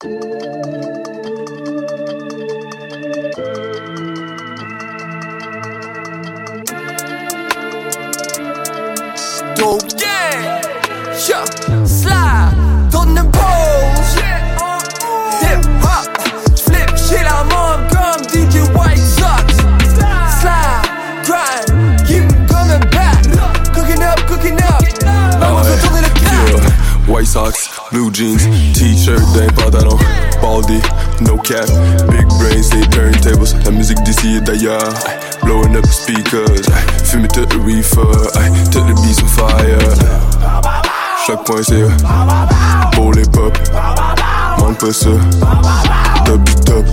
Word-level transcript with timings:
Dope, 0.00 0.65
manque 44.86 44.92
pas 44.92 44.92
ça, 44.92 45.10
top 46.24 46.42
du 46.44 46.54
top. 46.64 46.84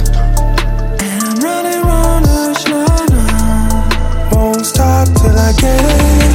I'm 0.99 1.39
running 1.41 1.81
round 1.83 2.25
the 2.25 2.53
shine, 2.59 3.15
won't 4.31 4.65
stop 4.65 5.07
till 5.15 5.37
I 5.37 5.53
get 5.53 5.81
it. 5.81 6.33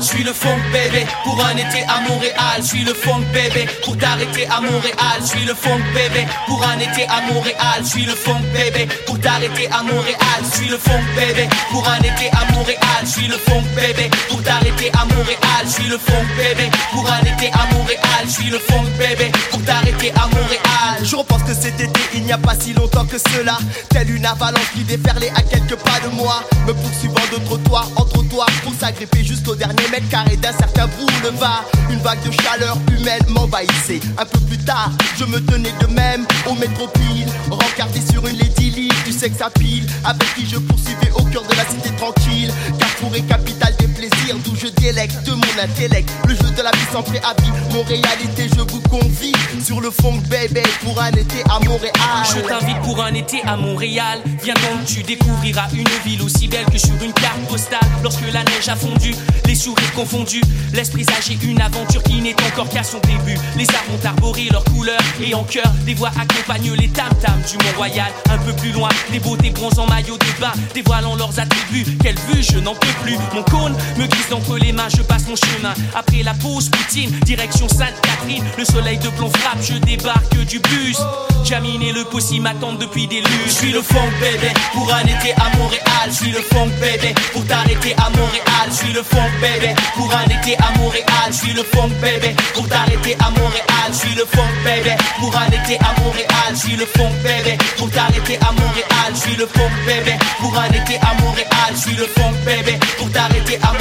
Je 0.00 0.04
suis 0.04 0.22
le 0.24 0.32
funk 0.32 0.60
bébé 0.72 1.06
pour 1.24 1.44
un 1.44 1.56
été 1.56 1.84
à 1.88 2.00
Montréal. 2.08 2.34
Je 2.58 2.62
suis 2.62 2.84
le 2.84 2.94
funk 2.94 3.22
bébé 3.32 3.68
pour 3.84 3.96
t'arrêter 3.98 4.46
à 4.46 4.60
Montréal. 4.60 5.17
Je 5.38 5.44
suis 5.44 5.50
le 5.50 5.54
funk 5.54 5.80
bébé 5.94 6.26
pour 6.48 6.66
un 6.66 6.78
été 6.80 7.06
à 7.06 7.20
Montréal. 7.32 7.78
Je 7.80 7.86
suis 7.86 8.04
le 8.04 8.14
funk 8.14 8.42
bébé 8.52 8.88
pour 9.06 9.20
t'arrêter 9.20 9.68
à 9.68 9.84
Montréal. 9.84 10.18
Je 10.42 10.56
suis 10.56 10.68
le 10.68 10.76
funk 10.76 11.04
bébé 11.14 11.48
pour 11.70 11.88
un 11.88 11.98
été 11.98 12.28
à 12.32 12.52
Montréal. 12.52 12.80
Je 13.02 13.06
suis 13.06 13.28
le 13.28 13.36
funk 13.36 13.62
bébé 13.76 14.10
pour 14.28 14.42
t'arrêter 14.42 14.90
à 14.94 15.04
Montréal. 15.14 15.38
Je 15.64 15.70
suis 15.70 15.88
le 15.88 15.98
funk 15.98 16.26
bébé 16.36 16.70
pour 16.90 17.08
un 17.08 17.20
été 17.20 17.52
à 17.52 17.72
Montréal. 17.72 18.24
Je 18.24 18.30
suis 18.30 18.50
le 18.50 18.58
funk 18.58 18.84
bébé 18.98 19.30
pour 19.52 19.62
t'arrêter 19.62 20.10
à 20.10 20.26
Montréal. 20.26 21.04
Je 21.04 21.14
repense 21.14 21.44
que 21.44 21.54
cet 21.54 21.80
été, 21.80 22.00
il 22.14 22.24
n'y 22.24 22.32
a 22.32 22.38
pas 22.38 22.56
si 22.58 22.72
longtemps 22.72 23.06
que 23.06 23.18
cela. 23.18 23.58
Telle 23.90 24.10
une 24.10 24.26
avalanche 24.26 24.72
qui 24.74 24.82
déferlait 24.82 25.30
à 25.36 25.42
quelques 25.42 25.76
pas 25.76 26.00
de 26.04 26.08
moi. 26.16 26.42
Me 26.66 26.74
poursuivant 26.74 27.14
de 27.32 27.44
trottoir 27.44 27.88
en 27.94 28.04
trottoir 28.04 28.48
pour 28.64 28.74
s'agripper 28.74 29.24
jusqu'au 29.24 29.54
dernier 29.54 29.86
mètre 29.92 30.08
carré 30.08 30.36
d'un 30.36 30.52
certain 30.52 30.88
boulevard. 30.88 31.64
Une 31.90 32.00
vague 32.00 32.22
de 32.24 32.32
chaleur 32.42 32.76
humaine 32.90 33.22
m'envahissait. 33.28 34.00
Un 34.18 34.24
peu 34.26 34.40
plus 34.40 34.58
tard, 34.58 34.90
je 35.16 35.24
me 35.28 35.40
tenais 35.40 35.72
de 35.80 35.86
même 35.86 36.26
au 36.46 36.54
métropile. 36.54 37.28
Rencardé 37.50 38.00
sur 38.00 38.26
une 38.26 38.36
lady 38.38 38.58
du 39.04 39.12
sexe 39.12 39.40
à 39.40 39.50
pile. 39.50 39.86
Avec 40.04 40.34
qui 40.34 40.46
je 40.46 40.58
poursuivais 40.58 41.10
au 41.14 41.22
cœur 41.24 41.42
de 41.42 41.54
la 41.56 41.64
cité 41.64 41.90
tranquille. 41.96 42.52
Carrefour 42.78 43.14
et 43.14 43.22
capitale 43.22 43.74
des 43.78 43.88
plaisirs, 43.88 44.17
d'où 44.36 44.54
je 44.56 44.68
délecte 44.68 45.28
mon 45.28 45.62
intellect. 45.62 46.10
Le 46.26 46.34
jeu 46.34 46.50
de 46.56 46.62
la 46.62 46.70
vie 46.70 46.86
sans 46.92 47.02
préavis. 47.02 47.50
Mon 47.72 47.82
réalité, 47.82 48.48
je 48.54 48.60
vous 48.60 48.80
convie 48.82 49.32
sur 49.64 49.80
le 49.80 49.90
fond 49.90 50.14
bébé 50.28 50.62
pour 50.84 51.00
un 51.00 51.10
été 51.10 51.42
à 51.50 51.58
Montréal. 51.64 51.92
Je 52.34 52.40
t'invite 52.40 52.80
pour 52.82 53.02
un 53.02 53.14
été 53.14 53.42
à 53.42 53.56
Montréal. 53.56 54.20
Viens 54.42 54.54
donc, 54.54 54.84
tu 54.86 55.02
découvriras 55.02 55.68
une 55.72 55.88
ville 56.04 56.22
aussi 56.22 56.48
belle 56.48 56.66
que 56.66 56.78
sur 56.78 56.94
une 57.02 57.12
carte 57.12 57.40
postale. 57.48 57.80
Lorsque 58.02 58.30
la 58.32 58.44
neige 58.44 58.68
a 58.68 58.76
fondu, 58.76 59.14
les 59.46 59.54
sourires 59.54 59.92
confondus, 59.94 60.42
laisse 60.72 60.90
présager 60.90 61.38
une 61.42 61.60
aventure 61.60 62.02
qui 62.02 62.20
n'est 62.20 62.36
encore 62.52 62.68
qu'à 62.68 62.82
son 62.82 62.98
début. 63.00 63.38
Les 63.56 63.66
arbres 63.68 63.92
ont 64.02 64.06
arboré 64.06 64.48
leurs 64.50 64.64
couleurs 64.64 65.00
et 65.22 65.34
en 65.34 65.44
cœur, 65.44 65.72
des 65.84 65.94
voix 65.94 66.10
accompagnent 66.20 66.74
les 66.74 66.88
tam-tams 66.88 67.42
du 67.48 67.56
Mont-Royal. 67.64 68.10
Un 68.30 68.38
peu 68.38 68.52
plus 68.52 68.72
loin, 68.72 68.88
des 69.10 69.20
beaux, 69.20 69.36
des 69.36 69.52
en 69.78 69.86
maillot 69.86 70.16
de 70.16 70.40
bain, 70.40 70.52
dévoilant 70.74 71.16
leurs 71.16 71.38
attributs. 71.38 71.84
Quelle 72.02 72.18
vue, 72.30 72.42
je 72.42 72.58
n'en 72.58 72.74
peux 72.74 72.92
plus. 73.02 73.16
Mon 73.34 73.42
cône 73.42 73.76
me 73.96 74.06
glisse 74.18 74.28
d'entre 74.30 74.58
les 74.58 74.72
mains, 74.72 74.88
je 74.88 75.02
passe 75.02 75.26
mon 75.28 75.36
chemin. 75.36 75.74
Après 75.94 76.22
la 76.22 76.34
pause 76.34 76.68
poutine, 76.68 77.10
direction 77.24 77.68
Sainte-Catherine. 77.68 78.44
Le 78.56 78.64
soleil 78.64 78.98
de 78.98 79.08
plomb 79.10 79.30
frappe, 79.30 79.58
je 79.62 79.74
débarque 79.74 80.36
du 80.46 80.58
bus. 80.58 80.98
Jamine 81.44 81.82
et 81.82 81.92
le 81.92 82.04
possible 82.04 82.42
m'attendent 82.42 82.78
depuis 82.78 83.06
des 83.06 83.20
lunes. 83.20 83.46
Je 83.46 83.52
suis 83.52 83.72
le 83.72 83.82
funk 83.82 84.10
bébé 84.20 84.52
pour 84.72 84.92
un 84.92 85.02
été 85.02 85.32
à 85.36 85.56
Montréal. 85.56 86.08
Je 86.08 86.12
suis 86.12 86.30
le 86.30 86.40
funk 86.40 86.70
bébé 86.80 87.14
pour 87.32 87.44
t'arrêter 87.46 87.94
à 87.96 88.10
Montréal. 88.10 88.68
Je 88.68 88.74
suis 88.74 88.92
le 88.92 89.02
funk 89.02 89.30
bébé 89.40 89.74
pour 89.94 90.12
un 90.12 90.24
été 90.24 90.56
à 90.58 90.78
Montréal. 90.78 91.06
Je 91.30 91.36
suis 91.36 91.52
le 91.52 91.62
funk 91.62 91.90
bébé 92.02 92.34
pour 92.54 92.68
t'arrêter 92.68 93.16
à 93.20 93.30
Montréal. 93.30 93.88
Je 93.90 93.96
suis 93.96 94.14
le 94.14 94.24
funk 94.26 94.52
bébé 94.64 94.96
pour 95.18 95.36
un 95.36 95.46
été 95.46 95.78
à 95.78 96.00
Montréal. 96.00 96.50
Je 96.50 96.56
suis 96.56 96.76
le 96.76 96.86
funk 96.86 97.14
bébé 97.22 97.56
pour 97.76 97.90
t'arrêter 97.90 98.38
à 98.40 98.52
Montréal. 98.52 99.10
Je 99.14 99.20
suis 99.20 99.36
le 99.36 99.46
funk 99.46 99.76
bébé 99.86 100.14
pour 100.40 100.58
un 100.58 100.68
été 100.68 100.96
à 101.00 101.14
Montréal. 101.22 101.70
Je 101.72 101.80
suis 101.80 101.96
le 101.96 102.06
funk 102.06 102.34
bébé 102.44 102.78
pour 102.98 103.10
t'arrêter 103.10 103.56
à 103.62 103.66
Montréal. 103.66 103.77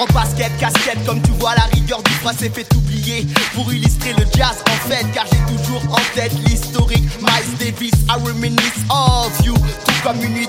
En 0.00 0.06
basket, 0.14 0.50
casquette, 0.58 1.04
comme 1.04 1.20
tu 1.20 1.30
vois, 1.32 1.54
la 1.54 1.64
rigueur 1.64 2.02
du 2.02 2.12
passé 2.24 2.48
fait 2.48 2.66
oublier. 2.74 3.26
Pour 3.54 3.70
illustrer 3.70 4.14
le 4.14 4.24
jazz, 4.34 4.64
en 4.66 4.88
fait, 4.88 5.04
car 5.12 5.26
j'ai 5.26 5.54
toujours 5.54 5.82
en 5.92 6.00
tête 6.14 6.32
l'historique. 6.46 7.04
Miles 7.20 7.58
Davis, 7.58 7.92
I 8.08 8.14
reminisce 8.24 8.80
of 8.88 9.44
you. 9.44 9.52
Tout 9.52 9.92
comme 10.02 10.22
une 10.22 10.32
nuit 10.32 10.48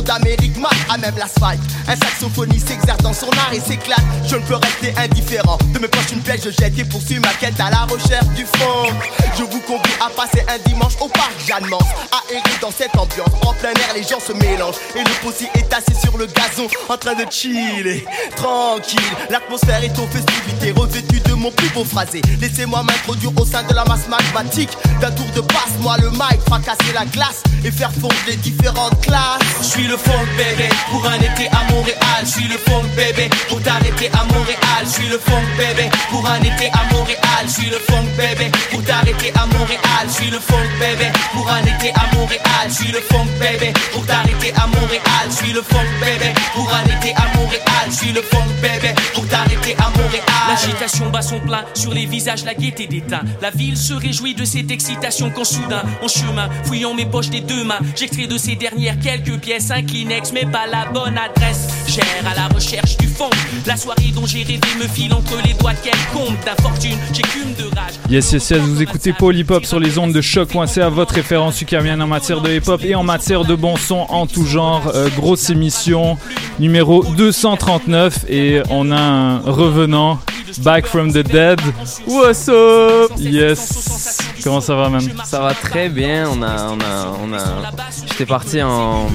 d'Amérique, 0.00 0.56
mal 0.56 0.72
à 0.88 0.96
même 0.96 1.16
l'asphalte. 1.18 1.60
Un 1.86 1.96
saxophoniste 1.96 2.68
s'exerce 2.68 3.02
dans 3.02 3.12
son 3.12 3.28
art 3.30 3.52
et 3.52 3.60
s'éclate. 3.60 4.00
Je 4.26 4.36
ne 4.36 4.40
peux 4.42 4.54
rester 4.54 4.94
indifférent. 4.96 5.58
De 5.74 5.78
mes 5.80 5.88
poches, 5.88 6.12
une 6.12 6.22
pelle, 6.22 6.40
je 6.42 6.50
jette 6.50 6.78
et 6.78 6.84
poursuis 6.84 7.18
ma 7.18 7.34
quête 7.34 7.58
à 7.60 7.70
la 7.70 7.84
recherche 7.84 8.28
du 8.36 8.46
fond. 8.46 8.94
Je 9.36 9.42
vous 9.42 9.60
convie 9.60 9.94
à 10.00 10.08
passer 10.10 10.44
un 10.48 10.58
dimanche 10.68 10.94
au 11.00 11.08
parc 11.08 11.32
Jeanne 11.46 11.66
Mance. 11.68 11.82
Errer 12.30 12.58
dans 12.62 12.70
cette 12.70 12.96
ambiance. 12.96 13.28
En 13.44 13.52
plein 13.52 13.70
air, 13.70 13.94
les 13.94 14.02
gens 14.02 14.20
se 14.20 14.32
mélangent. 14.32 14.76
Et 14.94 15.00
le 15.00 15.10
possi 15.22 15.48
est 15.54 15.70
assis 15.74 16.00
sur 16.00 16.16
le 16.16 16.26
gazon, 16.26 16.66
en 16.88 16.96
train 16.96 17.14
de 17.14 17.30
chiller. 17.30 18.06
Tranquille, 18.36 19.00
l'atmosphère 19.28 19.82
est 19.84 19.98
aux 19.98 20.06
festivités, 20.06 20.72
revêtue 20.72 21.20
de 21.20 21.34
mon 21.34 21.50
plus 21.50 21.68
beau 21.70 21.84
phrasé. 21.84 22.22
Laissez-moi 22.40 22.82
m'introduire 22.84 23.32
au 23.38 23.44
sein 23.44 23.62
de 23.64 23.74
la 23.74 23.84
masse 23.84 24.08
magmatique. 24.08 24.70
D'un 25.00 25.10
tour 25.10 25.26
de 25.34 25.40
passe, 25.42 25.76
moi 25.80 25.96
le 25.98 26.10
mic, 26.10 26.40
fracasser 26.46 26.92
la 26.94 27.04
glace 27.04 27.42
et 27.64 27.70
faire 27.70 27.92
fondre 27.92 28.14
les 28.26 28.36
différentes 28.36 29.00
classes. 29.02 29.40
Je 29.82 29.88
suis 29.88 29.96
le 29.96 29.98
funk 29.98 30.26
bébé 30.38 30.68
pour 30.90 31.04
un 31.08 31.16
été 31.16 31.48
à 31.48 31.72
Montréal. 31.72 31.98
Je 32.22 32.30
suis 32.30 32.44
le 32.46 32.56
funk 32.56 32.84
bébé 32.94 33.28
pour 33.48 33.60
t'arrêter 33.62 34.08
à 34.12 34.24
Montréal. 34.32 34.82
Je 34.84 34.90
suis 34.90 35.08
le 35.08 35.18
funk 35.18 35.42
bébé 35.58 35.90
pour 36.08 36.24
un 36.30 36.40
été 36.40 36.70
à 36.70 36.94
Montréal. 36.94 37.18
Je 37.46 37.50
suis 37.50 37.68
le 37.68 37.78
funk 37.78 38.06
bébé 38.16 38.52
pour 38.70 38.84
t'arrêter 38.84 39.32
à 39.34 39.46
Montréal. 39.46 40.06
Je 40.06 40.12
suis 40.12 40.30
le 40.30 40.38
funk 40.38 40.68
bébé 40.78 41.10
pour 41.32 41.50
un 41.50 41.62
été 41.62 41.90
à 41.94 42.14
Montréal. 42.14 42.68
Je 42.68 42.72
suis 42.72 42.92
le 42.92 43.00
funk 43.00 43.26
bébé 43.40 43.72
pour 43.92 44.06
t'arrêter 44.06 44.52
à 44.54 44.66
Montréal. 44.68 45.02
Je 45.26 45.34
suis 45.34 45.52
le 45.52 45.62
funk 45.62 45.90
bébé 46.00 46.32
pour 46.54 46.72
un 46.72 46.84
été 46.84 47.12
à 47.16 47.36
Montréal. 47.36 47.88
Je 47.90 47.96
suis 47.96 48.12
le 48.12 48.22
funk 48.22 48.52
bébé 48.62 48.94
pour 49.14 49.26
t'arrêter 49.26 49.74
à 49.78 49.90
Montréal. 49.98 50.22
L'agitation 50.48 51.10
bat 51.10 51.22
son 51.22 51.40
plein 51.40 51.64
sur 51.74 51.92
les 51.92 52.06
visages, 52.06 52.44
la 52.44 52.54
gaieté 52.54 52.86
déteint. 52.86 53.22
La 53.40 53.50
ville 53.50 53.76
se 53.76 53.94
réjouit 53.94 54.34
de 54.34 54.44
cette 54.44 54.70
excitation 54.70 55.30
quand 55.30 55.44
soudain, 55.44 55.82
en 56.02 56.08
chemin, 56.08 56.48
fouillant 56.64 56.94
mes 56.94 57.06
poches 57.06 57.30
des 57.30 57.40
deux 57.40 57.64
mains, 57.64 57.78
j'extrais 57.96 58.26
de 58.26 58.36
ces 58.36 58.54
dernières 58.54 58.98
quelques 58.98 59.38
pièces, 59.38 59.70
un 59.72 59.82
Kleenex, 59.82 60.32
mais 60.32 60.44
pas 60.44 60.66
la 60.70 60.86
bonne 60.92 61.16
adresse. 61.16 61.68
Cher 61.88 62.04
à 62.30 62.34
la 62.34 62.48
recherche 62.48 62.96
du 62.98 63.06
fond, 63.06 63.30
la 63.66 63.76
soirée 63.76 64.12
dont 64.14 64.26
j'ai 64.26 64.42
rêvé 64.42 64.60
me 64.78 64.86
file 64.86 65.12
entre 65.12 65.36
les 65.44 65.54
doigts. 65.54 65.72
Quel 65.82 65.94
compte 66.12 66.36
d'infortune, 66.44 66.98
j'écume 67.12 67.54
de 67.58 67.64
rage. 67.74 67.94
Yes, 68.10 68.32
yes, 68.32 68.50
yes, 68.50 68.60
vous 68.60 68.82
écoutez 68.82 69.14
Hop 69.48 69.64
sur 69.64 69.80
les 69.80 69.98
ondes 69.98 70.12
de 70.12 70.20
choc.ca, 70.20 70.88
votre 70.88 71.14
référence 71.14 71.60
ukamienne 71.60 72.02
en 72.02 72.06
matière 72.06 72.40
de 72.40 72.50
hip 72.50 72.68
hop 72.68 72.82
et 72.84 72.94
en 72.94 73.02
matière 73.02 73.44
de 73.44 73.54
bon 73.54 73.76
son 73.76 74.06
en 74.08 74.26
tout 74.26 74.44
genre. 74.44 74.92
Euh, 74.94 75.08
grosse 75.16 75.48
émission 75.50 76.18
numéro 76.58 77.04
239 77.04 78.26
et 78.28 78.62
on 78.70 78.90
a 78.90 79.00
un 79.00 79.38
revenant, 79.38 80.18
Back 80.58 80.86
from 80.86 81.12
the 81.12 81.22
Dead. 81.22 81.60
What's 82.06 82.48
up? 82.48 83.12
Yes. 83.16 84.18
Comment 84.44 84.60
ça 84.60 84.74
va, 84.74 84.88
man? 84.88 85.02
Ça 85.24 85.40
va 85.40 85.54
très 85.54 85.88
bien. 85.88 86.28
On 86.28 86.42
a, 86.42 86.68
on 86.70 86.80
a, 86.80 87.16
on 87.22 87.32
a. 87.32 87.70
J'étais 88.06 88.26
parti 88.26 88.60
en, 88.62 89.08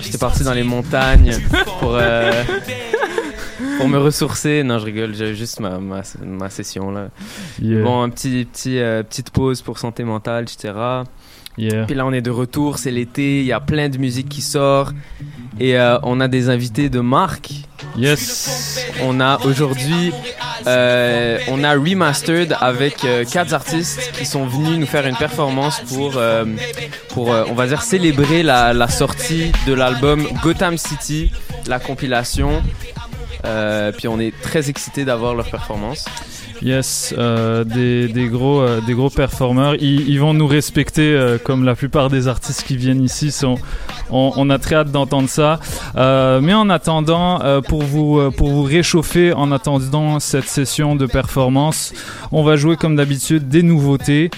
j'étais 0.00 0.18
parti 0.18 0.42
dans 0.44 0.54
les 0.54 0.62
montagnes 0.62 1.38
pour, 1.78 1.94
euh, 1.94 2.42
pour 3.78 3.88
me 3.88 3.98
ressourcer. 3.98 4.62
Non, 4.64 4.78
je 4.78 4.86
rigole. 4.86 5.14
J'avais 5.14 5.34
juste 5.34 5.60
ma, 5.60 5.78
ma, 5.78 6.02
ma 6.24 6.50
session 6.50 6.90
là. 6.90 7.08
Yeah. 7.60 7.82
Bon, 7.82 8.02
un 8.02 8.10
petit, 8.10 8.46
petit, 8.50 8.78
euh, 8.78 9.02
petite 9.02 9.30
pause 9.30 9.62
pour 9.62 9.78
santé 9.78 10.04
mentale, 10.04 10.44
etc. 10.44 10.72
Yeah. 11.58 11.84
Puis 11.84 11.94
là, 11.94 12.06
on 12.06 12.12
est 12.12 12.22
de 12.22 12.30
retour. 12.30 12.78
C'est 12.78 12.90
l'été. 12.90 13.40
Il 13.40 13.46
y 13.46 13.52
a 13.52 13.60
plein 13.60 13.88
de 13.88 13.98
musique 13.98 14.28
qui 14.28 14.40
sort 14.40 14.92
et 15.60 15.78
euh, 15.78 15.98
on 16.02 16.20
a 16.20 16.28
des 16.28 16.48
invités 16.48 16.88
de 16.88 17.00
marque. 17.00 17.50
Yes. 17.96 18.80
On 19.02 19.20
a 19.20 19.38
aujourd'hui 19.44 20.12
euh, 20.66 21.38
on 21.48 21.64
a 21.64 21.72
remastered 21.72 22.56
avec 22.60 23.04
euh, 23.04 23.24
quatre 23.24 23.52
artistes 23.52 24.12
qui 24.16 24.24
sont 24.24 24.46
venus 24.46 24.78
nous 24.78 24.86
faire 24.86 25.06
une 25.06 25.16
performance 25.16 25.80
pour, 25.80 26.18
pour 27.10 27.28
on 27.28 27.54
va 27.54 27.66
dire, 27.66 27.82
célébrer 27.82 28.42
la, 28.42 28.72
la 28.72 28.88
sortie 28.88 29.52
de 29.66 29.74
l'album 29.74 30.26
Gotham 30.42 30.78
City, 30.78 31.32
la 31.66 31.78
compilation. 31.78 32.62
Puis 33.98 34.08
on 34.08 34.20
est 34.20 34.32
très 34.40 34.70
excités 34.70 35.04
d'avoir 35.04 35.34
leur 35.34 35.50
performance. 35.50 36.06
Yes, 36.62 37.12
euh, 37.18 37.64
des, 37.64 38.06
des 38.06 38.28
gros, 38.28 38.60
euh, 38.60 38.80
des 38.86 38.94
gros 38.94 39.10
performeurs. 39.10 39.74
Ils, 39.80 40.08
ils 40.08 40.20
vont 40.20 40.32
nous 40.32 40.46
respecter 40.46 41.02
euh, 41.02 41.36
comme 41.36 41.64
la 41.64 41.74
plupart 41.74 42.08
des 42.08 42.28
artistes 42.28 42.62
qui 42.62 42.76
viennent 42.76 43.02
ici. 43.02 43.32
Sont, 43.32 43.56
on, 44.10 44.32
on 44.36 44.48
a 44.48 44.58
très 44.58 44.76
hâte 44.76 44.92
d'entendre 44.92 45.28
ça. 45.28 45.58
Euh, 45.96 46.40
mais 46.40 46.54
en 46.54 46.70
attendant, 46.70 47.42
euh, 47.42 47.60
pour, 47.60 47.82
vous, 47.82 48.20
euh, 48.20 48.30
pour 48.30 48.48
vous 48.50 48.62
réchauffer, 48.62 49.32
en 49.32 49.50
attendant 49.50 50.20
cette 50.20 50.48
session 50.48 50.94
de 50.94 51.06
performance, 51.06 51.92
on 52.30 52.44
va 52.44 52.54
jouer 52.54 52.76
comme 52.76 52.94
d'habitude 52.94 53.48
des 53.48 53.64
nouveautés. 53.64 54.30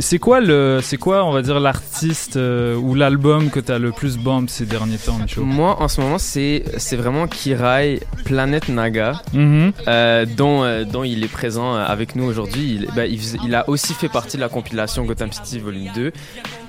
C'est 0.00 0.18
quoi 0.18 0.40
le, 0.40 0.80
c'est 0.82 0.98
quoi, 0.98 1.24
on 1.24 1.32
va 1.32 1.40
dire, 1.40 1.60
l'artiste 1.60 2.36
euh, 2.36 2.76
ou 2.76 2.94
l'album 2.94 3.48
que 3.50 3.58
tu 3.58 3.72
as 3.72 3.78
le 3.78 3.90
plus 3.90 4.18
bomb 4.18 4.46
ces 4.46 4.66
derniers 4.66 4.98
temps, 4.98 5.16
Micho 5.18 5.42
Moi, 5.42 5.80
en 5.80 5.88
ce 5.88 6.00
moment, 6.02 6.18
c'est 6.18 6.62
c'est 6.76 6.96
vraiment 6.96 7.26
Kirai 7.26 8.00
Planet 8.26 8.68
Naga, 8.68 9.22
Mhm. 9.32 9.72
euh, 9.88 10.26
dont, 10.26 10.62
euh, 10.62 10.84
dont 10.84 11.04
il 11.04 11.24
est 11.24 11.32
présent 11.32 11.74
avec 11.74 12.16
nous 12.16 12.24
aujourd'hui. 12.24 12.80
Il, 12.82 12.88
bah, 12.94 13.06
il, 13.06 13.54
a 13.54 13.68
aussi 13.68 13.94
fait 13.94 14.10
partie 14.10 14.36
de 14.36 14.42
la 14.42 14.50
compilation 14.50 15.04
Gotham 15.04 15.32
City 15.32 15.58
Volume 15.58 15.88
2. 15.94 16.12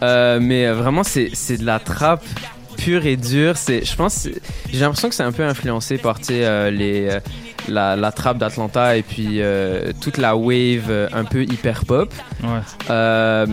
Euh, 0.02 0.40
mais 0.42 0.72
vraiment, 0.72 1.04
c'est 1.04 1.30
c'est 1.34 1.58
de 1.58 1.66
la 1.66 1.80
trappe 1.80 2.24
pure 2.78 3.06
et 3.06 3.18
dure. 3.18 3.58
C'est, 3.58 3.84
je 3.84 3.96
pense, 3.98 4.30
j'ai 4.72 4.80
l'impression 4.80 5.10
que 5.10 5.16
c'est 5.16 5.24
un 5.24 5.34
peu 5.34 5.44
influencé 5.44 5.98
par 5.98 6.20
les, 6.30 7.10
la, 7.70 7.96
la 7.96 8.12
trappe 8.12 8.38
d'Atlanta 8.38 8.98
et 8.98 9.04
puis 9.04 9.42
euh, 9.42 9.92
toute 10.02 10.18
la 10.18 10.36
wave 10.36 10.88
euh, 10.90 11.08
un 11.14 11.24
peu 11.26 11.44
hyper 11.44 11.86
pop. 11.86 12.14
Ouais. 12.44 12.50
Euh, 12.90 13.46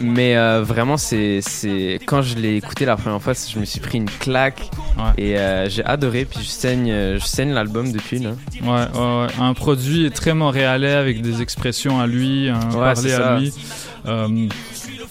mais 0.00 0.36
euh, 0.36 0.62
vraiment, 0.62 0.96
c'est, 0.96 1.40
c'est 1.42 1.98
quand 2.06 2.22
je 2.22 2.36
l'ai 2.36 2.56
écouté 2.56 2.84
la 2.84 2.96
première 2.96 3.20
fois, 3.20 3.32
je 3.34 3.58
me 3.58 3.64
suis 3.64 3.80
pris 3.80 3.98
une 3.98 4.10
claque 4.10 4.70
Ouais. 4.96 5.24
et 5.24 5.68
j'ai 5.70 5.84
adoré. 5.84 6.24
Puis 6.24 6.40
je 6.44 6.48
saigne, 6.48 6.88
je 7.18 7.24
saigne 7.24 7.52
l'album 7.52 7.90
depuis 7.90 8.20
là. 8.20 8.30
Ouais. 8.62 9.26
Un 9.40 9.54
produit 9.54 10.10
très 10.12 10.34
montréalais 10.34 10.92
avec 10.92 11.20
des 11.20 11.42
expressions 11.42 12.00
à 12.00 12.06
lui, 12.06 12.48
un 12.48 12.60
parler 12.60 13.12
à 13.12 13.38
lui. 13.38 13.52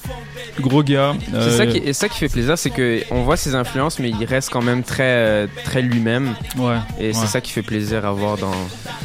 Euh, 0.10 0.62
gros 0.62 0.84
gars. 0.84 1.14
C'est 1.32 1.36
Euh, 1.36 1.58
ça 1.58 1.66
qui, 1.66 1.78
et 1.78 1.94
ça 1.94 2.10
qui 2.10 2.18
fait 2.20 2.30
plaisir, 2.30 2.58
c'est 2.58 2.70
que 2.70 3.02
on 3.12 3.24
voit 3.24 3.38
ses 3.38 3.56
influences, 3.56 4.00
mais 4.00 4.10
il 4.10 4.26
reste 4.26 4.50
quand 4.52 4.62
même 4.62 4.84
très, 4.84 5.04
euh, 5.04 5.48
très 5.64 5.82
lui-même. 5.82 6.36
Ouais. 6.58 6.76
Et 7.00 7.08
Ouais. 7.08 7.14
c'est 7.14 7.28
ça 7.28 7.42
qui 7.42 7.52
fait 7.52 7.62
plaisir 7.64 8.06
à 8.06 8.12
voir 8.12 8.38
dans, 8.38 8.52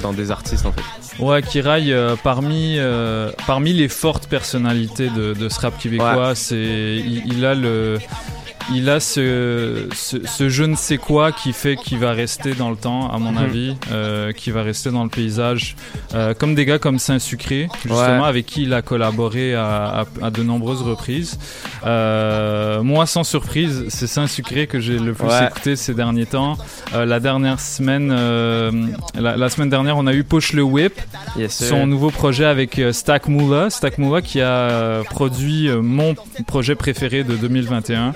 dans 0.03 0.13
des 0.13 0.31
artistes 0.31 0.67
en 0.67 0.73
fait. 0.73 0.83
Ouais, 1.23 1.43
Kirai, 1.43 1.91
euh, 1.93 2.15
parmi, 2.23 2.77
euh, 2.79 3.33
parmi 3.47 3.73
les 3.73 3.89
fortes 3.89 4.29
personnalités 4.29 5.09
de, 5.09 5.35
de 5.35 5.49
ce 5.49 5.59
rap 5.61 5.77
québécois, 5.79 6.35
c'est, 6.37 6.57
il, 6.57 7.23
il 7.27 7.45
a 7.45 7.55
le. 7.55 7.99
Il 8.75 8.91
a 8.91 9.01
ce, 9.01 9.87
ce, 9.95 10.19
ce 10.27 10.49
je 10.51 10.63
ne 10.65 10.77
sais 10.77 10.99
quoi 10.99 11.33
qui 11.33 11.55
fait 11.55 11.77
qu'il 11.77 11.99
va 11.99 12.13
rester 12.13 12.53
dans 12.55 12.69
le 12.69 12.77
temps, 12.77 13.11
à 13.11 13.19
mon 13.19 13.33
Mhm. 13.33 13.39
avis, 13.39 13.77
euh, 13.93 14.33
qui 14.33 14.51
va 14.51 14.63
rester 14.63 14.91
dans 14.91 15.05
le 15.05 15.09
paysage. 15.09 15.75
Euh, 16.15 16.35
comme 16.35 16.55
des 16.55 16.67
gars 16.67 16.79
comme 16.79 16.99
Saint-Sucré, 16.99 17.69
justement, 17.85 17.99
Ouais. 18.23 18.29
avec 18.29 18.45
qui 18.45 18.65
il 18.65 18.75
a 18.75 18.83
collaboré 18.83 19.55
à, 19.55 20.05
à- 20.21 20.27
à 20.27 20.31
de 20.31 20.43
nombreuses 20.43 20.83
reprises. 20.83 21.39
Euh, 21.87 22.83
moi, 22.83 23.07
sans 23.07 23.25
surprise, 23.25 23.87
c'est 23.89 24.07
Saint-Sucré 24.07 24.67
que 24.67 24.81
j'ai 24.81 24.99
le 24.99 25.15
plus 25.15 25.27
Ouais. 25.29 25.47
écouté 25.47 25.75
ces 25.75 25.95
derniers 25.95 26.27
temps. 26.27 26.59
La 26.95 27.21
dernière 27.21 27.61
semaine, 27.61 28.09
la, 29.15 29.37
la 29.37 29.49
semaine 29.49 29.71
dernière, 29.71 29.97
on 29.97 30.07
a 30.07 30.13
eu 30.13 30.25
Push 30.25 30.53
le 30.53 30.63
Whip, 30.63 30.93
Yes, 31.39 31.65
son 31.69 31.87
nouveau 31.87 32.11
projet 32.11 32.45
avec 32.45 32.81
Stack 32.93 33.29
Moolah. 33.29 33.71
Stack 33.71 33.97
Moolah 33.99 34.21
qui 34.21 34.43
a 34.43 35.03
produit 35.09 35.71
mon 35.71 36.15
projet 36.47 36.75
préféré 36.75 37.25
de 37.25 37.35
2021. 37.35 38.13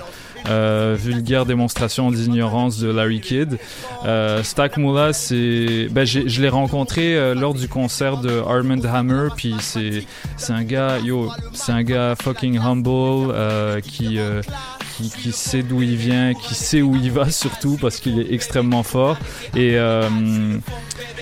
Euh, 0.49 0.95
vulgaire 0.99 1.45
démonstration 1.45 2.11
d'ignorance 2.11 2.77
de 2.79 2.89
Larry 2.89 3.21
Kidd. 3.21 3.57
Euh, 4.05 4.43
Stack 4.43 4.77
Moolah, 4.77 5.13
c'est, 5.13 5.87
ben, 5.89 6.05
je 6.05 6.41
l'ai 6.41 6.49
rencontré 6.49 7.15
euh, 7.15 7.33
lors 7.33 7.53
du 7.53 7.67
concert 7.67 8.17
de 8.17 8.39
Armand 8.39 8.83
Hammer, 8.83 9.29
puis 9.35 9.55
c'est, 9.59 10.03
c'est 10.37 10.53
un 10.53 10.63
gars, 10.63 10.99
yo, 10.99 11.29
c'est 11.53 11.71
un 11.71 11.83
gars 11.83 12.15
fucking 12.21 12.57
humble 12.57 13.33
qui, 13.83 14.19
qui, 15.09 15.21
qui 15.21 15.31
sait 15.31 15.63
d'où 15.63 15.81
il 15.81 15.95
vient, 15.95 16.33
qui 16.33 16.55
sait 16.55 16.81
où 16.81 16.95
il 16.95 17.11
va 17.11 17.29
surtout 17.31 17.77
parce 17.79 17.97
qu'il 17.97 18.19
est 18.19 18.33
extrêmement 18.33 18.83
fort. 18.83 19.17
Et 19.55 19.77
euh, 19.77 20.09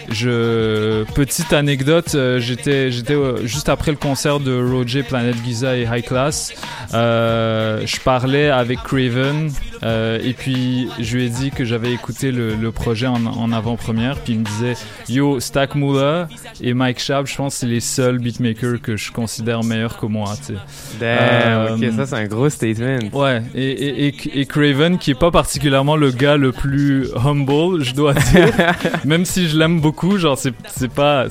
je 0.10 1.04
petite 1.14 1.54
anecdote, 1.54 2.14
euh, 2.16 2.40
j'étais 2.40 2.92
j'étais 2.92 3.14
euh, 3.14 3.46
juste 3.46 3.70
après 3.70 3.92
le 3.92 3.98
concert 3.98 4.40
de 4.40 4.54
Roger 4.62 5.04
Planet 5.04 5.36
Giza 5.44 5.78
et 5.78 5.84
High 5.84 6.04
Class. 6.06 6.54
Euh, 6.94 7.82
je 7.86 8.00
parlais 8.02 8.50
avec 8.50 8.80
Craven 8.84 9.52
euh, 9.84 10.20
et 10.24 10.34
puis 10.34 10.90
je 11.00 11.18
lui 11.18 11.26
ai 11.26 11.30
dit 11.30 11.52
que 11.52 11.64
j'avais 11.64 11.92
écouté 11.92 12.32
le, 12.32 12.56
le 12.56 12.72
projet 12.72 13.08
en, 13.08 13.26
en 13.26 13.52
avant-première. 13.52 14.18
Puis 14.18 14.34
il 14.34 14.40
me 14.40 14.46
disait 14.46 14.74
Yo, 15.08 15.40
Stack 15.40 15.76
Moolah 15.76 16.28
et 16.62 16.74
Mike 16.74 17.00
Schaab, 17.00 17.28
je 17.28 17.36
pense 17.36 17.54
que 17.56 17.60
c'est 17.62 17.68
les 17.68 17.80
seuls 17.80 18.20
beatmakers 18.20 18.82
que 18.82 18.98
je 18.98 19.12
considère 19.12 19.64
meilleurs 19.64 19.98
que 19.98 20.06
moi. 20.06 20.34
tu 20.38 20.54
sais. 20.54 20.60
Damn, 21.00 21.76
ok, 21.76 21.94
ça 21.96 22.06
c'est 22.06 22.16
un 22.16 22.28
gros 22.28 22.50
statement. 22.50 23.00
Ouais, 23.14 23.42
et, 23.56 23.71
et, 23.72 24.08
et, 24.08 24.42
et 24.42 24.46
Craven, 24.46 24.98
qui 24.98 25.12
est 25.12 25.16
pas 25.16 25.32
particulièrement 25.32 25.96
le 25.96 26.12
gars 26.12 26.38
le 26.38 26.52
plus 26.52 27.10
humble, 27.16 27.84
je 27.84 27.94
dois 27.94 28.14
dire, 28.14 28.54
même 29.06 29.26
si 29.26 29.48
je 29.48 29.58
l'aime 29.58 29.80
beaucoup, 29.80 30.18
genre 30.18 30.38
c'est 30.38 30.54
c'est 30.68 30.92
pas, 30.92 31.26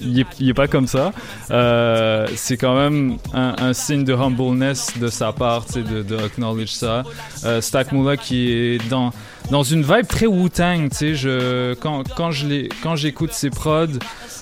il 0.00 0.20
est, 0.20 0.54
pas 0.54 0.68
comme 0.68 0.86
ça. 0.86 1.12
Euh, 1.50 2.26
c'est 2.34 2.56
quand 2.56 2.76
même 2.76 3.18
un, 3.34 3.54
un 3.58 3.72
signe 3.72 4.04
de 4.04 4.14
humbleness 4.14 4.92
de 4.98 5.08
sa 5.08 5.32
part, 5.32 5.64
de, 5.74 6.02
de 6.02 6.16
acknowledge 6.16 6.70
ça. 6.70 7.04
Euh, 7.44 7.60
Stack 7.60 7.92
Moolah 7.92 8.16
qui 8.16 8.50
est 8.50 8.88
dans 8.88 9.12
dans 9.50 9.62
une 9.62 9.82
vibe 9.82 10.06
très 10.08 10.26
Wu-Tang, 10.26 10.88
tu 10.90 10.96
sais, 10.96 11.14
je 11.14 11.74
quand 11.74 12.02
quand 12.16 12.96
j'écoute 12.96 13.32
ses 13.32 13.50
prods, 13.50 13.86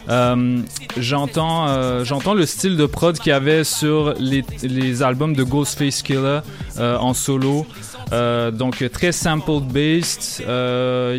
euh, 0.09 0.59
j'entends 0.97 1.69
euh, 1.69 2.05
j'entends 2.05 2.35
le 2.35 2.47
style 2.47 2.77
de 2.77 2.87
prod 2.87 3.19
qu'il 3.19 3.31
y 3.31 3.33
avait 3.33 3.65
sur 3.65 4.15
les, 4.19 4.45
les 4.63 5.03
albums 5.03 5.35
de 5.35 5.43
Ghostface 5.43 6.03
Killer 6.03 6.41
euh, 6.79 6.97
en 6.99 7.15
solo. 7.15 7.67
Euh, 8.13 8.51
donc 8.51 8.85
très 8.93 9.13
sample 9.13 9.63
based. 9.63 10.45
Euh, 10.47 11.19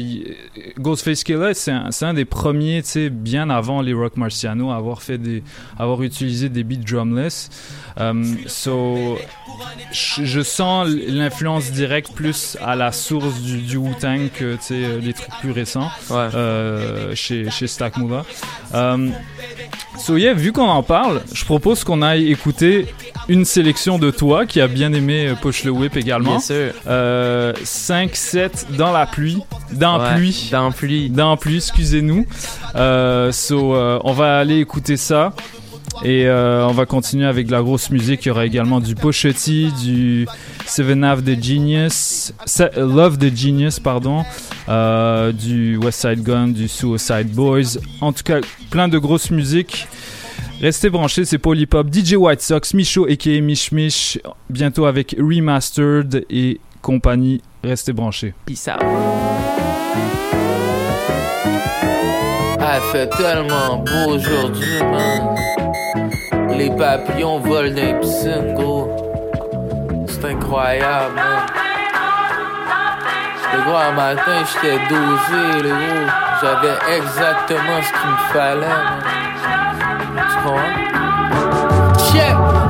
Ghostface 0.79 1.23
Killer, 1.23 1.53
c'est 1.53 1.71
un, 1.71 1.89
un 2.01 2.13
des 2.13 2.25
premiers, 2.25 2.83
tu 2.83 2.89
sais, 2.89 3.09
bien 3.09 3.49
avant 3.49 3.81
les 3.81 3.93
Rock 3.93 4.17
Marciano, 4.17 4.69
à 4.71 4.75
avoir 4.75 5.01
fait 5.01 5.17
des, 5.17 5.43
à 5.77 5.83
avoir 5.83 6.03
utilisé 6.03 6.49
des 6.49 6.63
beats 6.63 6.83
drumless. 6.85 7.49
Um, 7.97 8.37
so, 8.47 9.17
je, 9.91 10.41
sens 10.41 10.87
l'influence 11.07 11.71
directe 11.71 12.11
plus 12.13 12.57
à 12.61 12.75
la 12.75 12.91
source 12.91 13.39
du, 13.41 13.59
du 13.61 13.77
Wu-Tang 13.77 14.29
que 14.33 14.57
euh, 14.71 14.99
les 14.99 15.13
trucs 15.13 15.33
plus 15.39 15.51
récents 15.51 15.89
Ouais. 16.09 16.27
euh, 16.35 17.15
chez, 17.15 17.49
chez 17.49 17.67
Stack 17.67 17.95
Moolah. 17.97 18.25
Um, 18.73 19.13
so 19.97 20.17
yeah, 20.17 20.33
vu 20.33 20.51
qu'on 20.51 20.67
en 20.67 20.83
parle, 20.83 21.21
je 21.33 21.45
propose 21.45 21.85
qu'on 21.85 22.01
aille 22.01 22.29
écouter 22.31 22.87
une 23.29 23.45
sélection 23.45 23.97
de 23.97 24.11
toi 24.11 24.45
qui 24.45 24.59
a 24.59 24.67
bien 24.67 24.91
aimé 24.93 25.27
euh, 25.29 25.35
Push 25.35 25.63
le 25.63 25.71
Whip 25.71 25.95
également. 25.95 26.31
Bien 26.31 26.39
sûr. 26.41 26.73
Euh, 26.87 27.53
5-7 27.63 28.75
dans 28.77 28.91
la 28.91 29.05
pluie. 29.05 29.41
Dans 29.71 29.99
Ouais, 30.01 30.15
pluie. 30.15 30.49
Dans 30.51 30.71
pluie. 30.71 31.09
Dans 31.09 31.37
pluie, 31.37 31.57
excusez-nous. 31.57 32.25
Euh, 32.75 33.31
so, 33.31 33.73
euh, 33.73 33.99
on 34.03 34.11
va 34.11 34.37
aller 34.39 34.59
écouter 34.59 34.97
ça. 34.97 35.33
Et 36.03 36.27
euh, 36.27 36.67
on 36.67 36.71
va 36.71 36.85
continuer 36.85 37.25
avec 37.25 37.47
de 37.47 37.51
la 37.51 37.61
grosse 37.61 37.89
musique. 37.89 38.25
Il 38.25 38.29
y 38.29 38.31
aura 38.31 38.45
également 38.45 38.79
du 38.79 38.95
Pochetti, 38.95 39.71
du 39.83 40.27
Seven 40.65 41.03
Half 41.03 41.23
the 41.23 41.41
Genius, 41.41 42.33
Love 42.75 43.17
the 43.17 43.35
Genius, 43.35 43.79
pardon, 43.79 44.23
euh, 44.69 45.31
du 45.31 45.77
West 45.77 46.01
Side 46.01 46.23
Gun, 46.23 46.49
du 46.49 46.67
Suicide 46.67 47.31
Boys. 47.31 47.77
En 48.01 48.11
tout 48.11 48.23
cas, 48.23 48.39
plein 48.69 48.87
de 48.87 48.97
grosses 48.97 49.31
musiques. 49.31 49.87
Restez 50.61 50.89
branchés, 50.89 51.25
c'est 51.25 51.37
Polypop, 51.37 51.93
DJ 51.93 52.13
White 52.13 52.41
Sox, 52.41 52.73
Micho 52.73 53.07
et 53.07 53.41
Mich 53.41 53.71
Mich, 53.71 54.19
bientôt 54.49 54.85
avec 54.85 55.15
Remastered 55.19 56.25
et 56.29 56.59
compagnie. 56.81 57.41
Restez 57.63 57.93
branchés. 57.93 58.33
Peace 58.45 58.67
out. 58.67 59.54
Ah, 62.67 62.81
fait 62.91 63.07
tellement 63.09 63.77
beau 63.77 64.13
aujourd'hui, 64.15 64.81
man. 64.81 65.35
Les 66.57 66.71
papillons 66.71 67.39
volent 67.39 67.71
les 67.75 67.93
piscines, 67.93 68.55
gros. 68.55 68.89
C'est 70.07 70.25
incroyable, 70.25 71.13
man. 71.13 71.45
Le 73.53 73.61
gros, 73.61 73.91
matin, 73.95 74.43
j'étais 74.51 74.79
dosé, 74.89 75.61
le 75.61 75.69
gros. 75.69 76.09
J'avais 76.41 76.97
exactement 76.97 77.81
ce 77.83 77.91
qu'il 77.91 78.09
me 78.09 78.17
fallait, 78.33 78.65
man. 78.65 79.03
Tu 80.27 80.35
comprends? 80.43 80.85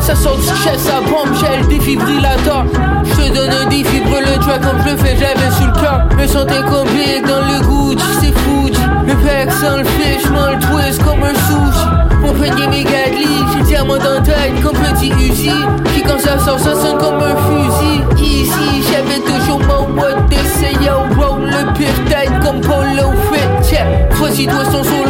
Ça 0.06 0.16
sort 0.16 0.38
du 0.38 0.46
chest, 0.46 0.82
ça 0.82 1.02
bombe, 1.02 1.34
j'ai 1.40 1.62
le 1.62 1.68
défibrillateur. 1.68 2.66
Je 3.04 3.12
te 3.16 3.34
donne 3.34 3.50
un 3.50 3.66
défi, 3.66 4.00
brûle 4.02 4.24
le 4.24 4.40
track 4.40 4.62
comme 4.62 4.80
je 4.86 4.92
le 4.92 4.98
fais, 4.98 5.18
j'avais 5.18 5.52
sous 5.58 5.66
le 5.66 5.82
cœur. 5.82 6.08
Me 6.16 6.28
sentais 6.28 6.62
Big 6.94 7.26
dans 7.26 7.42
le 7.42 7.60
Gucci, 7.66 8.06
c'est 8.22 8.38
Fuji. 8.40 8.82
Le 9.08 9.14
pack 9.16 9.52
sans 9.52 9.78
le 9.78 9.84
fish, 9.84 10.24
le 10.30 10.60
twist 10.60 11.04
comme 11.04 11.24
un 11.24 11.34
sushi. 11.34 11.88
Mon 12.22 12.34
panier 12.34 12.68
méga 12.68 13.06
j'ai 13.18 13.60
le 13.60 13.66
diamant 13.66 13.98
dans 13.98 14.22
tête 14.22 14.62
comme 14.62 14.78
petit 14.78 15.10
Uzi. 15.10 15.50
Puis 15.86 16.04
quand 16.04 16.20
ça 16.20 16.38
sort, 16.38 16.60
ça 16.60 16.76
sonne 16.76 17.00
comme 17.00 17.22
un 17.22 17.36
fusil. 17.36 18.04
Easy, 18.24 18.84
j'avais 18.92 19.22
toujours 19.22 19.60
mon 19.62 19.88
mode 19.90 20.28
d'essai, 20.30 20.74
yo, 20.82 20.94
roll 21.20 21.46
le 21.46 21.74
pire 21.74 21.88
tête 22.08 22.32
comme 22.44 22.62
Polo 22.62 23.12
Fit. 23.32 23.74
Yeah. 23.74 24.08
Vas-y, 24.22 24.46
toi 24.46 24.64
son 24.66 24.84
solo 24.84 25.05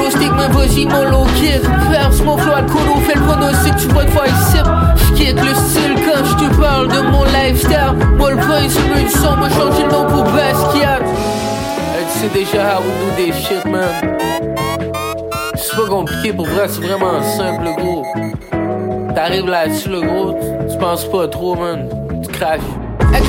vas-y, 0.49 0.85
mon 0.85 1.03
low 1.09 1.25
kid. 1.35 1.61
Verse 1.89 2.21
mon 2.21 2.37
flow 2.37 2.53
alcool, 2.53 2.81
fait 3.07 3.15
le 3.15 3.21
pronostic, 3.21 3.75
tu 3.77 3.87
vas 3.87 4.05
te 4.05 4.11
faire 4.11 4.37
sip. 4.47 4.65
J'quitte 5.07 5.41
le 5.41 5.53
style 5.55 5.95
quand 6.05 6.23
j'te 6.25 6.59
parle 6.59 6.87
de 6.87 7.01
mon 7.11 7.23
lifestyle. 7.25 7.93
Moi, 8.17 8.31
le 8.31 8.37
point, 8.37 8.67
c'est 8.67 9.01
une 9.01 9.09
son, 9.09 9.35
me 9.37 9.49
changer 9.49 9.83
le 9.83 9.91
nom 9.91 10.05
pour 10.05 10.23
Basquiat. 10.23 10.99
Tu 12.13 12.19
sais 12.19 12.29
déjà 12.33 12.77
how 12.77 12.81
we 12.81 12.91
do 12.99 13.15
des 13.17 13.33
shit, 13.33 13.65
man. 13.65 14.17
C'est 15.55 15.75
pas 15.75 15.87
compliqué, 15.89 16.33
pour 16.33 16.45
vrai, 16.45 16.67
c'est 16.67 16.81
vraiment 16.81 17.21
simple, 17.21 17.63
le 17.63 17.81
gros. 17.81 18.05
T'arrives 19.13 19.47
là-dessus, 19.47 19.89
le 19.89 20.01
gros, 20.01 20.37
tu 20.69 20.77
penses 20.77 21.05
pas 21.05 21.27
trop, 21.27 21.55
man. 21.55 21.87
Tu 22.21 22.31
craches. 22.31 22.61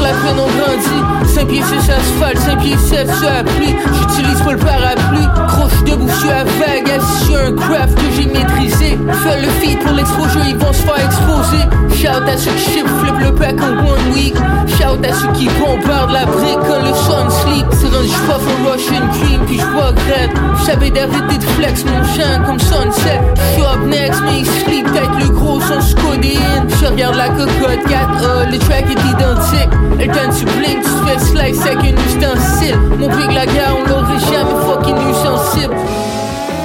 La 0.00 0.10
peine 0.10 0.38
on 0.38 0.46
grandit. 0.46 1.34
5 1.34 1.48
pieds 1.48 1.62
6 1.62 1.90
asphalte, 1.90 2.38
5 2.38 2.58
pieds 2.60 2.76
7 2.76 3.10
sur 3.14 3.28
la 3.28 3.42
J'utilise 3.44 4.40
pas 4.42 4.52
le 4.52 4.58
parapluie. 4.58 5.28
Croche 5.48 5.84
debout 5.84 6.08
sur 6.20 6.30
la 6.30 6.44
vague 6.44 6.90
Assis 6.90 7.34
un 7.34 7.52
craft 7.54 7.94
que 7.94 8.10
j'ai 8.16 8.26
maîtrisé? 8.26 8.98
Fais 9.24 9.40
le 9.40 9.48
feed 9.60 9.78
pour 9.80 9.92
l'exposure, 9.92 10.42
ils 10.48 10.56
vont 10.56 10.72
se 10.72 10.82
faire 10.82 11.04
exposer 11.04 11.85
Shout 11.96 12.28
à 12.28 12.36
ceux 12.36 12.50
qui 12.50 12.80
flip 12.80 13.18
le 13.20 13.34
pack 13.34 13.60
en 13.60 13.72
one 13.84 14.12
week 14.14 14.34
Shout 14.68 15.02
à 15.02 15.12
ceux 15.12 15.32
qui 15.32 15.48
bombardent 15.58 16.12
la 16.12 16.26
brique 16.26 16.58
quand 16.66 16.82
le 16.82 16.94
sun 16.94 17.30
sleep 17.30 17.66
C'est 17.72 17.88
rendu 17.88 18.08
j'puff 18.08 18.42
un 18.46 18.70
Russian 18.70 19.08
cream 19.14 19.40
puis 19.46 19.58
j'regrette 19.58 20.30
J'avais 20.66 20.90
d'arrêter 20.90 21.38
de 21.38 21.44
flex 21.56 21.84
mon 21.84 22.04
chien 22.14 22.42
comme 22.44 22.58
sunset 22.58 23.20
J'suis 23.52 23.62
up 23.62 23.80
next 23.86 24.20
mais 24.24 24.40
il 24.40 24.46
sleep 24.46 24.92
tête 24.92 25.10
le 25.20 25.28
gros 25.30 25.60
son 25.60 25.80
scodéine 25.80 26.66
Je 26.80 26.86
regarde 26.86 27.16
la 27.16 27.28
cocotte 27.30 27.86
4A, 27.88 28.50
le 28.50 28.58
track 28.58 28.84
est 28.90 29.10
identique 29.10 29.76
elle 29.98 30.08
donne 30.08 30.30
tu 30.38 30.44
blink, 30.44 30.82
tu 30.82 30.90
fais 31.06 31.18
slice 31.18 31.62
avec 31.62 31.78
un 31.78 31.96
ustensile. 32.06 32.76
Mon 32.98 33.08
big 33.08 33.30
la 33.32 33.46
gare, 33.46 33.76
on 33.78 33.88
l'aurait 33.88 34.20
jamais 34.20 34.54
fucking 34.66 35.14
sensible. 35.14 35.74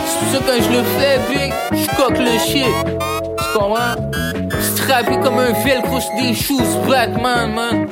C'est 0.06 0.38
ça 0.38 0.44
quand 0.46 0.62
je 0.62 0.78
le 0.78 0.84
fais, 0.84 1.20
big, 1.30 1.54
j'coque 1.72 2.18
le 2.20 2.38
shit. 2.40 2.66
Tu 3.38 3.58
comprends? 3.58 4.11
Strappé 4.82 5.18
comme 5.24 5.40
un 5.40 5.52
velcro 5.64 6.00
sur 6.00 6.14
des 6.16 6.34
shoes, 6.34 6.78
Batman, 6.88 7.54
man. 7.54 7.88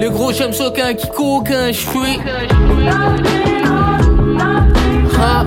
Le 0.00 0.08
gros, 0.10 0.32
j'aime 0.32 0.52
ça 0.52 0.72
quand 0.74 0.88
il 0.88 1.08
court, 1.10 1.44
quand 1.46 1.68
je 1.68 1.72
suis. 1.72 2.20
Ah. 5.20 5.44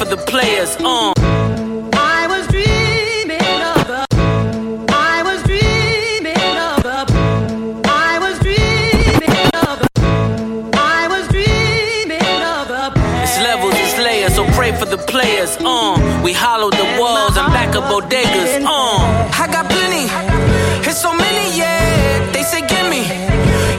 for 0.00 0.06
the 0.06 0.16
players. 0.16 0.76
Uh. 0.80 1.19
Hollowed 16.40 16.72
the 16.72 16.88
walls 16.98 17.36
and 17.36 17.52
back 17.52 17.76
up 17.76 17.84
bodegas. 17.84 18.64
Uh. 18.64 19.28
I 19.36 19.46
got 19.52 19.68
plenty. 19.68 20.08
It's 20.88 20.98
so 20.98 21.12
many, 21.12 21.44
yeah. 21.56 22.32
They 22.32 22.42
say, 22.42 22.62
give 22.66 22.88
me. 22.88 23.04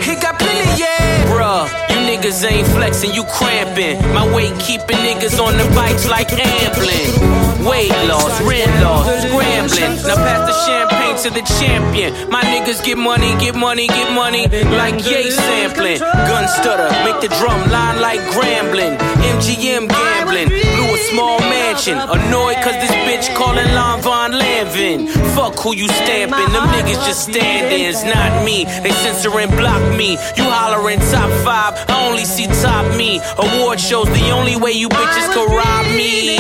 He 0.06 0.14
got 0.22 0.38
plenty, 0.38 0.70
yeah. 0.78 1.26
Bruh 1.26 1.66
you 1.92 1.98
niggas 2.08 2.44
ain't 2.50 2.68
flexing, 2.68 3.14
you 3.14 3.24
cramping. 3.26 4.00
My 4.14 4.24
weight 4.34 4.58
keeping 4.60 4.98
niggas 4.98 5.40
on 5.40 5.58
the 5.58 5.68
bikes 5.76 6.08
like 6.08 6.32
ambling. 6.32 7.66
Weight 7.66 7.92
loss, 8.08 8.42
rent 8.42 8.72
loss, 8.82 9.06
scrambling. 9.22 9.94
Now 10.08 10.16
pass 10.16 10.42
the 10.50 10.56
champagne 10.66 11.18
to 11.24 11.30
the 11.30 11.44
champion. 11.60 12.14
My 12.30 12.42
niggas 12.44 12.84
get 12.84 12.98
money, 12.98 13.36
get 13.40 13.56
money, 13.56 13.88
get 13.88 14.14
money. 14.14 14.48
Like 14.48 15.06
yay 15.06 15.30
sampling. 15.30 16.00
Gun 16.00 16.48
stutter, 16.48 16.90
make 17.06 17.20
the 17.22 17.30
drum 17.38 17.60
line 17.70 18.02
like 18.02 18.22
grambling. 18.34 18.98
MGM 19.36 19.90
gambling. 19.90 20.48
A 20.52 20.84
small 21.12 21.40
mansion. 21.40 21.98
Annoyed 21.98 22.58
cause 22.64 22.80
this 22.80 22.96
bitch 23.06 23.28
calling 23.36 23.68
Lon 23.76 24.02
Von 24.02 24.32
Lanvin. 24.32 25.10
Fuck 25.36 25.60
who 25.60 25.76
you 25.76 25.88
stamping. 25.88 26.52
Them 26.54 26.68
niggas 26.74 27.06
just 27.06 27.30
standing. 27.30 27.84
It's 27.86 28.04
not 28.04 28.46
me. 28.46 28.66
They 28.84 28.92
censor 28.92 29.38
and 29.40 29.52
block 29.52 29.84
me. 29.98 30.12
You 30.38 30.46
hollering 30.48 31.00
top 31.12 31.32
five. 31.46 31.74
I 31.90 32.08
only 32.08 32.26
see 32.26 32.48
top 32.64 32.86
me. 32.96 33.20
Award 33.38 33.80
shows 33.80 34.08
the 34.08 34.32
only 34.32 34.56
way 34.56 34.72
you 34.72 34.90
bitches 34.90 35.28
can 35.34 35.48
rob 35.52 35.86
me. 35.96 36.40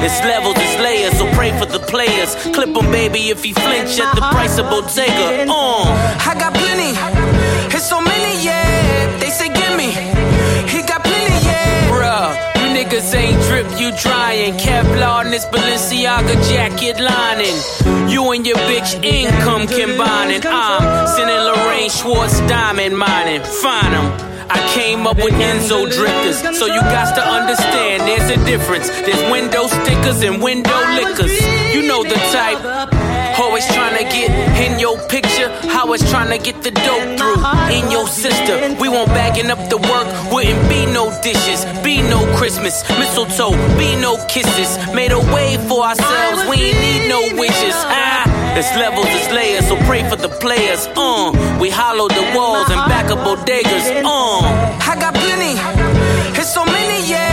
It's 0.00 0.20
levels, 0.22 0.54
it's 0.56 0.78
layers, 0.80 1.18
so 1.18 1.26
pray 1.34 1.50
for 1.58 1.66
the 1.66 1.80
players. 1.80 2.34
Clip 2.54 2.68
him, 2.68 2.90
baby, 2.92 3.30
if 3.30 3.42
he 3.42 3.52
flinch 3.52 3.98
at 3.98 4.14
the 4.14 4.20
price 4.20 4.56
of 4.58 4.66
Bottega. 4.70 5.50
Uh, 5.50 5.84
I 6.30 6.36
got 6.38 6.54
plenty. 6.54 7.17
Niggas 12.98 13.14
ain't 13.14 13.42
drip, 13.44 13.80
you 13.80 13.96
drying. 13.96 14.54
Kevlar 14.54 15.24
in 15.24 15.30
this 15.30 15.44
Balenciaga 15.46 16.34
jacket 16.50 17.00
lining. 17.00 18.10
You 18.10 18.32
and 18.32 18.46
your 18.46 18.56
bitch 18.56 19.02
income 19.04 19.66
combining. 19.66 20.42
I'm 20.44 21.06
sending 21.06 21.36
Lorraine 21.36 21.90
Schwartz 21.90 22.40
diamond 22.40 22.96
mining. 22.98 23.42
Find 23.42 23.94
them. 23.94 24.28
I 24.50 24.58
came 24.72 25.06
up 25.06 25.16
with 25.16 25.34
Enzo 25.34 25.90
drifters, 25.92 26.58
so 26.58 26.66
you 26.66 26.80
got 26.80 27.14
to 27.14 27.22
understand 27.22 28.02
there's 28.08 28.30
a 28.30 28.42
difference. 28.46 28.88
There's 28.88 29.30
window 29.30 29.66
stickers 29.66 30.22
and 30.22 30.42
window 30.42 30.78
liquors. 30.94 31.38
You 31.74 31.86
know 31.86 32.02
the 32.02 32.16
type. 32.32 32.97
Always 33.58 33.74
trying 33.74 33.98
to 33.98 34.04
get 34.04 34.30
in 34.70 34.78
your 34.78 34.96
picture. 35.08 35.50
Always 35.74 36.08
trying 36.08 36.30
to 36.30 36.38
get 36.38 36.62
the 36.62 36.70
dope 36.70 37.18
through 37.18 37.42
in 37.74 37.90
your 37.90 38.06
sister. 38.06 38.54
We 38.80 38.88
won't 38.88 39.08
bagging 39.08 39.50
up 39.50 39.58
the 39.68 39.78
work. 39.78 40.06
Wouldn't 40.32 40.68
be 40.68 40.86
no 40.86 41.10
dishes, 41.22 41.66
be 41.82 42.00
no 42.00 42.22
Christmas, 42.36 42.88
mistletoe, 43.00 43.58
be 43.76 43.96
no 43.96 44.14
kisses. 44.28 44.78
Made 44.94 45.10
a 45.10 45.18
way 45.34 45.58
for 45.66 45.82
ourselves. 45.82 46.48
We 46.48 46.70
ain't 46.70 46.78
need 46.78 47.08
no 47.08 47.20
wishes. 47.34 47.74
Ah. 47.74 48.22
It's 48.54 48.70
levels, 48.76 49.06
it's 49.10 49.28
layers, 49.32 49.66
so 49.66 49.74
pray 49.90 50.08
for 50.08 50.14
the 50.14 50.28
players. 50.28 50.86
Uh, 50.94 51.34
we 51.60 51.68
hollow 51.68 52.06
the 52.06 52.32
walls 52.36 52.70
and 52.70 52.78
back 52.86 53.10
up 53.10 53.18
bodegas. 53.26 53.86
Uh, 54.06 54.38
I 54.86 54.94
got 55.00 55.14
plenty. 55.14 55.58
It's 56.38 56.54
so 56.54 56.64
many, 56.64 57.10
yeah. 57.10 57.27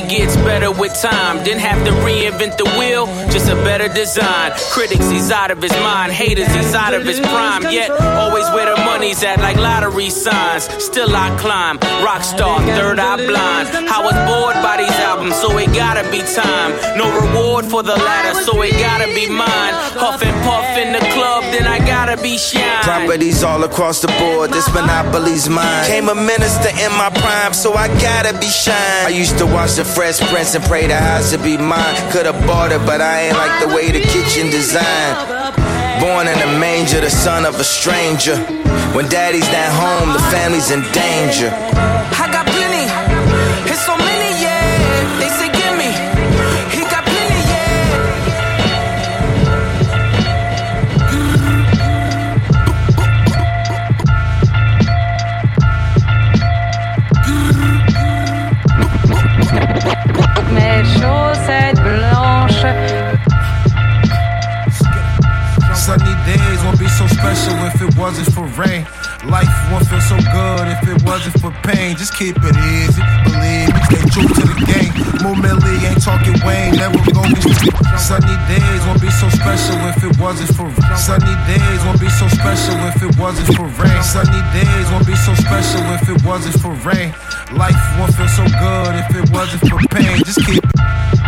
Like 0.00 0.08
gets 0.10 0.36
better 0.36 0.70
with 0.70 0.94
time. 1.00 1.42
Didn't 1.44 1.60
have 1.60 1.84
to 1.86 1.92
reinvent 1.92 2.56
the 2.56 2.64
wheel, 2.78 3.06
just 3.30 3.48
a 3.48 3.54
better 3.56 3.88
design. 3.88 4.52
Critics, 4.70 5.08
he's 5.10 5.30
out 5.30 5.50
of 5.50 5.62
his 5.62 5.72
mind. 5.72 6.12
Haters, 6.12 6.52
he's 6.54 6.74
out 6.74 6.94
of 6.94 7.04
his 7.04 7.20
prime. 7.20 7.62
Yet, 7.62 7.90
always 7.90 8.48
where 8.50 8.74
the 8.74 8.80
money's 8.82 9.22
at, 9.22 9.38
like 9.40 9.56
lottery 9.56 10.10
signs. 10.10 10.64
Still 10.82 11.14
I 11.14 11.36
climb. 11.38 11.78
Rockstar, 12.04 12.64
third 12.76 12.98
eye 12.98 13.16
blind. 13.16 13.68
I 13.88 14.00
was 14.02 14.16
bored 14.28 14.56
by 14.62 14.76
these 14.78 14.98
albums, 15.00 15.36
so 15.36 15.56
it 15.58 15.72
gotta 15.74 16.08
be 16.10 16.20
time. 16.20 16.72
No 16.96 17.06
reward 17.20 17.64
for 17.64 17.82
the 17.82 17.96
latter, 17.96 18.34
so 18.40 18.60
it 18.62 18.72
gotta 18.72 19.06
be 19.14 19.28
mine. 19.28 19.74
Huff 19.96 20.22
and 20.22 20.36
puff 20.44 20.76
in 20.76 20.92
the 20.92 21.04
club, 21.14 21.42
then 21.52 21.66
I 21.66 21.78
gotta 21.78 22.20
be 22.20 22.38
shine. 22.38 22.82
Properties 22.82 23.42
all 23.42 23.62
across 23.64 24.00
the 24.00 24.08
board, 24.18 24.50
this 24.50 24.68
monopoly's 24.72 25.48
mine. 25.48 25.86
Came 25.86 26.08
a 26.08 26.14
minister 26.14 26.68
in 26.68 26.92
my 26.92 27.10
prime, 27.10 27.52
so 27.52 27.74
I 27.74 27.88
gotta 28.00 28.38
be 28.38 28.48
shine. 28.48 29.06
I 29.06 29.08
used 29.08 29.38
to 29.38 29.46
watch 29.46 29.74
the 29.76 29.85
Fresh 29.86 30.20
Prince 30.28 30.54
and 30.54 30.64
pray 30.64 30.86
the 30.86 30.96
house 30.96 31.30
to 31.30 31.38
be 31.38 31.56
mine. 31.56 31.96
Could've 32.10 32.38
bought 32.46 32.72
it, 32.72 32.84
but 32.84 33.00
I 33.00 33.28
ain't 33.28 33.36
like 33.36 33.60
the 33.62 33.74
way 33.74 33.90
the 33.90 34.00
kitchen 34.00 34.50
designed. 34.50 35.16
Born 36.00 36.26
in 36.28 36.38
a 36.38 36.58
manger, 36.58 37.00
the 37.00 37.10
son 37.10 37.46
of 37.46 37.58
a 37.60 37.64
stranger. 37.64 38.36
When 38.94 39.08
daddy's 39.08 39.48
not 39.48 39.70
home, 39.72 40.12
the 40.12 40.24
family's 40.30 40.70
in 40.70 40.82
danger. 40.92 41.50
If 67.66 67.82
it 67.82 67.96
wasn't 67.98 68.30
for 68.34 68.46
rain. 68.60 68.86
Life 69.26 69.50
won't 69.70 69.86
feel 69.86 70.00
so 70.00 70.16
good 70.16 70.64
if 70.70 70.82
it 70.88 71.02
wasn't 71.02 71.38
for 71.40 71.50
pain. 71.62 71.96
Just 71.96 72.16
keep 72.16 72.36
it 72.38 72.56
easy, 72.78 73.02
believe 73.24 73.70
me, 73.74 73.80
stay 73.90 74.04
true 74.14 74.28
to 74.28 74.44
the 74.46 74.58
game. 74.66 74.86
Millie 75.34 75.82
ain't 75.86 76.02
talking 76.02 76.38
Wayne, 76.46 76.76
never 76.76 77.02
go 77.10 77.22
get 77.26 77.42
Sunny 77.98 78.36
days 78.46 78.80
won't 78.86 79.02
be 79.02 79.10
so 79.10 79.28
special 79.30 79.76
if 79.90 79.98
it 80.02 80.14
wasn't 80.18 80.54
for 80.54 80.66
rain. 80.66 80.96
Sunny 80.96 81.34
days 81.50 81.80
won't 81.84 82.00
be 82.00 82.08
so 82.08 82.28
special 82.28 82.76
if 82.86 83.02
it 83.02 83.18
wasn't 83.18 83.50
for 83.56 83.66
rain. 83.82 84.02
Sunny 84.02 84.42
days 84.54 84.86
won't 84.92 85.06
be 85.06 85.16
so 85.16 85.34
special 85.34 85.82
if 85.98 86.08
it 86.08 86.22
wasn't 86.24 86.56
for 86.62 86.72
rain. 86.86 87.14
Life 87.52 87.78
won't 87.98 88.14
feel 88.14 88.28
so 88.28 88.44
good 88.46 88.92
if 89.02 89.10
it 89.16 89.30
wasn't 89.30 89.62
for 89.68 89.78
pain. 89.90 90.22
Just 90.24 90.40
keep 90.46 90.62
Hey 91.16 91.25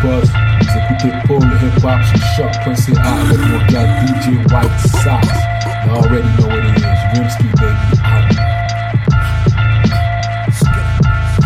Paul 0.00 1.44
Hip 1.60 1.76
Hop 1.84 2.00
DJ 4.00 4.40
White. 4.50 4.72
You 5.84 5.92
already 5.92 6.30
know 6.40 6.48
what 6.48 6.64
it 6.64 6.76
is. 6.76 7.00
Rimsky, 7.12 7.48
baby. 7.60 7.84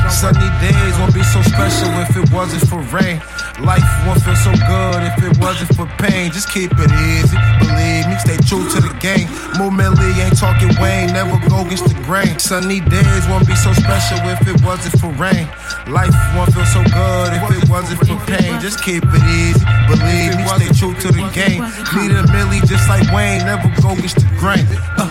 Sunny 0.09 0.49
days 0.61 0.95
won't 0.99 1.15
be 1.15 1.23
so 1.25 1.43
special 1.43 1.91
if 2.01 2.17
it 2.17 2.31
wasn't 2.33 2.69
for 2.69 2.81
rain. 2.97 3.21
Life 3.63 3.87
won't 4.07 4.21
feel 4.23 4.35
so 4.35 4.51
good 4.51 5.01
if 5.07 5.15
it 5.23 5.39
wasn't 5.39 5.71
for 5.77 5.87
pain. 6.03 6.33
Just 6.33 6.51
keep 6.51 6.73
it 6.75 6.91
easy, 6.91 7.39
believe 7.63 8.05
me, 8.11 8.19
stay 8.19 8.37
true 8.43 8.67
to 8.67 8.79
the 8.83 8.91
game. 8.99 9.31
More 9.59 9.71
Millie 9.71 10.11
ain't 10.19 10.37
talking 10.37 10.75
Wayne, 10.83 11.15
never 11.15 11.39
go 11.49 11.63
against 11.63 11.87
the 11.87 11.95
grain. 12.03 12.39
Sunny 12.39 12.81
days 12.81 13.25
won't 13.31 13.47
be 13.47 13.55
so 13.55 13.73
special 13.73 14.19
if 14.27 14.43
it 14.49 14.59
wasn't 14.67 14.99
for 14.99 15.15
rain. 15.23 15.47
Life 15.87 16.15
won't 16.35 16.51
feel 16.51 16.67
so 16.67 16.83
good 16.83 17.31
if 17.31 17.63
it 17.63 17.71
wasn't 17.71 18.03
for 18.03 18.19
pain. 18.27 18.59
Just 18.59 18.83
keep 18.83 19.05
it 19.07 19.25
easy, 19.31 19.63
believe 19.87 20.35
me, 20.35 20.45
stay 20.59 20.71
true 20.75 20.95
to 20.99 21.09
the 21.15 21.23
game. 21.31 21.63
Need 21.95 22.11
a 22.11 22.27
Millie 22.35 22.61
just 22.67 22.89
like 22.89 23.07
Wayne, 23.15 23.47
never 23.47 23.71
go 23.81 23.95
against 23.95 24.19
the 24.19 24.29
grain. 24.35 24.67
Uh. 24.99 25.07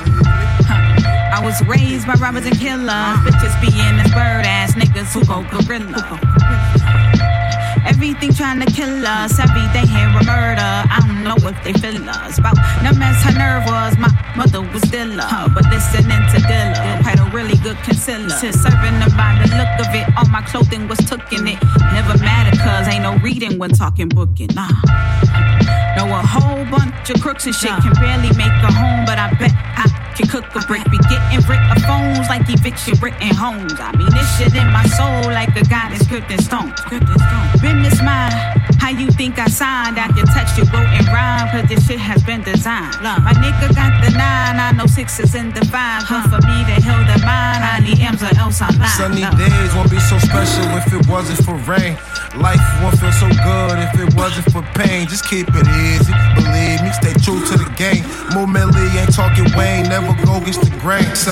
I 1.34 1.42
was 1.44 1.60
raised 1.66 2.06
by 2.06 2.14
robbers 2.16 2.46
and 2.46 2.60
killers. 2.60 3.18
Bitches 3.26 3.56
being 3.62 3.98
as 4.04 4.12
bird 4.12 4.46
ass 4.46 4.76
niggas 4.76 5.12
who 5.16 5.26
go 5.26 5.42
gorilla. 5.50 6.20
Everything 7.86 8.34
trying 8.34 8.60
to 8.60 8.72
kill 8.72 9.06
us. 9.06 9.40
Every 9.40 9.66
day 9.74 9.86
hear 9.86 10.08
a 10.08 10.24
murder. 10.24 10.72
I 10.90 11.00
don't 11.06 11.24
know 11.24 11.36
if 11.38 11.58
they 11.64 11.74
feel 11.74 12.08
us. 12.10 12.38
About 12.38 12.56
no 12.84 12.94
mess 12.94 13.22
her 13.24 13.34
nerve 13.38 13.66
was. 13.66 13.98
My 13.98 14.12
mother 14.36 14.62
was 14.62 14.84
Dilla. 14.84 15.54
But 15.54 15.66
listening 15.70 16.24
to 16.32 16.38
Dilla. 16.48 17.02
had 17.02 17.20
a 17.20 17.26
really 17.36 17.58
good 17.58 17.78
concealer. 17.78 18.30
Serving 18.30 18.98
her 19.04 19.12
by 19.18 19.38
the 19.42 19.50
look 19.58 19.74
of 19.80 19.94
it. 19.94 20.06
All 20.18 20.30
my 20.30 20.42
clothing 20.44 20.88
was 20.88 21.00
took 21.00 21.32
in 21.32 21.48
it. 21.48 21.60
Never 21.94 22.18
matter 22.20 22.58
cause 22.58 22.88
ain't 22.88 23.04
no 23.04 23.18
reading 23.18 23.60
when 23.60 23.72
talking 23.72 24.10
booking. 24.10 24.50
Nah. 24.56 24.70
Know 25.98 26.10
a 26.10 26.22
whole 26.26 26.66
bunch 26.66 27.10
of 27.10 27.22
crooks 27.22 27.46
and 27.46 27.56
shit 27.56 27.70
can 27.70 27.94
barely 28.02 28.30
make 28.36 28.58
a 28.64 28.72
home, 28.72 29.06
but 29.06 29.20
I 29.20 29.34
bet 29.38 29.52
I 29.54 30.03
can 30.16 30.28
cook 30.28 30.46
a 30.56 30.60
brick. 30.68 30.84
Be 30.90 30.98
getting 31.10 31.42
rid 31.48 31.60
of 31.72 31.82
phones 31.84 32.30
like 32.30 32.48
eviction 32.50 32.94
written 33.02 33.36
homes. 33.36 33.74
I 33.80 33.92
mean, 33.96 34.10
this 34.12 34.38
shit 34.38 34.54
in 34.54 34.68
my 34.72 34.86
soul 34.86 35.32
like 35.32 35.56
a 35.56 35.64
goddess 35.66 36.04
scripting 36.04 36.42
stone. 36.42 36.74
Business 37.62 38.02
mind, 38.02 38.63
how 38.84 38.90
you 38.92 39.08
think 39.16 39.40
I 39.40 39.48
signed? 39.48 39.96
I 39.98 40.12
can 40.12 40.28
text 40.28 40.58
you, 40.60 40.68
wrote 40.76 40.92
and 40.92 41.08
rhyme, 41.08 41.48
cause 41.56 41.70
this 41.72 41.88
shit 41.88 42.00
has 42.04 42.22
been 42.22 42.44
designed. 42.44 43.00
My 43.00 43.32
nigga 43.40 43.72
got 43.72 43.96
the 44.04 44.12
nine, 44.12 44.60
I 44.60 44.76
know 44.76 44.86
sixes 44.88 45.34
and 45.36 45.56
the 45.56 45.64
five. 45.72 46.04
But 46.12 46.28
for 46.28 46.42
me 46.44 46.58
to 46.68 46.76
heal 46.84 47.00
the 47.08 47.16
mind, 47.24 47.64
I 47.64 47.80
need 47.80 48.04
M's 48.04 48.20
or 48.22 48.36
else 48.36 48.60
I'm 48.60 48.76
lying. 48.76 49.00
Sunny 49.00 49.24
days 49.40 49.72
won't 49.72 49.88
be 49.90 50.04
so 50.04 50.20
special 50.20 50.68
if 50.76 50.92
it 50.92 51.08
wasn't 51.08 51.40
for 51.48 51.56
rain. 51.64 51.96
Life 52.36 52.60
won't 52.84 53.00
feel 53.00 53.16
so 53.16 53.32
good 53.32 53.80
if 53.88 53.96
it 54.04 54.12
wasn't 54.20 54.52
for 54.52 54.62
pain. 54.76 55.08
Just 55.08 55.30
keep 55.32 55.48
it 55.48 55.68
easy, 55.88 56.12
believe 56.36 56.84
me, 56.84 56.92
stay 56.92 57.16
true 57.24 57.40
to 57.40 57.56
the 57.56 57.72
game. 57.80 58.04
More 58.36 58.48
Millie 58.52 58.92
ain't 59.00 59.16
talking 59.16 59.48
Wayne, 59.56 59.88
never 59.88 60.12
go 60.28 60.44
against 60.44 60.60
the 60.60 60.76
grain. 60.84 61.08
So- 61.16 61.32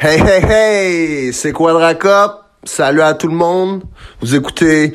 Hey, 0.00 0.16
hey, 0.18 0.40
hey! 0.40 1.32
C'est 1.32 1.52
Quadra 1.52 1.92
Cup. 1.94 2.47
Salut 2.68 3.00
à 3.00 3.14
tout 3.14 3.28
le 3.28 3.34
monde. 3.34 3.82
Vous 4.20 4.36
écoutez 4.36 4.94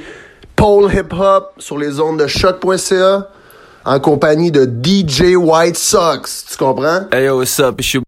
Pole 0.56 0.94
Hip 0.94 1.12
Hop 1.12 1.54
sur 1.58 1.78
les 1.78 2.00
ondes 2.00 2.20
de 2.20 2.28
choc.ca 2.28 3.28
en 3.84 4.00
compagnie 4.00 4.52
de 4.52 4.64
DJ 4.64 5.36
White 5.36 5.76
Sox. 5.76 6.46
Tu 6.50 6.56
comprends? 6.56 7.08
Hey 7.12 7.26
yo, 7.26 7.40
what's 7.40 7.60
up? 7.60 7.82
It's 7.82 7.94
your 7.94 8.04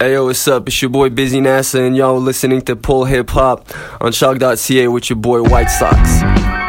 hey, 0.00 0.18
what's 0.18 0.48
up? 0.48 0.68
It's 0.68 0.80
your 0.80 0.90
boy 0.90 1.10
Busy 1.10 1.40
NASA, 1.40 1.86
and 1.86 1.96
y'all 1.96 2.18
listening 2.18 2.62
to 2.62 2.74
Pull 2.74 3.04
Hip 3.04 3.30
Hop 3.30 3.68
on 4.00 4.10
Shock.ca 4.10 4.88
with 4.88 5.10
your 5.10 5.18
boy 5.18 5.42
White 5.42 5.70
Sox. 5.70 6.67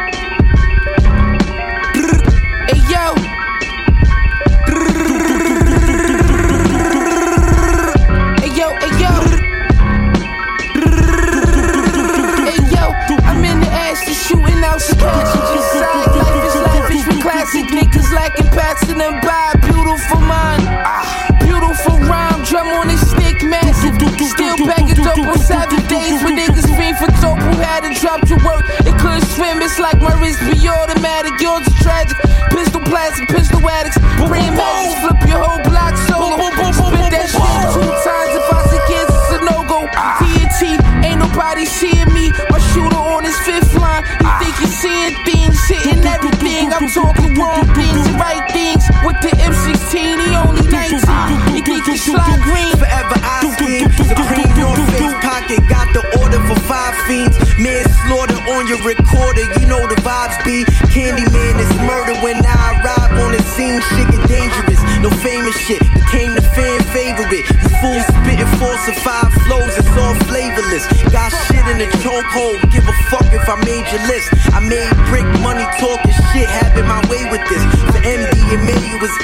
Everything. 46.96 47.04
I'm 47.04 47.14
talking 47.14 47.34
wrong 47.34 47.64
things 47.74 48.10
right 48.20 48.44
things. 48.52 48.84
With 49.04 49.18
the 49.22 49.32
M16, 49.40 49.94
he 49.94 50.36
only 50.36 50.66
19. 50.68 51.56
You 51.56 51.62
think 51.62 51.86
you 51.86 51.96
slide 51.96 52.40
green? 52.42 52.76
Forever 52.76 53.16
I 53.22 53.40
scheme. 53.56 53.88
Supreme 54.04 54.50
North 54.58 54.84
Face 54.98 55.16
pocket 55.24 55.60
got 55.68 55.88
the 55.92 56.02
order 56.20 56.40
for 56.48 56.58
five 56.66 56.94
fiends. 57.06 57.36
Manslaughter 57.58 58.38
on 58.56 58.66
your 58.66 58.80
recorder, 58.82 59.44
you 59.58 59.66
know 59.66 59.82
the 59.86 59.98
vibes 60.02 60.36
be. 60.44 60.64
Candyman 60.92 61.56
is 61.60 61.70
murder 61.86 62.14
when 62.22 62.36
I 62.44 62.80
arrive 62.80 63.12
on 63.18 63.32
the 63.32 63.42
scene. 63.42 63.80
Shit 63.94 64.08
get 64.10 64.28
dangerous. 64.28 64.80
No 65.00 65.10
famous 65.24 65.56
shit 65.66 65.80
became 65.94 66.34
the 66.34 66.42
fan 66.42 66.80
favorite. 66.92 67.46
You 67.48 67.70
fools 67.80 68.04
spitting 68.04 68.50
falsified 68.60 69.32
flows, 69.44 69.72
it's 69.76 69.88
all 69.96 70.14
flavorless. 70.28 70.84
Got 71.08 71.32
shit 71.48 71.64
in 71.72 71.78
the 71.78 71.88
chokehold. 72.04 72.60
Give 72.72 72.84
a 72.86 72.96
fuck 73.08 73.28
if 73.32 73.48
I 73.48 73.56
made 73.64 73.86
your 73.92 74.04
list. 74.08 74.28
I 74.52 74.60
made 74.60 74.92
brick 75.08 75.24
money 75.40 75.64
talking 75.80 76.09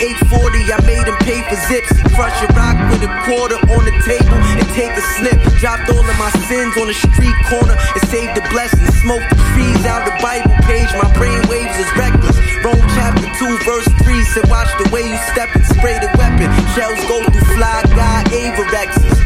840. 0.07 0.71
I 0.71 0.79
made 0.87 1.03
him 1.03 1.19
pay 1.27 1.43
for 1.51 1.59
zips. 1.67 1.91
He 1.91 2.03
crush 2.15 2.39
a 2.39 2.49
rock 2.55 2.79
with 2.95 3.03
a 3.03 3.11
quarter 3.27 3.59
on 3.75 3.83
the 3.83 3.95
table 4.07 4.39
and 4.55 4.63
take 4.79 4.95
a 4.95 5.03
snip. 5.19 5.35
Dropped 5.59 5.91
all 5.91 6.07
of 6.07 6.17
my 6.19 6.31
sins 6.47 6.79
on 6.79 6.87
the 6.87 6.95
street 6.95 7.35
corner 7.51 7.75
and 7.75 8.03
saved 8.07 8.39
the 8.39 8.45
blessings. 8.55 8.87
Smoked 9.03 9.27
the 9.35 9.39
trees 9.51 9.83
out 9.83 10.07
the 10.07 10.15
Bible 10.23 10.55
page. 10.63 10.87
My 10.95 11.11
brain 11.19 11.43
waves 11.51 11.75
is 11.75 11.91
reckless. 11.99 12.39
Rome 12.63 12.87
chapter 12.95 13.27
2, 13.27 13.67
verse 13.67 13.89
3 14.07 14.23
said, 14.31 14.47
Watch 14.47 14.71
the 14.79 14.87
way 14.95 15.03
you 15.03 15.19
step 15.35 15.51
and 15.59 15.67
spray 15.75 15.99
the 15.99 16.11
weapon. 16.15 16.55
Shells 16.79 17.03
go 17.11 17.27
through 17.27 17.59
fly 17.59 17.83
guy 17.91 18.23
Avorexes. 18.31 19.19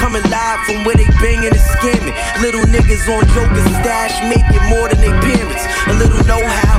Coming 0.00 0.24
live 0.32 0.60
from 0.64 0.82
where 0.88 0.96
they 0.96 1.06
banging 1.20 1.52
and 1.52 1.66
scamming. 1.76 2.16
Little 2.40 2.64
niggas 2.72 3.04
on 3.06 3.22
jokers 3.36 3.68
stash, 3.84 4.16
making 4.32 4.64
more 4.72 4.88
than 4.88 4.98
their 4.98 5.14
parents. 5.20 5.62
A 5.86 5.94
little 5.94 6.24
know-how 6.24 6.40
in 6.40 6.62
your 6.64 6.71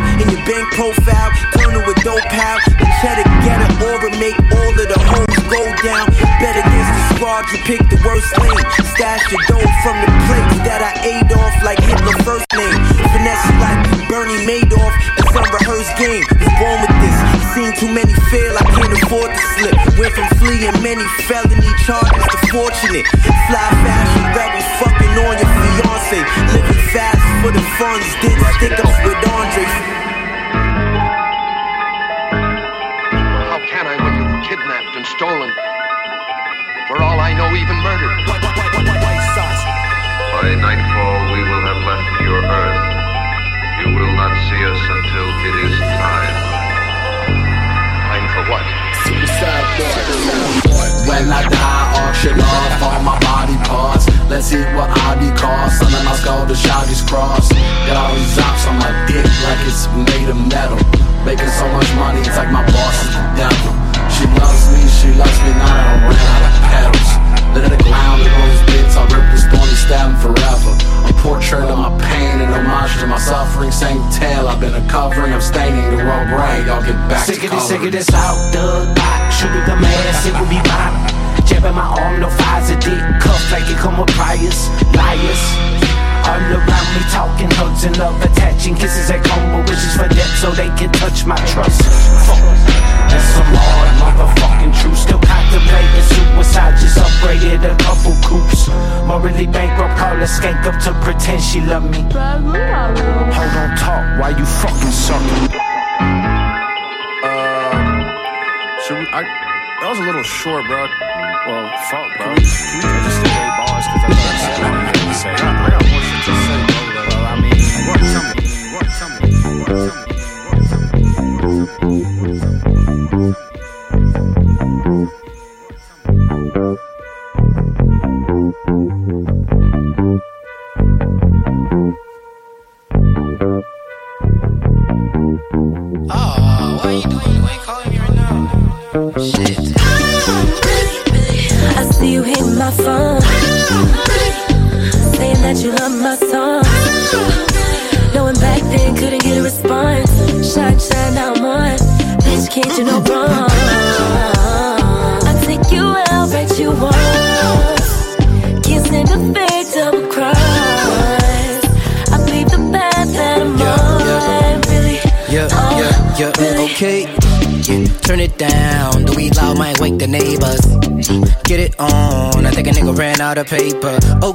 bank 0.45 0.67
profile, 0.75 1.31
turn 1.55 1.71
to 1.71 1.81
a 1.83 1.93
dope 2.03 2.27
pal. 2.31 2.57
The 2.67 2.87
cheddar 2.99 3.27
get 3.43 3.59
an 3.59 3.71
aura, 3.83 4.11
make 4.19 4.35
all 4.51 4.73
of 4.75 4.87
the 4.87 4.99
hoes 4.99 5.37
go 5.47 5.61
down. 5.83 6.07
Bet 6.39 6.55
against 6.59 6.91
the 6.91 7.03
squad, 7.15 7.47
you 7.51 7.59
pick 7.63 7.81
the 7.87 7.99
worst 8.03 8.31
lane. 8.39 8.65
Stash 8.95 9.23
your 9.31 9.41
dough 9.47 9.69
from 9.83 9.95
the 10.03 10.09
plates 10.27 10.57
that 10.67 10.81
I 10.83 10.93
ate 11.03 11.31
off 11.31 11.55
like 11.63 11.79
Hitler 11.79 12.17
first 12.27 12.47
name. 12.55 12.75
Finesse 13.15 13.49
like 13.59 13.81
Bernie 14.11 14.43
Madoff, 14.43 14.93
it's 15.19 15.31
unrehearsed 15.31 15.95
game. 15.95 16.23
Was 16.39 16.53
born 16.59 16.77
with 16.83 16.95
this. 16.99 17.17
Seen 17.55 17.71
too 17.79 17.91
many 17.91 18.13
fail, 18.29 18.53
I 18.57 18.65
can't 18.67 18.93
afford 18.99 19.31
to 19.31 19.43
slip. 19.57 19.75
Went 19.95 20.13
from 20.13 20.27
fleeing 20.41 20.75
many 20.83 21.05
felony 21.27 21.71
charges 21.87 22.25
to 22.31 22.37
fortunate. 22.51 23.07
Fly 23.47 23.67
fashion 23.83 24.25
rebel, 24.35 24.63
fucking 24.81 25.13
on 25.23 25.33
your 25.39 25.51
fiance. 25.61 26.19
Living 26.51 26.81
fast 26.91 27.23
for 27.41 27.51
the 27.51 27.63
funds, 27.79 28.07
did 28.19 28.35
stick 28.59 28.75
ups 28.79 28.97
with 29.05 29.19
Andre. 29.31 30.12
All 37.53 37.59
I 37.59 37.61
know, 37.61 37.61
even 37.61 37.77
murdered. 37.83 38.25
By 40.33 40.55
nightfall, 40.57 41.19
we 41.33 41.39
will 41.45 41.61
have 41.61 41.81
left 41.85 42.09
your 42.21 42.41
earth. 42.41 42.81
You 43.79 43.93
will 43.93 44.13
not 44.17 44.33
see 44.49 44.61
us 44.65 44.81
until 44.81 45.27
it 45.45 45.55
is 45.69 45.77
time. 45.79 46.35
Time 48.09 48.27
for 48.33 48.43
what? 48.49 48.65
When 51.07 51.29
I 51.29 51.43
die, 51.43 51.85
auction 52.01 52.39
off 52.39 52.81
all 52.81 53.01
my 53.03 53.19
body 53.19 53.57
parts. 53.67 54.07
Let's 54.29 54.47
see 54.47 54.63
what 54.73 54.89
ID 54.89 55.35
costs. 55.37 55.81
Under 55.81 56.03
my 56.03 56.15
skull, 56.15 56.45
the 56.45 56.55
Shaggy's 56.55 57.01
cross. 57.01 57.49
Got 57.85 57.97
all 57.97 58.15
these 58.15 58.39
ops 58.39 58.65
on 58.67 58.79
my 58.79 58.91
dick 59.05 59.25
like 59.43 59.61
it's 59.67 59.87
made 59.93 60.29
of 60.29 60.37
metal. 60.47 60.79
Making 61.25 61.49
so 61.49 61.67
much 61.69 61.93
money, 61.95 62.19
it's 62.19 62.37
like 62.37 62.51
my 62.51 62.65
boss 62.71 63.03
is 63.03 63.13
the 63.13 63.23
devil. 63.35 63.71
She 64.09 64.25
loves 64.39 64.71
me, 64.71 64.81
she 64.87 65.09
loves 65.15 65.39
me, 65.43 65.51
now 65.55 65.67
that 65.67 65.87
I 65.87 66.07
ran 66.07 66.27
out 66.33 66.43
of 66.47 66.63
pedals. 66.71 67.22
Let 67.53 67.69
it 67.69 67.85
ground 67.85 68.21
in 68.25 68.33
those 68.33 68.61
bits, 68.65 68.97
I'll 68.97 69.05
rip 69.13 69.29
this 69.29 69.45
thorny 69.45 69.77
stem 69.77 70.17
forever. 70.17 70.73
A 71.05 71.13
portrait 71.21 71.69
of 71.69 71.77
my 71.77 71.93
pain 72.01 72.41
and 72.41 72.49
homage 72.49 72.97
to 72.99 73.05
my 73.05 73.19
suffering. 73.21 73.69
Same 73.69 74.01
tale, 74.09 74.47
I've 74.47 74.59
been 74.59 74.73
a 74.73 74.81
covering, 74.89 75.33
I'm 75.33 75.41
staining 75.41 75.85
the 75.93 76.01
world 76.01 76.27
gray. 76.33 76.65
Y'all 76.65 76.81
get 76.81 76.97
back 77.05 77.25
Sick 77.25 77.41
to 77.41 77.45
of 77.45 77.51
this, 77.53 77.67
sick 77.69 77.83
of 77.85 77.91
this 77.91 78.09
out 78.13 78.41
the 78.49 78.89
box. 78.97 79.37
Shooting 79.37 79.65
the 79.69 79.77
mask, 79.77 80.25
it 80.25 80.33
will 80.33 80.49
be 80.49 80.57
violent. 80.65 81.13
Jabbing 81.45 81.77
my 81.77 81.85
arm, 81.85 82.21
no 82.25 82.29
fires 82.41 82.73
a 82.73 82.77
dick. 82.81 82.97
Cuff 83.21 83.41
like 83.51 83.69
it 83.69 83.77
come 83.77 84.01
with 84.01 84.09
priors, 84.17 84.69
liars. 84.97 85.43
All 86.25 86.39
around 86.39 86.89
me 86.95 87.03
talking 87.11 87.51
hugs 87.59 87.83
and 87.83 87.97
love, 87.99 88.17
attaching 88.23 88.73
kisses 88.73 89.09
that 89.09 89.21
come 89.21 89.43
with 89.53 89.69
wishes 89.69 89.93
for 89.93 90.07
death 90.07 90.33
so 90.39 90.49
they 90.51 90.71
can 90.79 90.89
touch 90.89 91.25
my 91.25 91.35
trust. 91.45 91.83
Fuck, 92.25 92.39
that's 93.13 93.29
some 93.37 93.53
hard 93.53 93.93
motherfucking 94.01 94.73
truth. 94.81 94.97
Still 94.97 95.21
contemplating 95.21 96.05
suicide, 96.09 96.73
just 96.81 96.97
upgraded 96.97 97.61
a 97.61 97.75
couple 97.77 98.17
coops. 98.25 98.67
Morally 99.05 99.45
bankrupt, 99.45 99.97
call 100.01 100.17
a 100.17 100.25
skank 100.25 100.65
up 100.65 100.81
to 100.81 100.91
pretend 101.05 101.41
she 101.41 101.61
love 101.61 101.85
me. 101.89 102.01
Hold 102.09 103.53
on, 103.61 103.69
talk 103.77 104.03
why 104.19 104.33
you 104.33 104.45
fucking 104.45 104.91
sucking. 104.91 105.53
Uh, 107.23 107.69
should 108.83 108.97
we, 108.99 109.05
I, 109.13 109.21
that 109.81 109.87
was 109.89 109.99
a 109.99 110.03
little 110.03 110.23
short, 110.23 110.65
bro. 110.65 110.87
Well, 111.45 111.69
fuck, 111.91 112.09
bro. 112.17 112.33
Can 112.33 112.35
we, 112.35 112.41
just 112.41 113.19
stay 113.21 113.37
bars? 113.61 113.85
Because 113.93 114.01
that's 114.01 114.17
what 114.17 114.33
I 114.33 114.37
said 114.41 114.57
I 114.57 114.69
wanted 114.73 114.93
to 114.97 115.13
say. 115.13 115.52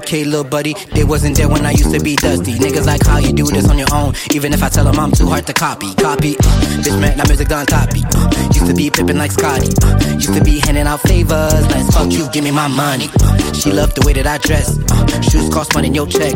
Okay, 0.08 0.24
little 0.24 0.42
buddy, 0.42 0.72
they 0.94 1.04
wasn't 1.04 1.36
there 1.36 1.50
when 1.50 1.66
I 1.66 1.72
used 1.72 1.92
to 1.92 2.00
be 2.00 2.16
dusty. 2.16 2.54
Niggas 2.54 2.86
like 2.86 3.04
how 3.04 3.18
you 3.18 3.30
do 3.30 3.44
this 3.44 3.68
on 3.68 3.76
your 3.76 3.92
own. 3.92 4.14
Even 4.32 4.54
if 4.54 4.62
I 4.62 4.70
tell 4.70 4.86
them 4.86 4.98
I'm 4.98 5.12
too 5.12 5.26
hard 5.26 5.46
to 5.48 5.52
copy. 5.52 5.92
Copy. 5.96 6.32
Uh, 6.32 6.80
bitch, 6.80 6.98
man, 6.98 7.18
that 7.18 7.28
music 7.28 7.48
done 7.48 7.66
copy. 7.66 8.00
Uh, 8.16 8.48
used 8.54 8.64
to 8.64 8.72
be 8.72 8.88
pippin' 8.88 9.18
like 9.18 9.32
Scotty. 9.32 9.68
Uh, 9.84 10.14
used 10.14 10.32
to 10.32 10.42
be 10.42 10.60
handing 10.60 10.86
out 10.86 11.00
favors. 11.00 11.60
Let's 11.68 11.94
fuck 11.94 12.10
you, 12.10 12.26
give 12.32 12.42
me 12.42 12.50
my 12.50 12.68
money. 12.68 13.08
Uh, 13.20 13.52
she 13.52 13.70
loved 13.70 13.96
the 13.96 14.06
way 14.06 14.14
that 14.14 14.26
I 14.26 14.38
dress. 14.38 14.78
Uh, 14.90 15.20
shoes 15.20 15.52
cost 15.52 15.74
money, 15.74 15.90
your 15.90 16.06
check. 16.06 16.32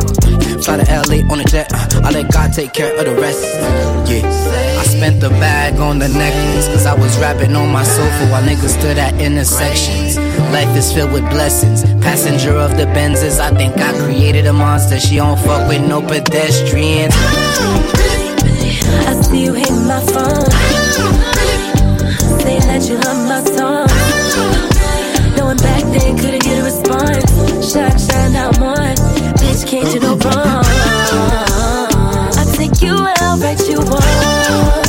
Fly 0.60 0.76
to 0.76 0.84
LA 1.08 1.24
on 1.32 1.40
a 1.40 1.44
jet. 1.44 1.72
Uh, 1.72 2.04
I 2.04 2.10
let 2.10 2.30
God 2.30 2.52
take 2.52 2.74
care 2.74 2.92
of 2.92 3.06
the 3.06 3.14
rest. 3.22 3.40
Yeah. 4.04 4.20
I 4.80 4.84
spent 4.84 5.22
the 5.22 5.30
bag 5.40 5.80
on 5.80 5.98
the 5.98 6.08
necklace. 6.08 6.68
Cause 6.68 6.84
I 6.84 6.92
was 6.92 7.16
rapping 7.18 7.56
on 7.56 7.72
my 7.72 7.84
sofa 7.84 8.28
while 8.28 8.42
niggas 8.42 8.76
stood 8.78 8.98
at 8.98 9.18
intersections. 9.18 10.18
Life 10.52 10.76
is 10.76 10.92
filled 10.92 11.12
with 11.12 11.28
blessings. 11.30 11.82
Passenger 12.02 12.52
of 12.52 12.76
the 12.76 12.84
Benzes. 12.84 13.40
I 13.40 13.50
think 13.56 13.76
I 13.78 13.92
created 14.04 14.46
a 14.46 14.52
monster. 14.52 14.98
She 14.98 15.16
don't 15.16 15.38
fuck 15.38 15.68
with 15.68 15.86
no 15.88 16.00
pedestrians. 16.02 17.14
I 19.08 19.20
see 19.22 19.44
you 19.44 19.54
hit 19.54 19.70
my 19.70 20.00
phone. 20.12 20.50
Saying 22.40 22.66
that 22.68 22.82
you 22.88 22.96
love 22.98 23.20
my 23.28 23.40
song. 23.44 23.88
Knowing 25.36 25.58
back 25.58 25.82
then 25.92 26.18
couldn't 26.18 26.42
get 26.42 26.58
a 26.60 26.64
response. 26.64 27.72
Shine, 27.72 27.98
shine, 27.98 28.32
now 28.32 28.50
I'm. 28.60 28.96
Bitch, 29.40 29.66
can't 29.66 29.90
do 29.92 30.00
no 30.00 30.16
wrong. 30.16 30.64
I 32.36 32.44
take 32.56 32.82
you 32.82 32.94
out, 33.20 33.40
write 33.40 33.68
you 33.68 33.78
off. 33.78 34.81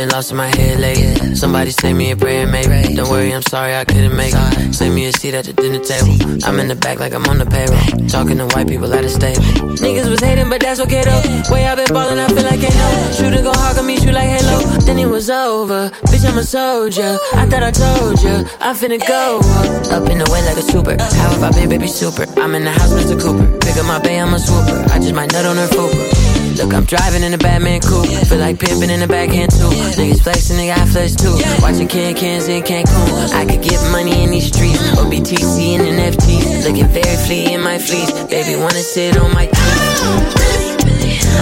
Been 0.00 0.08
lost 0.08 0.30
in 0.30 0.36
my 0.38 0.48
head 0.56 0.80
lately. 0.80 1.34
Somebody 1.34 1.70
send 1.72 1.98
me 1.98 2.10
a 2.10 2.16
prayer, 2.16 2.46
maybe. 2.46 2.94
Don't 2.94 3.10
worry, 3.10 3.34
I'm 3.34 3.42
sorry 3.42 3.74
I 3.74 3.84
couldn't 3.84 4.16
make 4.16 4.32
it. 4.34 4.74
Send 4.74 4.94
me 4.94 5.04
a 5.06 5.12
seat 5.12 5.34
at 5.34 5.44
the 5.44 5.52
dinner 5.52 5.78
table. 5.78 6.16
I'm 6.46 6.58
in 6.58 6.68
the 6.68 6.74
back 6.74 7.00
like 7.00 7.12
I'm 7.12 7.26
on 7.26 7.36
the 7.38 7.44
payroll. 7.44 8.08
Talking 8.08 8.38
to 8.38 8.46
white 8.52 8.66
people 8.66 8.90
at 8.94 9.04
a 9.04 9.10
stable. 9.10 9.42
Niggas 9.84 10.08
was 10.08 10.20
hating, 10.20 10.48
but 10.48 10.60
that's 10.62 10.80
okay 10.80 11.02
though. 11.04 11.20
Way 11.52 11.66
I've 11.66 11.76
been 11.76 11.92
ballin', 11.92 12.18
I 12.18 12.28
feel 12.28 12.44
like 12.44 12.62
ain't 12.64 12.74
no. 12.74 12.88
Shooter 13.12 13.42
go 13.42 13.52
hard 13.52 13.76
on 13.76 13.86
me, 13.86 13.98
shoot 13.98 14.14
like 14.14 14.30
Halo. 14.30 14.58
Then 14.86 14.98
it 14.98 15.08
was 15.08 15.28
over. 15.28 15.90
Bitch, 16.08 16.24
I'm 16.24 16.38
a 16.38 16.44
soldier. 16.44 17.18
I 17.34 17.44
thought 17.50 17.62
I 17.62 17.70
told 17.70 18.22
you. 18.22 18.36
I'm 18.60 18.74
finna 18.74 19.00
go 19.06 19.40
up. 19.44 20.00
Up 20.00 20.08
in 20.08 20.16
the 20.16 20.28
way 20.32 20.40
like 20.48 20.56
a 20.56 20.62
super. 20.62 20.96
How 21.20 21.28
have 21.34 21.42
I 21.42 21.50
been, 21.52 21.68
baby, 21.68 21.88
super? 21.88 22.24
I'm 22.40 22.54
in 22.54 22.64
the 22.64 22.72
house, 22.72 22.92
Mr. 22.94 23.20
Cooper. 23.20 23.44
Pick 23.58 23.76
up 23.76 23.86
my 23.86 24.00
bay, 24.00 24.18
I'm 24.18 24.32
a 24.32 24.38
swooper. 24.38 24.80
I 24.94 24.98
just 24.98 25.14
might 25.14 25.30
nut 25.32 25.44
on 25.44 25.56
her 25.56 25.68
fupa. 25.68 26.29
Look, 26.60 26.74
I'm 26.74 26.84
driving 26.84 27.22
in 27.22 27.32
a 27.32 27.38
Batman 27.38 27.80
coupe. 27.80 28.12
Feel 28.28 28.36
like 28.36 28.58
pimping 28.60 28.90
in 28.90 29.00
the 29.00 29.08
backhand 29.08 29.50
too. 29.50 29.72
Niggas 29.96 30.22
flexing, 30.22 30.58
nigga, 30.58 30.76
I 30.76 30.84
flex 30.84 31.16
too. 31.16 31.32
Watching 31.62 31.88
can 31.88 32.14
cans 32.14 32.48
in 32.48 32.62
Cancun. 32.62 33.32
I 33.32 33.46
could 33.46 33.62
get 33.62 33.80
money 33.90 34.22
in 34.22 34.30
these 34.30 34.48
streets. 34.48 34.76
Or 34.92 35.08
BTC 35.08 35.80
and 35.80 35.88
NFTs. 35.88 36.68
Looking 36.68 36.86
very 36.88 37.16
flea 37.24 37.54
in 37.54 37.62
my 37.62 37.78
fleece. 37.78 38.12
Baby, 38.28 38.60
wanna 38.60 38.84
sit 38.84 39.16
on 39.16 39.32
my 39.32 39.46
teeth. 39.46 40.04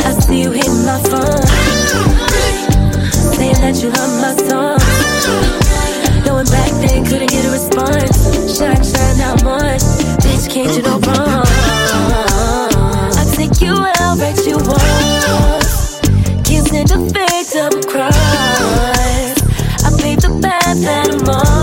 I 0.07 0.15
see 0.23 0.43
you 0.43 0.53
hit 0.53 0.71
my 0.87 1.03
phone. 1.11 1.43
Saying 3.35 3.59
that 3.59 3.75
you 3.83 3.91
love 3.91 4.15
my 4.23 4.39
song. 4.47 4.79
Knowing 6.25 6.47
back 6.47 6.71
then 6.79 7.05
couldn't 7.05 7.31
get 7.31 7.45
a 7.45 7.51
response. 7.51 8.57
Shine, 8.57 8.85
shine, 8.87 9.19
now 9.19 9.35
I'm. 9.43 9.83
Bitch, 10.23 10.49
can't 10.49 10.71
do 10.73 10.83
no 10.83 11.01
wrong. 11.01 11.28
I 13.59 13.61
take 13.61 13.68
you 13.68 13.75
out, 13.75 14.18
write 14.18 14.47
you 14.47 14.57
off. 14.57 16.01
Can't 16.44 16.66
stand 16.66 16.90
a 16.92 16.99
fake 17.11 17.51
double 17.51 17.83
cross. 17.83 18.14
I 19.85 19.90
paved 20.01 20.23
the 20.23 20.38
path 20.40 20.81
that 20.83 21.11
I'm 21.11 21.29
on. 21.29 21.58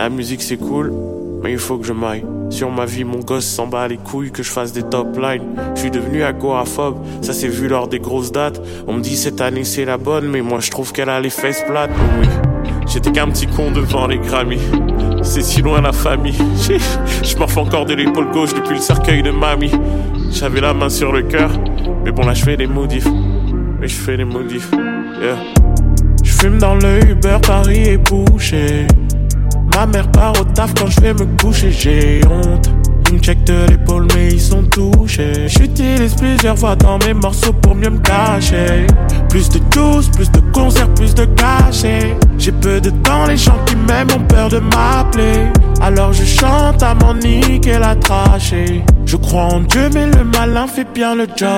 La 0.00 0.08
musique 0.08 0.40
c'est 0.40 0.56
cool, 0.56 0.94
mais 1.42 1.52
il 1.52 1.58
faut 1.58 1.76
que 1.76 1.86
je 1.86 1.92
m'aille. 1.92 2.24
Sur 2.48 2.70
ma 2.70 2.86
vie, 2.86 3.04
mon 3.04 3.18
gosse 3.18 3.44
s'en 3.44 3.66
bat 3.66 3.86
les 3.86 3.98
couilles 3.98 4.30
que 4.30 4.42
je 4.42 4.50
fasse 4.50 4.72
des 4.72 4.82
top 4.82 5.18
lines. 5.18 5.44
Je 5.74 5.80
suis 5.82 5.90
devenu 5.90 6.22
agoraphobe, 6.22 7.04
ça 7.20 7.34
s'est 7.34 7.48
vu 7.48 7.68
lors 7.68 7.86
des 7.86 7.98
grosses 7.98 8.32
dates. 8.32 8.62
On 8.86 8.94
me 8.94 9.02
dit 9.02 9.14
cette 9.14 9.42
année 9.42 9.62
c'est 9.62 9.84
la 9.84 9.98
bonne, 9.98 10.26
mais 10.26 10.40
moi 10.40 10.60
je 10.60 10.70
trouve 10.70 10.94
qu'elle 10.94 11.10
a 11.10 11.20
les 11.20 11.28
fesses 11.28 11.62
plates. 11.68 11.90
Oui, 12.18 12.26
j'étais 12.86 13.12
qu'un 13.12 13.28
petit 13.28 13.46
con 13.46 13.72
devant 13.72 14.06
les 14.06 14.16
Grammys. 14.16 14.62
C'est 15.22 15.42
si 15.42 15.60
loin 15.60 15.82
la 15.82 15.92
famille. 15.92 16.32
Je 17.22 17.36
m'en 17.36 17.46
fais 17.46 17.60
encore 17.60 17.84
de 17.84 17.92
l'épaule 17.92 18.30
gauche 18.30 18.54
depuis 18.54 18.76
le 18.76 18.80
cercueil 18.80 19.22
de 19.22 19.30
mamie. 19.30 19.72
J'avais 20.30 20.62
la 20.62 20.72
main 20.72 20.88
sur 20.88 21.12
le 21.12 21.24
cœur, 21.24 21.50
mais 22.06 22.10
bon 22.10 22.24
là 22.24 22.32
je 22.32 22.42
fais 22.42 22.56
des 22.56 22.66
modifs. 22.66 23.06
Mais 23.78 23.86
je 23.86 23.96
fais 23.96 24.16
des 24.16 24.24
modifs. 24.24 24.70
Yeah. 25.20 25.36
Je 26.24 26.32
fume 26.32 26.56
dans 26.56 26.76
le 26.76 27.04
Uber, 27.06 27.36
Paris 27.42 27.82
est 27.82 27.98
bouché. 27.98 28.86
Ma 29.74 29.86
mère 29.86 30.10
part 30.10 30.32
au 30.40 30.44
taf 30.44 30.74
quand 30.74 30.88
je 30.88 31.00
vais 31.00 31.14
me 31.14 31.26
coucher, 31.40 31.70
j'ai 31.70 32.20
honte. 32.28 32.70
Ils 33.08 33.14
me 33.14 33.18
checkent 33.18 33.44
de 33.44 33.66
l'épaule, 33.68 34.06
mais 34.14 34.28
ils 34.28 34.40
sont 34.40 34.62
touchés. 34.62 35.48
J'utilise 35.48 36.14
plusieurs 36.14 36.56
fois 36.56 36.76
dans 36.76 36.98
mes 36.98 37.12
morceaux 37.12 37.52
pour 37.52 37.74
mieux 37.74 37.90
me 37.90 37.98
cacher. 37.98 38.86
Plus 39.28 39.48
de 39.48 39.58
juice, 39.72 40.08
plus 40.08 40.30
de 40.30 40.40
concerts, 40.52 40.92
plus 40.94 41.14
de 41.14 41.24
cachets. 41.24 42.16
J'ai 42.38 42.52
peu 42.52 42.80
de 42.80 42.90
temps, 42.90 43.26
les 43.26 43.36
gens 43.36 43.58
qui 43.66 43.74
m'aiment 43.76 44.10
ont 44.16 44.24
peur 44.26 44.48
de 44.48 44.58
m'appeler. 44.58 45.46
Alors 45.80 46.12
je 46.12 46.24
chante 46.24 46.82
à 46.82 46.94
mon 46.94 47.14
niquer 47.14 47.78
la 47.78 47.96
trachée. 47.96 48.84
Je 49.06 49.16
crois 49.16 49.44
en 49.44 49.60
Dieu, 49.60 49.88
mais 49.92 50.06
le 50.06 50.24
malin 50.24 50.66
fait 50.66 50.86
bien 50.94 51.14
le 51.14 51.26
job. 51.36 51.48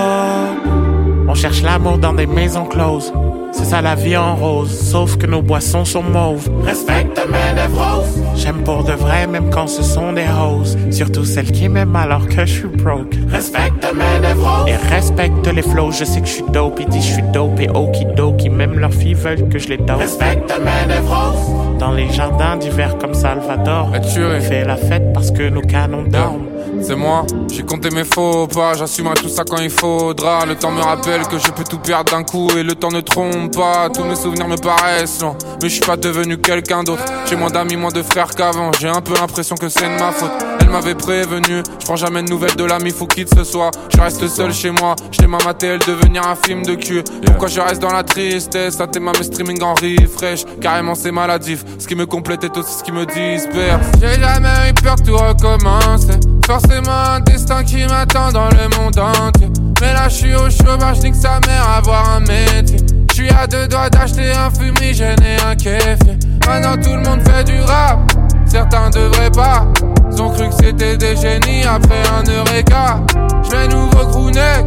On 1.28 1.34
cherche 1.34 1.62
l'amour 1.62 1.98
dans 1.98 2.14
des 2.14 2.26
maisons 2.26 2.64
closes. 2.64 3.12
C'est 3.52 3.64
ça 3.64 3.82
la 3.82 3.94
vie 3.94 4.16
en 4.16 4.34
rose, 4.34 4.70
sauf 4.90 5.16
que 5.16 5.26
nos 5.26 5.42
boissons 5.42 5.84
sont 5.84 6.02
mauves. 6.02 6.48
Respecte 6.64 7.20
mes 7.28 7.60
névroses. 7.60 8.22
J'aime 8.34 8.62
pour 8.64 8.84
de 8.84 8.92
vrai, 8.92 9.26
même 9.26 9.50
quand 9.50 9.66
ce 9.66 9.82
sont 9.82 10.12
des 10.12 10.26
roses. 10.26 10.76
Surtout 10.90 11.24
celles 11.24 11.52
qui 11.52 11.68
m'aiment 11.68 11.96
alors 11.96 12.26
que 12.26 12.46
je 12.46 12.52
suis 12.52 12.68
broke. 12.68 13.14
Respecte 13.28 13.86
mes 13.94 14.26
névroses. 14.26 14.68
Et 14.68 14.76
respecte 14.94 15.46
les 15.46 15.62
flows, 15.62 15.92
je 15.92 16.04
sais 16.04 16.20
que 16.20 16.26
je 16.26 16.32
suis 16.32 16.44
dope. 16.50 16.80
Ils 16.80 16.88
disent 16.88 17.06
je 17.06 17.12
suis 17.12 17.22
dope 17.32 17.60
et 17.60 17.68
okidoki. 17.68 18.48
Même 18.50 18.78
leurs 18.78 18.94
filles 18.94 19.14
veulent 19.14 19.48
que 19.48 19.58
je 19.58 19.68
les 19.68 19.76
dope. 19.76 19.98
Respecte 19.98 20.52
mes 20.58 20.94
névroses. 20.94 21.78
Dans 21.78 21.92
les 21.92 22.10
jardins 22.10 22.56
d'hiver 22.56 22.96
comme 22.98 23.14
Salvador. 23.14 23.90
On 23.92 24.40
fait 24.40 24.64
la 24.64 24.76
fête 24.76 25.12
parce 25.12 25.30
que 25.30 25.48
nos 25.48 25.60
canons 25.60 26.04
dorment. 26.04 26.51
C'est 26.82 26.96
moi, 26.96 27.24
j'ai 27.50 27.62
compté 27.62 27.90
mes 27.90 28.04
faux 28.04 28.48
pas, 28.48 28.74
j'assumerai 28.74 29.14
tout 29.14 29.28
ça 29.28 29.44
quand 29.48 29.58
il 29.58 29.70
faudra. 29.70 30.44
Le 30.44 30.56
temps 30.56 30.72
me 30.72 30.82
rappelle 30.82 31.22
que 31.28 31.38
je 31.38 31.50
peux 31.52 31.62
tout 31.62 31.78
perdre 31.78 32.10
d'un 32.10 32.24
coup 32.24 32.48
et 32.56 32.62
le 32.62 32.74
temps 32.74 32.90
ne 32.90 33.00
trompe 33.00 33.54
pas. 33.54 33.88
Tous 33.88 34.02
mes 34.04 34.16
souvenirs 34.16 34.48
me 34.48 34.56
paraissent 34.56 35.20
longs, 35.20 35.36
mais 35.62 35.68
je 35.68 35.74
suis 35.74 35.84
pas 35.84 35.96
devenu 35.96 36.38
quelqu'un 36.38 36.82
d'autre. 36.82 37.04
J'ai 37.28 37.36
moins 37.36 37.50
d'amis, 37.50 37.76
moins 37.76 37.92
de 37.92 38.02
frères 38.02 38.30
qu'avant. 38.34 38.72
J'ai 38.80 38.88
un 38.88 39.00
peu 39.00 39.14
l'impression 39.14 39.54
que 39.56 39.68
c'est 39.68 39.88
de 39.88 40.00
ma 40.00 40.10
faute. 40.10 40.32
Elle 40.60 40.70
m'avait 40.70 40.94
prévenu, 40.94 41.62
je 41.78 41.84
prends 41.84 41.96
jamais 41.96 42.22
de 42.22 42.28
nouvelles 42.28 42.56
de 42.56 42.64
l'ami, 42.64 42.90
faut 42.90 43.06
qu'il 43.06 43.28
ce 43.28 43.44
soit. 43.44 43.70
Je 43.94 44.00
reste 44.00 44.26
seul 44.26 44.52
chez 44.52 44.70
moi, 44.70 44.96
j'étais 45.12 45.28
ma 45.28 45.38
elle 45.62 45.78
devenir 45.78 46.26
un 46.26 46.34
film 46.34 46.64
de 46.64 46.74
cul. 46.74 47.04
Pourquoi 47.24 47.48
je 47.48 47.60
reste 47.60 47.80
dans 47.80 47.92
la 47.92 48.02
tristesse, 48.02 48.80
à 48.80 48.86
tes 48.86 48.98
mes 48.98 49.12
streaming 49.22 49.62
en 49.62 49.74
refresh. 49.74 50.44
Carrément 50.60 50.94
c'est 50.94 51.12
maladif, 51.12 51.64
ce 51.78 51.86
qui 51.86 51.94
me 51.94 52.06
complète 52.06 52.42
est 52.44 52.56
aussi 52.56 52.78
ce 52.78 52.82
qui 52.82 52.90
me 52.90 53.06
disperse. 53.06 53.86
J'ai 54.00 54.20
jamais 54.20 54.70
eu 54.70 54.74
peur 54.74 54.96
de 54.96 55.02
tout 55.02 55.16
recommencer. 55.16 56.31
Forcément 56.46 57.14
un 57.14 57.20
destin 57.20 57.62
qui 57.64 57.86
m'attend 57.86 58.30
dans 58.32 58.48
le 58.48 58.68
monde 58.76 58.98
entier. 58.98 59.48
Mais 59.80 59.92
là 59.92 60.08
je 60.08 60.14
suis 60.14 60.34
au 60.34 60.50
chômage, 60.50 61.00
que 61.00 61.14
sa 61.14 61.40
mère 61.46 61.68
avoir 61.76 62.16
un 62.16 62.20
métier. 62.20 62.78
Je 63.08 63.14
suis 63.14 63.30
à 63.30 63.46
deux 63.46 63.68
doigts 63.68 63.90
d'acheter 63.90 64.30
un 64.32 64.50
fumigène 64.50 65.22
et 65.22 65.42
un 65.42 65.54
kéfir. 65.54 66.16
Maintenant 66.46 66.76
tout 66.82 66.94
le 66.94 67.02
monde 67.02 67.20
fait 67.28 67.44
du 67.44 67.60
rap, 67.60 67.98
certains 68.46 68.90
devraient 68.90 69.30
pas. 69.30 69.66
Ils 70.10 70.20
ont 70.20 70.30
cru 70.30 70.48
que 70.48 70.54
c'était 70.54 70.96
des 70.96 71.16
génies 71.16 71.64
après 71.64 72.02
un 72.12 72.22
eureka. 72.30 73.00
Je 73.44 73.50
vais 73.50 73.68
nouveau 73.68 74.06
crooner, 74.06 74.64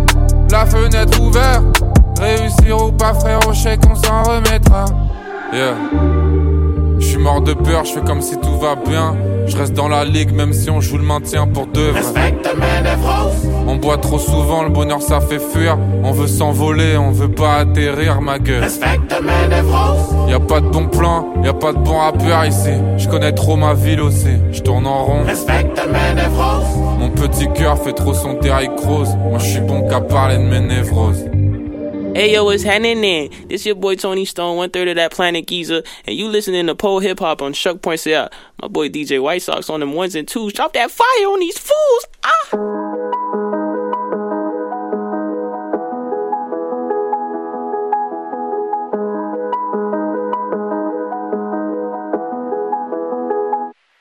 la 0.52 0.66
fenêtre 0.66 1.22
ouverte. 1.22 1.64
Réussir 2.20 2.82
ou 2.82 2.92
pas 2.92 3.14
frère, 3.14 3.40
au 3.48 3.54
chèque 3.54 3.82
on 3.90 3.96
s'en 3.96 4.24
remettra. 4.24 4.86
Yeah. 5.54 6.25
Mort 7.26 7.42
de 7.42 7.54
peur, 7.54 7.86
je 7.86 7.94
fais 7.94 8.02
comme 8.02 8.22
si 8.22 8.38
tout 8.38 8.56
va 8.60 8.76
bien. 8.76 9.16
Je 9.48 9.58
reste 9.58 9.74
dans 9.74 9.88
la 9.88 10.06
ligue 10.06 10.32
même 10.32 10.54
si 10.54 10.70
on 10.70 10.80
joue 10.80 11.00
le 11.00 11.04
maintien 11.04 11.48
pour 11.48 11.66
deux. 11.66 11.90
Respecte 11.90 12.48
mes 12.56 12.88
névroses. 12.88 13.50
On 13.68 13.78
boit 13.78 13.98
trop 13.98 14.20
souvent, 14.20 14.62
le 14.62 14.70
bonheur 14.70 15.02
ça 15.02 15.20
fait 15.22 15.40
fuir. 15.40 15.76
On 16.04 16.12
veut 16.12 16.28
s'envoler, 16.28 16.98
on 16.98 17.10
veut 17.10 17.32
pas 17.32 17.56
atterrir 17.56 18.22
ma 18.22 18.38
gueule. 18.38 18.62
Respecte 18.62 19.12
mes 19.24 19.56
névroses. 19.56 20.30
Y 20.30 20.34
a 20.34 20.40
pas 20.40 20.62
de 20.62 20.68
bon 20.68 20.86
plan, 20.86 21.34
y 21.44 21.48
a 21.48 21.54
pas 21.54 21.74
de 21.74 21.80
bon 21.80 21.98
rappeur 21.98 22.46
ici. 22.46 22.74
Je 22.98 23.10
connais 23.10 23.32
trop 23.32 23.56
ma 23.56 23.74
ville 23.74 24.02
aussi, 24.02 24.38
je 24.52 24.62
tourne 24.62 24.86
en 24.86 25.06
rond. 25.06 25.24
Respecte 25.26 25.82
mes 25.88 26.22
névroses. 26.22 26.78
Mon 27.00 27.10
petit 27.10 27.48
cœur 27.56 27.80
fait 27.80 27.94
trop 27.94 28.14
son 28.14 28.34
Derrick 28.34 28.80
Rose. 28.86 29.18
Moi 29.32 29.40
je 29.40 29.46
suis 29.46 29.62
bon 29.62 29.88
qu'à 29.88 30.00
parler 30.00 30.38
de 30.38 30.44
mes 30.44 30.60
névroses. 30.60 31.26
Hey 32.16 32.32
yo, 32.32 32.46
what's 32.46 32.64
happening? 32.64 33.30
This 33.50 33.66
your 33.66 33.76
boy 33.76 33.96
Tony 33.96 34.24
Stone, 34.24 34.56
one 34.56 34.70
third 34.70 34.88
of 34.88 34.96
that 34.96 35.12
Planet 35.12 35.46
Giza, 35.46 35.84
and 36.06 36.16
you 36.16 36.30
listening 36.30 36.66
to 36.68 36.74
Pole 36.74 37.02
Hip 37.02 37.20
Hop 37.20 37.42
on 37.42 37.52
Shuck.ca. 37.52 38.30
My 38.62 38.70
boy 38.70 38.88
DJ 38.88 39.22
White 39.22 39.42
Sox 39.42 39.70
on 39.70 39.82
them 39.82 39.92
ones 39.92 40.16
and 40.16 40.26
twos. 40.26 40.54
Drop 40.54 40.72
that 40.76 40.92
fire 40.92 41.28
on 41.28 41.42
these 41.42 41.58
fools. 41.58 42.06
Ah. 42.24 42.52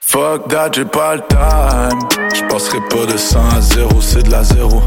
Fuck 0.00 0.48
that, 0.50 0.72
j'ai 0.72 0.84
pas 0.84 1.20
time. 1.28 2.43
J'passerai 2.54 2.78
pas 2.82 3.12
de 3.12 3.16
100 3.16 3.48
à 3.56 3.60
0, 3.60 4.00
c'est 4.00 4.22
de 4.22 4.30
la 4.30 4.44
0. 4.44 4.80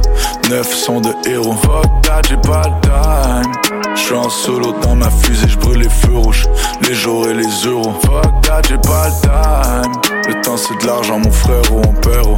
9 0.49 0.73
sont 0.73 1.01
de 1.01 1.13
héros. 1.29 1.51
Fuck 1.51 2.01
that, 2.03 2.21
j'ai 2.29 2.37
pas 2.37 2.61
le 2.63 2.79
time. 2.79 3.51
J'suis 3.93 4.15
en 4.15 4.29
solo 4.29 4.71
dans 4.81 4.95
ma 4.95 5.09
fusée, 5.09 5.49
j'brûle 5.49 5.79
les 5.79 5.89
feux 5.89 6.15
rouges, 6.15 6.47
les 6.87 6.95
jours 6.95 7.27
et 7.27 7.33
les 7.33 7.65
euros. 7.65 7.93
Fuck 8.05 8.41
that, 8.43 8.61
j'ai 8.69 8.77
pas 8.77 9.09
le 9.09 9.21
time. 9.21 9.91
Le 10.29 10.41
temps 10.43 10.55
c'est 10.55 10.81
de 10.81 10.87
l'argent, 10.87 11.19
mon 11.19 11.29
frère 11.29 11.61
ou 11.73 11.81
mon 11.81 11.91
père. 11.91 12.23
oh. 12.25 12.37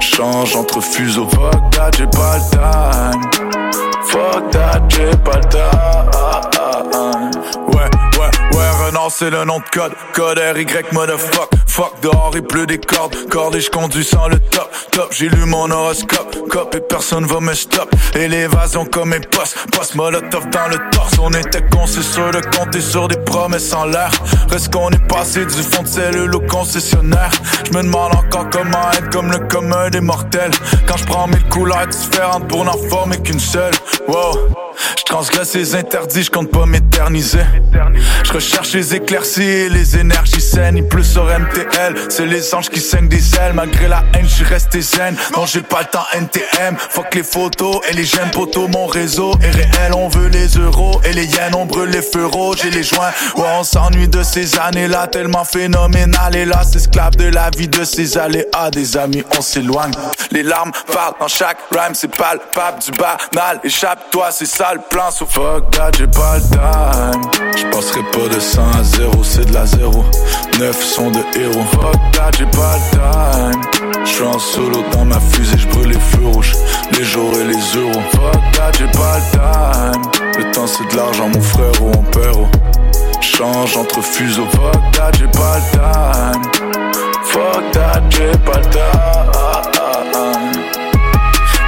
Change 0.00 0.56
entre 0.56 0.80
fuseaux. 0.80 1.28
Fuck 1.28 1.70
that, 1.72 1.90
j'ai 1.98 2.06
pas 2.06 2.38
le 2.38 3.12
time. 3.12 3.20
Fuck 4.06 4.50
that, 4.52 4.80
j'ai 4.88 5.10
pas 5.18 5.36
le 5.36 5.48
time. 5.50 7.30
Ouais, 7.74 7.90
c'est 9.10 9.30
le 9.30 9.44
nom 9.44 9.58
de 9.58 9.64
code. 9.70 9.92
Code 10.14 10.38
RY, 10.38 10.66
motherfuck. 10.92 11.50
Fuck 11.66 12.00
dehors, 12.02 12.32
il 12.34 12.42
pleut 12.42 12.66
des 12.66 12.78
cordes. 12.78 13.14
Cordes 13.28 13.54
et 13.56 13.60
j'conduis 13.60 14.04
sans 14.04 14.28
le 14.28 14.38
top. 14.38 14.70
Top, 14.92 15.12
j'ai 15.12 15.28
lu 15.28 15.44
mon 15.44 15.70
horoscope. 15.70 16.48
Cop 16.48 16.74
et 16.74 16.80
personne 16.80 17.26
va 17.26 17.40
me 17.40 17.54
stop. 17.54 17.94
Et 18.14 18.28
l'évasion 18.28 18.84
comme 18.86 19.10
mes 19.10 19.20
postes. 19.20 19.56
Poste 19.72 19.94
molotov 19.94 20.48
dans 20.50 20.68
le 20.68 20.78
torse. 20.90 21.12
On 21.20 21.30
était 21.30 21.62
con, 21.70 21.86
c'est 21.86 22.02
sûr 22.02 22.30
de 22.30 22.40
compter 22.56 22.80
sur 22.80 23.08
des 23.08 23.18
promesses 23.18 23.72
en 23.72 23.84
l'air. 23.84 24.10
Reste 24.50 24.72
qu'on 24.72 24.90
est 24.90 25.08
passé 25.08 25.44
du 25.44 25.62
fond 25.62 25.82
de 25.82 25.88
cellule 25.88 26.34
au 26.34 26.40
concessionnaire. 26.40 27.30
Je 27.66 27.76
me 27.76 27.82
demande 27.82 28.14
encore 28.14 28.48
comment 28.50 28.90
être 28.92 29.10
comme 29.10 29.30
le 29.30 29.38
commun 29.40 29.90
des 29.90 30.00
mortels. 30.00 30.52
Quand 30.86 30.96
je 30.96 31.04
prends 31.04 31.26
mille 31.26 31.46
couleurs 31.48 31.86
différentes 31.86 32.48
pour 32.48 32.64
n'en 32.64 32.78
former 32.88 33.18
qu'une 33.18 33.40
seule. 33.40 33.74
Wow. 34.08 34.65
Je 34.98 35.02
transgresse 35.04 35.54
les 35.54 35.74
interdits, 35.74 36.24
je 36.24 36.30
compte 36.30 36.50
pas 36.50 36.66
m'éterniser. 36.66 37.44
Je 38.24 38.32
recherche 38.32 38.72
les 38.72 38.94
éclaircies 38.94 39.42
et 39.42 39.68
les 39.68 39.98
énergies 39.98 40.40
saines. 40.40 40.78
Il 40.78 40.88
pleut 40.88 41.02
sur 41.02 41.24
MTL, 41.24 41.94
c'est 42.08 42.26
les 42.26 42.54
anges 42.54 42.70
qui 42.70 42.80
saignent 42.80 43.08
des 43.08 43.36
ailes. 43.36 43.52
Malgré 43.54 43.88
la 43.88 44.02
haine, 44.14 44.26
j'suis 44.28 44.44
resté 44.44 44.80
zen. 44.80 45.16
Non, 45.36 45.46
j'ai 45.46 45.62
pas 45.62 45.80
le 45.80 45.86
temps 45.86 46.06
NTM. 46.12 46.76
Fuck 46.76 47.14
les 47.14 47.22
photos 47.22 47.80
et 47.88 47.92
les 47.92 48.04
j'aime 48.04 48.30
poteaux. 48.30 48.68
Mon 48.68 48.86
réseau 48.86 49.32
est 49.42 49.50
réel, 49.50 49.94
on 49.94 50.08
veut 50.08 50.28
les 50.28 50.48
euros. 50.58 51.00
Et 51.04 51.12
les 51.12 51.26
yens, 51.26 51.54
on 51.54 51.66
brûle 51.66 51.90
les 51.90 52.24
rouges 52.24 52.64
et 52.64 52.70
les 52.70 52.82
joints. 52.82 53.12
Ouais, 53.36 53.44
on 53.58 53.64
s'ennuie 53.64 54.08
de 54.08 54.22
ces 54.22 54.58
années-là, 54.58 55.06
tellement 55.06 55.44
phénoménal. 55.44 56.36
Et 56.36 56.44
là, 56.44 56.62
esclave 56.74 57.16
de 57.16 57.28
la 57.28 57.50
vie 57.50 57.68
de 57.68 57.84
ces 57.84 58.18
aléas. 58.18 58.70
Des 58.72 58.96
amis, 58.96 59.22
on 59.36 59.40
s'éloigne. 59.40 59.92
Les 60.30 60.42
larmes 60.42 60.72
parlent 60.92 61.14
dans 61.20 61.28
chaque 61.28 61.58
rhyme, 61.70 61.94
c'est 61.94 62.14
palpable 62.14 62.80
du 62.82 62.90
banal. 62.92 63.60
Échappe-toi, 63.64 64.28
c'est 64.30 64.46
ça 64.46 64.65
le 64.74 64.80
plan. 64.90 65.10
So 65.10 65.26
fuck 65.26 65.70
that, 65.72 65.92
j'ai 65.96 66.06
pas 66.06 66.36
le 66.36 66.42
time. 66.42 67.22
J'passerai 67.56 68.02
pas 68.12 68.34
de 68.34 68.40
100 68.40 68.62
à 68.78 68.82
0, 68.82 69.12
c'est 69.22 69.46
de 69.46 69.54
la 69.54 69.66
0. 69.66 70.04
9 70.58 70.84
sont 70.84 71.10
de 71.10 71.20
héros. 71.38 71.64
Fuck 71.72 72.12
that, 72.12 72.30
j'ai 72.38 72.46
pas 72.46 72.76
le 72.76 73.52
time. 73.52 74.04
J'suis 74.04 74.24
en 74.24 74.38
solo 74.38 74.82
dans 74.92 75.04
ma 75.04 75.20
fusée, 75.20 75.58
j'brûle 75.58 75.88
les 75.88 75.98
feux 75.98 76.26
rouges, 76.26 76.52
les 76.96 77.04
jours 77.04 77.32
et 77.34 77.44
les 77.44 77.78
euros. 77.78 78.02
Fuck 78.12 78.52
that, 78.52 78.72
j'ai 78.78 78.86
pas 78.86 79.18
le 79.18 79.92
time. 79.92 80.02
Le 80.38 80.50
temps 80.52 80.66
c'est 80.66 80.90
de 80.90 80.96
l'argent, 80.96 81.28
mon 81.28 81.40
frère 81.40 81.82
ou 81.82 81.86
mon 81.86 82.02
père. 82.04 82.38
oh. 82.38 82.46
Change 83.20 83.76
entre 83.76 84.02
fuseaux. 84.02 84.46
Fuck 84.46 84.92
that, 84.92 85.12
j'ai 85.18 85.28
pas 85.28 85.58
le 85.58 85.64
time. 85.72 86.42
Fuck 87.24 87.70
that, 87.72 88.02
j'ai 88.10 88.32
pas 88.38 88.58
le 88.58 88.70
time. 88.70 88.86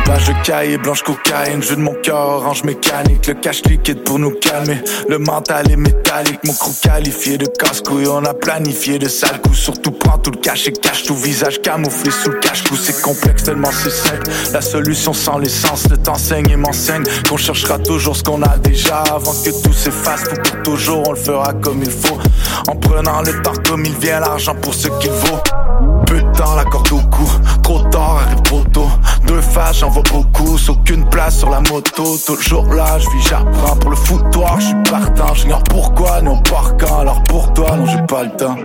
Plage 0.08 0.32
cahier, 0.42 0.78
blanche 0.78 1.02
cocaïne, 1.02 1.62
jeu 1.62 1.76
de 1.76 1.82
mon 1.82 1.92
cœur, 1.92 2.16
orange 2.16 2.64
mécanique, 2.64 3.26
le 3.26 3.34
cash 3.34 3.60
liquide 3.66 4.04
pour 4.04 4.18
nous 4.18 4.30
calmer. 4.30 4.78
Le 5.06 5.18
mental 5.18 5.70
est 5.70 5.76
métallique, 5.76 6.40
mon 6.44 6.54
crew 6.54 6.72
qualifié 6.80 7.36
de 7.36 7.44
casse-couille, 7.44 8.06
on 8.06 8.24
a 8.24 8.32
planifié 8.32 8.98
de 8.98 9.06
sales 9.06 9.38
coups. 9.42 9.58
Surtout 9.58 9.90
prends 9.90 10.16
tout 10.16 10.30
le 10.30 10.38
cash 10.38 10.66
et 10.66 10.72
cache 10.72 11.02
tout 11.02 11.14
visage 11.14 11.60
camouflé 11.60 12.10
sous 12.10 12.30
le 12.30 12.38
cache-cou. 12.38 12.76
C'est 12.76 13.02
complexe 13.02 13.42
tellement 13.42 13.68
c'est 13.70 13.90
simple. 13.90 14.30
La 14.54 14.62
solution 14.62 15.12
sans 15.12 15.36
l'essence, 15.36 15.86
le 15.90 15.98
t'enseigne 15.98 16.48
et 16.48 16.56
m'enseigne 16.56 17.04
qu'on 17.28 17.36
cherchera 17.36 17.78
toujours 17.78 18.16
ce 18.16 18.22
qu'on 18.22 18.40
a 18.40 18.56
déjà 18.56 19.00
avant 19.12 19.34
que 19.44 19.62
tout 19.62 19.74
s'efface. 19.74 20.24
Pour 20.24 20.40
pour 20.40 20.62
toujours, 20.62 21.06
on 21.06 21.12
le 21.12 21.18
fera 21.18 21.52
comme 21.52 21.82
il 21.82 21.90
faut. 21.90 22.18
En 22.66 22.76
prenant 22.76 23.20
le 23.20 23.42
temps 23.42 23.52
comme 23.62 23.84
il 23.84 23.94
vient, 23.98 24.20
l'argent 24.20 24.54
pour 24.54 24.72
ce 24.72 24.88
qu'il 24.88 25.10
vaut. 25.10 25.97
Temps, 26.34 26.54
la 26.54 26.64
corde 26.64 26.92
au 26.92 27.00
cou. 27.10 27.28
Trop 27.62 27.80
tard, 27.90 28.20
arrive 28.24 28.40
trop 28.42 28.64
tôt. 28.72 28.88
Deux 29.26 29.40
faces, 29.40 29.78
j'en 29.78 29.90
vois 29.90 30.02
beaucoup. 30.10 30.56
Aucune 30.68 31.04
place 31.08 31.38
sur 31.38 31.50
la 31.50 31.60
moto. 31.60 32.16
Toujours 32.26 32.66
là, 32.72 32.98
je 32.98 33.08
vis, 33.10 33.28
j'apprends. 33.28 33.76
Pour 33.76 33.90
le 33.90 33.96
foutoir, 33.96 34.58
je 34.60 34.66
suis 34.66 34.82
partant. 34.90 35.34
J'ignore 35.34 35.62
pourquoi, 35.64 36.20
non 36.22 36.38
par 36.38 36.76
quand. 36.78 37.00
Alors 37.00 37.22
pour 37.24 37.52
toi, 37.52 37.76
non, 37.76 37.86
j'ai 37.86 38.02
pas 38.02 38.22
le 38.24 38.30
temps. 38.30 38.56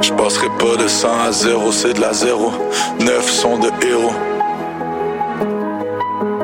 Je 0.00 0.12
passerai 0.12 0.48
pas 0.58 0.80
de 0.80 0.86
100 0.86 1.08
à 1.26 1.32
0, 1.32 1.72
c'est 1.72 1.94
de 1.94 2.00
la 2.00 2.12
0. 2.12 2.52
9 3.00 3.30
sont 3.30 3.58
de 3.58 3.70
héros. 3.86 4.12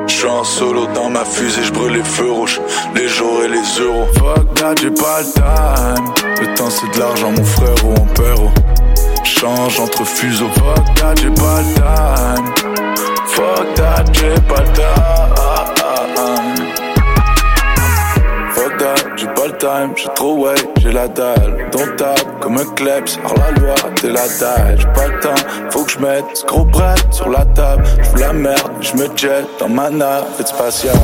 Je 0.07 0.13
suis 0.13 0.27
en 0.27 0.43
solo 0.43 0.87
dans 0.93 1.09
ma 1.09 1.23
fusée, 1.23 1.63
je 1.63 1.71
brûle 1.71 1.93
les 1.93 2.03
feux 2.03 2.31
rouges, 2.31 2.59
les 2.95 3.07
jours 3.07 3.43
et 3.45 3.47
les 3.47 3.79
euros. 3.79 4.07
Fuck 4.17 4.53
that, 4.55 4.75
j'ai 4.81 4.91
pas 4.91 5.21
le 5.21 5.95
time. 5.95 6.05
Le 6.41 6.53
temps 6.55 6.69
c'est 6.69 6.91
de 6.93 6.99
l'argent, 6.99 7.31
mon 7.31 7.43
frère 7.43 7.75
ou 7.85 7.89
mon 7.89 8.05
père. 8.07 8.35
Change 9.29 9.79
entre 9.79 10.03
fuseaux. 10.05 10.49
Fuck 10.49 10.95
that, 10.95 11.15
j'ai 11.21 11.29
pas 11.29 11.61
le 11.61 11.73
time. 11.75 12.45
Fuck 13.27 13.73
that, 13.75 14.03
j'ai 14.11 14.33
pas 14.41 14.61
le 14.61 14.73
time. 14.73 15.35
Fuck 18.53 18.77
that, 18.79 18.95
j'ai 19.15 19.27
pas 19.27 19.47
le 19.47 19.57
time. 19.57 19.93
J'ai 19.95 20.09
trop 20.15 20.33
way, 20.33 20.55
j'ai 20.79 20.91
la 20.91 21.07
dalle. 21.07 21.69
Ton 21.71 21.85
table 21.95 22.31
comme 22.41 22.57
un 22.57 22.65
kleps, 22.75 23.17
hors 23.23 23.35
la 23.37 23.51
loi, 23.61 23.75
t'es 23.95 24.09
la 24.09 24.27
taille. 24.27 24.77
J'ai 24.77 24.87
pas 24.87 25.07
le 25.07 25.19
temps, 25.19 25.69
faut 25.69 25.85
que 25.85 25.91
je 25.91 25.99
mette 25.99 26.25
ce 26.33 26.45
gros 26.45 26.65
brett 26.65 27.07
sur 27.11 27.29
la 27.29 27.45
table. 27.45 27.83
Je 28.01 28.19
la 28.19 28.33
merde, 28.33 28.71
je 28.81 28.93
me 28.95 29.07
jette 29.15 29.47
dans 29.59 29.69
ma 29.69 29.89
navette 29.89 30.47
spatiale. 30.47 30.95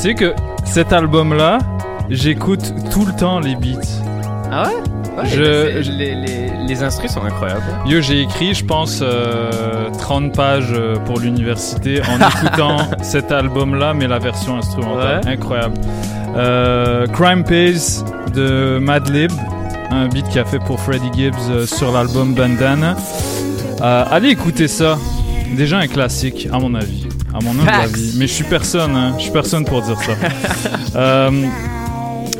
Sais 0.00 0.14
que 0.14 0.32
cet 0.64 0.92
album-là, 0.94 1.58
j'écoute 2.08 2.72
tout 2.90 3.04
le 3.04 3.12
temps 3.12 3.38
les 3.38 3.54
beats. 3.54 3.80
Ah 4.50 4.64
ouais? 4.64 4.72
Ouais, 5.22 5.26
Je- 5.28 5.90
les, 5.90 6.14
les, 6.14 6.76
sont 7.08 7.22
incroyables. 7.22 7.60
Yo, 7.86 8.00
j'ai 8.00 8.20
écrit, 8.22 8.54
je 8.54 8.64
pense, 8.64 9.00
euh, 9.02 9.90
30 9.98 10.34
pages 10.34 10.72
euh, 10.72 10.96
pour 11.04 11.18
l'université 11.18 12.00
en 12.00 12.16
écoutant 12.46 12.76
cet 13.02 13.30
album-là, 13.30 13.92
mais 13.92 14.06
la 14.06 14.18
version 14.18 14.56
instrumentale. 14.56 15.20
Incroyable. 15.26 15.74
Euh, 16.36 17.06
Crime 17.08 17.44
Pays 17.44 18.02
de 18.34 18.78
Madlib, 18.80 19.32
un 19.90 20.06
beat 20.08 20.26
qu'il 20.28 20.40
a 20.40 20.44
fait 20.46 20.60
pour 20.60 20.80
Freddie 20.80 21.10
Gibbs 21.14 21.34
euh, 21.50 21.66
sur 21.66 21.92
l'album 21.92 22.32
Bandana. 22.34 22.96
Allez 23.82 24.28
écouter 24.30 24.68
ça. 24.68 24.96
Déjà 25.56 25.78
un 25.78 25.88
classique, 25.88 26.48
à 26.52 26.58
mon 26.58 26.74
avis. 26.74 26.99
À 27.40 27.44
mon 27.44 27.52
humble 27.52 27.64
Facts. 27.70 27.94
avis. 27.94 28.14
Mais 28.16 28.26
je 28.26 28.32
suis 28.32 28.44
personne, 28.44 28.94
hein. 28.94 29.14
Je 29.16 29.22
suis 29.22 29.32
personne 29.32 29.64
pour 29.64 29.82
dire 29.82 29.98
ça. 29.98 30.12
Euh, 30.96 31.30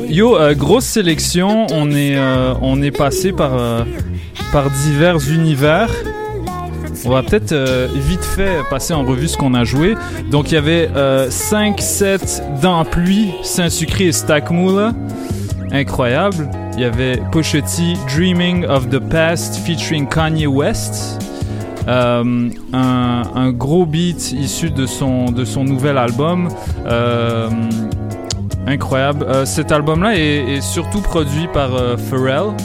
Yo, 0.09 0.37
euh, 0.37 0.53
grosse 0.53 0.83
sélection. 0.83 1.67
On 1.71 1.89
est, 1.91 2.17
euh, 2.17 2.53
on 2.61 2.81
est 2.81 2.91
passé 2.91 3.31
par, 3.31 3.85
par 4.51 4.69
divers 4.69 5.17
univers. 5.29 5.89
On 7.05 7.09
va 7.09 7.23
peut-être 7.23 7.55
vite 7.95 8.23
fait 8.23 8.57
passer 8.69 8.93
en 8.93 9.03
revue 9.03 9.27
ce 9.29 9.37
qu'on 9.37 9.53
a 9.53 9.63
joué. 9.63 9.95
Donc 10.29 10.51
il 10.51 10.55
y 10.55 10.57
avait 10.57 10.89
5 11.29 11.79
sets 11.79 12.43
dans 12.61 12.83
pluie, 12.83 13.31
Saint-Sucré 13.41 14.07
et 14.07 14.11
Stackmula. 14.11 14.91
Incroyable. 15.71 16.49
Il 16.73 16.81
y 16.81 16.85
avait 16.85 17.17
T, 17.17 17.93
Dreaming 18.13 18.65
of 18.65 18.89
the 18.89 18.99
Past 18.99 19.55
featuring 19.65 20.07
Kanye 20.07 20.47
West. 20.47 21.20
Euh, 21.87 22.49
un, 22.73 23.23
un 23.35 23.51
gros 23.51 23.85
beat 23.85 24.31
issu 24.33 24.69
de 24.69 24.85
son, 24.85 25.31
de 25.31 25.45
son 25.45 25.63
nouvel 25.63 25.97
album. 25.97 26.49
Euh, 26.85 27.49
incroyable. 28.67 29.25
Euh, 29.27 29.45
cet 29.45 29.71
album-là 29.71 30.15
est, 30.15 30.55
est 30.55 30.61
surtout 30.61 31.01
produit 31.01 31.47
par 31.53 31.71
Pharrell. 31.97 32.55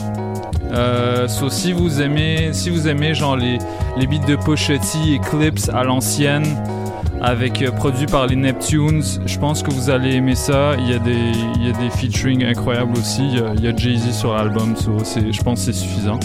So, 1.29 1.49
si 1.49 1.73
vous 1.73 2.03
aimez, 2.03 2.51
si 2.53 2.71
vous 2.71 2.87
aimez 2.87 3.15
genre 3.15 3.37
les, 3.37 3.59
les 3.97 4.07
beats 4.07 4.27
de 4.27 4.37
Pusha 4.37 4.75
T, 4.79 5.17
Eclipse 5.17 5.71
à 5.71 5.85
l'ancienne, 5.85 6.45
avec 7.23 7.65
produit 7.77 8.07
par 8.07 8.27
les 8.27 8.37
Neptunes. 8.37 9.03
Je 9.25 9.39
pense 9.39 9.63
que 9.63 9.71
vous 9.71 9.89
allez 9.89 10.17
aimer 10.17 10.35
ça. 10.35 10.75
Il 10.79 10.91
y 10.91 10.95
a 10.95 10.99
des, 10.99 11.33
il 11.57 11.67
y 11.67 11.71
a 11.71 11.73
des 11.73 11.89
featuring 11.89 12.45
incroyables 12.45 12.93
aussi. 12.99 13.23
Il 13.27 13.65
y 13.65 13.69
a, 13.69 13.75
Jay-Z 13.75 14.13
sur 14.13 14.35
l'album, 14.35 14.77
so 14.77 14.99
je 14.99 15.43
pense 15.43 15.65
que 15.65 15.73
c'est 15.73 15.79
suffisant. 15.79 16.21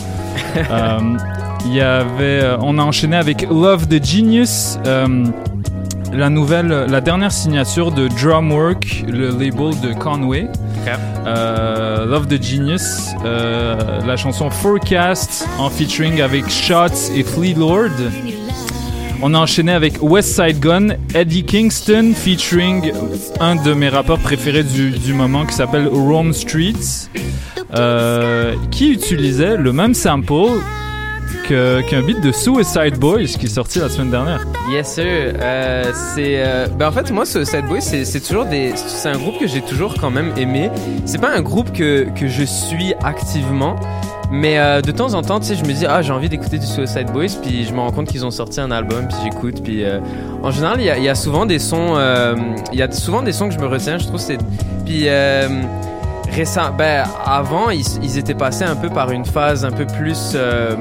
Euh, 1.62 1.68
il 1.68 1.74
y 1.74 1.82
avait, 1.82 2.44
on 2.62 2.78
a 2.78 2.84
enchaîné 2.84 3.16
avec 3.16 3.48
Love 3.50 3.88
the 3.88 4.04
Genius. 4.04 4.78
euh, 4.86 5.26
la 6.14 6.30
nouvelle, 6.30 6.88
la 6.90 7.00
dernière 7.00 7.32
signature 7.32 7.92
de 7.92 8.10
Drumwork, 8.10 9.06
le 9.08 9.30
label 9.30 9.80
de 9.82 9.94
Conway. 9.98 10.50
Euh, 11.26 12.06
Love 12.06 12.28
the 12.28 12.42
Genius, 12.42 13.12
euh, 13.24 14.02
la 14.06 14.18
chanson 14.18 14.50
Forecast 14.50 15.48
en 15.58 15.70
featuring 15.70 16.22
avec 16.22 16.50
Shots 16.50 17.14
et 17.16 17.24
Fleet 17.24 17.54
Lord. 17.54 17.92
On 19.22 19.34
a 19.36 19.38
enchaîné 19.38 19.72
avec 19.72 20.02
West 20.02 20.36
Side 20.36 20.60
Gun, 20.60 20.88
Eddie 21.14 21.46
Kingston 21.46 22.12
featuring 22.16 22.92
un 23.40 23.56
de 23.56 23.74
mes 23.74 23.88
rappeurs 23.88 24.18
préférés 24.20 24.64
du, 24.64 24.90
du 24.92 25.14
moment 25.14 25.46
qui 25.46 25.54
s'appelle 25.54 25.88
Rome 25.88 26.34
Streets, 26.34 27.08
euh, 27.76 28.56
qui 28.72 28.92
utilisait 28.92 29.56
le 29.58 29.72
même 29.72 29.94
sample 29.94 30.60
que- 31.52 31.82
qu'un 31.82 32.02
beat 32.02 32.22
de 32.22 32.32
Suicide 32.32 32.98
Boys 32.98 33.26
qui 33.38 33.46
est 33.46 33.50
sorti 33.50 33.80
la 33.80 33.90
semaine 33.90 34.10
dernière. 34.10 34.40
Yes 34.72 34.94
sir. 34.94 35.04
Euh, 35.06 35.92
c'est 35.94 36.36
euh, 36.38 36.68
ben 36.68 36.88
en 36.88 36.92
fait 36.94 37.12
moi 37.12 37.26
ce 37.26 37.44
Sad 37.44 37.68
Boy 37.68 37.82
c'est 37.82 38.22
toujours 38.22 38.46
des 38.46 38.72
c'est 38.76 39.10
un 39.10 39.18
groupe 39.18 39.38
que 39.38 39.48
j'ai 39.48 39.62
toujours 39.62 39.96
quand 40.00 40.12
même 40.12 40.32
aimé. 40.38 40.70
C'est 41.06 41.20
pas 41.20 41.36
un 41.36 41.42
groupe 41.42 41.74
que 41.74 42.08
que 42.18 42.30
je 42.30 42.44
suis 42.44 42.94
activement. 43.04 43.76
Mais 44.34 44.60
euh, 44.60 44.80
de 44.80 44.94
temps 44.94 45.14
en 45.14 45.24
temps, 45.24 45.42
tu 45.42 45.48
sais, 45.48 45.56
je 45.56 45.66
me 45.66 45.74
dis, 45.74 45.86
ah, 45.86 46.02
j'ai 46.02 46.14
envie 46.14 46.30
d'écouter 46.30 46.58
du 46.58 46.66
Suicide 46.66 47.12
Boys, 47.12 47.36
puis 47.44 47.66
je 47.66 47.74
me 47.74 47.82
rends 47.82 47.92
compte 47.92 48.08
qu'ils 48.08 48.26
ont 48.26 48.32
sorti 48.32 48.62
un 48.62 48.72
album, 48.72 49.10
puis 49.10 49.18
j'écoute, 49.26 49.62
puis 49.62 49.84
euh, 49.84 50.00
en 50.42 50.52
général, 50.52 50.80
il 50.80 51.04
y 51.04 51.10
a, 51.10 51.16
souvent 51.16 51.46
des 51.46 51.60
sons, 51.60 51.96
euh, 51.98 52.34
il 52.72 52.80
y 52.80 52.82
a 52.82 52.90
souvent 52.90 53.24
des 53.24 53.34
sons 53.34 53.50
que 53.50 53.56
je 53.56 53.60
me 53.60 53.68
retiens, 53.68 53.98
je 53.98 54.08
trouve, 54.08 54.22
c'est, 54.22 54.38
puis 54.86 55.10
euh, 55.10 55.50
récent, 56.32 56.72
ben 56.78 57.04
avant, 57.26 57.72
ils, 57.72 58.18
étaient 58.18 58.34
passés 58.34 58.64
un 58.64 58.78
peu 58.78 58.90
par 58.90 59.12
une 59.12 59.26
phase 59.26 59.66
un 59.66 59.72
peu 59.72 59.86
plus 59.86 60.32
euh, 60.36 60.76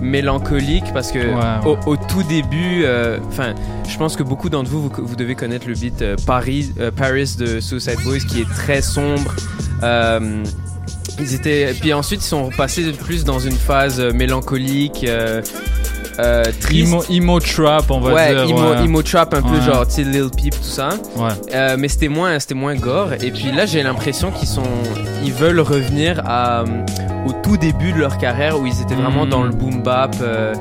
mélancolique, 0.00 0.92
parce 0.92 1.12
que 1.12 1.18
Au, 1.66 1.76
au 1.86 1.96
tout 1.96 2.22
début, 2.22 2.82
euh, 2.84 3.18
enfin, 3.28 3.54
je 3.88 3.96
pense 3.96 4.16
que 4.16 4.22
beaucoup 4.22 4.48
d'entre 4.50 4.70
vous, 4.70 4.82
vous, 4.82 4.92
vous 4.98 5.16
devez 5.16 5.34
connaître 5.34 5.66
le 5.68 5.74
beat 5.74 6.02
euh, 6.02 6.16
Paris, 6.26 6.72
euh, 6.80 6.90
Paris 6.90 7.34
de 7.38 7.60
Suicide 7.60 7.98
Boys, 8.04 8.18
qui 8.28 8.40
est 8.40 8.48
très 8.48 8.82
sombre. 8.82 9.34
Ils 11.20 11.34
étaient, 11.34 11.74
puis 11.80 11.92
ensuite 11.92 12.20
ils 12.22 12.28
sont 12.28 12.50
passés 12.56 12.92
plus 12.92 13.24
dans 13.24 13.40
une 13.40 13.56
phase 13.56 14.00
mélancolique, 14.00 15.04
euh, 16.20 16.44
triste. 16.60 16.88
Emo, 16.88 17.04
emo 17.10 17.40
trap, 17.40 17.90
on 17.90 18.00
va 18.00 18.12
ouais, 18.12 18.34
dire. 18.34 18.56
emo, 18.56 18.70
ouais. 18.72 18.84
emo 18.84 19.02
trap 19.02 19.34
un 19.34 19.42
peu 19.42 19.50
Ouais. 19.50 19.60
genre, 19.62 19.86
tu 19.86 19.94
sais, 19.94 20.02
Lil 20.02 20.28
Peep, 20.36 20.52
tout 20.54 20.62
ça. 20.62 20.88
Ouais. 21.16 21.28
Euh, 21.54 21.76
mais 21.78 21.88
c'était 21.88 22.08
moins, 22.08 22.38
c'était 22.40 22.54
moins 22.54 22.74
gore. 22.74 23.12
Et 23.22 23.30
puis 23.30 23.52
là, 23.52 23.66
j'ai 23.66 23.82
l'impression 23.82 24.30
qu'ils 24.32 24.48
sont, 24.48 24.62
ils 25.24 25.32
veulent 25.32 25.60
revenir 25.60 26.20
à, 26.26 26.64
au 27.28 27.32
tout 27.42 27.56
début 27.56 27.92
de 27.92 27.98
leur 27.98 28.18
carrière 28.18 28.58
où 28.60 28.66
ils 28.66 28.80
étaient 28.82 28.94
vraiment 28.94 29.24
Mm. 29.26 29.28
dans 29.30 29.42
le 29.42 29.50
boom 29.50 29.82
bap, 29.82 30.14
euh, 30.22 30.54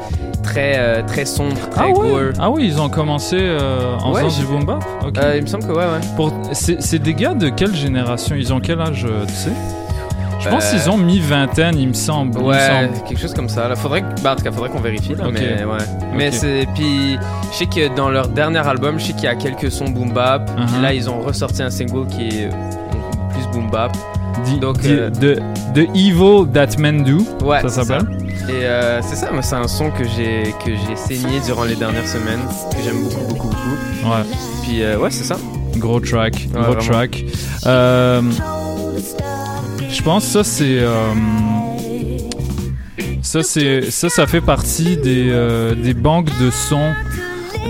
très, 0.44 0.76
euh, 0.78 1.02
très 1.06 1.26
sombre, 1.26 1.56
très 1.72 1.82
Ah 1.86 1.88
ouais? 1.90 2.10
gore. 2.10 2.22
Ah 2.40 2.50
oui, 2.50 2.66
ils 2.68 2.80
ont 2.82 2.90
commencé 2.90 3.38
euh, 3.40 3.96
en 4.00 4.14
Ouais, 4.14 4.24
faisant 4.24 4.40
du 4.42 4.46
boom 4.48 4.66
bap? 4.66 4.84
Ok. 5.06 5.18
Euh, 5.18 5.34
il 5.38 5.42
me 5.44 5.48
semble 5.48 5.64
que 5.66 5.72
ouais, 5.72 5.78
ouais. 5.86 6.02
Pour- 6.16 6.32
C'est 6.54 7.00
des 7.00 7.14
gars 7.14 7.34
de 7.34 7.50
quelle 7.50 7.76
génération? 7.76 8.36
Ils 8.36 8.54
ont 8.54 8.60
quel 8.60 8.80
âge, 8.82 9.06
tu 9.28 9.34
sais? 9.34 9.52
Je 10.40 10.50
pense 10.50 10.70
qu'ils 10.70 10.90
ont 10.90 10.98
mi-vingtaine, 10.98 11.78
il 11.78 11.88
me 11.90 11.94
semble. 11.94 12.40
me 12.40 12.44
Ouais, 12.46 12.60
semble. 12.60 13.04
quelque 13.08 13.20
chose 13.20 13.34
comme 13.34 13.50
ça. 13.50 13.68
Là, 13.68 13.76
faudrait, 13.76 14.04
bah, 14.24 14.34
en 14.34 14.36
tout 14.36 14.44
cas, 14.44 14.52
faudrait 14.52 14.70
qu'on 14.70 14.80
vérifie. 14.80 15.14
Là. 15.16 15.26
Mais 15.34 15.66
ouais. 15.66 15.78
Mais 16.16 16.32
c'est 16.32 16.68
puis, 16.76 17.18
je 17.52 17.58
sais 17.58 17.66
que 17.66 17.94
dans 17.96 18.10
leur 18.10 18.28
dernier 18.30 18.66
album, 18.66 18.98
je 19.00 19.06
sais 19.08 19.14
qu'il 19.14 19.24
y 19.24 19.28
a 19.28 19.36
quelques 19.36 19.70
sons 19.72 19.90
boom 19.90 20.12
bap. 20.14 20.46
Puis 20.56 20.64
Uh-huh. 20.66 20.82
là, 20.82 20.94
ils 20.94 21.10
ont 21.10 21.20
ressorti 21.22 21.64
un 21.64 21.70
single 21.72 22.08
qui 22.08 22.28
est 22.30 22.50
plus 23.32 23.48
boom 23.52 23.70
bap. 23.70 23.92
Di- 24.46 24.60
Donc, 24.60 24.80
di- 24.80 24.90
euh, 24.92 25.10
de, 25.10 25.40
de 25.74 25.82
Evil 25.96 26.48
That 26.54 26.78
Men 26.80 27.04
Do, 27.04 27.18
Ouais, 27.46 27.62
ça 27.62 27.70
s'appelle. 27.70 28.08
Et 28.50 28.64
euh, 28.64 29.02
c'est 29.02 29.16
ça, 29.16 29.32
moi, 29.32 29.42
c'est 29.42 29.56
un 29.56 29.68
son 29.68 29.90
que 29.92 30.04
j'ai 30.06 30.54
que 30.64 30.72
j'ai 30.72 30.96
saigné 30.96 31.40
durant 31.46 31.64
les 31.66 31.76
dernières 31.76 32.08
semaines, 32.08 32.40
que 32.72 32.78
j'aime 32.84 33.02
beaucoup, 33.04 33.26
beaucoup, 33.28 33.48
beaucoup. 33.48 34.10
Ouais. 34.10 34.24
Puis 34.64 34.82
euh, 34.84 34.98
ouais, 34.98 35.12
c'est 35.12 35.24
ça. 35.26 35.38
Gros 35.78 36.00
track, 36.00 36.34
Ouais, 36.36 36.62
gros 36.62 36.62
vraiment. 36.74 36.82
track. 36.82 37.26
Euh, 37.66 38.22
je 39.90 40.02
pense 40.02 40.26
que 40.26 40.32
ça 40.32 40.44
c'est 40.44 40.80
ça 43.22 43.44
c'est 43.44 43.92
ça 43.92 44.10
ça 44.10 44.28
fait 44.28 44.42
partie 44.42 44.98
des 44.98 45.74
des 45.78 45.94
banques 45.94 46.30
de 46.42 46.50
sons 46.50 46.94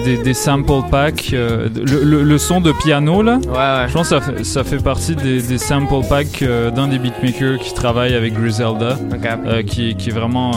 des, 0.03 0.17
des 0.17 0.33
sample 0.33 0.89
packs 0.89 1.31
euh, 1.33 1.67
le, 1.75 2.03
le- 2.03 2.23
le 2.23 2.37
son 2.37 2.61
de 2.61 2.71
piano 2.71 3.21
là 3.21 3.35
ouais, 3.37 3.87
je 3.87 3.93
pense 3.93 4.09
que 4.09 4.19
ça 4.19 4.21
fait, 4.21 4.43
ça 4.43 4.63
fait 4.63 4.77
partie 4.83 5.15
des, 5.15 5.41
des 5.41 5.57
sample 5.57 6.05
packs 6.09 6.41
euh, 6.41 6.71
d'un 6.71 6.87
des 6.87 6.99
beatmakers 6.99 7.59
qui 7.59 7.73
travaille 7.73 8.13
avec 8.15 8.33
Griselda 8.33 8.97
euh, 9.45 9.63
qui, 9.63 9.95
qui 9.95 10.09
est 10.09 10.13
vraiment 10.13 10.51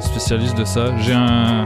spécialiste 0.00 0.56
de 0.58 0.64
ça 0.64 0.86
j'ai 1.00 1.14
un 1.14 1.64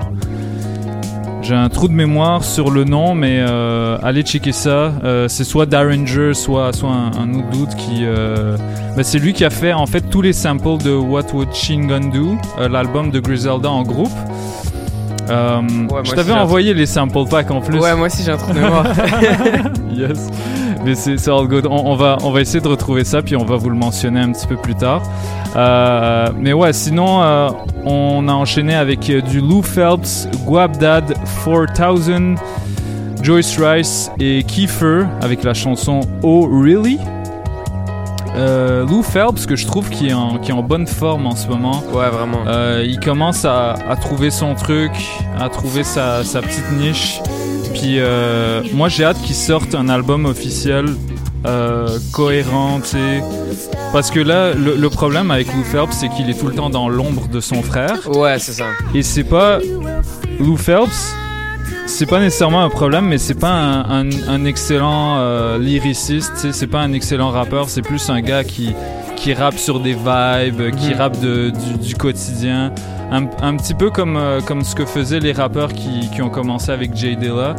j'ai 1.44 1.56
un 1.56 1.68
trou 1.68 1.88
de 1.88 1.92
mémoire 1.92 2.44
sur 2.44 2.70
le 2.70 2.84
nom, 2.84 3.16
mais 3.16 3.38
euh, 3.40 3.98
allez 4.04 4.22
checker 4.22 4.52
ça. 4.52 4.92
Euh, 5.02 5.26
c'est 5.26 5.42
soit 5.42 5.66
Darringer, 5.66 6.34
soit, 6.34 6.72
soit 6.72 6.90
un, 6.90 7.10
un 7.20 7.34
autre 7.34 7.50
dude 7.50 7.74
qui. 7.74 8.02
euh, 8.04 8.56
ben, 8.96 9.02
c'est 9.02 9.18
lui 9.18 9.32
qui 9.32 9.44
a 9.44 9.50
fait 9.50 9.72
en 9.72 9.86
fait 9.86 10.02
tous 10.08 10.22
les 10.22 10.32
samples 10.32 10.80
de 10.84 10.92
What 10.94 11.34
Would 11.34 11.52
Shin 11.52 11.86
Gun 11.88 12.10
Do, 12.14 12.36
l'album 12.70 13.10
de 13.10 13.18
Griselda 13.18 13.68
en 13.68 13.82
groupe. 13.82 14.12
Euh, 15.30 15.60
je 16.04 16.12
t'avais 16.12 16.32
envoyé 16.32 16.74
les 16.74 16.86
sample 16.86 17.26
packs 17.30 17.50
en 17.50 17.60
plus. 17.60 17.78
Ouais, 17.78 17.94
moi 17.94 18.06
aussi, 18.06 18.22
j'ai 18.22 18.32
un 18.32 18.36
trou 18.36 18.52
de 18.52 18.58
mémoire. 18.58 18.86
yes. 19.92 20.28
Mais 20.84 20.94
c'est 20.94 21.28
all 21.28 21.46
good. 21.46 21.66
On, 21.66 21.92
on 21.92 21.94
va, 21.94 22.18
on 22.22 22.32
va 22.32 22.40
essayer 22.40 22.60
de 22.60 22.68
retrouver 22.68 23.04
ça, 23.04 23.22
puis 23.22 23.36
on 23.36 23.44
va 23.44 23.56
vous 23.56 23.70
le 23.70 23.76
mentionner 23.76 24.20
un 24.20 24.32
petit 24.32 24.46
peu 24.46 24.56
plus 24.56 24.74
tard. 24.74 25.02
Euh, 25.54 26.28
mais 26.36 26.52
ouais, 26.52 26.72
sinon, 26.72 27.22
euh, 27.22 27.50
on 27.84 28.26
a 28.28 28.32
enchaîné 28.32 28.74
avec 28.74 29.00
du 29.00 29.40
Lou 29.40 29.62
Phelps, 29.62 30.28
Guabdad 30.44 31.14
4000, 31.44 32.36
Joyce 33.22 33.58
Rice 33.58 34.10
et 34.18 34.42
Kiefer 34.42 35.04
avec 35.20 35.44
la 35.44 35.54
chanson 35.54 36.00
Oh 36.22 36.48
Really? 36.50 36.98
Euh, 38.34 38.86
Lou 38.86 39.02
Phelps, 39.02 39.46
que 39.46 39.56
je 39.56 39.66
trouve 39.66 39.90
qui 39.90 40.08
est, 40.08 40.12
en, 40.14 40.38
qui 40.38 40.50
est 40.50 40.54
en 40.54 40.62
bonne 40.62 40.86
forme 40.86 41.26
en 41.26 41.36
ce 41.36 41.46
moment. 41.48 41.82
Ouais, 41.92 42.08
vraiment. 42.08 42.44
Euh, 42.46 42.84
il 42.86 42.98
commence 42.98 43.44
à, 43.44 43.72
à 43.72 43.96
trouver 43.96 44.30
son 44.30 44.54
truc, 44.54 44.92
à 45.38 45.48
trouver 45.48 45.84
sa, 45.84 46.24
sa 46.24 46.40
petite 46.40 46.72
niche. 46.72 47.20
Puis 47.74 47.98
euh, 47.98 48.62
moi, 48.72 48.88
j'ai 48.88 49.04
hâte 49.04 49.20
qu'il 49.22 49.34
sorte 49.34 49.74
un 49.74 49.88
album 49.88 50.24
officiel 50.26 50.86
cohérent, 52.12 52.78
tu 52.80 52.90
sais. 52.90 53.22
Parce 53.92 54.10
que 54.12 54.20
là, 54.20 54.54
le, 54.54 54.76
le 54.76 54.90
problème 54.90 55.30
avec 55.32 55.52
Lou 55.52 55.64
Phelps, 55.64 55.92
c'est 55.92 56.08
qu'il 56.08 56.30
est 56.30 56.38
tout 56.38 56.46
le 56.46 56.54
temps 56.54 56.70
dans 56.70 56.88
l'ombre 56.88 57.26
de 57.28 57.40
son 57.40 57.62
frère. 57.62 57.98
Ouais, 58.14 58.38
c'est 58.38 58.52
ça. 58.52 58.66
Et 58.94 59.02
c'est 59.02 59.24
pas. 59.24 59.58
Lou 60.38 60.56
Phelps, 60.56 61.14
c'est 61.86 62.06
pas 62.06 62.20
nécessairement 62.20 62.62
un 62.62 62.70
problème, 62.70 63.06
mais 63.06 63.18
c'est 63.18 63.38
pas 63.38 63.50
un, 63.52 64.06
un- 64.08 64.28
un 64.28 64.44
excellent 64.44 65.18
euh, 65.18 65.58
lyriciste, 65.58 66.50
c'est 66.52 66.66
pas 66.66 66.80
un 66.80 66.92
excellent 66.92 67.30
rappeur, 67.30 67.68
c'est 67.68 67.82
plus 67.82 68.08
un 68.10 68.20
gars 68.20 68.44
qui, 68.44 68.74
qui 69.16 69.34
rappe 69.34 69.58
sur 69.58 69.80
des 69.80 69.92
vibes, 69.94 70.70
qui 70.76 70.90
Mhm. 70.90 70.94
rappe 70.98 71.20
de- 71.20 71.50
du, 71.50 71.78
du 71.88 71.94
quotidien. 71.94 72.72
Un, 73.12 73.26
un 73.42 73.56
petit 73.56 73.74
peu 73.74 73.90
comme, 73.90 74.16
euh, 74.16 74.40
comme 74.40 74.62
ce 74.64 74.74
que 74.74 74.86
faisaient 74.86 75.20
les 75.20 75.32
rappeurs 75.32 75.72
qui, 75.72 76.08
qui 76.14 76.22
ont 76.22 76.30
commencé 76.30 76.70
avec 76.70 76.96
Jay 76.96 77.14
Dilla. 77.14 77.54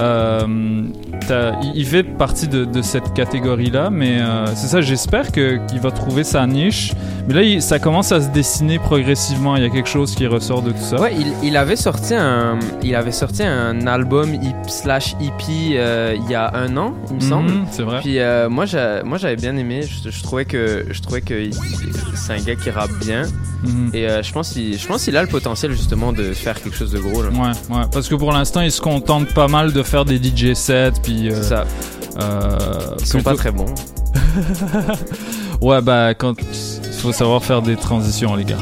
Euh, 0.00 0.82
t'as- 1.28 1.52
il, 1.62 1.72
il 1.76 1.86
fait 1.86 2.02
partie 2.02 2.48
de, 2.48 2.64
de 2.64 2.82
cette 2.82 3.12
catégorie-là, 3.14 3.88
mais 3.90 4.18
euh, 4.20 4.46
c'est 4.54 4.66
ça, 4.66 4.80
j'espère 4.80 5.30
qu'il 5.32 5.80
va 5.80 5.90
trouver 5.92 6.24
sa 6.24 6.46
niche. 6.46 6.92
Mais 7.28 7.34
là, 7.34 7.42
il- 7.42 7.62
ça 7.62 7.78
commence 7.78 8.10
à 8.12 8.20
se 8.20 8.28
dessiner 8.30 8.78
progressivement. 8.78 9.56
Il 9.56 9.62
y 9.62 9.66
a 9.66 9.70
quelque 9.70 9.88
chose 9.88 10.14
qui 10.14 10.26
ressort 10.26 10.62
de 10.62 10.70
tout 10.72 10.82
ça. 10.82 11.00
Ouais, 11.00 11.14
il, 11.16 11.48
il 11.48 11.56
avait 11.56 11.76
sorti 11.76 12.14
un, 12.14 12.58
il 12.82 12.94
avait 12.94 13.12
sorti 13.12 13.42
un 13.44 13.86
album 13.86 14.34
hip- 14.34 14.68
slash 14.68 15.14
hippie 15.20 15.74
euh, 15.76 16.16
il 16.16 16.28
y 16.30 16.34
a 16.34 16.50
un 16.54 16.76
an, 16.76 16.94
il 17.10 17.16
me 17.16 17.20
Mhm, 17.22 17.28
semble. 17.28 17.52
c'est 17.70 17.82
vrai. 17.82 18.00
Puis 18.00 18.18
euh, 18.18 18.48
moi, 18.48 18.64
j'a- 18.66 19.02
moi, 19.04 19.18
j'avais 19.18 19.36
bien 19.36 19.56
aimé. 19.56 19.82
Je, 19.82 20.10
je 20.10 20.22
trouvais 20.22 20.44
que, 20.44 20.86
je 20.90 21.00
trouvais 21.00 21.20
que 21.20 21.48
c'est 22.14 22.32
un 22.32 22.42
gars 22.42 22.56
qui 22.56 22.70
rappe 22.70 22.90
bien. 23.00 23.22
Mhm. 23.64 23.90
Et 23.94 24.08
euh, 24.08 24.22
je 24.22 24.32
pense, 24.32 24.50
qu'il, 24.52 24.78
pense 24.96 25.04
qu'il 25.04 25.16
a 25.16 25.22
le 25.22 25.28
potentiel 25.28 25.72
justement 25.72 26.12
de 26.12 26.32
faire 26.32 26.60
quelque 26.62 26.74
chose 26.76 26.90
de 26.90 26.98
gros. 26.98 27.22
Là. 27.22 27.28
Ouais, 27.28 27.76
ouais, 27.76 27.82
parce 27.92 28.08
que 28.08 28.14
pour 28.14 28.32
l'instant, 28.32 28.60
ils 28.62 28.72
se 28.72 28.80
contentent 28.80 29.32
pas 29.34 29.46
mal 29.48 29.72
de 29.72 29.82
faire 29.82 30.04
des 30.04 30.16
DJ 30.16 30.54
sets, 30.54 30.92
puis. 31.02 31.30
euh, 31.30 31.42
ça. 31.42 31.64
euh, 32.20 32.56
Ils 33.00 33.06
sont 33.06 33.20
pas 33.22 33.34
très 33.34 33.50
bons. 33.50 33.66
ouais, 35.60 35.80
bah, 35.82 36.14
quand. 36.14 36.34
Il 36.40 36.92
faut 37.02 37.12
savoir 37.12 37.44
faire 37.44 37.60
des 37.62 37.76
transitions, 37.76 38.34
les 38.36 38.44
gars. 38.44 38.56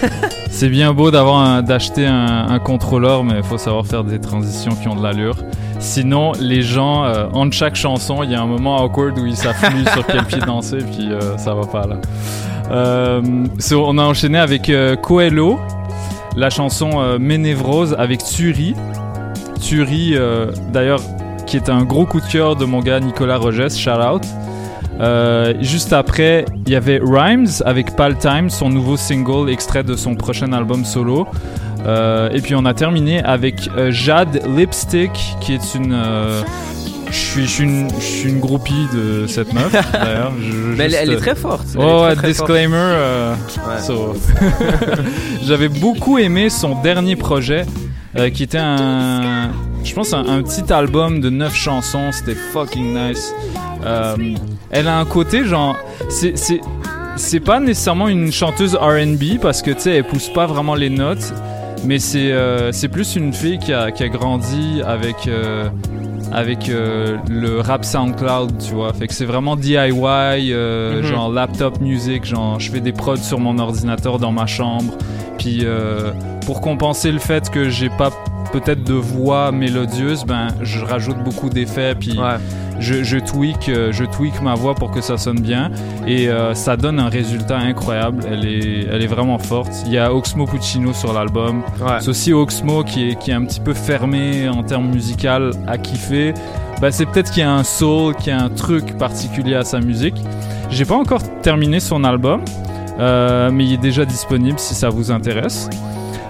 C'est 0.50 0.68
bien 0.68 0.92
beau 0.92 1.10
d'avoir 1.10 1.62
d'acheter 1.62 2.06
un, 2.06 2.46
un 2.48 2.58
contrôleur, 2.60 3.24
mais 3.24 3.38
il 3.38 3.42
faut 3.42 3.58
savoir 3.58 3.84
faire 3.86 4.04
des 4.04 4.20
transitions 4.20 4.72
qui 4.80 4.88
ont 4.88 4.94
de 4.94 5.02
l'allure. 5.02 5.36
Sinon, 5.80 6.32
les 6.38 6.62
gens, 6.62 7.04
euh, 7.04 7.26
entre 7.32 7.54
chaque 7.56 7.74
chanson, 7.74 8.22
il 8.22 8.30
y 8.30 8.34
a 8.34 8.40
un 8.40 8.46
moment 8.46 8.82
awkward 8.84 9.18
où 9.18 9.26
ils 9.26 9.36
savent 9.36 9.58
plus 9.60 9.84
sur 9.92 10.06
quel 10.06 10.24
pied 10.24 10.38
danser, 10.38 10.78
puis 10.78 11.10
euh, 11.12 11.36
ça 11.36 11.54
va 11.54 11.66
pas 11.66 11.86
là. 11.86 11.96
Euh, 12.70 13.22
so, 13.58 13.84
on 13.86 13.98
a 13.98 14.02
enchaîné 14.02 14.38
avec 14.38 14.68
euh, 14.70 14.94
Coelho, 14.96 15.58
la 16.36 16.50
chanson 16.50 17.00
euh, 17.00 17.18
Ménévrose 17.18 17.94
avec 17.98 18.22
Turi. 18.24 18.74
Turi, 19.60 20.12
euh, 20.14 20.52
d'ailleurs, 20.72 21.00
qui 21.46 21.56
est 21.56 21.68
un 21.68 21.84
gros 21.84 22.06
coup 22.06 22.20
de 22.20 22.26
cœur 22.26 22.56
de 22.56 22.64
mon 22.64 22.80
gars 22.80 23.00
Nicolas 23.00 23.36
Rogers, 23.36 23.70
shout 23.70 23.90
out. 23.90 24.22
Euh, 25.00 25.54
juste 25.60 25.92
après, 25.92 26.44
il 26.66 26.72
y 26.72 26.76
avait 26.76 27.00
Rhymes 27.02 27.48
avec 27.64 27.96
Pal 27.96 28.16
Time, 28.18 28.50
son 28.50 28.68
nouveau 28.68 28.96
single 28.96 29.50
extrait 29.50 29.82
de 29.82 29.96
son 29.96 30.14
prochain 30.14 30.52
album 30.52 30.84
solo. 30.84 31.26
Et 32.32 32.40
puis 32.42 32.54
on 32.54 32.66
a 32.66 32.74
terminé 32.74 33.22
avec 33.24 33.70
Jade 33.88 34.42
Lipstick, 34.54 35.12
qui 35.40 35.54
est 35.54 35.74
une. 35.74 35.96
Je 37.10 37.16
suis, 37.16 37.42
je 37.46 37.50
suis 37.50 37.64
une, 37.64 37.88
je 37.98 38.04
suis 38.04 38.28
une 38.30 38.40
groupie 38.40 38.86
de 38.94 39.26
cette 39.26 39.52
meuf, 39.52 39.72
d'ailleurs. 39.92 40.32
Je- 40.40 40.76
Mais 40.76 40.84
elle- 40.92 41.10
est 41.10 41.14
euh, 41.16 41.18
très 41.18 41.34
forte. 41.34 41.66
Elle 41.74 41.80
très, 41.80 42.16
très 42.16 42.28
disclaimer. 42.28 42.76
euh, 42.76 43.34
Ouais. 43.68 43.80
so- 43.82 44.14
J'avais 45.44 45.68
beaucoup 45.68 46.18
aimé 46.18 46.50
son 46.50 46.80
dernier 46.80 47.16
projet, 47.16 47.64
euh, 48.18 48.30
qui 48.30 48.42
était 48.42 48.58
un. 48.58 49.50
Je 49.84 49.94
pense 49.94 50.12
un, 50.12 50.26
un 50.26 50.42
petit 50.42 50.70
album 50.72 51.20
de 51.20 51.30
9 51.30 51.54
chansons. 51.54 52.10
C'était 52.12 52.34
fucking 52.34 52.94
nice. 52.94 53.32
Euh, 53.84 54.16
elle 54.70 54.88
a 54.88 54.98
un 54.98 55.04
côté 55.04 55.44
genre. 55.44 55.76
C'est. 56.08 56.36
c'est 56.36 56.60
c'est 57.16 57.40
pas 57.40 57.60
nécessairement 57.60 58.08
une 58.08 58.32
chanteuse 58.32 58.76
R&B 58.76 59.40
parce 59.42 59.60
que 59.62 59.72
tu 59.72 59.80
sais 59.80 59.96
elle 59.96 60.04
pousse 60.04 60.28
pas 60.32 60.46
vraiment 60.46 60.74
les 60.76 60.88
notes 60.88 61.34
mais 61.84 61.98
c'est 61.98 62.30
euh, 62.32 62.70
c'est 62.72 62.88
plus 62.88 63.14
une 63.16 63.34
fille 63.34 63.58
qui 63.58 63.72
a, 63.74 63.90
qui 63.90 64.04
a 64.04 64.08
grandi 64.08 64.80
avec 64.86 65.26
euh, 65.26 65.68
avec 66.32 66.68
euh, 66.68 67.16
le 67.28 67.60
rap 67.60 67.84
SoundCloud 67.84 68.58
tu 68.58 68.74
vois 68.74 68.92
fait 68.92 69.06
que 69.08 69.14
c'est 69.14 69.24
vraiment 69.24 69.56
DIY 69.56 69.90
euh, 70.52 71.00
Mhm. 71.00 71.06
genre 71.06 71.30
laptop 71.30 71.80
music 71.80 72.24
genre 72.24 72.58
je 72.60 72.70
fais 72.70 72.80
des 72.80 72.92
prods 72.92 73.16
sur 73.16 73.38
mon 73.40 73.58
ordinateur 73.58 74.18
dans 74.18 74.32
ma 74.32 74.46
chambre 74.46 74.94
puis 75.38 75.60
euh, 75.64 76.12
pour 76.46 76.60
compenser 76.60 77.10
le 77.12 77.18
fait 77.18 77.50
que 77.50 77.68
j'ai 77.68 77.88
pas 77.90 78.10
peut-être 78.52 78.82
de 78.82 78.94
voix 78.94 79.52
mélodieuse 79.52 80.24
ben 80.24 80.48
je 80.62 80.84
rajoute 80.84 81.22
beaucoup 81.22 81.48
d'effets 81.48 81.94
puis 81.94 82.18
je, 82.80 83.04
je 83.04 83.18
tweak 83.18 83.68
euh, 83.68 83.92
je 83.92 84.04
tweak 84.04 84.40
ma 84.42 84.54
voix 84.54 84.74
pour 84.74 84.90
que 84.90 85.00
ça 85.00 85.18
sonne 85.18 85.40
bien. 85.40 85.70
Et 86.06 86.28
euh, 86.28 86.54
ça 86.54 86.76
donne 86.76 86.98
un 86.98 87.08
résultat 87.08 87.58
incroyable. 87.58 88.24
Elle 88.26 88.46
est 88.46 88.86
elle 88.90 89.02
est 89.02 89.06
vraiment 89.06 89.38
forte. 89.38 89.70
Il 89.86 89.92
y 89.92 89.98
a 89.98 90.12
Oxmo 90.12 90.46
Puccino 90.46 90.92
sur 90.92 91.12
l'album. 91.12 91.62
C'est 92.00 92.08
aussi 92.08 92.32
Oxmo 92.32 92.82
qui 92.82 93.10
est 93.10 93.16
qui 93.16 93.30
est 93.30 93.34
un 93.34 93.44
petit 93.44 93.60
peu 93.60 93.74
fermé 93.74 94.48
en 94.48 94.62
termes 94.62 94.88
musical 94.88 95.50
à 95.66 95.78
kiffer. 95.78 96.34
Bah, 96.80 96.90
c'est 96.90 97.04
peut-être 97.04 97.30
qu'il 97.30 97.42
y 97.42 97.46
a 97.46 97.52
un 97.52 97.64
soul 97.64 98.14
qu'il 98.16 98.28
y 98.28 98.36
a 98.36 98.42
un 98.42 98.48
truc 98.48 98.96
particulier 98.96 99.54
à 99.54 99.64
sa 99.64 99.80
musique. 99.80 100.16
J'ai 100.70 100.86
pas 100.86 100.96
encore 100.96 101.22
terminé 101.42 101.80
son 101.80 102.04
album 102.04 102.42
euh, 103.00 103.50
mais 103.50 103.64
il 103.64 103.72
est 103.74 103.78
déjà 103.78 104.04
disponible 104.04 104.58
si 104.58 104.74
ça 104.74 104.90
vous 104.90 105.10
intéresse 105.10 105.70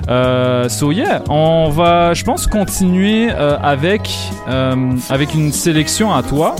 euh, 0.09 0.69
so 0.69 0.91
yeah, 0.93 1.23
on 1.29 1.69
va, 1.71 2.15
je 2.15 2.25
pense, 2.25 2.47
continuer 2.47 3.29
euh, 3.31 3.57
avec 3.63 4.11
euh, 4.49 4.95
avec 5.09 5.35
une 5.35 5.53
sélection 5.53 6.13
à 6.13 6.23
toi. 6.23 6.57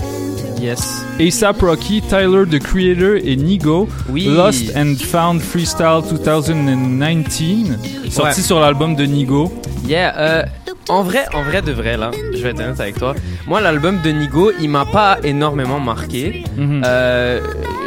Yes. 0.61 1.03
ASAP 1.19 1.61
Rocky, 1.61 2.01
Tyler 2.03 2.43
the 2.47 2.59
Creator 2.59 3.15
et 3.23 3.35
Nigo. 3.35 3.89
Oui. 4.09 4.25
Lost 4.25 4.71
and 4.77 4.93
Found 5.11 5.41
Freestyle 5.41 6.01
2019, 6.07 7.79
sorti 8.11 8.39
Ouais. 8.39 8.45
sur 8.45 8.59
l'album 8.59 8.95
de 8.95 9.05
Nigo. 9.05 9.51
Yeah, 9.87 10.13
euh, 10.17 10.43
en 10.87 11.01
vrai, 11.01 11.25
en 11.33 11.43
vrai 11.43 11.61
de 11.63 11.71
vrai 11.71 11.97
là, 11.97 12.11
je 12.35 12.43
vais 12.43 12.49
être 12.51 12.59
honnête 12.59 12.79
avec 12.79 12.97
toi. 12.99 13.15
Moi, 13.47 13.59
l'album 13.61 13.99
de 14.03 14.11
Nigo, 14.11 14.51
il 14.61 14.69
m'a 14.69 14.85
pas 14.85 15.17
énormément 15.23 15.79
marqué. 15.79 16.43
Mhm. 16.57 16.83
Euh, 16.85 17.39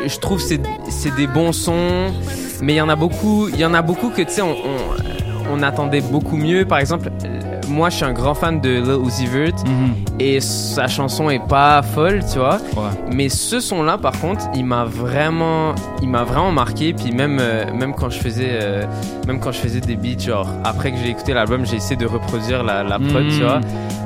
je 0.07 0.19
trouve 0.19 0.41
c'est 0.41 0.61
c'est 0.91 1.15
des 1.15 1.27
bons 1.29 1.53
sons, 1.53 2.13
mais 2.61 2.75
il 2.75 2.77
y 2.77 2.81
en 2.81 2.89
a 2.89 2.97
beaucoup, 2.97 3.49
il 3.49 3.59
y 3.61 3.65
en 3.65 3.75
a 3.75 3.83
beaucoup 3.83 4.11
que 4.11 4.23
tu 4.23 4.31
sais 4.33 4.43
on, 4.43 4.51
on, 4.51 5.14
on 5.51 5.63
attendait 5.63 6.01
beaucoup 6.01 6.37
mieux. 6.37 6.65
Par 6.65 6.79
exemple, 6.79 7.11
euh, 7.25 7.41
moi, 7.69 7.91
je 7.91 7.97
suis 7.97 8.05
un 8.05 8.13
grand 8.13 8.35
fan 8.35 8.61
de 8.61 8.69
Lil 8.71 9.07
Uzi 9.07 9.27
Vert 9.27 9.53
et 10.21 10.41
sa 10.41 10.87
chanson 10.87 11.31
est 11.31 11.47
pas 11.47 11.83
folle, 11.83 12.21
tu 12.31 12.39
vois. 12.39 12.59
Mais 13.13 13.29
ce 13.29 13.61
son-là, 13.61 13.99
par 13.99 14.19
contre, 14.21 14.45
il 14.55 14.65
m'a 14.65 14.85
vraiment, 14.85 15.75
il 16.03 16.09
m'a 16.09 16.25
vraiment 16.25 16.53
marqué. 16.53 16.93
Puis 16.93 17.11
même, 17.13 17.39
euh, 17.41 17.65
même 17.73 17.95
quand 17.95 18.11
je 18.11 18.19
faisais, 18.19 18.51
euh, 18.63 18.85
même 19.27 19.41
quand 19.41 19.53
je 19.53 19.59
faisais 19.59 19.81
des 19.81 19.97
beats, 19.97 20.19
genre 20.23 20.47
après 20.65 20.93
que 20.93 20.99
j'ai 21.03 21.11
écouté 21.11 21.33
l'album, 21.35 21.65
j'ai 21.67 21.77
essayé 21.77 21.97
de 21.97 22.07
reproduire 22.07 22.63
la, 22.63 22.83
la 22.83 22.99
prod, 22.99 23.25
Mhm. 23.25 23.31
tu 23.31 23.43
vois. 23.43 23.61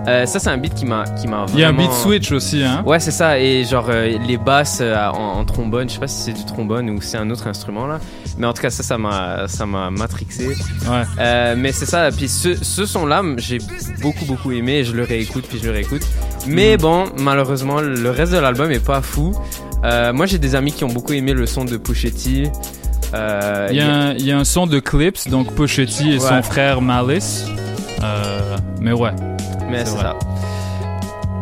Euh, 0.07 0.24
ça, 0.24 0.39
c'est 0.39 0.49
un 0.51 0.57
beat 0.57 0.74
qui 0.74 0.86
m'a, 0.86 1.05
qui 1.05 1.26
m'a 1.28 1.45
vraiment. 1.45 1.53
Il 1.55 1.61
y 1.61 1.64
a 1.64 1.68
un 1.68 1.72
beat 1.72 1.93
switch 1.93 2.32
aussi, 2.32 2.62
hein. 2.64 2.82
Ouais, 2.86 2.99
c'est 3.01 3.11
ça. 3.11 3.39
Et 3.39 3.64
genre 3.64 3.89
les 3.91 4.36
basses 4.39 4.80
en, 4.80 5.39
en 5.41 5.45
trombone, 5.45 5.89
je 5.89 5.95
sais 5.95 6.01
pas 6.01 6.07
si 6.07 6.22
c'est 6.22 6.32
du 6.32 6.45
trombone 6.47 6.89
ou 6.91 7.01
c'est 7.03 7.18
un 7.18 7.28
autre 7.30 7.47
instrument 7.47 7.86
là. 7.86 7.99
Mais 8.39 8.47
en 8.47 8.53
tout 8.53 8.62
cas, 8.62 8.70
ça, 8.70 8.82
ça 8.84 8.97
m'a, 8.99 9.49
ça 9.49 9.66
m'a 9.66 9.91
matrixé. 9.91 10.47
Ouais. 10.49 11.03
Euh, 11.18 11.55
mais 11.59 11.72
c'est 11.72 11.86
ça. 11.86 12.09
Puis 12.16 12.28
ce, 12.28 12.55
ce 12.62 12.86
son-là, 12.86 13.22
j'ai 13.36 13.59
beaucoup 14.01 14.24
beaucoup 14.24 14.53
aimé. 14.53 14.84
Je 14.84 14.93
le 14.93 15.03
réécoute 15.03 15.45
puis 15.49 15.59
je 15.61 15.66
le 15.66 15.72
réécoute. 15.72 16.03
Mais 16.47 16.74
Mhm. 16.76 16.80
bon, 16.80 17.05
malheureusement, 17.18 17.80
le 17.80 18.11
reste 18.11 18.32
de 18.32 18.39
l'album 18.39 18.70
est 18.70 18.84
pas 18.84 19.03
fou. 19.03 19.34
Euh, 19.84 20.12
moi, 20.12 20.26
j'ai 20.26 20.39
des 20.39 20.55
amis 20.55 20.72
qui 20.72 20.84
ont 20.84 20.89
beaucoup 20.89 21.12
aimé 21.12 21.32
le 21.32 21.47
son 21.47 21.64
de 21.64 21.76
Pushetti. 21.76 22.45
Euh, 23.14 23.68
Il 23.70 23.76
y, 23.76 23.80
a 23.80 23.93
un, 23.93 24.12
il 24.14 24.24
y 24.24 24.32
a 24.32 24.39
un 24.39 24.45
son 24.45 24.66
de 24.66 24.78
Clips, 24.80 25.28
donc 25.28 25.53
Pushetti 25.55 26.11
et 26.12 26.18
son 26.20 26.43
frère 26.43 26.80
Malice. 26.80 27.45
Mais 28.80 28.93
ouais. 28.93 29.11
Mais 29.70 29.84
c'est 29.84 29.97
ça. 29.97 30.16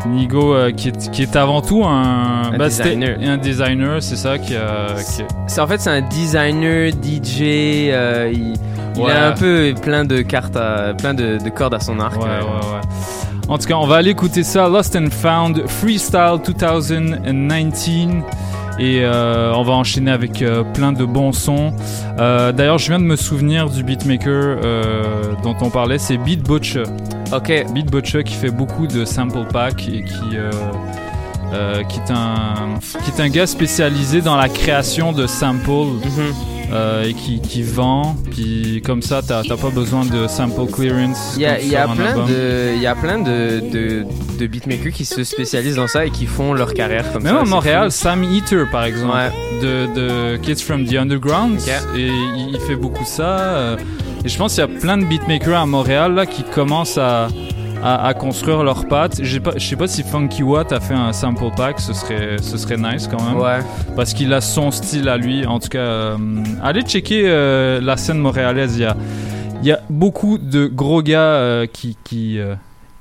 Nigo, 0.07 0.55
euh, 0.55 0.71
qui, 0.73 0.89
est, 0.89 1.11
qui 1.11 1.23
est 1.23 1.37
avant 1.37 1.61
tout 1.63 1.83
un, 1.85 2.51
Un 2.53 2.57
bah, 2.59 2.69
designer. 2.69 3.17
Un 3.23 3.37
designer, 3.39 4.03
c'est 4.03 4.17
ça 4.17 4.39
qui 4.39 4.55
a- 4.55 4.95
C'est 5.49 5.61
en 5.61 5.67
fait 5.67 5.81
c'est 5.81 5.91
un 5.91 6.03
designer, 6.03 6.91
DJ. 6.93 7.41
euh, 7.91 8.31
il, 8.33 8.55
il 8.97 9.03
Ouais. 9.03 9.13
a 9.13 9.29
un 9.29 9.33
peu 9.33 9.75
plein 9.81 10.05
de 10.05 10.23
cartes, 10.23 10.57
à- 10.57 10.95
plein 10.95 11.13
de, 11.15 11.39
de 11.43 11.49
cordes 11.51 11.75
à 11.75 11.81
son 11.81 11.99
arc. 12.01 12.17
Ouais, 12.23 12.29
euh. 12.29 12.41
ouais, 12.43 12.47
ouais. 12.75 12.81
En 13.49 13.59
tout 13.59 13.67
cas, 13.67 13.75
on 13.77 13.87
va 13.87 13.97
aller 13.97 14.11
écouter 14.11 14.43
ça, 14.43 14.69
Lost 14.69 14.97
and 14.97 15.09
Found 15.11 15.65
Freestyle 15.69 16.39
2019. 16.45 18.25
Et 18.79 19.01
euh, 19.01 19.55
on 19.55 19.62
va 19.62 19.72
enchaîner 19.72 20.11
avec 20.11 20.43
euh, 20.43 20.62
plein 20.62 20.93
de 20.93 21.05
bons 21.05 21.33
sons. 21.33 21.72
Euh, 22.18 22.53
D'ailleurs, 22.53 22.79
je 22.79 22.89
viens 22.89 22.99
de 22.99 23.05
me 23.05 23.16
souvenir 23.16 23.70
du 23.70 23.83
beatmaker 23.83 24.59
dont 25.43 25.57
on 25.61 25.70
parlait, 25.70 25.99
c'est 25.99 26.18
Beat 26.18 26.43
Butcher. 26.43 26.85
Ok. 27.33 27.53
Beat 27.72 27.91
Butcher 27.91 28.22
qui 28.24 28.35
fait 28.35 28.51
beaucoup 28.51 28.87
de 28.87 29.05
sample 29.05 29.47
pack 29.53 29.89
et 29.89 30.05
qui, 30.05 30.37
euh, 31.53 31.83
qui, 31.85 31.99
est 31.99 32.11
un, 32.13 32.79
qui 33.05 33.11
est 33.11 33.23
un 33.23 33.29
gars 33.29 33.47
spécialisé 33.47 34.21
dans 34.21 34.37
la 34.37 34.49
création 34.49 35.13
de 35.13 35.27
samples 35.27 35.71
euh, 36.73 37.05
et 37.05 37.15
qui, 37.15 37.41
qui 37.41 37.63
vend. 37.63 38.17
Puis 38.31 38.83
comme 38.85 39.01
ça, 39.03 39.21
t'as 39.27 39.43
t'as 39.45 39.57
pas 39.57 39.71
besoin 39.71 40.05
de 40.05 40.27
sample 40.27 40.67
clearance. 40.71 41.35
Il 41.37 41.43
y 41.43 41.47
a, 41.47 41.61
y 41.61 41.77
a 41.77 41.87
plein 41.87 42.25
de, 42.27 42.77
y 42.81 42.87
a 42.87 42.95
plein 42.95 43.19
de, 43.21 43.61
de, 43.73 44.05
de 44.39 44.47
beatmakers 44.47 44.93
qui 44.93 45.05
se 45.05 45.23
spécialisent 45.25 45.77
dans 45.77 45.87
ça 45.89 46.05
et 46.05 46.11
qui 46.11 46.27
font 46.27 46.53
leur 46.53 46.75
carrière 46.75 47.11
comme 47.13 47.23
Même 47.23 47.35
ça. 47.35 47.41
à 47.41 47.45
c'est 47.45 47.51
Montréal. 47.51 47.93
Sam 47.93 48.25
Eater 48.25 48.67
par 48.71 48.85
exemple, 48.85 49.15
de, 49.63 49.87
de 49.95 50.37
Kids 50.39 50.63
from 50.63 50.85
the 50.85 50.95
Underground, 50.97 51.61
et 51.97 52.07
il, 52.09 52.51
il 52.55 52.61
fait 52.67 52.77
beaucoup 52.77 53.05
ça. 53.05 53.39
euh, 53.39 53.77
et 54.25 54.29
je 54.29 54.37
pense 54.37 54.55
qu'il 54.55 54.61
y 54.63 54.65
a 54.65 54.81
plein 54.81 54.99
de 54.99 55.05
beatmakers 55.05 55.57
à 55.57 55.67
Montréal 55.67 56.15
là, 56.15 56.27
qui 56.27 56.43
commencent 56.43 56.99
à, 56.99 57.29
à, 57.83 58.07
à 58.07 58.14
construire 58.14 58.64
leurs 58.64 58.87
pattes. 58.87 59.22
Je 59.22 59.41
sais 59.59 59.77
pas 59.77 59.87
si 59.89 60.03
Funky 60.03 60.43
Watt 60.43 60.72
a 60.72 60.81
fait 60.81 60.95
un 60.95 61.12
sample 61.12 61.51
pack, 61.57 61.81
ce 61.81 61.93
serait, 61.93 62.37
ce 62.41 62.57
serait 62.57 62.77
nice 62.77 63.09
quand 63.09 63.22
même. 63.22 63.39
Ouais. 63.41 63.61
Parce 63.95 64.14
qu'il 64.14 64.33
a 64.33 64.41
son 64.41 64.70
style 64.70 65.09
à 65.09 65.16
lui. 65.16 65.47
En 65.47 65.59
tout 65.59 65.68
cas, 65.68 65.79
euh, 65.79 66.16
allez 66.62 66.83
checker 66.83 67.24
euh, 67.27 67.81
la 67.81 67.97
scène 67.97 68.18
montréalaise. 68.18 68.77
Il 68.77 68.83
y 68.83 68.85
a, 68.85 68.97
y 69.62 69.72
a 69.72 69.81
beaucoup 69.91 70.39
de 70.39 70.66
gros 70.66 71.03
gars 71.03 71.20
euh, 71.20 71.66
qui. 71.66 71.97
qui 72.05 72.39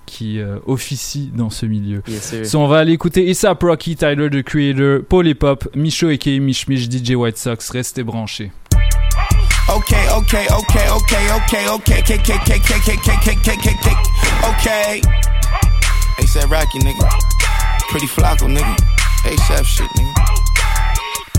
qui 0.05 0.39
euh, 0.39 0.57
officient 0.67 1.31
dans 1.33 1.49
ce 1.49 1.65
milieu. 1.65 2.01
Yes. 2.07 2.43
So, 2.43 2.59
on 2.59 2.67
va 2.67 2.77
aller 2.77 2.93
écouter 2.93 3.29
ASAP 3.29 3.63
Rocky, 3.63 3.95
Tyler 3.95 4.29
the 4.29 4.43
Creator, 4.43 4.99
Paul 5.09 5.27
Hip 5.27 5.39
Hop, 5.43 5.67
Micho 5.75 6.07
aka 6.09 6.39
Mich 6.39 6.67
Mich, 6.67 6.89
DJ 6.89 7.15
White 7.15 7.37
Sox. 7.37 7.69
Restez 7.71 8.03
branchés. 8.03 8.51
Okay, 9.67 10.07
okay, 10.11 10.45
okay, 10.51 10.89
okay, 10.91 11.31
okay, 11.31 11.69
okay, 11.69 12.01
K, 12.03 12.17
K, 12.19 12.37
K, 12.37 12.59
K, 12.59 12.79
K, 12.79 12.97
K, 13.01 13.17
K, 13.17 13.35
K, 13.35 13.55
K, 13.57 13.73
K, 13.81 13.89
okay. 14.45 15.01
ASAP 16.21 16.51
Rocky, 16.51 16.77
nigga. 16.79 17.09
Pretty 17.89 18.05
Flocko, 18.05 18.45
nigga. 18.45 18.75
ASAP 19.25 19.65
shit, 19.65 19.89
nigga. 19.97 20.13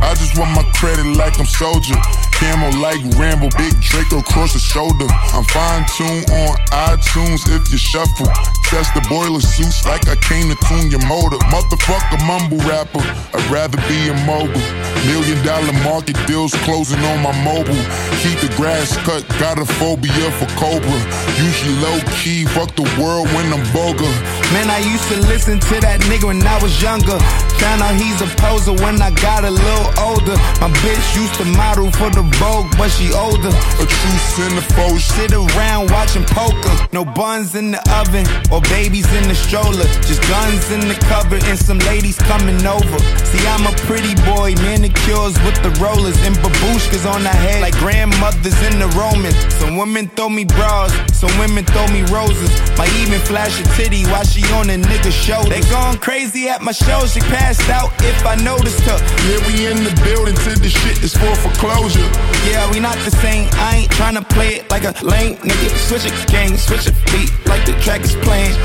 I 0.03 0.15
just 0.15 0.37
want 0.37 0.51
my 0.57 0.69
credit 0.75 1.07
like 1.17 1.39
I'm 1.39 1.47
soldier. 1.47 1.95
Camo 2.37 2.69
like 2.85 3.01
Rambo, 3.17 3.49
big 3.57 3.73
Draco 3.81 4.19
across 4.19 4.53
the 4.53 4.59
shoulder. 4.59 5.09
I'm 5.33 5.45
fine 5.49 5.89
tuned 5.97 6.29
on 6.29 6.53
iTunes 6.93 7.49
if 7.49 7.73
you 7.73 7.79
shuffle. 7.79 8.29
Test 8.69 8.93
the 8.93 9.01
boiler 9.09 9.41
suits 9.41 9.87
like 9.87 10.05
I 10.09 10.17
came 10.21 10.53
to 10.53 10.57
tune 10.69 10.91
your 10.93 11.01
motor. 11.09 11.41
Motherfucker, 11.49 12.21
mumble 12.29 12.61
rapper. 12.69 13.01
I'd 13.33 13.49
rather 13.49 13.81
be 13.89 14.13
a 14.13 14.17
mogul. 14.29 14.61
Million 15.09 15.41
dollar 15.47 15.73
market 15.81 16.19
deals 16.27 16.53
closing 16.69 17.01
on 17.09 17.23
my 17.25 17.33
mobile. 17.41 17.79
Keep 18.21 18.45
the 18.45 18.53
grass 18.57 18.93
cut, 19.09 19.25
got 19.41 19.57
a 19.57 19.65
phobia 19.81 20.29
for 20.37 20.49
Cobra. 20.61 21.01
Usually 21.41 21.73
low 21.81 21.97
key, 22.21 22.45
fuck 22.45 22.75
the 22.77 22.85
world 23.01 23.33
when 23.33 23.49
I'm 23.49 23.65
vulgar. 23.73 24.13
Man, 24.53 24.69
I 24.69 24.85
used 24.85 25.09
to 25.09 25.17
listen 25.25 25.57
to 25.59 25.81
that 25.81 26.05
nigga 26.11 26.29
when 26.29 26.43
I 26.45 26.61
was 26.61 26.83
younger. 26.83 27.17
Found 27.65 27.81
out 27.81 27.95
he's 27.97 28.21
a 28.21 28.29
poser 28.37 28.77
when 28.85 29.01
I 29.01 29.11
got 29.15 29.45
a 29.45 29.51
little 29.51 29.89
older. 30.05 30.37
My 30.61 30.69
bitch 30.85 31.17
used 31.17 31.35
to 31.41 31.47
model 31.57 31.91
for 31.93 32.11
the 32.11 32.26
Vogue, 32.35 32.71
but 32.77 32.91
she 32.91 33.13
older. 33.13 33.53
A 33.53 33.85
true 33.87 34.19
centerfold. 34.35 35.01
Sit 35.01 35.33
around 35.33 35.91
watching 35.91 36.25
poker. 36.25 36.75
No 36.93 37.05
buns 37.05 37.55
in 37.55 37.71
the 37.71 37.83
oven 37.99 38.27
or 38.53 38.61
babies 38.73 39.07
in 39.15 39.29
the 39.29 39.35
stroller. 39.35 39.87
Just 40.07 40.23
guns 40.29 40.71
in 40.71 40.81
the 40.89 40.95
cupboard 41.09 41.43
and 41.45 41.59
some 41.59 41.79
ladies 41.91 42.19
coming 42.19 42.61
over. 42.67 42.99
See, 43.25 43.45
I'm 43.47 43.67
a 43.67 43.75
pretty 43.89 44.15
boy, 44.27 44.55
manicures 44.63 45.37
with 45.45 45.59
the 45.63 45.71
rollers 45.83 46.19
and 46.27 46.35
babushkas 46.37 47.05
on 47.07 47.23
the 47.23 47.31
head 47.31 47.63
like 47.63 47.77
grandmothers 47.79 48.59
in 48.69 48.79
the 48.79 48.89
Romans. 48.99 49.37
Some 49.55 49.77
women 49.77 50.09
throw 50.09 50.29
me 50.29 50.45
bras, 50.45 50.93
some 51.13 51.33
women 51.39 51.65
throw 51.65 51.87
me 51.89 52.03
roses. 52.13 52.51
Might 52.79 52.93
even 52.97 53.21
flash 53.21 53.61
a 53.61 53.65
titty 53.77 54.05
while 54.07 54.25
she 54.25 54.43
on 54.55 54.71
a 54.71 54.77
nigga 54.77 55.13
shoulder. 55.13 55.51
They 55.51 55.63
gone 55.71 55.99
crazy 55.99 56.49
at 56.49 56.63
my 56.63 56.73
show, 56.73 57.07
she 57.07 57.21
passed 57.21 57.69
out 57.71 57.93
if 58.03 58.25
I 58.25 58.35
noticed 58.37 58.81
her. 58.83 58.99
Yeah, 59.29 59.41
we 59.47 59.67
in 59.67 59.85
the 59.85 59.95
building 60.05 60.37
till 60.45 60.57
the 60.57 60.71
shit 60.71 61.03
is 61.03 61.17
for 61.17 61.35
foreclosure. 61.37 62.07
Yeah, 62.49 62.71
we 62.71 62.81
not 62.81 62.97
the 63.05 63.11
same. 63.11 63.49
I 63.55 63.77
ain't 63.79 63.91
tryna 63.93 64.29
play 64.29 64.57
it 64.57 64.71
like 64.71 64.85
a 64.85 64.95
lame 65.05 65.37
nigga. 65.37 65.69
Switch 65.89 66.07
a 66.07 66.27
gang, 66.31 66.57
switch 66.57 66.87
a 66.87 66.93
beat 67.11 67.31
like 67.47 67.65
the 67.67 67.73
track 67.83 68.03
is 68.03 68.15
playing. 68.17 68.57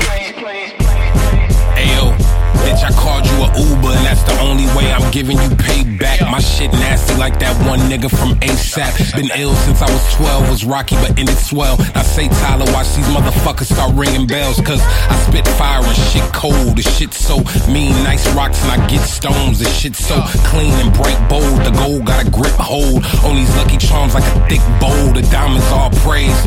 Bitch, 2.72 2.84
I 2.88 2.92
called 2.92 3.26
you 3.26 3.36
a 3.44 3.48
Uber, 3.68 3.92
and 3.92 4.06
that's 4.06 4.22
the 4.22 4.32
only 4.40 4.64
way 4.72 4.90
I'm 4.90 5.10
giving 5.10 5.36
you 5.36 5.50
payback. 5.60 6.24
My 6.30 6.40
shit 6.40 6.72
nasty 6.72 7.14
like 7.16 7.38
that 7.40 7.52
one 7.68 7.80
nigga 7.80 8.08
from 8.08 8.32
ASAP. 8.40 9.14
Been 9.14 9.28
ill 9.36 9.54
since 9.68 9.82
I 9.82 9.92
was 9.92 10.14
12, 10.14 10.48
was 10.48 10.64
rocky 10.64 10.96
but 10.96 11.18
ended 11.18 11.36
swell. 11.36 11.76
Now 11.94 12.00
say 12.00 12.28
Tyler, 12.28 12.64
watch 12.72 12.88
these 12.96 13.04
motherfuckers 13.12 13.70
start 13.72 13.92
ringing 13.94 14.26
bells, 14.26 14.56
cause 14.62 14.80
I 14.80 15.14
spit 15.28 15.46
fire 15.60 15.84
and 15.84 15.96
shit 16.16 16.24
cold. 16.32 16.76
The 16.76 16.82
shit 16.82 17.12
so 17.12 17.44
mean, 17.70 17.92
nice 18.04 18.24
rocks, 18.32 18.62
and 18.64 18.72
I 18.72 18.86
get 18.88 19.04
stones. 19.04 19.58
The 19.58 19.68
shit 19.68 19.94
so 19.94 20.22
clean 20.48 20.72
and 20.80 20.94
bright 20.94 21.20
bold. 21.28 21.60
The 21.68 21.76
gold 21.76 22.06
got 22.06 22.26
a 22.26 22.30
grip 22.30 22.56
hold 22.56 23.04
on 23.28 23.36
these 23.36 23.54
lucky 23.56 23.76
charms 23.76 24.14
like 24.14 24.24
a 24.24 24.48
thick 24.48 24.64
bowl. 24.80 25.12
The 25.12 25.20
diamonds 25.30 25.66
all 25.68 25.90
praise. 26.08 26.40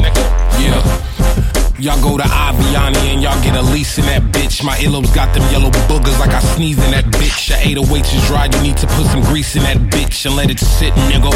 Yeah. 0.57 1.54
Y'all 1.77 2.01
go 2.01 2.17
to 2.17 2.23
Aviani 2.23 3.11
and 3.11 3.21
y'all 3.21 3.35
get 3.43 3.53
a 3.53 3.61
lease 3.61 3.97
in 3.97 4.05
that 4.05 4.21
bitch. 4.31 4.63
My 4.63 4.77
earlobes 4.77 5.13
got 5.13 5.35
them 5.35 5.43
yellow 5.51 5.69
boogers 5.91 6.17
like 6.19 6.31
I 6.31 6.39
sneezed 6.39 6.79
in 6.79 6.91
that 6.91 7.03
bitch. 7.11 7.51
I 7.51 7.67
ate 7.67 7.77
a 7.77 7.81
is 7.83 8.27
dry, 8.27 8.47
you 8.47 8.61
need 8.63 8.77
to 8.77 8.87
put 8.87 9.05
some 9.07 9.19
grease 9.23 9.57
in 9.57 9.63
that 9.63 9.75
bitch 9.91 10.25
and 10.25 10.37
let 10.37 10.49
it 10.49 10.57
sit, 10.57 10.93
nigga. 11.11 11.35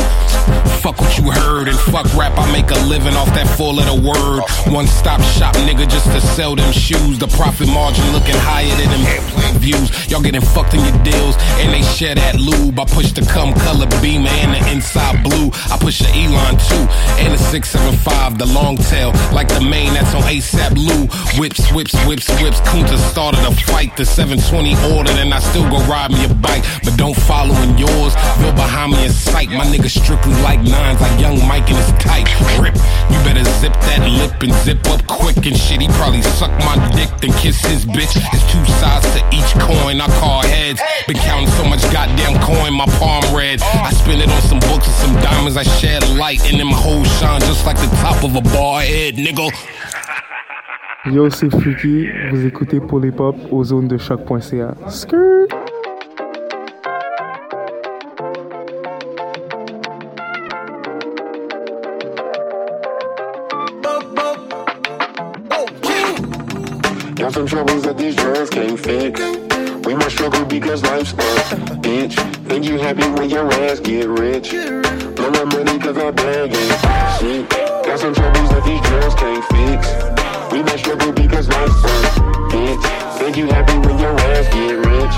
Fuck 0.80 1.02
what 1.02 1.18
you 1.18 1.30
heard 1.30 1.68
and 1.68 1.78
fuck 1.92 2.08
rap, 2.16 2.32
I 2.38 2.50
make 2.54 2.72
a 2.72 2.80
living 2.88 3.16
off 3.16 3.28
that 3.36 3.52
four 3.58 3.74
letter 3.74 4.00
word. 4.00 4.40
One 4.72 4.88
stop 4.88 5.20
shop, 5.36 5.56
nigga, 5.68 5.90
just 5.90 6.06
to 6.08 6.22
sell 6.22 6.56
them 6.56 6.72
shoes. 6.72 7.20
The 7.20 7.28
profit 7.28 7.68
margin 7.68 8.08
looking 8.14 8.40
higher 8.40 8.72
than 8.80 8.88
them 8.96 9.04
airplane 9.12 9.60
views. 9.60 9.92
Y'all 10.08 10.22
getting 10.24 10.40
fucked 10.40 10.74
in 10.74 10.80
your 10.80 11.04
deals 11.04 11.36
and 11.60 11.74
they 11.74 11.84
share 11.84 12.16
that 12.16 12.40
lube. 12.40 12.80
I 12.80 12.86
push 12.86 13.12
the 13.12 13.28
cum 13.28 13.54
color 13.68 13.92
beamer 14.00 14.32
and 14.40 14.56
the 14.56 14.72
inside 14.72 15.22
blue. 15.22 15.52
I 15.68 15.76
push 15.76 16.00
the 16.00 16.08
Elon 16.16 16.56
too 16.56 16.86
and 17.20 17.34
the 17.36 17.42
675, 17.52 18.38
the 18.38 18.46
long 18.48 18.78
tail, 18.78 19.12
like 19.36 19.50
the 19.50 19.60
main 19.60 19.92
that's 19.94 20.16
on 20.16 20.29
ASAP 20.30 20.78
Lou. 20.78 21.10
Whips, 21.42 21.72
whips, 21.74 21.94
whips, 22.06 22.30
whips. 22.42 22.62
Kunta 22.70 22.98
started 23.10 23.42
a 23.42 23.52
fight. 23.66 23.98
The 23.98 24.06
720 24.06 24.78
ordered, 24.96 25.18
and 25.18 25.34
I 25.34 25.40
still 25.40 25.68
go 25.70 25.82
ride 25.90 26.12
me 26.12 26.26
a 26.26 26.34
bike. 26.34 26.64
But 26.84 26.98
don't 26.98 27.18
follow 27.18 27.56
in 27.66 27.78
yours. 27.78 28.14
Feel 28.38 28.54
behind 28.54 28.94
me 28.94 29.06
in 29.06 29.12
sight. 29.12 29.50
My 29.50 29.66
nigga 29.66 29.90
strictly 29.90 30.34
like 30.46 30.62
nines, 30.62 31.02
like 31.02 31.20
young 31.20 31.42
Mike 31.48 31.70
in 31.70 31.76
his 31.76 31.92
tight. 31.98 32.30
Rip. 32.62 32.76
You 33.10 33.18
better 33.26 33.44
zip 33.58 33.74
that 33.90 34.06
lip 34.06 34.38
and 34.44 34.54
zip 34.62 34.86
up 34.94 35.02
quick 35.08 35.38
and 35.50 35.58
shit. 35.58 35.82
He 35.82 35.88
probably 35.98 36.22
suck 36.22 36.52
my 36.62 36.78
dick 36.94 37.10
then 37.22 37.34
kiss 37.42 37.60
his 37.66 37.86
bitch. 37.86 38.14
There's 38.14 38.46
two 38.54 38.64
sides 38.80 39.10
to 39.18 39.22
each 39.34 39.52
coin. 39.58 40.00
I 40.00 40.08
call 40.20 40.44
heads. 40.44 40.80
Been 41.08 41.18
counting 41.18 41.50
so 41.58 41.66
much 41.66 41.82
goddamn 41.92 42.40
coin, 42.42 42.74
my 42.74 42.86
palm 43.02 43.24
red. 43.36 43.62
I 43.62 43.92
spend 43.92 44.22
it 44.22 44.30
on 44.30 44.42
some 44.44 44.60
books 44.60 44.88
and 44.88 44.96
some 44.96 45.16
diamonds. 45.22 45.58
I 45.58 45.64
shed 45.64 46.08
light, 46.18 46.46
and 46.52 46.60
them 46.60 46.70
hoes 46.70 47.08
shine 47.20 47.42
just 47.42 47.66
like 47.66 47.78
the 47.78 47.90
top 47.98 48.24
of 48.24 48.36
a 48.36 48.42
bar 48.42 48.82
head, 48.82 49.16
nigga. 49.16 49.50
Yo, 51.06 51.30
c'est 51.30 51.50
Freaky, 51.50 52.10
vous 52.30 52.46
écoutez 52.46 52.82
pour 52.82 53.00
les 53.00 53.12
pop 53.12 53.34
aux 53.52 53.64
zones 53.64 53.88
de 53.88 53.98
choc.ca. 53.98 54.74
Skirt! 54.90 55.48
Got 67.16 67.34
some 67.34 67.48
troubles 67.48 67.82
that 67.84 67.98
these 67.98 68.16
drugs 68.18 68.50
can't 68.50 68.78
fix. 68.78 69.22
We 69.86 69.96
must 69.96 70.12
struggle 70.12 70.44
because 70.46 70.84
life's 70.84 71.14
a 71.14 71.56
bitch. 71.80 72.16
Think 72.50 72.66
you 72.66 72.78
happy 72.78 73.08
when 73.18 73.30
your 73.30 73.50
ass 73.54 73.80
get 73.80 74.10
rich. 74.10 74.52
Blow 75.16 75.32
my 75.32 75.46
money 75.46 75.80
cause 75.80 75.98
I 75.98 76.12
bag 76.12 76.52
it. 76.54 77.20
Shit. 77.20 77.50
Got 77.86 78.00
some 78.00 78.14
troubles 78.14 78.50
that 78.50 78.66
these 78.66 78.82
drugs 78.82 79.16
can't 79.16 79.46
fix. 79.46 80.19
We 80.52 80.64
must 80.64 80.80
struggle 80.80 81.12
because 81.12 81.48
life's 81.48 81.84
a 81.84 81.88
bitch. 82.50 83.20
Think 83.20 83.38
you 83.38 83.48
happy 83.48 83.78
when 83.88 84.00
your 84.00 84.20
ass 84.20 84.48
get 84.54 84.78
rich. 84.78 85.16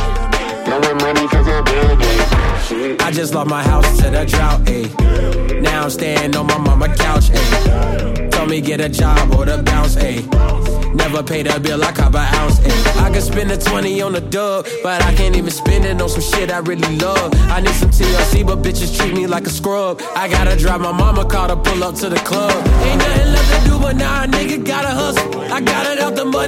Blow 0.66 0.80
my 0.80 0.94
money 1.04 1.28
cause 1.30 1.48
I 1.48 1.62
bag 1.62 1.98
it. 2.02 3.02
I 3.02 3.12
just 3.12 3.34
lost 3.34 3.50
my 3.50 3.64
house 3.64 3.98
to 3.98 4.10
the 4.10 4.26
drought, 4.26 4.62
ayy. 4.66 5.62
Now 5.62 5.84
I'm 5.84 5.90
staying 5.90 6.36
on 6.36 6.48
my 6.48 6.58
mama 6.58 6.94
couch, 6.96 7.30
ayy. 7.30 8.32
Told 8.32 8.50
me 8.50 8.60
get 8.60 8.82
a 8.82 8.90
job 8.90 9.34
or 9.36 9.46
the 9.46 9.62
bounce, 9.64 9.96
ayy. 9.96 10.28
Never 10.94 11.24
paid 11.24 11.48
a 11.48 11.60
bill, 11.60 11.82
I 11.82 11.92
cop 11.94 12.14
an 12.16 12.36
ounce, 12.36 12.60
ayy. 12.60 13.02
I 13.02 13.10
could 13.12 13.24
spend 13.24 13.52
a 13.52 13.58
20 13.58 14.02
on 14.02 14.16
a 14.16 14.22
dub, 14.22 14.68
but 14.84 15.02
I 15.02 15.14
can't 15.16 15.38
even 15.38 15.52
spend 15.52 15.86
it 15.86 16.02
on 16.02 16.10
some 16.10 16.22
shit 16.22 16.52
I 16.52 16.60
really 16.60 16.98
love. 16.98 17.34
I 17.50 17.62
need 17.62 17.76
some 17.76 17.90
TLC, 17.90 18.46
but 18.46 18.62
bitches 18.62 18.98
treat 18.98 19.14
me 19.14 19.28
like 19.28 19.46
a 19.48 19.50
scrub. 19.50 20.02
I 20.16 20.28
gotta 20.28 20.58
drive 20.58 20.82
my 20.82 20.92
mama 20.92 21.24
car 21.26 21.48
to 21.48 21.56
pull 21.56 21.84
up 21.84 21.96
to 21.96 22.10
the 22.10 22.20
club. 22.20 22.52
Ain't 22.84 23.00
nothing 23.00 23.32
left 23.34 23.64
to 23.64 23.70
do, 23.70 23.80
but 23.80 23.96
now 23.96 24.24
a 24.24 24.28
nigga 24.28 24.51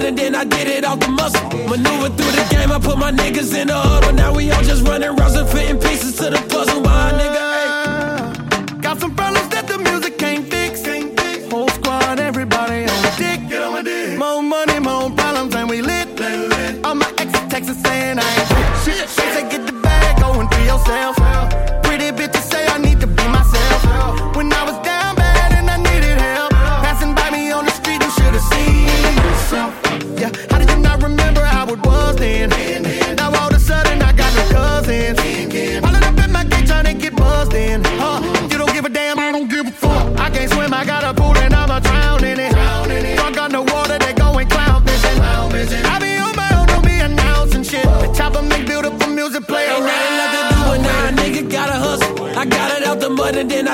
and 0.02 0.18
then 0.18 0.34
I 0.34 0.46
get 0.46 0.68
it 0.68 0.84
off 0.86 1.00
the 1.00 1.10
muscle. 1.10 1.48
Maneuver 1.70 2.10
through 2.16 2.32
the 2.32 2.48
game, 2.50 2.72
I 2.72 2.80
put 2.80 2.98
my 2.98 3.12
niggas 3.12 3.54
in 3.56 3.68
the 3.68 3.76
huddle. 3.76 4.14
Now 4.14 4.34
we 4.34 4.50
all 4.52 4.64
just 4.64 4.88
running 4.88 5.16
rounds 5.16 5.36
and 5.36 5.48
fitting 5.48 5.80
pieces 5.80 6.16
to 6.18 6.30
the 6.30 6.41
puzzle. 6.50 6.82
My 6.82 7.12
nigga, 7.12 7.44
ayy. 7.62 8.82
Got 8.82 9.00
some 9.00 9.16
problems 9.16 9.50
that 9.50 9.68
the 9.68 9.78
music 9.78 10.18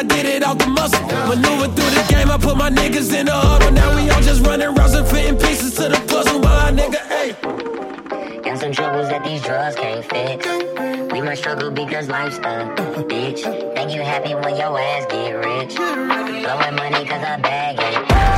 did 0.09 0.25
it 0.25 0.43
out 0.43 0.59
the 0.59 0.67
muscle. 0.67 1.05
Maneuver 1.29 1.67
through 1.75 1.93
the 1.95 2.05
game, 2.09 2.29
I 2.29 2.37
put 2.37 2.57
my 2.57 2.69
niggas 2.69 3.13
in 3.17 3.25
the 3.27 3.33
huddle. 3.33 3.71
Now 3.71 3.95
we 3.95 4.09
all 4.09 4.21
just 4.21 4.45
running 4.45 4.73
rounds 4.75 4.93
and 4.93 5.07
fitting 5.07 5.37
pieces 5.37 5.75
to 5.75 5.89
the 5.89 5.99
puzzle. 6.07 6.39
My 6.39 6.71
nigga, 6.71 7.01
ayy. 7.19 8.43
Got 8.43 8.59
some 8.59 8.71
troubles 8.71 9.09
that 9.09 9.23
these 9.23 9.41
drugs 9.41 9.75
can't 9.75 10.03
fix. 10.05 10.45
We 11.13 11.21
must 11.21 11.41
struggle 11.41 11.71
because 11.71 12.07
life's 12.09 12.37
a 12.37 13.03
bitch. 13.11 13.41
Think 13.75 13.91
you 13.93 14.01
happy 14.01 14.33
when 14.35 14.55
your 14.55 14.79
ass 14.79 15.05
get 15.05 15.31
rich. 15.33 15.75
Blowing 15.75 16.75
money 16.75 17.05
cause 17.05 17.23
I 17.23 17.37
bag 17.37 17.77
it. 17.79 17.95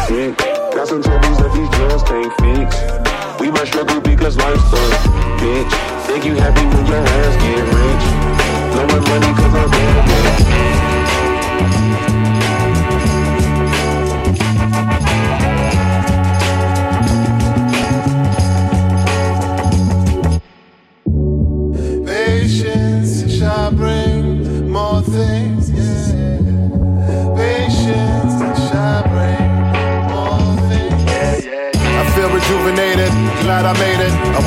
Shit. 0.07 0.37
Got 0.75 0.87
some 0.87 1.01
troubles 1.03 1.37
that 1.39 1.51
these 1.53 1.69
drugs 1.77 2.03
can't 2.03 2.33
fix. 2.41 3.39
We 3.39 3.51
must 3.51 3.67
struggle 3.67 4.01
because 4.01 4.37
life's 4.37 4.73
a 4.73 4.83
bitch. 5.39 5.71
Think 6.07 6.25
you 6.25 6.35
happy 6.35 6.65
when 6.65 6.85
your 6.87 6.97
ass 6.97 7.35
get 7.43 7.63
rich. 7.79 8.05
Blowing 8.73 9.03
money 9.09 9.33
cause 9.35 9.55
I 9.55 9.67
bag 9.67 10.90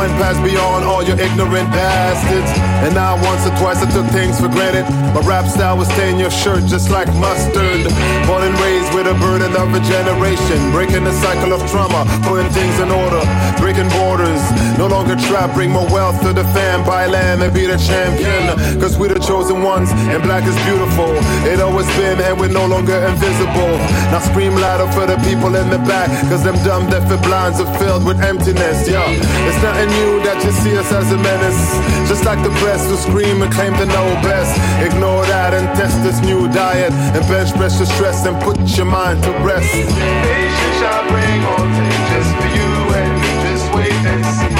went 0.00 0.16
past 0.16 0.40
beyond 0.40 0.82
all 0.88 1.04
your 1.04 1.18
ignorant 1.20 1.68
bastards. 1.76 2.48
And 2.80 2.94
now 2.96 3.20
once 3.20 3.44
or 3.44 3.52
twice 3.60 3.84
I 3.84 3.88
took 3.92 4.08
things 4.16 4.40
for 4.40 4.48
granted. 4.48 4.88
My 5.12 5.20
rap 5.28 5.44
style 5.44 5.76
will 5.76 5.90
stain 5.92 6.16
your 6.16 6.32
shirt 6.32 6.64
just 6.64 6.88
like 6.88 7.08
mustard. 7.20 7.84
Born 8.24 8.40
and 8.48 8.56
raised 8.64 8.96
with 8.96 9.04
a 9.12 9.16
burden 9.20 9.52
of 9.60 9.68
a 9.76 9.80
generation. 9.84 10.58
Breaking 10.72 11.04
the 11.04 11.12
cycle 11.20 11.52
of 11.52 11.60
trauma, 11.68 12.08
putting 12.24 12.48
things 12.56 12.80
in 12.80 12.88
order. 12.88 13.20
Breaking 13.60 13.92
borders, 14.00 14.40
no 14.80 14.88
longer 14.88 15.20
trapped. 15.28 15.52
Bring 15.52 15.68
more 15.68 15.88
wealth 15.92 16.16
to 16.24 16.32
the 16.32 16.44
fam. 16.56 16.80
Buy 16.88 17.04
land 17.04 17.44
and 17.44 17.52
be 17.52 17.68
the 17.68 17.76
champion. 17.76 18.56
Cause 18.80 18.96
we're 18.96 19.12
the 19.12 19.20
chosen 19.20 19.60
ones, 19.60 19.92
and 19.92 20.22
black 20.24 20.48
is 20.48 20.56
beautiful. 20.64 21.12
It 21.44 21.60
always 21.60 21.88
been, 22.00 22.16
and 22.24 22.40
we're 22.40 22.48
no 22.48 22.64
longer 22.64 22.96
invisible. 23.04 23.76
Now 24.08 24.24
scream 24.24 24.56
louder 24.56 24.88
for 24.96 25.04
the 25.04 25.20
people 25.28 25.52
in 25.60 25.68
the 25.68 25.80
back. 25.84 26.08
Cause 26.32 26.42
them 26.42 26.56
dumb, 26.64 26.88
deaf, 26.88 27.04
and 27.12 27.20
blinds 27.20 27.60
are 27.60 27.72
filled 27.76 28.06
with 28.08 28.18
emptiness. 28.24 28.88
Yeah, 28.88 29.04
it's 29.44 29.60
nothing 29.60 29.89
new 29.96 30.22
that 30.22 30.38
you 30.44 30.52
see 30.52 30.76
us 30.76 30.90
as 30.92 31.10
a 31.12 31.18
menace. 31.18 31.62
Just 32.08 32.24
like 32.24 32.42
the 32.42 32.50
press 32.62 32.86
who 32.88 32.96
scream 32.96 33.42
and 33.42 33.52
claim 33.52 33.72
to 33.74 33.86
know 33.86 34.06
best. 34.22 34.54
Ignore 34.82 35.24
that 35.26 35.54
and 35.54 35.66
test 35.78 36.02
this 36.02 36.20
new 36.20 36.48
diet. 36.48 36.92
And 37.14 37.22
bench 37.28 37.52
press 37.54 37.78
your 37.78 37.86
stress 37.86 38.26
and 38.26 38.36
put 38.42 38.58
your 38.76 38.86
mind 38.86 39.22
to 39.24 39.30
rest. 39.46 39.70
Patience 39.70 40.76
shall 40.80 41.04
bring 41.10 41.40
all 41.52 41.66
just 42.10 42.30
for 42.38 42.50
you 42.56 42.70
and 42.98 43.12
me. 43.22 43.30
Just 43.46 43.66
wait 43.74 44.02
and 44.12 44.22
see. 44.36 44.54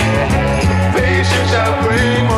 Patience 0.96 1.50
shall 1.50 1.74
bring 1.82 2.29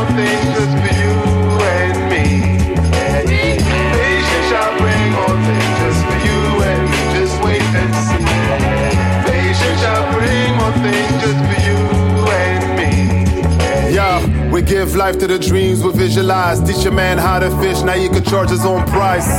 give 14.73 14.95
life 14.95 15.19
to 15.19 15.27
the 15.27 15.37
dreams 15.37 15.83
we 15.83 15.91
visualize. 15.91 16.57
Teach 16.67 16.83
a 16.85 16.91
man 16.91 17.19
how 17.19 17.37
to 17.37 17.49
fish, 17.61 17.83
now 17.83 17.93
you 17.93 18.09
can 18.09 18.23
charge 18.23 18.49
his 18.49 18.65
own 18.65 18.83
price. 18.87 19.29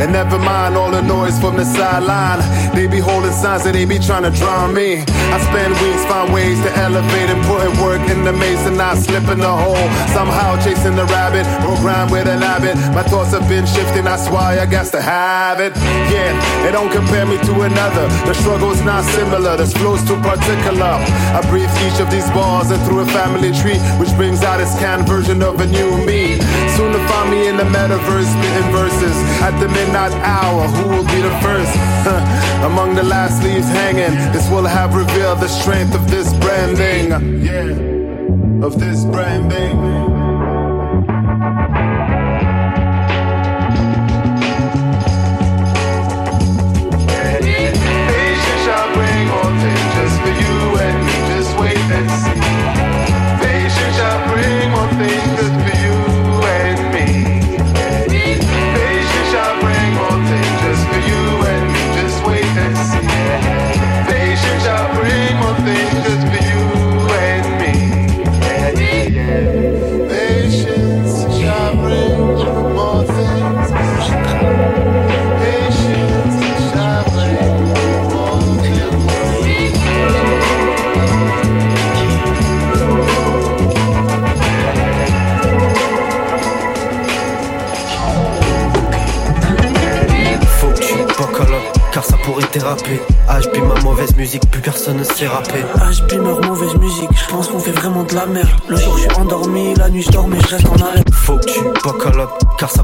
And 0.00 0.12
never 0.12 0.38
mind 0.38 0.76
all 0.76 0.90
the 0.90 1.02
noise 1.02 1.38
from 1.38 1.56
the 1.56 1.64
sideline. 1.64 2.40
They 2.74 2.86
be 2.86 2.98
holding 2.98 3.32
signs 3.32 3.64
that 3.64 3.74
they 3.74 3.84
be 3.84 3.98
trying 3.98 4.24
to 4.24 4.32
drown 4.40 4.72
me. 4.72 5.04
I 5.34 5.36
spend 5.44 5.76
weeks, 5.84 6.04
find 6.08 6.32
ways 6.32 6.56
to 6.64 6.70
elevate 6.80 7.28
and 7.28 7.40
put 7.44 7.60
in 7.68 7.74
work 7.84 8.00
in 8.08 8.24
the 8.24 8.32
maze 8.32 8.64
and 8.64 8.78
not 8.78 8.96
slip 8.96 9.28
in 9.28 9.40
the 9.44 9.54
hole. 9.62 9.84
Somehow 10.16 10.56
chasing 10.64 10.96
the 10.96 11.04
rabbit, 11.04 11.44
programmed 11.60 12.10
with 12.10 12.26
an 12.26 12.40
habit. 12.40 12.76
My 12.96 13.02
thoughts 13.02 13.32
have 13.36 13.37
been 13.48 13.66
shifting, 13.66 14.04
that's 14.04 14.28
why 14.28 14.60
I 14.60 14.66
got 14.66 14.86
to 14.92 15.00
have 15.00 15.58
it. 15.58 15.74
Yeah, 16.12 16.68
it 16.68 16.72
don't 16.72 16.92
compare 16.92 17.24
me 17.24 17.38
to 17.48 17.52
another. 17.62 18.06
The 18.28 18.34
struggle's 18.34 18.82
not 18.82 19.02
similar, 19.16 19.56
this 19.56 19.72
flow's 19.72 20.04
too 20.06 20.20
particular. 20.20 21.00
I 21.32 21.40
breathe 21.48 21.72
each 21.88 21.98
of 21.98 22.10
these 22.10 22.28
bars 22.36 22.70
and 22.70 22.80
through 22.84 23.00
a 23.00 23.06
family 23.06 23.52
tree, 23.56 23.80
which 23.98 24.12
brings 24.20 24.42
out 24.42 24.60
a 24.60 24.66
scanned 24.66 25.08
version 25.08 25.42
of 25.42 25.60
a 25.60 25.66
new 25.66 25.96
me. 26.04 26.38
Soon 26.76 26.92
to 26.92 27.00
find 27.08 27.30
me 27.30 27.48
in 27.48 27.56
the 27.56 27.64
metaverse, 27.64 28.28
spitting 28.28 28.70
verses 28.70 29.16
at 29.40 29.58
the 29.58 29.68
midnight 29.68 30.12
hour. 30.20 30.68
Who 30.68 30.88
will 30.90 31.06
be 31.08 31.20
the 31.22 31.34
first? 31.40 31.72
Among 32.62 32.94
the 32.94 33.02
last 33.02 33.42
leaves 33.42 33.68
hanging, 33.68 34.14
this 34.32 34.48
will 34.50 34.66
have 34.66 34.94
revealed 34.94 35.40
the 35.40 35.48
strength 35.48 35.94
of 35.94 36.10
this 36.10 36.32
branding. 36.34 37.42
Yeah, 37.42 38.66
of 38.66 38.78
this 38.78 39.04
branding. 39.04 40.17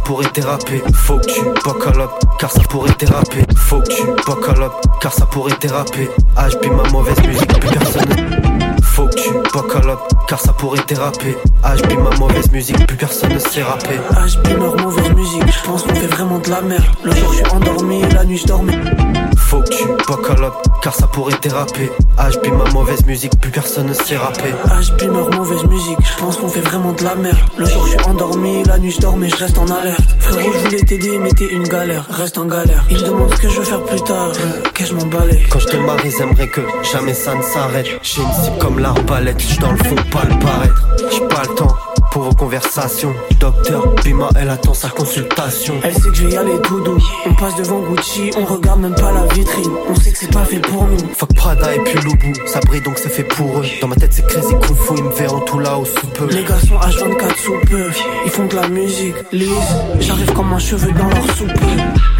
Pourrait 0.05 0.31
déraper. 0.35 0.83
Faut 0.95 1.19
que 1.19 1.27
tu 1.27 1.41
buckle 1.65 2.01
up, 2.01 2.11
car 2.39 2.51
ça 2.51 2.61
pourrait 2.69 2.95
déraper. 2.99 3.43
Faut 3.57 3.81
que 3.81 3.89
tu 3.89 4.03
buckle 4.27 4.63
up, 4.63 4.73
car 5.01 5.13
ça 5.13 5.27
pourrait 5.27 5.57
déraper. 5.61 6.09
HB 6.37 6.71
ma 6.71 6.89
mauvaise 6.91 7.21
musique, 7.27 7.61
plus 7.61 7.71
personne 7.71 8.09
ne 8.09 8.45
faut 8.95 9.09
que 9.09 9.17
tu 9.17 9.31
buckle 9.53 9.91
up, 9.91 9.99
car 10.29 10.39
ça 10.39 10.53
pourrait 10.53 10.85
déraper. 10.87 11.37
HB 11.65 11.99
ma 11.99 12.17
mauvaise 12.17 12.49
musique, 12.53 12.87
plus 12.87 12.97
personne 12.97 13.33
ne 13.33 13.39
sait 13.41 13.63
rapper. 13.63 13.97
HB 14.11 14.57
leur 14.57 14.77
mauvaise 14.77 15.11
musique, 15.11 15.43
je 15.51 15.67
pense 15.67 15.83
qu'on 15.83 15.95
fait 15.97 16.07
vraiment 16.07 16.39
de 16.39 16.49
la 16.49 16.61
merde. 16.61 16.85
Le 17.03 17.11
jour 17.13 17.33
je 17.33 17.39
suis 17.39 17.47
endormi, 17.47 18.03
la 18.13 18.25
nuit 18.25 18.39
je 18.39 18.47
dors 18.47 18.63
mais 18.63 18.79
Faut 19.37 19.63
que 19.63 19.71
tu 19.71 19.85
buckle 20.07 20.45
up, 20.45 20.55
car 20.85 20.95
ça 20.95 21.07
pourrait 21.07 21.35
déraper. 21.41 21.91
HB 22.19 22.53
ma 22.53 22.71
mauvaise 22.73 23.07
musique, 23.07 23.33
plus 23.41 23.51
personne 23.51 23.87
ne 23.87 23.95
sait 23.95 24.19
rapper. 24.19 24.51
HB 24.51 25.11
leur 25.11 25.31
mauvaise 25.31 25.65
musique, 25.65 25.97
je 26.03 26.21
pense 26.21 26.37
qu'on 26.37 26.49
fait 26.49 26.61
vraiment 26.61 26.93
de 26.93 27.03
la 27.03 27.15
merde. 27.15 27.39
Le 27.57 27.65
jour 27.65 27.87
je 27.87 27.93
suis 27.93 28.01
endormi, 28.07 28.63
la 28.65 28.79
nuit 28.79 28.91
je 28.91 29.01
dors 29.01 29.17
mais 29.17 29.31
je 29.31 29.37
reste 29.37 29.57
en 29.57 29.67
alerte. 29.67 30.05
Frérot, 30.19 30.53
je 30.53 30.59
voulais 30.59 30.83
t'aider 30.83 31.19
mais 31.19 31.31
t'es 31.31 31.47
une 31.47 31.67
galère, 31.67 32.07
reste 32.11 32.37
en 32.37 32.45
galère. 32.45 32.85
Il 32.91 32.99
me 32.99 33.03
demande 33.03 33.35
ce 33.35 33.41
que 33.41 33.49
je 33.49 33.59
veux 33.61 33.65
faire 33.65 33.83
plus 33.83 34.03
tard, 34.03 34.29
euh, 34.29 34.63
que 34.75 34.85
je 34.85 34.95
m'en 34.95 35.07
balais. 35.07 35.43
Quand 35.51 35.59
je 35.59 35.67
te 35.69 35.77
marie, 35.77 36.11
j'aimerais 36.19 36.49
que 36.49 36.61
jamais 36.93 37.15
ça 37.15 37.35
ne 37.35 37.43
s'arrête. 37.43 37.87
J'ai 38.03 38.21
une 38.21 38.33
cible 38.45 38.59
comme 38.59 38.79
l'arbalète, 38.79 39.41
j'suis 39.41 39.59
dans 39.59 39.73
le 39.73 39.79
fond, 39.79 39.97
pas 40.13 40.25
le 40.25 40.39
paraître. 40.39 40.87
J'ai 41.11 41.27
pas 41.29 41.43
le 41.49 41.55
temps 41.55 41.77
pour 42.15 42.23
vos 42.23 42.33
conversations. 42.33 43.13
Docteur 43.41 43.89
Bima, 44.05 44.29
elle 44.41 44.49
attend 44.49 44.73
sa 44.73 44.89
consultation. 44.89 45.75
Elle 45.83 45.95
sait 45.95 46.11
que 46.11 46.15
je 46.15 46.27
vais 46.29 46.35
y 46.35 46.37
aller 46.37 46.61
tout 46.63 46.81
doux. 46.81 46.97
On 47.27 47.35
passe 47.35 47.57
devant 47.57 47.81
Gucci, 47.81 48.31
on 48.39 48.45
regarde 48.45 48.81
même 48.81 48.95
pas 48.95 49.11
la 49.11 49.27
vitrine. 49.35 49.73
On 49.89 49.97
sait 49.97 50.13
que 50.13 50.19
c'est 50.19 50.33
pas 50.33 50.45
fait 50.45 50.61
pour 50.61 50.85
nous. 50.85 50.97
Fuck 51.13 51.35
Prada 51.35 51.75
et 51.75 51.81
puis 51.81 52.01
Loubou, 52.05 52.33
ça 52.47 52.61
brille 52.61 52.83
donc 52.83 52.99
c'est 52.99 53.09
fait 53.09 53.25
pour 53.25 53.59
eux. 53.59 53.65
Dans 53.81 53.89
ma 53.89 53.97
tête 53.97 54.13
c'est 54.13 54.27
crazy 54.29 54.55
kung 54.63 54.77
fu, 54.77 54.95
ils 54.97 55.03
me 55.03 55.11
verront 55.11 55.41
tout 55.41 55.59
là-haut 55.59 55.85
sous 55.85 56.07
peu. 56.07 56.27
Les 56.27 56.45
gars 56.45 56.61
sont 56.61 56.77
H24 56.77 57.37
sous 57.37 57.59
peu. 57.69 57.91
Ils 58.25 58.31
font 58.31 58.47
de 58.47 58.55
la 58.55 58.69
musique 58.69 59.17
lisse. 59.33 59.49
J'arrive 59.99 60.33
comme 60.35 60.53
un 60.53 60.61
cheveu 60.61 60.93
dans 60.93 61.09
leur 61.09 61.37
soupe. 61.37 61.51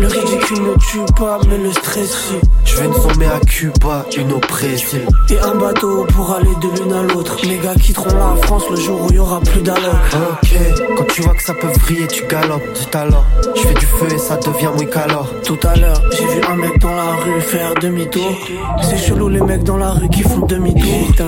Le 0.01 0.09
ridicule 0.09 0.63
ne 0.63 0.75
tue 0.91 1.13
pas, 1.17 1.39
mais 1.49 1.59
le 1.59 1.73
stress 1.73 2.11
si. 2.11 2.35
Je 2.65 2.77
vais 2.81 2.87
une 2.87 2.95
zombie 2.95 3.27
à 3.27 3.39
Cuba, 3.47 4.05
une 4.17 4.33
au 4.33 4.41
Brésil. 4.41 5.07
Et 5.31 5.39
un 5.39 5.55
bateau 5.55 6.05
pour 6.13 6.33
aller 6.33 6.51
de 6.61 6.83
l'une 6.83 6.93
à 6.93 7.03
l'autre. 7.03 7.37
Les 7.45 7.59
gars 7.59 7.77
quitteront 7.77 8.17
la 8.19 8.35
France 8.43 8.65
le 8.69 8.77
jour 8.77 9.03
où 9.03 9.07
il 9.11 9.17
y 9.17 9.19
aura 9.21 9.41
plus 9.41 9.63
d'alors. 9.85 10.39
Ok, 10.43 10.97
quand 10.97 11.05
tu 11.05 11.23
vois 11.23 11.35
que 11.35 11.43
ça 11.43 11.55
peut 11.55 11.69
vriller, 11.81 12.07
tu 12.07 12.25
galopes. 12.27 12.63
Tout 12.75 12.99
à 12.99 13.05
l'heure, 13.05 13.25
je 13.55 13.61
fais 13.61 13.75
du 13.75 13.87
feu 13.87 14.07
et 14.13 14.19
ça 14.19 14.37
devient 14.37 14.71
muy 14.77 14.89
calor. 14.89 15.29
Tout 15.45 15.59
à 15.65 15.77
l'heure, 15.77 16.01
j'ai 16.13 16.27
vu 16.27 16.41
un 16.51 16.57
mec 16.57 16.79
dans 16.81 16.95
la 16.95 17.15
rue 17.17 17.41
faire 17.41 17.75
demi-tour. 17.75 18.37
C'est 18.83 18.99
chelou 18.99 19.29
les 19.29 19.41
mecs 19.41 19.65
dans 19.65 19.77
la 19.77 19.91
rue 19.91 20.09
qui 20.09 20.23
font 20.23 20.47
demi-tour. 20.47 21.07
Putain, 21.09 21.25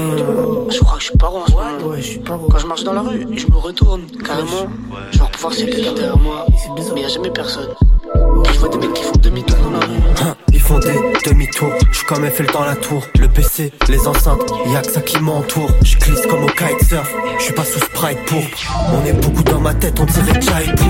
je 0.71 0.79
crois 0.81 0.97
que 0.97 1.01
je 1.01 1.09
suis 1.09 1.19
pas 1.19 1.27
rond 1.27 1.43
en 1.43 1.47
ce 1.47 1.53
moment. 1.53 1.91
Ouais, 1.91 2.01
je 2.01 2.07
suis 2.07 2.19
pas 2.19 2.35
rond. 2.35 2.47
Quand 2.51 2.59
je 2.59 2.67
marche 2.67 2.85
dans 2.85 2.93
la 2.93 3.03
rue, 3.03 3.27
je 3.37 3.47
me 3.47 3.57
retourne 3.57 4.03
carrément. 4.25 4.67
Genre 5.13 5.31
pour 5.31 5.41
voir 5.41 5.53
s'il 5.53 5.69
y 5.69 5.73
a 5.73 5.75
quelqu'un 5.75 5.93
derrière 5.93 6.19
moi. 6.19 6.47
Mais 6.95 7.01
y 7.01 7.05
a 7.05 7.09
jamais 7.09 7.31
personne. 7.31 7.69
Je 8.53 8.59
vois 8.59 8.69
des 8.69 8.79
mecs 8.79 8.95
qui 8.95 9.03
font 9.03 9.19
demi-tour 9.21 9.59
dans 9.59 9.71
la 9.71 9.81
rue. 9.81 10.35
Ils 10.53 10.61
font 10.61 10.79
des 10.79 10.93
demi-tours, 11.27 11.73
je 11.91 11.97
suis 11.97 12.07
comme 12.07 12.25
Eiffel 12.25 12.47
dans 12.53 12.65
la 12.65 12.77
tour. 12.77 13.07
Le 13.19 13.29
PC, 13.29 13.73
les 13.89 14.07
enceintes, 14.07 14.51
y'a 14.73 14.81
que 14.81 14.93
ça 14.93 15.01
qui 15.01 15.19
m'entoure. 15.19 15.71
Je 15.85 15.97
glisse 15.99 16.27
comme 16.27 16.45
au 16.45 16.49
kitesurf, 16.49 17.13
je 17.39 17.45
suis 17.45 17.53
pas 17.53 17.65
sous 17.65 17.81
sprite 17.81 18.19
pour. 18.27 18.43
On 18.93 19.05
est 19.05 19.13
beaucoup 19.13 19.43
dans 19.43 19.61
ma 19.61 19.75
tête, 19.75 19.99
on 19.99 20.05
dirait 20.05 20.41
Jaipur. 20.41 20.87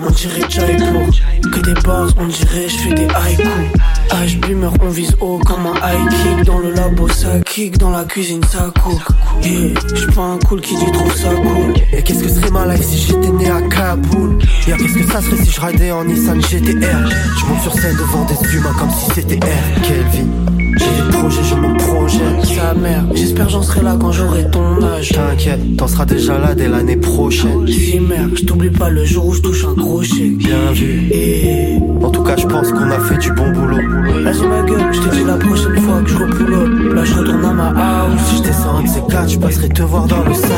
On 0.00 0.10
dirait 0.10 0.48
Jaipur, 0.48 1.50
que 1.50 1.60
des 1.60 1.80
bases, 1.80 2.14
on 2.18 2.26
dirait 2.26 2.68
je 2.68 2.78
fais 2.78 2.94
des 2.94 3.08
haïkus. 3.14 3.72
H-Beamer, 4.14 4.70
on 4.80 4.88
vise 4.90 5.16
haut 5.20 5.38
comme 5.44 5.66
un 5.66 5.74
high 5.74 6.08
kick. 6.08 6.44
Dans 6.46 6.58
le 6.58 6.72
labo, 6.72 7.08
ça 7.08 7.40
kick, 7.40 7.78
dans 7.78 7.90
la 7.90 8.04
cuisine, 8.04 8.40
ça 8.44 8.70
cook. 8.82 9.00
Yeah, 9.42 9.74
j'suis 9.94 10.12
pas 10.12 10.22
un 10.22 10.38
cool 10.38 10.60
qui 10.60 10.76
dit 10.76 10.92
trouve 10.92 11.16
ça 11.16 11.30
cool. 11.34 11.74
Et 11.92 12.02
qu'est-ce 12.02 12.22
que 12.22 12.28
serait 12.28 12.50
ma 12.50 12.66
life 12.66 12.84
si 12.84 12.98
j'étais 12.98 13.30
né 13.30 13.50
à 13.50 13.60
Kaboul? 13.62 14.38
Yeah, 14.66 14.76
qu'est-ce 14.76 14.94
que 14.94 15.12
ça 15.12 15.20
serait 15.20 15.44
si 15.44 15.50
je 15.50 15.92
en 15.92 16.04
Nissan 16.04 16.40
GTR 16.40 17.08
Je 17.38 17.46
monte 17.46 17.62
sur 17.62 17.72
scène 17.74 17.96
devant 17.96 18.24
des 18.24 18.54
humains 18.54 18.74
comme 18.78 18.90
si 18.90 19.10
c'était 19.14 19.40
R 19.40 20.10
vie 20.12 20.53
J'ai 20.84 21.02
des 21.02 21.08
projet, 21.10 21.42
je 21.42 21.54
me 21.54 21.76
projette. 21.78 22.44
Sa 22.44 22.74
mère, 22.74 23.04
j'espère 23.14 23.48
j'en 23.48 23.62
serai 23.62 23.82
là 23.82 23.96
quand 23.98 24.12
j'aurai 24.12 24.50
ton 24.50 24.82
âge. 24.82 25.10
T'inquiète, 25.12 25.76
t'en 25.76 25.86
seras 25.88 26.04
déjà 26.04 26.38
là 26.38 26.54
dès 26.54 26.68
l'année 26.68 26.96
prochaine. 26.96 27.66
Si 27.66 27.98
je 28.34 28.44
t'oublie 28.44 28.70
pas 28.70 28.90
le 28.90 29.04
jour 29.04 29.26
où 29.26 29.32
je 29.32 29.40
touche 29.40 29.64
un 29.64 29.74
crochet. 29.74 30.28
Bien 30.30 30.72
vu. 30.72 31.08
Et 31.10 31.78
En 32.02 32.10
tout 32.10 32.22
cas, 32.22 32.36
je 32.36 32.46
pense 32.46 32.70
qu'on 32.70 32.90
a 32.90 33.00
fait 33.00 33.18
du 33.18 33.32
bon 33.32 33.50
boulot. 33.50 33.78
vas-y 34.22 34.46
ma 34.46 34.62
gueule, 34.62 34.92
je 34.92 35.00
te 35.00 35.14
dis 35.14 35.24
la 35.24 35.36
prochaine 35.36 35.78
fois 35.78 36.02
que 36.02 36.10
je 36.10 36.16
repull 36.16 36.54
up. 36.54 36.94
Là 36.94 37.04
je 37.04 37.14
retourne 37.14 37.44
à 37.44 37.52
ma 37.52 37.68
house. 37.68 38.20
Si 38.28 38.36
je 38.38 38.42
descends 38.42 38.76
un 38.78 38.82
de 38.82 38.88
ces 38.88 39.02
quatre, 39.08 39.28
je 39.28 39.38
passerai 39.38 39.68
te 39.68 39.82
voir 39.82 40.06
dans 40.06 40.24
le 40.24 40.34
sale. 40.34 40.50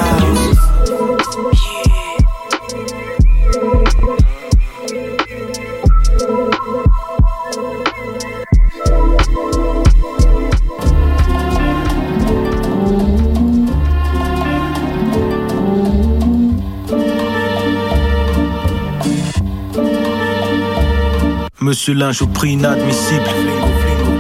Monsieur 21.66 21.94
Linge 21.94 22.22
au 22.22 22.28
prix 22.28 22.52
inadmissible. 22.52 23.24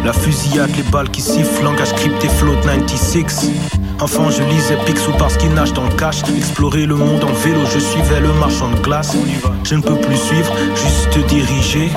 La 0.04 0.12
fusillade, 0.12 0.74
les 0.76 0.82
balles 0.82 1.08
qui 1.10 1.20
sifflent, 1.20 1.62
langage 1.62 1.92
crypté, 1.92 2.28
float 2.28 2.56
96. 2.64 3.52
Enfant, 4.00 4.30
je 4.30 4.42
lisais 4.42 4.76
Picsou 4.84 5.12
parce 5.16 5.36
qu'il 5.36 5.54
nage 5.54 5.72
dans 5.72 5.84
le 5.84 5.94
cash. 5.94 6.22
Explorer 6.36 6.86
le 6.86 6.96
monde 6.96 7.22
en 7.22 7.32
vélo, 7.32 7.60
je 7.72 7.78
suivais 7.78 8.18
le 8.18 8.32
marchand 8.32 8.68
de 8.72 8.80
glace. 8.80 9.16
Je 9.62 9.76
ne 9.76 9.80
peux 9.80 9.94
plus 9.94 10.16
suivre, 10.16 10.52
juste 10.74 11.24
diriger. 11.28 11.88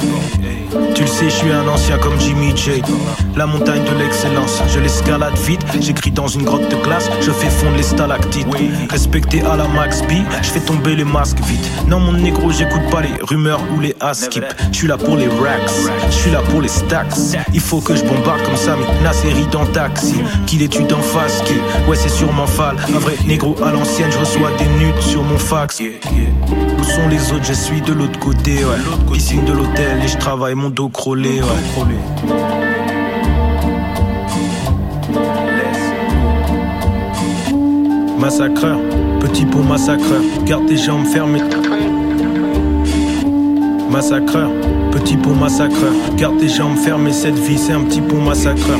Tu 0.99 1.05
le 1.05 1.11
sais, 1.11 1.29
je 1.29 1.35
suis 1.35 1.51
un 1.53 1.65
ancien 1.65 1.97
comme 1.97 2.19
Jimmy 2.19 2.51
J. 2.57 2.81
La 3.37 3.45
montagne 3.45 3.85
de 3.85 3.97
l'excellence, 3.97 4.61
je 4.67 4.81
l'escalade 4.81 5.37
vite. 5.37 5.61
J'écris 5.79 6.11
dans 6.11 6.27
une 6.27 6.43
grotte 6.43 6.69
de 6.69 6.75
glace, 6.75 7.09
je 7.21 7.31
fais 7.31 7.49
fondre 7.49 7.77
les 7.77 7.83
stalactites. 7.83 8.45
Respecté 8.89 9.41
à 9.43 9.55
la 9.55 9.65
Max 9.69 10.01
B, 10.01 10.11
je 10.41 10.49
fais 10.49 10.59
tomber 10.59 10.97
les 10.97 11.05
masques 11.05 11.39
vite. 11.45 11.65
Non, 11.87 12.01
mon 12.01 12.11
négro, 12.11 12.51
j'écoute 12.51 12.81
pas 12.91 12.99
les 12.99 13.13
rumeurs 13.21 13.61
ou 13.73 13.79
les 13.79 13.95
askip. 14.01 14.43
Je 14.73 14.77
suis 14.77 14.87
là 14.89 14.97
pour 14.97 15.15
les 15.15 15.29
racks, 15.29 15.71
je 16.09 16.15
suis 16.15 16.31
là 16.31 16.41
pour 16.49 16.61
les 16.61 16.67
stacks. 16.67 17.15
Il 17.53 17.61
faut 17.61 17.79
que 17.79 17.95
je 17.95 18.03
bombarde 18.03 18.43
comme 18.43 18.57
Sami, 18.57 18.83
la 19.01 19.13
série 19.13 19.47
dans 19.53 19.65
Taxi. 19.67 20.15
Qu'il 20.47 20.61
étude 20.61 20.91
en 20.91 21.01
face, 21.01 21.41
qui 21.45 21.53
ouais, 21.89 21.95
c'est 21.95 22.09
sûrement 22.09 22.45
fall. 22.45 22.75
Un 22.93 22.99
vrai 22.99 23.15
négro 23.25 23.55
à 23.63 23.71
l'ancienne, 23.71 24.11
je 24.11 24.17
reçois 24.17 24.51
des 24.57 24.67
nudes 24.83 24.99
sur 24.99 25.23
mon 25.23 25.37
fax. 25.37 25.81
Où 25.81 26.83
sont 26.83 27.07
les 27.07 27.31
autres? 27.31 27.45
Je 27.45 27.53
suis 27.53 27.79
de 27.79 27.93
l'autre 27.93 28.19
côté, 28.19 28.65
ouais. 28.65 29.13
Piscine 29.13 29.45
de 29.45 29.53
l'hôtel 29.53 30.03
et 30.03 30.07
je 30.09 30.17
travaille 30.17 30.55
mon 30.55 30.69
dos 30.69 30.88
ouais. 31.41 31.95
Massacreur, 38.17 38.79
petit 39.19 39.45
pot 39.45 39.63
massacreur, 39.63 40.21
garde 40.45 40.65
tes 40.67 40.77
jambes 40.77 41.05
fermées. 41.05 41.41
Massacreur, 43.89 44.49
petit 44.91 45.17
pot 45.17 45.33
massacreur, 45.33 45.93
garde 46.15 46.37
tes 46.37 46.49
jambes 46.49 46.77
fermées. 46.77 47.13
Cette 47.13 47.39
vie, 47.39 47.57
c'est 47.57 47.73
un 47.73 47.81
petit 47.81 48.01
pot 48.01 48.17
massacreur. 48.17 48.79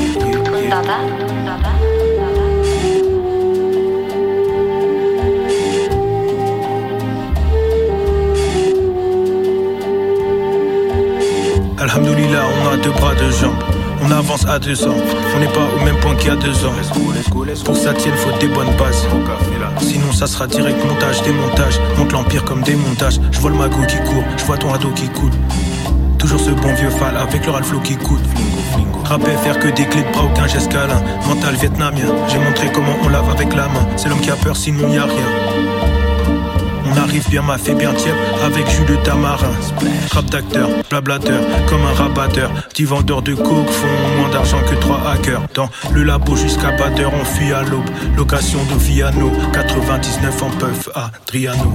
Deux 12.82 12.90
bras, 12.90 13.14
deux 13.14 13.30
jambes. 13.30 13.62
On 14.02 14.10
avance 14.10 14.46
à 14.46 14.58
deux 14.58 14.86
ans. 14.86 14.94
On 15.36 15.40
n'est 15.40 15.46
pas 15.48 15.68
au 15.76 15.84
même 15.84 15.96
point 15.96 16.14
qu'il 16.16 16.28
y 16.28 16.32
a 16.32 16.36
deux 16.36 16.64
ans. 16.64 16.72
Pour 17.64 17.74
que 17.74 17.80
ça 17.80 17.92
tienne, 17.92 18.14
faut 18.14 18.36
des 18.38 18.48
bonnes 18.48 18.74
bases. 18.78 19.06
Sinon, 19.80 20.12
ça 20.12 20.26
sera 20.26 20.46
direct 20.46 20.82
montage, 20.84 21.22
démontage. 21.22 21.80
Monte 21.98 22.12
l'empire 22.12 22.44
comme 22.44 22.62
démontage. 22.62 23.20
Je 23.30 23.40
vois 23.40 23.50
le 23.50 23.56
magot 23.56 23.84
qui 23.86 23.96
court, 23.98 24.24
je 24.36 24.44
vois 24.44 24.56
ton 24.56 24.72
ado 24.72 24.88
qui 24.90 25.08
coule. 25.08 25.32
Toujours 26.18 26.40
ce 26.40 26.50
bon 26.50 26.74
vieux 26.74 26.90
fal 26.90 27.16
avec 27.16 27.46
le 27.46 27.52
ralflo 27.52 27.80
qui 27.80 27.96
coûte. 27.96 28.24
Rapper, 29.04 29.32
faire 29.42 29.58
que 29.58 29.68
des 29.68 29.84
clés 29.86 30.02
de 30.02 30.12
bras, 30.12 30.24
aucun 30.24 30.46
geste 30.46 30.70
câlin. 30.70 31.02
Mental 31.26 31.54
vietnamien, 31.56 32.06
j'ai 32.28 32.38
montré 32.38 32.70
comment 32.72 32.96
on 33.02 33.08
lave 33.08 33.28
avec 33.30 33.54
la 33.54 33.68
main. 33.68 33.86
C'est 33.96 34.08
l'homme 34.08 34.20
qui 34.20 34.30
a 34.30 34.36
peur, 34.36 34.56
sinon 34.56 34.92
y 34.92 34.98
a 34.98 35.04
rien. 35.04 35.79
On 36.90 36.96
arrive 36.96 37.28
bien 37.28 37.42
maffé, 37.42 37.74
bien 37.74 37.92
tiède, 37.94 38.14
avec 38.44 38.68
jus 38.68 38.84
de 38.84 38.96
tamarin. 38.96 39.52
Rap 40.10 40.24
d'acteur, 40.26 40.68
blablateur, 40.88 41.40
comme 41.68 41.82
un 41.82 41.92
rabatteur. 41.92 42.50
Petit 42.68 42.84
vendeur 42.84 43.22
de 43.22 43.34
coke 43.34 43.70
font 43.70 44.18
moins 44.18 44.30
d'argent 44.30 44.60
que 44.68 44.74
trois 44.74 45.00
hackers. 45.10 45.42
Dans 45.54 45.68
le 45.92 46.02
labo 46.02 46.36
jusqu'à 46.36 46.72
batteur, 46.72 47.12
on 47.14 47.24
fuit 47.24 47.52
à 47.52 47.62
l'aube. 47.62 47.88
Location 48.16 48.58
de 48.64 48.78
Viano, 48.78 49.30
99 49.52 50.42
en 50.42 50.50
puff 50.50 50.88
à 50.94 51.10
Triano. 51.26 51.72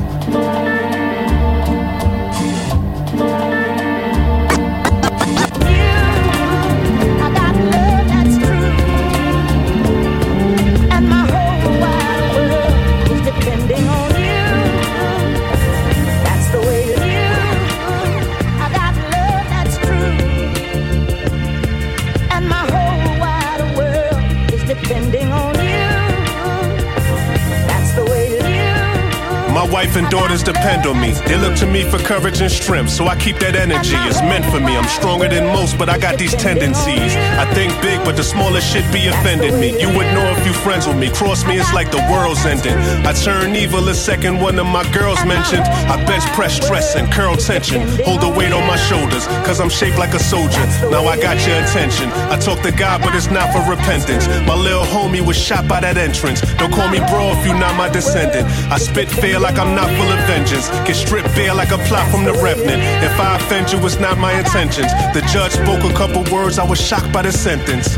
Wife 29.95 30.03
and 30.03 30.11
daughters 30.11 30.43
depend 30.43 30.85
on 30.85 30.99
me. 30.99 31.11
They 31.27 31.37
look 31.37 31.55
to 31.57 31.65
me 31.65 31.83
for 31.83 31.97
courage 31.99 32.41
and 32.41 32.51
strength, 32.51 32.91
so 32.91 33.07
I 33.07 33.15
keep 33.15 33.37
that 33.39 33.55
energy. 33.55 33.95
It's 34.09 34.21
meant 34.21 34.45
for 34.45 34.59
me. 34.59 34.75
I'm 34.75 34.87
stronger 34.87 35.27
than 35.27 35.45
most, 35.53 35.77
but 35.77 35.89
I 35.89 35.97
got 35.97 36.17
these 36.17 36.33
tendencies. 36.35 37.15
I 37.39 37.45
think 37.53 37.71
big, 37.81 38.03
but 38.03 38.15
the 38.15 38.23
smallest 38.23 38.71
shit 38.71 38.85
be 38.91 39.07
offending 39.07 39.59
me. 39.59 39.79
You 39.79 39.87
would 39.95 40.09
know 40.13 40.27
if 40.35 40.45
you 40.45 40.53
friends 40.53 40.87
with 40.87 40.97
me. 40.97 41.09
Cross 41.09 41.45
me, 41.45 41.59
it's 41.59 41.73
like 41.73 41.91
the 41.91 42.03
world's 42.11 42.45
ending. 42.45 42.75
I 43.05 43.13
turn 43.13 43.55
evil 43.55 43.81
the 43.81 43.93
second 43.93 44.39
one 44.39 44.59
of 44.59 44.67
my 44.67 44.83
girls 44.91 45.23
mentioned. 45.25 45.63
I 45.63 45.95
bench 46.05 46.25
press 46.35 46.55
stress 46.55 46.95
and 46.95 47.11
curl 47.11 47.35
tension. 47.35 47.81
Hold 48.05 48.21
the 48.21 48.29
weight 48.29 48.51
on 48.51 48.65
my 48.67 48.77
shoulders, 48.77 49.27
cause 49.47 49.59
I'm 49.59 49.69
shaped 49.69 49.97
like 49.97 50.13
a 50.13 50.19
soldier. 50.19 50.65
Now 50.91 51.05
I 51.05 51.15
got 51.19 51.37
your 51.47 51.57
attention. 51.63 52.09
I 52.33 52.37
talk 52.37 52.61
to 52.63 52.71
God, 52.71 53.01
but 53.01 53.15
it's 53.15 53.29
not 53.29 53.51
for 53.53 53.63
repentance. 53.69 54.27
My 54.47 54.55
little 54.55 54.83
homie 54.83 55.25
was 55.25 55.37
shot 55.37 55.67
by 55.67 55.79
that 55.81 55.97
entrance. 55.97 56.41
Don't 56.59 56.73
call 56.73 56.89
me 56.89 56.99
bro 57.11 57.31
if 57.35 57.45
you 57.45 57.53
not 57.53 57.75
my 57.75 57.89
descendant. 57.89 58.47
I 58.71 58.77
spit 58.77 59.09
fear 59.09 59.39
like 59.39 59.57
I'm 59.57 59.75
not 59.75 59.84
full 59.97 60.11
of 60.11 60.19
vengeance. 60.27 60.69
Get 60.88 60.95
stripped 60.95 61.33
bare 61.36 61.53
like 61.53 61.71
a 61.71 61.77
plot 61.88 62.09
from 62.11 62.23
the 62.25 62.33
revenant. 62.33 62.81
If 63.03 63.19
I 63.19 63.36
offend 63.36 63.71
you, 63.71 63.79
it's 63.86 63.99
not 63.99 64.17
my 64.17 64.33
intentions. 64.33 64.91
The 65.13 65.21
judge 65.31 65.53
spoke 65.53 65.83
a 65.83 65.93
couple 65.93 66.23
words, 66.33 66.57
I 66.59 66.63
was 66.63 66.79
shocked 66.79 67.11
by 67.11 67.21
the 67.21 67.31
sentence. 67.31 67.97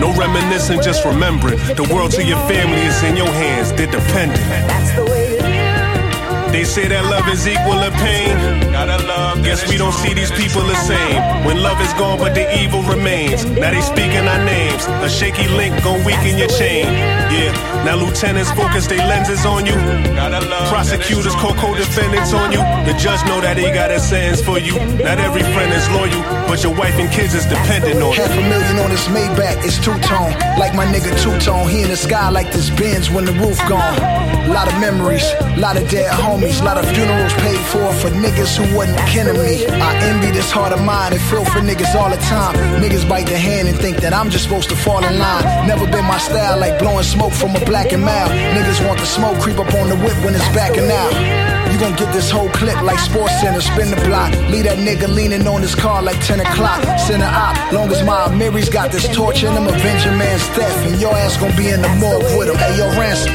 No 0.00 0.12
reminiscing, 0.16 0.82
just 0.82 1.04
remembering. 1.04 1.58
The 1.76 1.88
world 1.92 2.12
to 2.12 2.24
your 2.24 2.38
family 2.48 2.82
is 2.82 3.02
in 3.02 3.16
your 3.16 3.30
hands, 3.30 3.72
they're 3.72 3.90
dependent. 3.90 5.23
They 6.54 6.62
say 6.62 6.86
that 6.86 7.02
love 7.10 7.26
is 7.34 7.48
equal 7.48 7.82
to 7.82 7.90
pain. 7.98 8.30
Guess 9.42 9.66
we 9.68 9.76
don't 9.76 9.92
see 9.92 10.14
these 10.14 10.30
people 10.30 10.62
the 10.62 10.78
same. 10.86 11.18
When 11.44 11.58
love 11.58 11.80
is 11.82 11.92
gone, 11.94 12.16
but 12.16 12.32
the 12.34 12.46
evil 12.62 12.80
remains. 12.86 13.44
Now 13.44 13.74
they 13.74 13.82
speaking 13.82 14.22
our 14.22 14.38
names. 14.46 14.86
A 15.02 15.10
shaky 15.10 15.48
link 15.48 15.82
gon' 15.82 16.04
weaken 16.04 16.38
your 16.38 16.46
chain. 16.46 16.86
Yeah, 17.34 17.50
now 17.82 17.96
lieutenants 17.96 18.52
focus 18.52 18.86
their 18.86 19.02
lenses 19.02 19.44
on 19.44 19.66
you. 19.66 19.74
Prosecutors 20.70 21.34
call 21.34 21.54
co-defendants 21.58 22.32
on 22.32 22.52
you. 22.52 22.62
The 22.86 22.94
judge 23.02 23.26
know 23.26 23.40
that 23.42 23.58
he 23.58 23.66
got 23.74 23.90
a 23.90 23.98
sentence 23.98 24.40
for 24.40 24.60
you. 24.60 24.78
Not 25.02 25.18
every 25.18 25.42
friend 25.42 25.74
is 25.74 25.90
loyal, 25.90 26.22
but 26.46 26.62
your 26.62 26.74
wife 26.78 26.94
and 27.02 27.10
kids 27.10 27.34
is 27.34 27.46
dependent 27.46 27.98
on 27.98 28.14
Half 28.14 28.30
a 28.30 28.42
million 28.46 28.78
on 28.78 28.90
this 28.94 29.08
Maybach, 29.10 29.58
it's 29.66 29.82
two-tone. 29.82 30.30
Like 30.54 30.72
my 30.78 30.86
nigga 30.86 31.10
two-tone, 31.18 31.66
he 31.68 31.82
in 31.82 31.90
the 31.90 31.96
sky 31.96 32.30
like 32.30 32.52
this 32.52 32.70
Benz 32.70 33.10
when 33.10 33.24
the 33.24 33.32
roof 33.42 33.58
gone. 33.66 33.98
A 34.46 34.52
lot 34.52 34.68
of 34.70 34.78
memories, 34.78 35.26
a 35.40 35.56
lot 35.58 35.76
of 35.76 35.88
dead 35.90 36.12
homies, 36.12 36.43
lot 36.62 36.76
of 36.76 36.84
funerals 36.94 37.32
paid 37.34 37.58
for 37.72 37.92
for 37.94 38.10
niggas 38.10 38.56
who 38.56 38.76
wasn't 38.76 38.98
of 39.28 39.36
me. 39.36 39.64
I 39.66 39.96
envy 40.10 40.30
this 40.30 40.50
heart 40.50 40.72
of 40.72 40.82
mine 40.84 41.12
and 41.12 41.22
feel 41.22 41.44
for 41.44 41.60
niggas 41.60 41.94
all 41.94 42.10
the 42.10 42.20
time. 42.28 42.54
Niggas 42.82 43.08
bite 43.08 43.26
the 43.26 43.38
hand 43.38 43.68
and 43.68 43.78
think 43.78 43.98
that 43.98 44.12
I'm 44.12 44.28
just 44.28 44.44
supposed 44.44 44.68
to 44.68 44.76
fall 44.76 45.02
in 45.04 45.18
line. 45.18 45.44
Never 45.66 45.86
been 45.86 46.04
my 46.04 46.18
style 46.18 46.58
like 46.58 46.78
blowing 46.78 47.04
smoke 47.04 47.32
from 47.32 47.56
a 47.56 47.64
black 47.64 47.92
and. 47.92 48.04
Niggas 48.04 48.86
want 48.86 49.00
the 49.00 49.06
smoke 49.06 49.38
creep 49.40 49.58
up 49.58 49.72
on 49.74 49.88
the 49.88 49.96
whip 49.96 50.16
when 50.24 50.34
it's 50.34 50.48
backing 50.52 50.90
out. 50.90 51.12
You 51.72 51.80
gon' 51.80 51.96
get 51.96 52.12
this 52.12 52.30
whole 52.30 52.50
clip 52.50 52.80
like 52.82 52.98
Sports 52.98 53.40
Center, 53.40 53.60
spin 53.60 53.90
the 53.90 54.00
block. 54.04 54.30
Leave 54.50 54.64
that 54.64 54.78
nigga 54.78 55.08
leaning 55.08 55.46
on 55.48 55.62
his 55.62 55.74
car 55.74 56.02
like 56.02 56.20
10 56.24 56.40
o'clock. 56.40 56.82
Send 57.00 57.22
a 57.22 57.26
op, 57.26 57.72
long 57.72 57.90
as 57.90 58.04
my 58.04 58.32
Mary's 58.34 58.68
got 58.68 58.92
this 58.92 59.08
torch 59.16 59.42
in 59.42 59.52
him, 59.52 59.66
avenge 59.66 60.06
a 60.06 60.12
man's 60.12 60.46
death. 60.54 60.86
And 60.86 61.00
your 61.00 61.16
ass 61.16 61.36
gon' 61.36 61.56
be 61.56 61.70
in 61.70 61.80
the 61.82 61.88
morgue 61.96 62.22
with 62.38 62.48
him. 62.48 62.56
Hey, 62.56 62.78
yo, 62.78 62.86
ransom. 63.00 63.32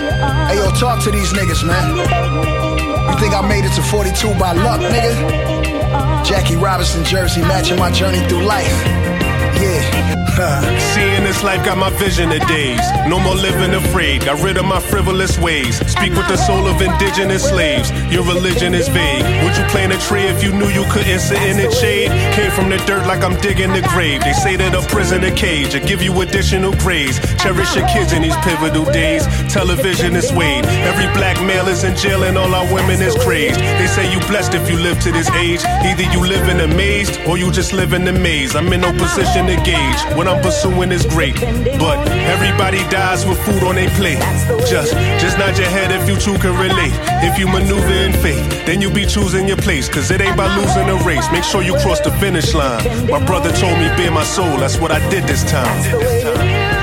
Hey, 0.47 0.57
yo, 0.57 0.71
talk 0.71 1.03
to 1.03 1.11
these 1.11 1.33
niggas, 1.33 1.65
man. 1.65 2.68
You 3.09 3.19
think 3.19 3.33
I 3.33 3.41
made 3.41 3.65
it 3.65 3.73
to 3.73 3.81
42 3.81 4.35
by 4.35 4.53
luck, 4.53 4.81
nigga? 4.81 6.23
Jackie 6.23 6.55
Robinson 6.55 7.03
jersey 7.03 7.41
matching 7.41 7.79
my 7.79 7.91
journey 7.91 8.19
through 8.29 8.43
life. 8.43 9.28
Yeah. 9.55 10.09
Seeing 10.95 11.23
this 11.25 11.43
life 11.43 11.65
got 11.65 11.77
my 11.77 11.89
vision 11.89 12.31
of 12.31 12.39
days. 12.47 12.79
No 13.07 13.19
more 13.19 13.35
living 13.35 13.73
afraid. 13.73 14.23
Got 14.23 14.41
rid 14.41 14.55
of 14.55 14.63
my 14.63 14.79
frivolous 14.79 15.37
ways. 15.37 15.75
Speak 15.91 16.13
with 16.13 16.29
the 16.29 16.37
soul 16.37 16.65
of 16.65 16.81
indigenous 16.81 17.49
slaves. 17.49 17.91
Your 18.09 18.23
religion 18.23 18.73
is 18.73 18.87
vague. 18.87 19.23
Would 19.43 19.57
you 19.57 19.65
plant 19.65 19.91
a 19.91 19.99
tree 20.07 20.23
if 20.23 20.41
you 20.41 20.53
knew 20.53 20.69
you 20.69 20.85
couldn't 20.91 21.19
sit 21.19 21.41
in 21.43 21.59
its 21.59 21.77
shade? 21.77 22.09
Came 22.35 22.51
from 22.51 22.69
the 22.69 22.77
dirt 22.87 23.05
like 23.05 23.21
I'm 23.21 23.35
digging 23.41 23.73
the 23.73 23.81
grave. 23.89 24.21
They 24.21 24.31
say 24.31 24.55
that 24.55 24.73
a 24.73 24.81
prison 24.87 25.25
a 25.25 25.31
cage. 25.31 25.75
I 25.75 25.79
give 25.79 26.01
you 26.01 26.13
additional 26.21 26.73
grades. 26.75 27.19
Cherish 27.35 27.75
your 27.75 27.87
kids 27.89 28.13
in 28.13 28.21
these 28.21 28.37
pivotal 28.37 28.85
days. 28.85 29.27
Television 29.51 30.15
is 30.15 30.31
weighed. 30.31 30.65
Every 30.87 31.07
black 31.13 31.35
male 31.43 31.67
is 31.67 31.83
in 31.83 31.97
jail 31.97 32.23
and 32.23 32.37
all 32.37 32.55
our 32.55 32.73
women 32.73 33.01
is 33.01 33.15
crazed. 33.15 33.59
They 33.59 33.87
say 33.87 34.09
you 34.09 34.19
blessed 34.31 34.53
if 34.53 34.69
you 34.69 34.77
live 34.77 35.01
to 35.01 35.11
this 35.11 35.29
age. 35.31 35.61
Either 35.83 36.03
you 36.13 36.21
live 36.25 36.47
in 36.47 36.61
a 36.61 36.67
maze 36.67 37.17
or 37.27 37.37
you 37.37 37.51
just 37.51 37.73
live 37.73 37.91
in 37.91 38.05
the 38.05 38.13
maze. 38.13 38.55
I'm 38.55 38.71
in 38.71 38.81
no 38.81 38.93
position 38.93 39.38
to 39.47 39.55
gauge. 39.63 40.01
What 40.17 40.27
I'm 40.27 40.41
pursuing 40.41 40.91
is 40.91 41.05
great. 41.05 41.35
But 41.79 42.07
everybody 42.27 42.79
dies 42.89 43.25
with 43.25 43.39
food 43.45 43.63
on 43.63 43.75
their 43.75 43.89
plate. 43.91 44.19
Just, 44.67 44.93
just 45.21 45.37
nod 45.37 45.57
your 45.57 45.69
head 45.69 45.91
if 45.91 46.07
you 46.07 46.15
too 46.15 46.37
can 46.39 46.57
relate. 46.57 46.93
If 47.23 47.37
you 47.37 47.47
maneuver 47.47 47.93
in 48.05 48.13
faith, 48.13 48.65
then 48.65 48.81
you 48.81 48.89
be 48.89 49.05
choosing 49.05 49.47
your 49.47 49.57
place. 49.57 49.87
Cause 49.89 50.11
it 50.11 50.21
ain't 50.21 50.37
by 50.37 50.47
losing 50.55 50.89
a 50.89 50.95
race. 51.05 51.27
Make 51.31 51.43
sure 51.43 51.61
you 51.61 51.75
cross 51.79 51.99
the 51.99 52.11
finish 52.13 52.53
line. 52.53 52.83
My 53.07 53.23
brother 53.25 53.51
told 53.51 53.77
me, 53.77 53.87
bear 53.97 54.11
my 54.11 54.23
soul. 54.23 54.57
That's 54.57 54.79
what 54.79 54.91
I 54.91 54.99
did 55.09 55.23
this 55.25 55.43
time. 55.49 56.79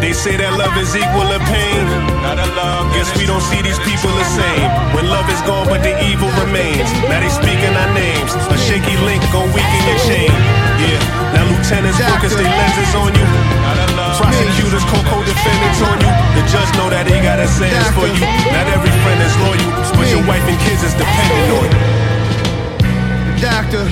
They 0.00 0.14
say 0.14 0.32
that 0.40 0.56
love 0.56 0.72
is 0.80 0.96
equal 0.96 1.28
to 1.28 1.40
pain. 1.44 1.84
Guess 2.96 3.12
we 3.20 3.28
don't 3.28 3.44
see 3.52 3.60
these 3.60 3.78
people 3.84 4.08
the 4.16 4.24
same. 4.32 4.64
When 4.96 5.04
love 5.06 5.28
is 5.28 5.40
gone, 5.44 5.68
but 5.68 5.84
the 5.84 5.92
evil 6.08 6.32
remains. 6.40 6.88
Now 7.04 7.20
they 7.20 7.28
speaking 7.28 7.76
our 7.76 7.92
names. 7.92 8.32
A 8.48 8.56
shaky 8.56 8.96
link 9.04 9.20
gon' 9.28 9.52
weaken 9.52 9.82
your 9.84 10.00
chain. 10.08 10.32
Yeah. 10.80 11.29
Now 11.60 11.76
lieutenants 11.76 12.00
focus 12.00 12.34
their 12.34 12.48
lenses 12.48 12.94
on 12.94 13.12
you. 13.12 13.26
Prosecutors 14.16 14.84
call 14.88 15.04
co-defendants 15.04 15.82
on 15.84 16.00
you. 16.00 16.08
The 16.32 16.42
judge 16.48 16.72
know 16.76 16.88
that 16.88 17.04
he 17.06 17.20
got 17.20 17.38
a 17.38 17.46
sentence 17.46 17.92
for 17.92 18.08
you. 18.08 18.24
Not 18.48 18.66
every 18.72 18.88
friend 19.04 19.20
is 19.20 19.36
loyal, 19.44 19.68
but 19.92 20.08
your 20.08 20.24
wife 20.24 20.44
and 20.48 20.58
kids 20.64 20.82
is 20.82 20.94
dependent 20.96 21.52
on 21.60 21.68
you. 21.68 21.80
Doctor, 23.44 23.84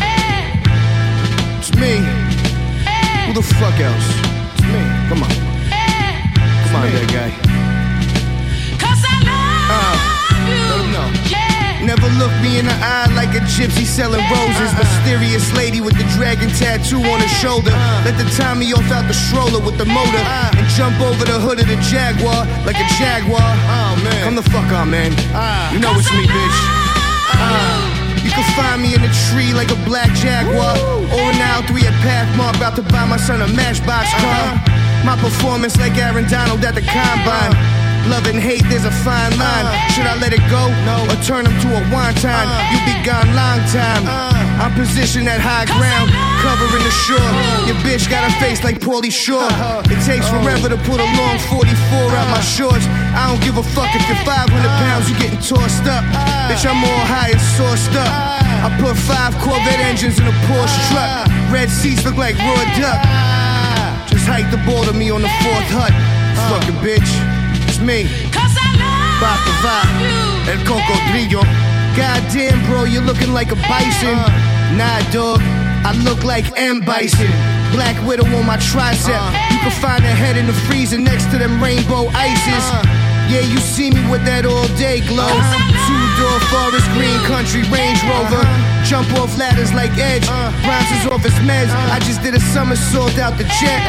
it's 1.60 1.72
me. 1.76 2.00
Who 3.28 3.32
the 3.36 3.44
fuck 3.60 3.76
else? 3.80 4.08
It's 4.56 4.64
me. 4.64 4.80
Come 5.12 5.22
on. 5.22 5.32
Come 6.64 6.76
on, 6.76 6.88
that 6.88 7.08
guy. 7.12 7.30
Uh, 9.70 9.96
let 10.48 10.80
him 10.80 10.92
know. 10.92 11.47
Never 11.82 12.08
look 12.18 12.34
me 12.42 12.58
in 12.58 12.66
the 12.66 12.74
eye 12.74 13.06
like 13.14 13.30
a 13.38 13.42
gypsy 13.46 13.86
selling 13.86 14.24
roses. 14.30 14.70
Mysterious 14.74 15.46
lady 15.54 15.80
with 15.80 15.96
the 15.96 16.04
dragon 16.18 16.50
tattoo 16.50 16.98
on 16.98 17.20
her 17.20 17.34
shoulder. 17.38 17.70
Let 18.04 18.18
the 18.18 18.26
Tommy 18.34 18.72
off 18.74 18.90
out 18.90 19.06
the 19.06 19.14
stroller 19.14 19.62
with 19.62 19.78
the 19.78 19.86
motor 19.86 20.22
and 20.58 20.66
jump 20.74 20.98
over 21.00 21.24
the 21.24 21.38
hood 21.38 21.60
of 21.60 21.68
the 21.68 21.78
Jaguar 21.86 22.46
like 22.66 22.76
a 22.76 22.88
Jaguar. 22.98 23.40
Oh 23.40 23.94
man, 24.02 24.24
come 24.24 24.34
the 24.34 24.46
fuck 24.50 24.66
on, 24.74 24.90
man. 24.90 25.12
You 25.72 25.78
know 25.78 25.94
it's 25.94 26.10
me, 26.10 26.26
bitch. 26.26 26.58
Uh, 27.38 27.98
you 28.26 28.30
can 28.34 28.44
find 28.58 28.82
me 28.82 28.94
in 28.94 29.02
a 29.02 29.12
tree 29.30 29.54
like 29.54 29.70
a 29.70 29.78
black 29.86 30.10
jaguar. 30.18 30.74
Or 31.14 31.28
now 31.38 31.62
three 31.70 31.86
at 31.86 31.94
Pathmark, 32.02 32.56
about 32.56 32.74
to 32.76 32.82
buy 32.82 33.06
my 33.06 33.16
son 33.16 33.40
a 33.40 33.48
Matchbox 33.54 34.10
car. 34.18 34.58
My 35.06 35.16
performance 35.16 35.78
like 35.78 35.96
Aaron 35.96 36.28
Donald 36.28 36.64
at 36.64 36.74
the 36.74 36.82
combine. 36.82 37.54
Love 38.08 38.24
and 38.26 38.40
hate, 38.40 38.64
there's 38.72 38.84
a 38.88 38.94
fine 39.04 39.36
line. 39.36 39.66
Should 39.92 40.06
I 40.08 40.16
let 40.16 40.32
it 40.32 40.40
go 40.48 40.72
No. 40.88 41.04
or 41.12 41.16
turn 41.28 41.44
him 41.44 41.52
to 41.60 41.68
a 41.76 41.82
wonton? 41.92 42.46
You 42.72 42.78
be 42.88 42.96
gone 43.04 43.28
long 43.36 43.60
time. 43.68 44.02
I'm 44.58 44.72
positioned 44.74 45.28
at 45.28 45.38
high 45.44 45.68
ground, 45.76 46.08
covering 46.42 46.82
the 46.82 46.94
shore. 47.04 47.30
Your 47.68 47.76
bitch 47.84 48.08
got 48.08 48.24
a 48.26 48.32
face 48.40 48.64
like 48.64 48.80
Paulie 48.80 49.12
Shore. 49.12 49.46
It 49.92 50.00
takes 50.08 50.26
forever 50.28 50.68
to 50.72 50.78
put 50.88 50.98
a 50.98 51.08
long 51.20 51.36
44 51.52 52.10
out 52.16 52.28
my 52.32 52.40
shorts. 52.40 52.86
I 53.14 53.28
don't 53.28 53.42
give 53.44 53.56
a 53.60 53.62
fuck 53.76 53.92
if 53.94 54.02
you're 54.08 54.24
500 54.24 54.50
pounds, 54.82 55.04
you're 55.10 55.20
getting 55.20 55.38
tossed 55.44 55.84
up. 55.86 56.02
Bitch, 56.48 56.64
I'm 56.64 56.80
all 56.82 57.04
high 57.12 57.36
and 57.36 57.44
sourced 57.60 57.92
up. 57.94 58.08
I 58.64 58.68
put 58.80 58.96
five 58.96 59.36
Corvette 59.44 59.78
engines 59.84 60.18
in 60.18 60.26
a 60.26 60.34
Porsche 60.48 60.80
truck. 60.90 61.28
Red 61.52 61.68
seats 61.70 62.04
look 62.04 62.16
like 62.16 62.34
raw 62.40 62.64
duck. 62.80 62.98
Just 64.08 64.26
hike 64.26 64.50
the 64.50 64.58
ball 64.66 64.82
to 64.88 64.92
me 64.96 65.10
on 65.10 65.20
the 65.22 65.30
fourth 65.44 65.68
hut. 65.70 65.92
Fucking 66.50 66.78
bitch, 66.82 67.10
it's 67.78 67.86
me. 67.86 68.04
Baka 69.20 69.52
Va, 69.62 69.82
El 70.50 70.58
Cocodrillo. 70.64 71.42
Goddamn, 71.96 72.64
bro, 72.66 72.84
you're 72.84 73.02
looking 73.02 73.32
like 73.32 73.50
a 73.50 73.56
bison. 73.56 74.16
Nah, 74.76 75.00
dog, 75.10 75.40
I 75.84 75.92
look 76.04 76.22
like 76.24 76.46
M. 76.56 76.80
Bison. 76.80 77.26
Black 77.72 77.96
widow 78.06 78.24
on 78.36 78.46
my 78.46 78.56
tricep. 78.56 79.20
You 79.50 79.58
can 79.58 79.70
find 79.70 80.04
a 80.04 80.08
head 80.08 80.36
in 80.36 80.46
the 80.46 80.52
freezer 80.52 80.98
next 80.98 81.30
to 81.32 81.38
them 81.38 81.62
rainbow 81.62 82.06
ices. 82.14 82.64
Yeah, 83.28 83.40
you 83.40 83.58
see 83.58 83.90
me 83.90 84.08
with 84.10 84.24
that 84.24 84.46
all 84.46 84.68
day 84.78 85.00
glow. 85.00 85.28
Two 85.86 86.04
door 86.18 86.40
forest 86.48 86.88
green 86.94 87.18
country 87.26 87.62
Range 87.68 88.00
Rover. 88.04 88.67
Jump 88.84 89.10
off 89.18 89.36
ladders 89.38 89.72
like 89.72 89.96
Edge. 89.98 90.26
Bronzes 90.64 91.06
off 91.10 91.22
his 91.22 91.34
meds. 91.46 91.70
I 91.90 91.98
just 92.00 92.22
did 92.22 92.34
a 92.34 92.40
somersault 92.40 93.18
out 93.18 93.38
the 93.38 93.44
jet. 93.60 93.80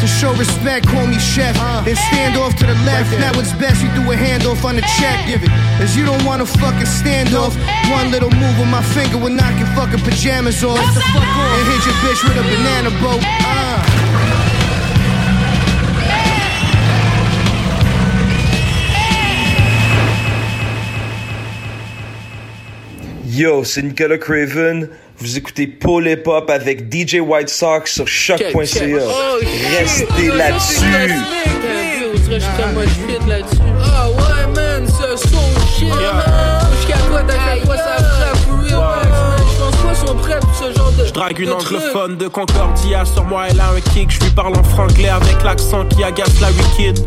To 0.00 0.06
show 0.06 0.32
respect, 0.34 0.86
call 0.86 1.06
me 1.06 1.18
chef. 1.18 1.54
Then 1.84 1.96
stand 1.96 2.36
off 2.36 2.56
to 2.56 2.66
the 2.66 2.78
left. 2.86 3.10
Now 3.18 3.32
it's 3.38 3.52
best 3.54 3.82
you 3.82 3.90
do 3.94 4.02
a 4.10 4.16
handoff 4.16 4.64
on 4.64 4.76
the 4.76 4.84
check. 4.98 5.26
Give 5.26 5.42
it. 5.42 5.50
Cause 5.78 5.96
you 5.96 6.04
don't 6.04 6.24
wanna 6.24 6.46
fucking 6.46 6.86
stand 6.86 7.34
off. 7.34 7.54
One 7.90 8.10
little 8.10 8.30
move 8.30 8.58
with 8.58 8.68
my 8.68 8.82
finger 8.82 9.18
will 9.18 9.34
knock 9.34 9.58
your 9.58 9.68
fucking 9.74 10.00
pajamas 10.00 10.62
off. 10.64 10.78
And 10.78 11.64
hit 11.68 11.82
your 11.86 11.98
bitch 12.04 12.22
with 12.24 12.36
a 12.36 12.42
banana 12.42 12.90
boat. 13.00 13.22
Uh. 13.22 14.09
Yo, 23.40 23.64
c'est 23.64 23.80
Nicolas 23.80 24.18
Craven. 24.18 24.86
Vous 25.16 25.38
écoutez 25.38 25.66
Paul 25.66 26.06
Hip 26.06 26.24
Hop 26.26 26.50
avec 26.50 26.92
DJ 26.92 27.20
White 27.20 27.48
Sox 27.48 27.86
sur 27.86 28.06
choc.ca. 28.06 28.52
Restez 28.52 30.28
là-dessus. 30.28 30.84
Ah 33.82 34.10
ouais, 34.10 34.46
man, 34.54 34.86
ce 34.86 35.16
son 35.26 35.38
shit, 35.74 35.88
man. 35.88 35.98
Je 36.82 36.86
capote 36.86 37.30
à 37.30 37.54
quel 37.54 37.62
point 37.64 37.76
ça 37.78 37.96
frappe 37.96 38.44
real, 38.60 38.78
man? 38.78 38.99
Sont 40.06 40.14
prêts 40.14 40.40
pour 40.40 40.54
ce 40.54 40.72
genre 40.76 40.92
de. 40.92 41.04
Je 41.04 41.12
drague 41.12 41.38
une 41.38 41.52
anglophone 41.52 42.16
de 42.16 42.28
Concordia 42.28 43.04
sur 43.04 43.24
moi, 43.24 43.44
elle 43.50 43.60
a 43.60 43.70
un 43.70 43.80
kick. 43.92 44.10
Je 44.10 44.20
lui 44.20 44.30
parle 44.30 44.56
en 44.56 44.62
franglais 44.62 45.08
avec 45.08 45.42
l'accent 45.42 45.84
qui 45.86 46.02
agace 46.02 46.40
la 46.40 46.48
wicked. 46.48 46.98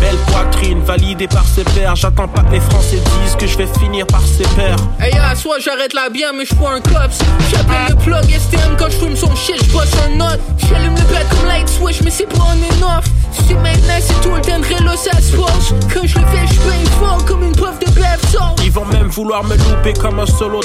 Belle 0.00 0.16
poitrine, 0.28 0.80
validée 0.80 1.28
par 1.28 1.44
ses 1.44 1.64
pairs. 1.64 1.94
J'attends 1.94 2.28
pas 2.28 2.42
que 2.42 2.52
les 2.52 2.60
Français 2.60 2.96
disent 2.96 3.36
que 3.36 3.46
je 3.46 3.58
vais 3.58 3.68
finir 3.78 4.06
par 4.06 4.22
ses 4.22 4.44
pairs. 4.56 4.76
Hey, 4.98 5.12
à 5.18 5.34
soit 5.34 5.58
j'arrête 5.58 5.92
là 5.92 6.08
bien, 6.08 6.32
mais 6.32 6.44
je 6.44 6.54
prends 6.54 6.70
un 6.70 6.80
cops. 6.80 7.18
J'appelle 7.50 7.90
le 7.90 7.96
plug 7.96 8.24
STM 8.24 8.76
quand 8.78 8.90
je 8.90 8.96
fume 8.96 9.16
son 9.16 9.34
shit, 9.36 9.62
je 9.62 9.70
bosse 9.72 9.92
un 10.06 10.16
note. 10.16 10.40
J'allume 10.68 10.94
le 10.94 11.02
bed 11.02 11.26
comme 11.28 11.48
light 11.48 11.68
switch, 11.68 12.00
mais 12.02 12.10
c'est 12.10 12.26
pas 12.26 12.40
and 12.40 12.98
off. 12.98 13.04
C'est 13.46 13.54
maintenant, 13.54 14.00
c'est 14.00 14.20
tout 14.22 14.34
le 14.34 14.40
temps 14.40 14.58
de 14.58 14.96
ça 14.96 15.12
se 15.20 15.36
passe. 15.36 15.74
Quand 15.92 16.06
je 16.06 16.18
le 16.18 16.26
fais, 16.26 16.46
je 16.46 16.90
fort 16.98 17.24
comme 17.26 17.42
une 17.42 17.52
puff 17.52 17.78
de 17.78 17.86
sauce. 17.86 18.19
Ils 18.62 18.70
vont 18.70 18.84
même 18.84 19.08
vouloir 19.08 19.42
me 19.44 19.56
louper 19.56 19.92
comme 19.94 20.20
un 20.20 20.26
solo 20.26 20.60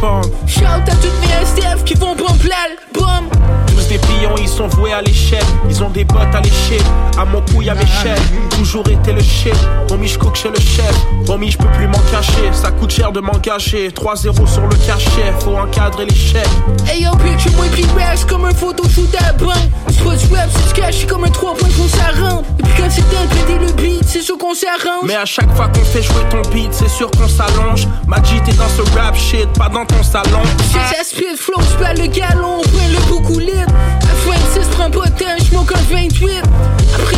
Punk. 0.00 0.24
Shout 0.46 0.64
à 0.64 0.80
toutes 0.80 1.20
mes 1.20 1.44
STF 1.44 1.84
qui 1.84 1.94
vont 1.94 2.14
bomber 2.14 2.48
l'album. 2.48 3.28
Tous 3.30 3.59
des 3.90 3.98
pions, 3.98 4.36
ils 4.40 4.48
sont 4.48 4.68
voués 4.68 4.92
à 4.92 5.02
l'échec. 5.02 5.42
Ils 5.68 5.82
ont 5.82 5.90
des 5.90 6.04
bottes 6.04 6.32
à 6.32 6.40
lécher. 6.40 6.78
À 7.18 7.24
mon 7.24 7.40
cou, 7.40 7.60
y'a 7.60 7.74
mes 7.74 7.86
chefs. 7.86 8.22
Toujours 8.50 8.88
été 8.88 9.12
le 9.12 9.20
shit. 9.20 9.54
Homie, 9.90 10.06
je 10.06 10.16
cook 10.16 10.36
chez 10.36 10.48
le 10.48 10.60
chef. 10.60 10.94
Homie, 11.28 11.50
je 11.50 11.58
peux 11.58 11.70
plus 11.72 11.88
m'en 11.88 11.98
cacher. 12.12 12.50
Ça 12.52 12.70
coûte 12.70 12.92
cher 12.92 13.10
de 13.10 13.20
m'engager. 13.20 13.90
3-0 13.90 14.46
sur 14.46 14.62
le 14.62 14.76
cachet. 14.86 15.32
Faut 15.40 15.56
encadrer 15.56 16.06
les 16.06 16.14
chèques. 16.14 16.46
Hey 16.86 17.02
yo, 17.02 17.10
picture 17.16 17.52
moi 17.56 17.66
reste 17.96 18.26
comme 18.26 18.44
un 18.44 18.54
photoshoot 18.54 19.14
à. 19.16 19.34
C'est 19.88 20.04
pas 20.04 20.16
du 20.16 20.34
rap, 20.34 20.48
c'est 20.52 20.92
c'est 20.92 21.06
comme 21.06 21.24
un 21.24 21.30
3 21.30 21.54
points 21.54 21.68
qu'on 21.76 21.88
s'arrête. 21.88 22.44
Et 22.58 22.62
puis 22.62 22.72
quand 22.76 22.88
c'est 22.88 23.02
péter 23.02 23.58
le 23.58 23.72
beat, 23.72 24.04
c'est 24.06 24.22
sûr 24.22 24.38
qu'on 24.38 24.54
s'arrange. 24.54 25.04
Mais 25.04 25.16
à 25.16 25.24
chaque 25.24 25.54
fois 25.56 25.68
qu'on 25.68 25.84
fait 25.84 26.02
jouer 26.02 26.22
ton 26.30 26.42
beat, 26.50 26.72
c'est 26.72 26.88
sûr 26.88 27.10
qu'on 27.10 27.28
s'allonge. 27.28 27.88
Magic, 28.06 28.42
t'es 28.44 28.52
dans 28.52 28.68
ce 28.68 28.82
rap 28.96 29.16
shit, 29.16 29.46
pas 29.58 29.68
dans 29.68 29.84
ton 29.84 30.02
salon. 30.02 30.42
Si 30.70 30.78
ça 30.94 31.04
speed 31.04 31.36
flow, 31.36 31.60
j'perds 31.72 31.94
le 31.94 32.06
galon, 32.06 32.60
on 32.60 32.62
prend 32.62 32.88
le 32.88 33.08
beaucoup 33.08 33.38
libre. 33.38 33.72
À 34.30 34.38
26, 34.38 34.68
prends 34.76 34.90
pas 34.90 35.08
de 35.08 35.18
temps, 35.18 35.38
j'smoke 35.38 35.74
un 35.74 35.94
28. 35.94 36.42
Après 36.94 37.16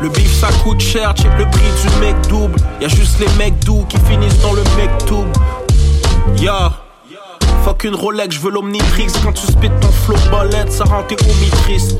le 0.00 0.08
beef 0.08 0.32
ça 0.32 0.48
coûte 0.62 0.80
cher, 0.80 1.12
check 1.14 1.30
le 1.38 1.48
prix 1.50 1.70
du 1.82 2.00
mec 2.00 2.16
double. 2.28 2.58
Y'a 2.80 2.88
juste 2.88 3.18
les 3.18 3.28
mecs 3.36 3.58
doux 3.64 3.84
qui 3.88 3.98
finissent 4.08 4.40
dans 4.40 4.52
le 4.52 4.62
mec 4.76 4.90
tube. 5.06 6.40
Ya. 6.40 6.87
Fuck 7.64 7.84
une 7.84 7.94
Rolex, 7.94 8.34
je 8.34 8.40
veux 8.40 8.50
l'Omnitrix. 8.50 9.08
Quand 9.22 9.32
tu 9.32 9.46
spit 9.46 9.70
ton 9.80 9.90
flow 9.90 10.16
bolette, 10.30 10.72
ça 10.72 10.84
rend 10.84 11.02
tes 11.02 11.16
homies 11.22 11.50
tristes. 11.62 11.98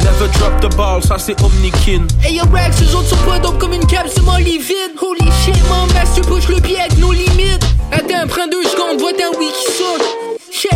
Never 0.00 0.28
drop 0.38 0.60
the 0.60 0.74
ball, 0.76 1.02
ça 1.02 1.18
c'est 1.18 1.40
Omnikin. 1.42 2.06
Hey 2.22 2.36
yo, 2.36 2.44
Rex, 2.52 2.82
eux 2.82 2.96
autres 2.96 3.08
sont 3.08 3.16
pas 3.28 3.38
dope 3.38 3.58
comme 3.58 3.72
une 3.72 3.86
cape 3.86 4.08
sur 4.08 4.24
mon 4.24 4.36
lit 4.36 4.58
vide. 4.58 4.96
Holy 5.00 5.30
shit, 5.44 5.56
mon 5.68 5.86
master 5.94 6.24
push 6.24 6.48
le 6.48 6.60
pied 6.60 6.80
avec 6.80 6.98
nos 6.98 7.12
limites. 7.12 7.64
Attends, 7.92 8.26
prends 8.28 8.48
deux 8.50 8.64
secondes, 8.64 9.00
vois 9.00 9.10
un 9.10 9.38
wiki 9.38 9.64
saute. 9.78 10.31
Shit, 10.54 10.70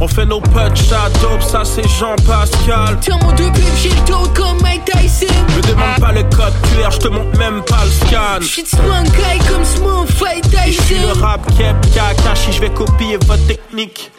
On 0.00 0.06
fait 0.06 0.24
nos 0.24 0.40
punch 0.40 0.92
à 0.92 1.10
dope, 1.20 1.42
ça 1.42 1.64
c'est 1.64 1.86
Jean-Pascal. 1.98 2.96
Tiens 3.00 3.18
mon 3.22 3.32
deux 3.32 3.50
pipes, 3.50 3.64
j'ai 3.82 3.88
le 3.88 4.06
dos 4.06 4.30
comme 4.36 4.62
Mike 4.62 4.84
Tyson. 4.84 5.26
Me 5.56 5.62
demande 5.62 5.98
pas 5.98 6.12
le 6.12 6.22
code 6.34 6.54
QR, 6.62 6.92
je 6.92 6.98
te 6.98 7.08
montre 7.08 7.36
même 7.38 7.60
pas 7.64 7.84
le 7.84 7.90
scan. 7.90 8.40
J'suis 8.40 8.62
de 8.62 8.68
guy 8.68 9.48
comme 9.48 9.64
Smooth 9.64 10.08
Fight 10.12 10.46
Je 10.66 10.80
suis 10.80 10.94
le 11.00 11.08
Tyson. 11.08 11.20
rap 11.20 11.44
kep, 11.56 11.76
Kakashi, 11.92 12.52
je 12.52 12.60
vais 12.60 12.70
copier 12.70 13.18
votre 13.26 13.44
technique. 13.48 14.12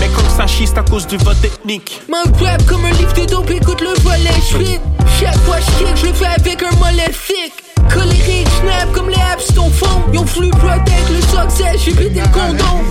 Mais 0.00 0.08
comme 0.08 0.28
ça 0.36 0.48
chiste 0.48 0.76
à 0.76 0.82
cause 0.82 1.06
du 1.06 1.16
vote 1.18 1.40
technique. 1.40 2.00
Mon 2.10 2.24
rap 2.44 2.66
comme 2.66 2.84
un 2.84 2.90
livre 2.90 3.12
de 3.12 3.24
dope, 3.24 3.50
écoute 3.52 3.82
le 3.82 3.94
volet, 4.02 4.34
j'flip. 4.50 4.80
Chaque 5.20 5.38
fois 5.42 5.58
j'kick, 5.60 5.96
je 5.96 6.06
le 6.06 6.12
fais 6.12 6.26
avec 6.26 6.60
un 6.60 6.76
mollet 6.78 7.12
thick. 7.26 7.63
Colérique, 7.92 8.48
snap 8.60 8.92
comme 8.92 9.08
les 9.08 9.16
apps 9.16 9.52
ton 9.54 9.70
fond. 9.70 10.02
Y'ont 10.12 10.24
voulu 10.24 10.50
protect 10.50 11.08
le 11.10 11.20
success, 11.20 11.82
j'ai 11.84 11.92
pété 11.92 12.20
le 12.20 12.28
condom. 12.28 12.84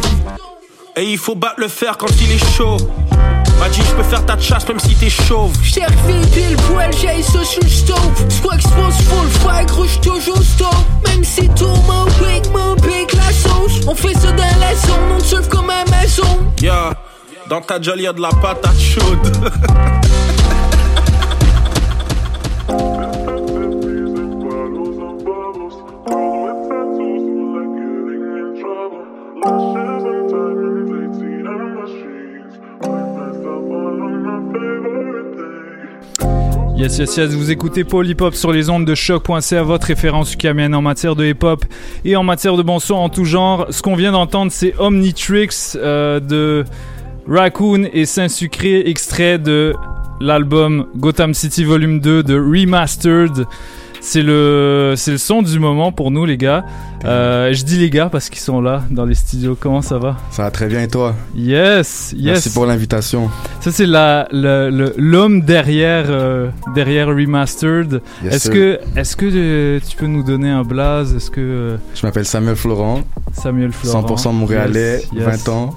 Et 0.96 1.12
il 1.12 1.18
faut 1.18 1.36
battre 1.36 1.60
le 1.60 1.68
fer 1.68 1.98
quand 1.98 2.10
il 2.22 2.32
est 2.32 2.56
chaud. 2.56 2.78
M'a 3.60 3.70
dit, 3.70 3.82
je 3.82 3.96
peux 3.96 4.04
faire 4.04 4.26
ta 4.26 4.38
chasse 4.38 4.68
même 4.68 4.80
si 4.80 4.96
t'es 4.96 5.10
chauve. 5.10 5.54
J't'ai 5.64 5.86
refait 5.86 6.28
pile 6.34 6.58
poil, 6.68 6.92
j'ai 6.94 7.24
sur 7.24 7.40
le 7.40 7.68
stove. 7.68 8.28
Que 8.28 8.60
j'pense 8.60 9.02
full 9.02 9.30
fight, 9.42 9.68
gros 9.70 9.86
j'suis 9.86 10.02
toujours 10.02 10.42
stove. 10.44 10.84
Même 11.08 11.24
si 11.24 11.48
tout 11.50 11.66
mon 11.66 12.06
pic, 12.06 12.52
mon 12.52 12.76
pic, 12.76 13.14
la 13.14 13.32
sauce. 13.32 13.88
On 13.88 13.96
fait 13.96 14.14
ça 14.14 14.32
dans 14.32 14.44
la 14.60 14.76
zone, 14.76 15.12
on 15.16 15.20
surfe 15.20 15.50
comme 15.50 15.70
Amazon. 15.70 16.40
Yeah, 16.62 16.94
dans 17.50 17.62
ta 17.62 17.82
jolle 17.82 18.02
y'a 18.02 18.14
de 18.14 18.22
la 18.22 18.30
patate 18.30 18.80
chaude. 18.80 19.52
Yes, 36.76 36.98
yes, 36.98 37.18
yes, 37.18 37.30
vous 37.36 37.52
écoutez 37.52 37.84
Paul 37.84 38.08
Hip 38.08 38.18
Hop 38.22 38.34
sur 38.34 38.52
les 38.52 38.72
ondes 38.72 38.86
de 38.86 38.96
choc.ca, 38.96 39.62
votre 39.62 39.86
référence 39.86 40.34
ukamienne 40.34 40.74
en 40.74 40.82
matière 40.82 41.16
de 41.16 41.24
hip 41.24 41.44
hop 41.44 41.64
et 42.04 42.16
en 42.16 42.24
matière 42.24 42.58
de 42.58 42.64
bon 42.64 42.80
son 42.80 42.96
en 42.96 43.10
tout 43.10 43.26
genre. 43.26 43.68
Ce 43.70 43.84
qu'on 43.84 43.96
vient 43.96 44.12
d'entendre, 44.12 44.52
c'est 44.52 44.74
Omnitrix 44.80 45.50
euh, 45.76 46.20
de 46.20 46.66
Raccoon 47.28 47.88
et 47.94 48.08
Saint-Sucré, 48.08 48.90
extrait 48.90 49.38
de 49.38 49.76
l'album 50.20 50.88
Gotham 50.98 51.36
City 51.36 51.64
Volume 51.64 52.00
2 52.00 52.24
de 52.24 52.40
Remastered. 52.40 53.46
C'est 54.06 54.22
le, 54.22 54.96
c'est 54.98 55.12
le 55.12 55.18
son 55.18 55.42
du 55.42 55.60
moment 55.60 55.94
pour 55.94 56.12
nous, 56.12 56.26
les 56.26 56.36
gars. 56.38 56.66
Euh, 57.06 57.54
je 57.54 57.64
dis 57.64 57.78
les 57.78 57.90
gars 57.90 58.10
parce 58.12 58.30
qu'ils 58.30 58.42
sont 58.42 58.60
là 58.60 58.84
dans 58.92 59.06
les 59.06 59.16
studios. 59.16 59.58
Comment 59.58 59.82
ça 59.82 59.98
va? 59.98 60.18
Ça 60.30 60.44
va 60.44 60.52
très 60.52 60.68
bien 60.68 60.82
et 60.82 60.90
toi? 60.90 61.16
Yes, 61.34 62.14
yes. 62.16 62.26
Merci 62.34 62.50
pour 62.50 62.66
l'invitation. 62.66 63.30
Ça, 63.62 63.72
c'est 63.72 63.86
la, 63.86 64.28
l'homme 64.34 65.42
derrière, 65.42 66.06
euh, 66.10 66.50
derrière 66.76 67.08
Remastered. 67.08 68.02
Yes, 68.26 68.34
est-ce 68.36 68.44
sir. 68.44 68.52
que, 68.54 68.80
est-ce 69.00 69.16
que 69.16 69.26
euh, 69.34 69.80
tu 69.90 69.96
peux 69.96 70.08
nous 70.08 70.24
donner 70.24 70.50
un 70.50 70.64
blaze? 70.64 71.16
Est-ce 71.16 71.32
que. 71.32 71.78
Je 71.96 72.06
m'appelle 72.06 72.26
Samuel 72.26 72.58
Florent. 72.58 73.02
Samuel 73.32 73.72
Florent. 73.72 74.06
100% 74.06 74.34
montréalais, 74.34 75.02
Yes, 75.14 75.26
yes. 75.26 75.46
20 75.46 75.50
ans. 75.50 75.76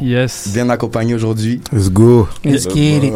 Yes. 0.00 0.50
Bien 0.52 0.68
accompagné 0.70 1.14
aujourd'hui. 1.14 1.60
Let's 1.72 1.90
go. 1.90 2.28
Let's 2.44 2.68
get 2.68 3.06
it. 3.06 3.12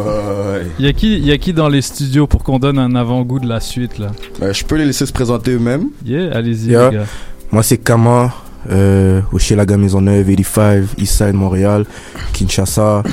Il 0.79 0.85
y, 0.85 0.87
a 0.87 0.93
qui, 0.93 1.19
y 1.19 1.31
a 1.31 1.37
qui 1.37 1.53
dans 1.53 1.69
les 1.69 1.81
studios 1.81 2.25
pour 2.27 2.43
qu'on 2.43 2.59
donne 2.59 2.79
un 2.79 2.95
avant-goût 2.95 3.39
de 3.39 3.47
la 3.47 3.59
suite 3.59 3.97
là? 3.99 4.07
Euh, 4.41 4.53
je 4.53 4.63
peux 4.65 4.75
les 4.75 4.85
laisser 4.85 5.05
se 5.05 5.11
présenter 5.13 5.51
eux-mêmes. 5.51 5.89
Yeah, 6.05 6.35
allez-y, 6.35 6.69
Yeah. 6.69 6.89
les 6.89 6.97
gars. 6.97 7.05
Moi, 7.51 7.63
c'est 7.63 7.77
Kama, 7.77 8.33
euh, 8.69 9.21
au 9.31 9.55
Laga 9.55 9.77
Maisonneuve, 9.77 10.27
85, 10.27 10.99
Eastside, 10.99 11.33
Montréal, 11.33 11.85
Kinshasa. 12.33 13.03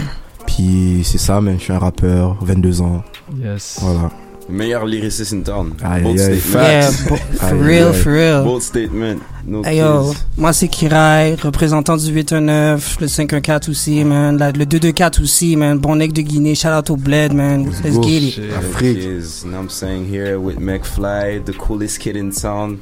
Puis 0.46 1.00
c'est 1.04 1.18
ça, 1.18 1.40
je 1.44 1.62
suis 1.62 1.72
un 1.72 1.78
rappeur, 1.78 2.36
22 2.42 2.80
ans. 2.80 3.02
Yes. 3.42 3.78
Voilà. 3.82 4.10
Meilleur 4.48 4.86
lyriciste 4.86 5.32
in 5.32 5.42
town. 5.42 5.72
Aïe, 5.82 6.02
Bold 6.04 6.20
aïe. 6.20 6.38
statement. 6.40 6.62
Yeah, 6.62 6.90
bo- 7.08 7.16
for 7.16 7.46
Aïe, 7.48 7.62
real, 7.62 7.92
for 7.92 8.12
real. 8.12 8.44
Bold 8.44 8.62
statement. 8.62 9.16
No 9.44 9.62
Hey 9.64 9.78
yo, 9.78 10.12
moi 10.36 10.52
c'est 10.52 10.68
Kirai, 10.68 11.34
représentant 11.34 11.96
du 11.96 12.12
819, 12.12 12.98
le 13.00 13.08
514 13.08 13.68
aussi, 13.68 14.04
man, 14.04 14.36
la- 14.38 14.52
le 14.52 14.64
224 14.66 15.20
aussi, 15.22 15.56
man, 15.56 15.78
bon 15.78 15.96
nec 15.96 16.12
de 16.12 16.22
Guinée, 16.22 16.54
shout 16.54 16.68
out 16.68 16.90
au 16.90 16.96
Bled, 16.96 17.32
man, 17.32 17.64
let's, 17.84 18.00
get 18.06 18.18
it. 18.22 18.40
Afrique. 18.56 19.02
You 19.02 19.20
know 19.50 19.58
I'm 19.60 19.68
saying 19.68 20.06
here 20.08 20.36
with 20.38 20.58
McFly, 20.60 21.44
the 21.44 21.52
coolest 21.56 21.98
kid 22.00 22.16
in 22.16 22.30
town. 22.30 22.78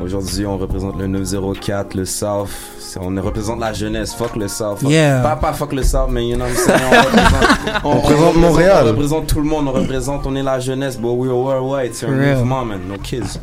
Aujourd'hui, 0.00 0.46
on 0.46 0.58
représente 0.58 0.96
le 0.98 1.06
904, 1.08 1.94
le 1.94 2.04
South. 2.04 2.50
On 3.00 3.14
représente 3.22 3.60
la 3.60 3.72
jeunesse. 3.72 4.14
Fuck 4.14 4.36
le 4.36 4.48
South. 4.48 4.78
Fuck- 4.80 4.90
Yeah. 4.90 5.20
Pas, 5.20 5.36
pas 5.36 5.52
fuck 5.52 5.72
le 5.72 5.82
South, 5.82 6.08
mais 6.10 6.26
you 6.28 6.36
know 6.36 6.44
what 6.44 6.50
I'm 6.50 6.56
saying? 6.56 6.80
On 6.84 6.90
représente, 7.00 7.84
On 7.84 7.90
représente 8.00 8.36
Montréal. 8.36 8.82
On 8.84 8.88
représente 8.88 9.26
tout 9.26 9.38
le 9.40 9.46
monde. 9.46 9.68
On 9.68 9.72
représente, 9.72 10.26
on 10.26 10.34
est 10.36 10.42
la 10.42 10.58
jeunesse. 10.60 10.96
But 10.98 11.10
we're 11.16 11.34
worldwide. 11.36 11.94
C'est 11.94 12.06
un 12.06 12.10
mouvement, 12.10 12.64
man. 12.64 12.80
No 12.88 12.96
kids. 12.98 13.38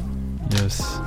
Yes. 0.51 0.99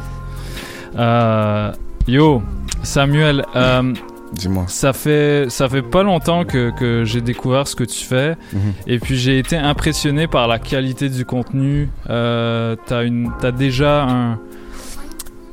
Euh, 0.99 1.73
yo, 2.07 2.43
Samuel, 2.83 3.45
euh, 3.57 3.93
Dis-moi. 4.33 4.65
Ça 4.69 4.93
fait, 4.93 5.47
ça 5.49 5.69
fait 5.69 5.83
pas 5.83 6.05
longtemps 6.05 6.45
que, 6.45 6.71
que 6.71 7.05
j'ai 7.05 7.21
découvert 7.21 7.67
ce 7.67 7.75
que 7.75 7.83
tu 7.83 8.05
fais. 8.05 8.37
Mhm. 8.53 8.61
Et 8.87 8.99
puis 9.01 9.17
j'ai 9.17 9.39
été 9.41 9.57
impressionné 9.57 10.29
par 10.29 10.47
la 10.47 10.61
qualité 10.61 11.09
du 11.09 11.25
contenu. 11.25 11.89
Euh, 12.09 12.77
t'as 12.87 13.03
une, 13.05 13.33
t'as 13.41 13.51
déjà 13.51 14.05
un, 14.05 14.39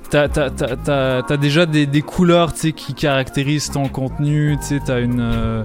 t'as, 0.10 0.28
t'as, 0.30 0.50
t'as, 0.50 1.22
t'as- 1.22 1.38
déjà 1.38 1.66
des, 1.66 1.86
des 1.86 2.02
couleurs, 2.02 2.54
qui 2.54 2.94
caractérisent 2.94 3.72
ton 3.72 3.88
contenu. 3.88 4.58
T'as 4.86 5.00
une, 5.02 5.20
euh, 5.20 5.64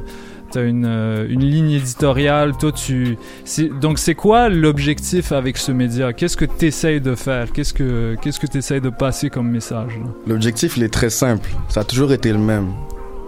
t'as 0.51 0.65
une, 0.65 0.85
euh, 0.87 1.27
une 1.29 1.41
ligne 1.45 1.71
éditoriale. 1.73 2.53
Toi, 2.59 2.73
tu, 2.73 3.17
c'est, 3.45 3.69
donc 3.81 3.99
c'est 3.99 4.15
quoi 4.15 4.49
l'objectif 4.49 5.33
avec 5.33 5.57
ce 5.57 5.73
média? 5.73 6.13
Qu'est-ce 6.13 6.37
que 6.37 6.45
t'essayes 6.45 7.01
de 7.01 7.15
faire? 7.15 7.53
Qu'est-ce 7.53 7.73
que, 7.75 8.17
qu'est-ce 8.21 8.39
que 8.41 8.47
t'essayes 8.47 8.81
de 8.81 8.91
passer 8.91 9.31
comme 9.31 9.49
message 9.51 9.93
là? 9.99 10.07
L'objectif, 10.27 10.77
il 10.77 10.83
est 10.83 10.93
très 10.93 11.11
simple. 11.11 11.49
Ça 11.69 11.81
a 11.81 11.85
toujours 11.85 12.13
été 12.13 12.33
le 12.33 12.39
même. 12.39 12.69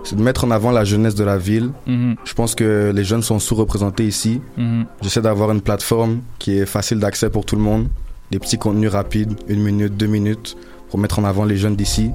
C'est 0.06 0.16
de 0.16 0.22
mettre 0.22 0.44
en 0.44 0.50
avant 0.50 0.70
la 0.70 0.84
jeunesse 0.84 1.14
de 1.14 1.24
la 1.24 1.38
ville. 1.38 1.70
Mhm. 1.86 2.16
Je 2.24 2.34
pense 2.34 2.54
que 2.54 2.92
les 2.94 3.04
jeunes 3.04 3.22
sont 3.22 3.38
sous-représentés 3.38 4.04
ici. 4.04 4.42
Mhm. 4.58 4.84
J'essaie 5.00 5.22
d'avoir 5.22 5.50
une 5.50 5.62
plateforme 5.62 6.20
qui 6.38 6.58
est 6.58 6.66
facile 6.66 6.98
d'accès 6.98 7.30
pour 7.30 7.46
tout 7.46 7.56
le 7.56 7.62
monde. 7.62 7.88
Des 8.30 8.38
petits 8.38 8.58
contenus 8.58 8.90
rapides, 8.90 9.32
une 9.48 9.62
minute, 9.62 9.96
deux 9.96 10.06
minutes, 10.06 10.56
pour 10.94 11.00
mettre 11.00 11.18
en 11.18 11.24
avant 11.24 11.44
les 11.44 11.56
jeunes 11.56 11.74
d'ici. 11.74 12.12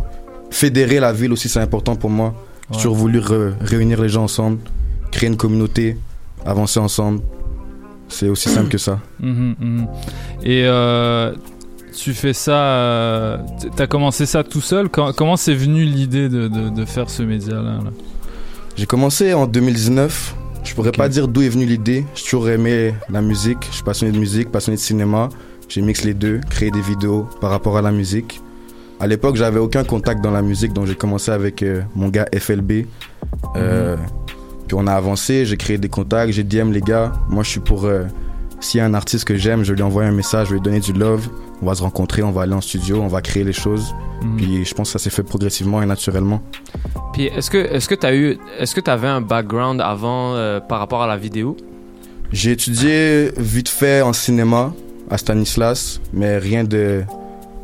Fédérer 0.52 1.02
la 1.02 1.12
ville 1.12 1.34
aussi, 1.34 1.50
c'est 1.50 1.60
important 1.60 1.98
pour 1.98 2.10
moi. 2.10 2.34
J'ai 2.72 2.78
Ouais. 2.78 2.82
toujours 2.84 2.96
voulu 2.96 3.20
réunir 3.60 4.02
les 4.02 4.08
gens 4.08 4.24
ensemble, 4.24 4.60
créer 5.12 5.28
une 5.28 5.36
communauté, 5.36 5.98
avancer 6.46 6.80
ensemble. 6.80 7.20
C'est 8.08 8.30
aussi 8.30 8.48
simple 8.48 8.70
que 8.70 8.78
ça. 8.78 9.00
Mhm, 9.20 9.56
mhm. 9.60 9.88
Et 10.44 10.64
euh, 10.64 11.34
tu 11.94 12.14
fais 12.14 12.32
ça, 12.32 12.54
euh, 12.56 13.38
t'as 13.76 13.86
commencé 13.88 14.26
ça 14.26 14.46
tout 14.46 14.62
seul? 14.62 14.88
Com- 14.88 15.12
Comment 15.14 15.36
c'est 15.36 15.54
venu 15.56 15.84
l'idée 15.84 16.30
de, 16.30 16.48
de, 16.48 16.70
de 16.70 16.86
faire 16.86 17.10
ce 17.10 17.22
média-là 17.22 17.62
là? 17.84 17.92
J'ai 18.78 18.86
commencé 18.86 19.34
en 19.34 19.46
2019. 19.46 20.36
Je 20.64 20.74
pourrais 20.74 20.94
pas 20.94 21.10
dire 21.10 21.28
d'où 21.28 21.42
est 21.42 21.50
venue 21.50 21.66
l'idée. 21.66 22.06
J'ai 22.16 22.24
toujours 22.24 22.48
aimé 22.48 22.94
la 23.10 23.22
musique. 23.22 23.58
Je 23.72 23.76
suis 23.76 23.84
passionné 23.84 24.14
de 24.14 24.20
musique, 24.20 24.50
passionné 24.54 24.78
de 24.78 24.82
cinéma. 24.82 25.28
J'ai 25.68 25.82
mixé 25.82 26.06
les 26.06 26.14
deux, 26.14 26.40
créé 26.50 26.72
des 26.72 26.80
vidéos 26.82 27.28
par 27.42 27.50
rapport 27.50 27.76
à 27.78 27.82
la 27.82 27.92
musique. 27.92 28.40
À 29.00 29.08
l'époque, 29.08 29.36
j'avais 29.38 29.60
aucun 29.60 29.84
contact 29.84 30.22
dans 30.22 30.32
la 30.32 30.42
musique, 30.42 30.74
donc 30.74 30.86
j'ai 30.86 30.96
commencé 30.96 31.32
avec 31.32 31.64
euh, 31.64 31.82
mon 31.96 32.10
gars 32.10 32.26
FLB. 32.38 32.86
Euh, 33.56 33.96
Puis 34.68 34.76
on 34.78 34.86
a 34.88 34.94
avancé, 34.94 35.46
j'ai 35.46 35.58
créé 35.58 35.78
des 35.78 35.90
contacts, 35.90 36.34
j'ai 36.34 36.44
DM 36.44 36.72
les 36.72 36.82
gars. 36.82 37.14
Moi, 37.30 37.44
je 37.44 37.50
suis 37.50 37.60
pour. 37.62 37.86
euh, 37.86 38.04
S'il 38.60 38.80
y 38.80 38.82
a 38.82 38.86
un 38.86 38.94
artiste 38.94 39.24
que 39.24 39.38
j'aime, 39.38 39.64
je 39.64 39.74
lui 39.74 39.82
envoie 39.84 40.04
un 40.04 40.12
message, 40.12 40.48
je 40.48 40.52
vais 40.52 40.58
lui 40.60 40.64
donner 40.64 40.80
du 40.82 40.92
love. 40.92 41.30
On 41.62 41.66
va 41.66 41.76
se 41.76 41.82
rencontrer, 41.82 42.24
on 42.24 42.32
va 42.32 42.42
aller 42.42 42.54
en 42.54 42.60
studio, 42.62 43.02
on 43.02 43.08
va 43.08 43.22
créer 43.22 43.46
les 43.46 43.54
choses. 43.54 43.96
Mhm. 44.22 44.36
Puis 44.38 44.66
je 44.66 44.74
pense 44.74 44.90
que 44.92 45.00
ça 45.00 45.04
s'est 45.04 45.10
fait 45.10 45.24
progressivement 45.24 45.82
et 45.82 45.86
naturellement. 45.86 46.42
Puis 47.14 47.26
est-ce 47.28 47.50
que 47.50 47.58
est-ce 47.58 47.88
que 47.88 47.96
t'as 47.96 48.14
eu 48.14 48.38
est-ce 48.60 48.76
que 48.76 48.82
t'avais 48.82 49.08
un 49.08 49.22
background 49.22 49.80
avant 49.82 50.36
euh, 50.36 50.60
par 50.60 50.80
rapport 50.80 51.02
à 51.02 51.08
la 51.08 51.16
vidéo? 51.16 51.56
J'ai 52.34 52.52
étudié 52.52 53.32
vite 53.38 53.70
fait 53.70 54.02
en 54.02 54.12
cinéma 54.14 54.74
à 55.10 55.18
Stanislas, 55.18 56.00
mais 56.14 56.38
rien 56.38 56.64
de 56.66 57.04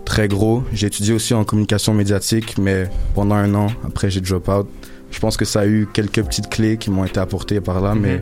très 0.05 0.27
gros. 0.27 0.63
J'ai 0.71 0.87
étudié 0.87 1.13
aussi 1.13 1.33
en 1.33 1.43
communication 1.43 1.93
médiatique, 1.93 2.57
mais 2.57 2.89
pendant 3.15 3.35
un 3.35 3.53
an, 3.55 3.67
après 3.85 4.09
j'ai 4.09 4.21
drop 4.21 4.47
out. 4.47 4.67
Je 5.11 5.19
pense 5.19 5.37
que 5.37 5.45
ça 5.45 5.61
a 5.61 5.65
eu 5.65 5.87
quelques 5.93 6.23
petites 6.23 6.49
clés 6.49 6.77
qui 6.77 6.89
m'ont 6.91 7.05
été 7.05 7.19
apportées 7.19 7.61
par 7.61 7.81
là, 7.81 7.93
Mhm. 7.95 8.01
mais 8.01 8.21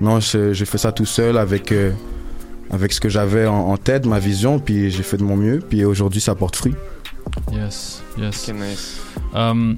non, 0.00 0.20
je- 0.20 0.52
j'ai 0.52 0.64
fait 0.64 0.78
ça 0.78 0.92
tout 0.92 1.06
seul 1.06 1.36
avec, 1.38 1.72
euh, 1.72 1.92
avec 2.70 2.92
ce 2.92 3.00
que 3.00 3.08
j'avais 3.08 3.46
en, 3.46 3.54
en 3.70 3.76
tête, 3.76 4.06
ma 4.06 4.18
vision, 4.18 4.58
puis 4.58 4.90
j'ai 4.90 5.02
fait 5.02 5.16
de 5.16 5.22
mon 5.22 5.36
mieux, 5.36 5.60
puis 5.68 5.84
aujourd'hui 5.84 6.20
ça 6.20 6.34
porte 6.34 6.56
fruit. 6.56 6.74
Yes, 7.52 8.02
yes. 8.18 8.48
Ok, 8.48 8.54
nice. 8.56 9.00
Um, 9.34 9.76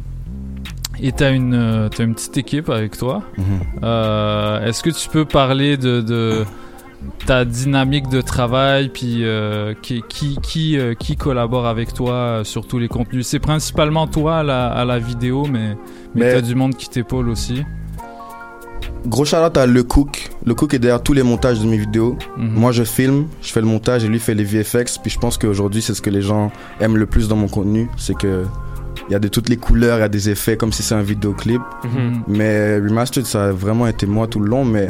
et 1.00 1.12
t'as 1.12 1.32
une, 1.32 1.54
euh, 1.54 1.88
t'as 1.88 2.04
une 2.04 2.14
petite 2.14 2.36
équipe 2.38 2.68
avec 2.70 2.96
toi. 2.96 3.22
Mhm. 3.36 3.44
Euh, 3.84 4.66
Est-ce 4.66 4.82
que 4.82 4.90
tu 4.90 5.08
peux 5.08 5.24
parler 5.24 5.76
de, 5.76 6.00
de 6.00 6.44
ta 7.26 7.44
dynamique 7.44 8.08
de 8.08 8.20
travail, 8.20 8.88
puis 8.88 9.24
euh, 9.24 9.74
qui, 9.82 10.02
qui, 10.08 10.38
qui, 10.42 10.78
euh, 10.78 10.94
qui 10.94 11.16
collabore 11.16 11.66
avec 11.66 11.92
toi 11.94 12.12
euh, 12.12 12.44
sur 12.44 12.66
tous 12.66 12.78
les 12.78 12.88
contenus 12.88 13.26
C'est 13.26 13.38
principalement 13.38 14.06
toi 14.06 14.38
à 14.38 14.42
la, 14.42 14.68
à 14.68 14.84
la 14.84 14.98
vidéo, 14.98 15.46
mais, 15.50 15.76
mais 16.14 16.24
Mais- 16.26 16.32
t'as 16.34 16.40
du 16.40 16.54
monde 16.54 16.74
qui 16.76 16.88
t'épaule 16.88 17.28
aussi. 17.28 17.64
Gros 19.06 19.24
shout 19.24 19.36
à 19.36 19.66
Le 19.66 19.82
Cook. 19.84 20.28
Le 20.44 20.54
Cook 20.54 20.74
est 20.74 20.78
derrière 20.78 21.02
tous 21.02 21.12
les 21.12 21.22
montages 21.22 21.60
de 21.60 21.66
mes 21.66 21.78
vidéos. 21.78 22.18
Mhm. 22.36 22.50
Moi, 22.54 22.72
je 22.72 22.82
filme, 22.82 23.26
je 23.42 23.52
fais 23.52 23.60
le 23.60 23.66
montage 23.66 24.04
et 24.04 24.08
lui 24.08 24.18
fait 24.18 24.34
les 24.34 24.44
VFX. 24.44 24.98
Puis 24.98 25.10
je 25.10 25.18
pense 25.18 25.38
qu'aujourd'hui, 25.38 25.82
c'est 25.82 25.94
ce 25.94 26.02
que 26.02 26.10
les 26.10 26.20
gens 26.20 26.50
aiment 26.80 26.96
le 26.96 27.06
plus 27.06 27.28
dans 27.28 27.36
mon 27.36 27.48
contenu. 27.48 27.88
C'est 27.96 28.16
que 28.16 28.44
il 29.08 29.12
y 29.12 29.14
a 29.14 29.20
de 29.20 29.28
toutes 29.28 29.48
les 29.48 29.56
couleurs, 29.56 29.98
il 29.98 30.00
y 30.00 30.04
a 30.04 30.08
des 30.08 30.28
effets 30.28 30.56
comme 30.56 30.72
si 30.72 30.82
c'est 30.82 30.94
un 30.96 31.02
vidéoclip. 31.02 31.62
Mhm. 31.84 32.22
Mais 32.26 32.76
Remastered, 32.76 33.24
ça 33.24 33.46
a 33.46 33.52
vraiment 33.52 33.86
été 33.86 34.04
moi 34.06 34.26
tout 34.26 34.40
le 34.40 34.48
long. 34.50 34.64
Mais 34.64 34.88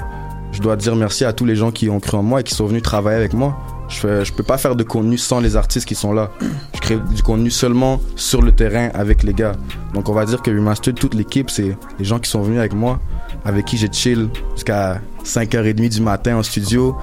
je 0.53 0.61
dois 0.61 0.77
dire 0.77 0.97
merci 0.97 1.25
à 1.25 1.33
tous 1.33 1.45
les 1.45 1.57
gens 1.57 1.70
qui 1.70 1.89
ont 1.91 2.01
cru 2.01 2.16
en 2.16 2.23
moi 2.23 2.41
et 2.41 2.45
qui 2.45 2.55
sont 2.55 2.66
venus 2.66 2.83
travailler 2.83 3.19
avec 3.19 3.33
moi. 3.35 3.57
Je, 3.89 4.23
je 4.25 4.33
peux 4.33 4.43
pas 4.43 4.59
faire 4.59 4.77
de 4.77 4.83
contenu 4.83 5.16
sans 5.16 5.41
les 5.41 5.57
artistes 5.57 5.87
qui 5.87 5.95
sont 5.95 6.12
là. 6.12 6.31
Je 6.75 6.81
crée 6.81 6.99
du 7.15 7.23
contenu 7.23 7.51
seulement 7.51 8.01
sur 8.16 8.43
le 8.43 8.53
terrain 8.53 8.91
avec 8.95 9.23
les 9.23 9.33
gars. 9.33 9.53
Donc 9.95 10.09
on 10.09 10.12
va 10.12 10.27
dire 10.27 10.43
que 10.43 10.51
Remastered, 10.51 10.99
toute 10.99 11.15
l'équipe, 11.15 11.51
c'est 11.51 11.77
les 11.99 12.05
gens 12.05 12.19
qui 12.19 12.31
sont 12.31 12.43
venus 12.43 12.59
avec 12.59 12.75
moi, 12.75 13.01
avec 13.45 13.65
qui 13.65 13.77
j'ai 13.77 13.89
chill 13.91 14.29
jusqu'à 14.55 15.01
5h30 15.25 15.89
du 15.89 16.01
matin 16.03 16.37
en 16.37 16.43
studio 16.43 16.97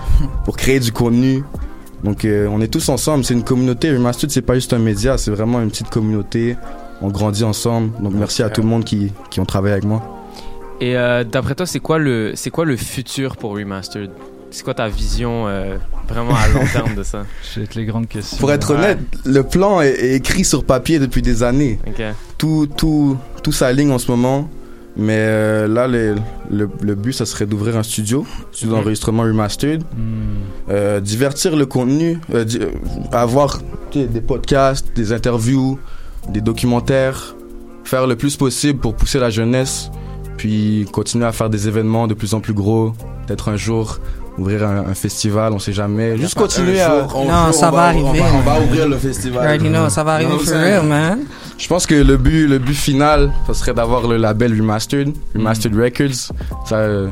pour 0.44 0.58
créer 0.58 0.80
du 0.80 0.92
contenu. 0.92 1.44
Donc 2.04 2.24
euh, 2.24 2.48
on 2.52 2.62
est 2.62 2.68
tous 2.68 2.90
ensemble, 2.90 3.26
c'est 3.26 3.34
une 3.34 3.44
communauté. 3.44 3.92
Remastered, 3.92 4.32
c'est 4.32 4.44
pas 4.44 4.56
juste 4.56 4.74
un 4.74 4.80
média, 4.80 5.18
c'est 5.18 5.32
vraiment 5.32 5.62
une 5.62 5.70
petite 5.70 5.90
communauté. 5.90 6.56
On 7.02 7.10
grandit 7.10 7.44
ensemble. 7.44 7.92
Donc 8.02 8.14
merci 8.14 8.44
à 8.44 8.50
tout 8.50 8.62
le 8.62 8.68
monde 8.68 8.84
qui, 8.84 9.12
qui 9.32 9.40
ont 9.40 9.46
travaillé 9.46 9.74
avec 9.74 9.86
moi. 9.86 10.15
Et 10.82 10.98
euh, 10.98 11.24
d'après 11.24 11.56
toi, 11.56 11.66
c'est 11.66 11.80
quoi 11.80 11.98
le 11.98 12.34
c'est 12.36 12.50
quoi 12.50 12.66
le 12.66 12.76
futur 12.78 13.38
pour 13.38 13.52
Remastered? 13.58 14.12
C'est 14.52 14.64
quoi 14.64 14.74
ta 14.74 14.88
vision 14.88 15.48
euh, 15.48 15.78
vraiment 16.08 16.36
à 16.36 16.48
long 16.50 16.64
terme 16.72 16.96
de 16.96 17.04
ça? 17.04 17.24
J'ai 17.54 17.66
les 17.76 17.86
grandes 17.86 18.08
questions. 18.08 18.38
Pour 18.38 18.52
être 18.52 18.74
Ouais. 18.74 18.80
honnête, 18.80 19.00
le 19.26 19.44
plan 19.44 19.82
est, 19.82 19.90
est 19.92 20.16
écrit 20.16 20.46
sur 20.46 20.64
papier 20.64 21.00
depuis 21.00 21.22
des 21.22 21.44
années. 21.44 21.80
Tout, 22.38 22.68
tout, 22.78 23.18
tout 23.44 23.52
s'aligne 23.52 23.92
en 23.92 23.98
ce 24.00 24.10
moment. 24.12 24.50
Mais 24.98 25.18
euh, 25.18 25.68
là, 25.68 25.90
les- 25.90 26.14
le, 26.50 26.70
le 26.82 26.96
but, 26.96 27.12
ça 27.12 27.26
serait 27.26 27.46
d'ouvrir 27.46 27.76
un 27.76 27.84
studio, 27.84 28.26
studio 28.54 28.76
Mhm. 28.76 28.80
d'enregistrement 28.82 29.24
remastered, 29.24 29.82
Hmm. 29.84 30.70
euh, 30.70 31.02
divertir 31.02 31.58
le 31.58 31.66
contenu, 31.66 32.18
euh, 32.34 32.46
di- 32.46 32.60
avoir 33.12 33.60
tu 33.92 34.00
sais, 34.00 34.06
des 34.08 34.22
podcasts, 34.22 34.88
des 34.96 35.12
interviews, 35.12 35.78
des 36.30 36.40
documentaires, 36.40 37.36
faire 37.84 38.08
le 38.08 38.16
plus 38.16 38.38
possible 38.38 38.80
pour 38.80 38.96
pousser 38.96 39.20
la 39.20 39.30
jeunesse, 39.30 39.92
puis 40.38 40.86
continuer 40.92 41.26
à 41.26 41.32
faire 41.32 41.50
des 41.50 41.68
événements 41.68 42.08
de 42.08 42.14
plus 42.14 42.34
en 42.34 42.40
plus 42.40 42.54
gros, 42.54 42.94
peut-être 43.28 43.50
un 43.50 43.56
jour 43.58 44.00
ouvrir 44.38 44.68
un, 44.68 44.88
un 44.90 44.94
festival, 44.94 45.54
on 45.54 45.60
sait 45.60 45.72
jamais, 45.72 46.18
juste 46.18 46.36
continuer 46.36 46.82
à... 46.82 47.04
jour, 47.08 47.16
on- 47.16 47.24
Non, 47.26 47.54
ça 47.54 47.70
on 47.70 47.72
va 47.72 47.84
arriver. 47.84 48.22
On 48.36 48.42
va, 48.42 48.60
ouvrir 48.60 48.90
le 48.90 48.98
festival. 48.98 49.44
You 49.44 49.50
already 49.50 49.70
know, 49.70 49.88
ça 49.90 50.04
va 50.04 50.16
arriver 50.16 50.32
Non, 50.32 50.40
for 50.40 50.54
real, 50.58 50.86
man. 50.86 51.20
Je 51.58 51.68
pense 51.70 51.86
que 51.86 51.96
le 51.96 52.18
but, 52.18 52.46
le 52.48 52.60
but 52.60 52.74
final, 52.76 53.32
ça 53.48 53.54
serait 53.54 53.74
d'avoir 53.74 54.06
le 54.08 54.18
label 54.18 54.52
Remastered, 54.60 55.14
Remastered 55.36 55.74
Records. 55.74 56.34
Ça, 56.66 56.76
euh, 56.76 57.08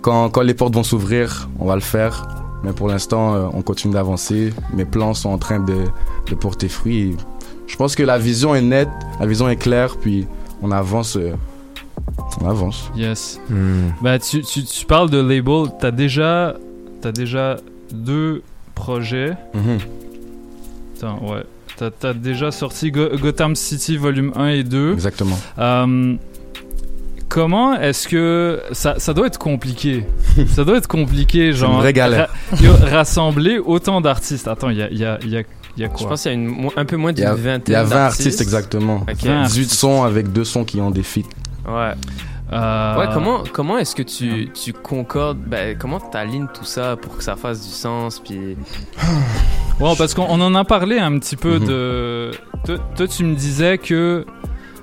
quand, 0.00 0.28
quand 0.30 0.40
les 0.40 0.54
portes 0.54 0.74
vont 0.74 0.82
s'ouvrir, 0.82 1.48
on 1.60 1.66
va 1.66 1.76
le 1.76 1.80
faire. 1.80 2.26
Mais 2.64 2.72
pour 2.72 2.88
l'instant, 2.88 3.34
euh, 3.36 3.46
on 3.54 3.62
continue 3.62 3.94
d'avancer. 3.94 4.52
Mes 4.74 4.84
plans 4.84 5.14
sont 5.14 5.30
en 5.30 5.38
train 5.38 5.60
de, 5.60 5.76
de 6.28 6.34
porter 6.34 6.68
fruit. 6.68 7.16
Je 7.68 7.76
pense 7.76 7.94
que 7.94 8.02
la 8.02 8.18
vision 8.18 8.56
est 8.56 8.60
nette, 8.60 8.88
la 9.20 9.26
vision 9.26 9.48
est 9.48 9.56
claire, 9.56 9.96
puis 9.98 10.26
on 10.62 10.72
avance. 10.72 11.16
euh, 11.16 11.34
on 12.40 12.48
avance. 12.48 12.90
Yes. 12.96 13.40
Hmm. 13.48 13.88
Bah, 14.02 14.18
tu, 14.18 14.42
tu, 14.42 14.64
tu 14.64 14.86
parles 14.86 15.10
de 15.10 15.18
label. 15.20 15.66
T'as 15.80 15.90
déjà, 15.90 16.54
t'as 17.00 17.12
déjà 17.12 17.56
deux 17.92 18.42
projets. 18.74 19.32
Mhm. 19.54 19.78
Attends, 20.96 21.18
ouais. 21.32 21.42
T'as, 21.76 21.90
t'as 21.90 22.12
déjà 22.12 22.50
sorti 22.50 22.90
Go- 22.90 23.16
Gotham 23.20 23.56
City 23.56 23.96
volume 23.96 24.32
1 24.36 24.48
et 24.48 24.64
2. 24.64 24.92
Exactement. 24.92 25.38
Euh, 25.58 26.14
comment 27.28 27.74
est-ce 27.80 28.06
que 28.08 28.60
ça, 28.72 28.94
ça 28.98 29.14
doit 29.14 29.26
être 29.26 29.38
compliqué? 29.38 30.04
Ça 30.48 30.64
doit 30.64 30.76
être 30.76 30.86
compliqué, 30.88 31.52
genre. 31.52 31.82
ra- 31.82 32.28
yo, 32.60 32.72
rassembler 32.82 33.58
autant 33.58 34.00
d'artistes. 34.00 34.46
Attends, 34.48 34.70
il 34.70 34.78
y 34.78 34.82
a, 34.82 34.90
il 34.90 34.98
y, 34.98 35.04
a, 35.04 35.18
il 35.22 35.30
y, 35.30 35.36
a, 35.38 35.42
il 35.76 35.82
y 35.82 35.84
a 35.84 35.88
quoi? 35.88 35.98
Je 36.02 36.06
pense 36.06 36.22
qu'il 36.22 36.32
y 36.32 36.34
a 36.34 36.38
une, 36.38 36.68
un 36.76 36.84
peu 36.84 36.96
moins 36.96 37.10
Il 37.12 37.14
d'une 37.16 37.24
y 37.24 37.26
a, 37.26 37.34
vingtaine 37.34 37.62
il 37.68 37.72
y 37.72 37.74
a 37.76 37.82
20 37.84 37.88
d'artistes. 37.94 38.20
artistes 38.26 38.40
exactement. 38.40 39.04
Ok. 39.10 39.22
20 39.24 39.42
18 39.44 39.70
sons 39.70 40.02
avec 40.04 40.32
deux 40.32 40.44
sons 40.44 40.64
qui 40.64 40.80
ont 40.80 40.90
des 40.90 41.02
feats. 41.02 41.22
Ouais. 41.74 41.92
Euh, 42.52 42.98
Ouais, 42.98 43.06
comment, 43.14 43.44
comment 43.52 43.78
est-ce 43.78 43.94
que 43.94 44.02
tu, 44.02 44.50
tu 44.52 44.72
concordes, 44.72 45.38
ben, 45.38 45.76
comment 45.78 46.00
t'alignes 46.00 46.48
tout 46.52 46.64
ça 46.64 46.96
pour 46.96 47.16
que 47.16 47.22
ça 47.22 47.36
fasse 47.36 47.62
du 47.64 47.72
sens, 47.72 48.18
puis... 48.18 48.56
Bon, 49.78 49.94
parce 49.96 50.12
qu'on 50.14 50.26
on 50.28 50.40
en 50.40 50.54
a 50.54 50.64
parlé 50.64 50.98
un 50.98 51.18
petit 51.18 51.36
peu 51.36 51.58
Mhm. 51.58 51.66
de. 51.66 52.30
Toi, 52.66 52.76
toi, 52.96 53.08
tu 53.08 53.24
me 53.24 53.34
disais 53.34 53.78
que 53.78 54.26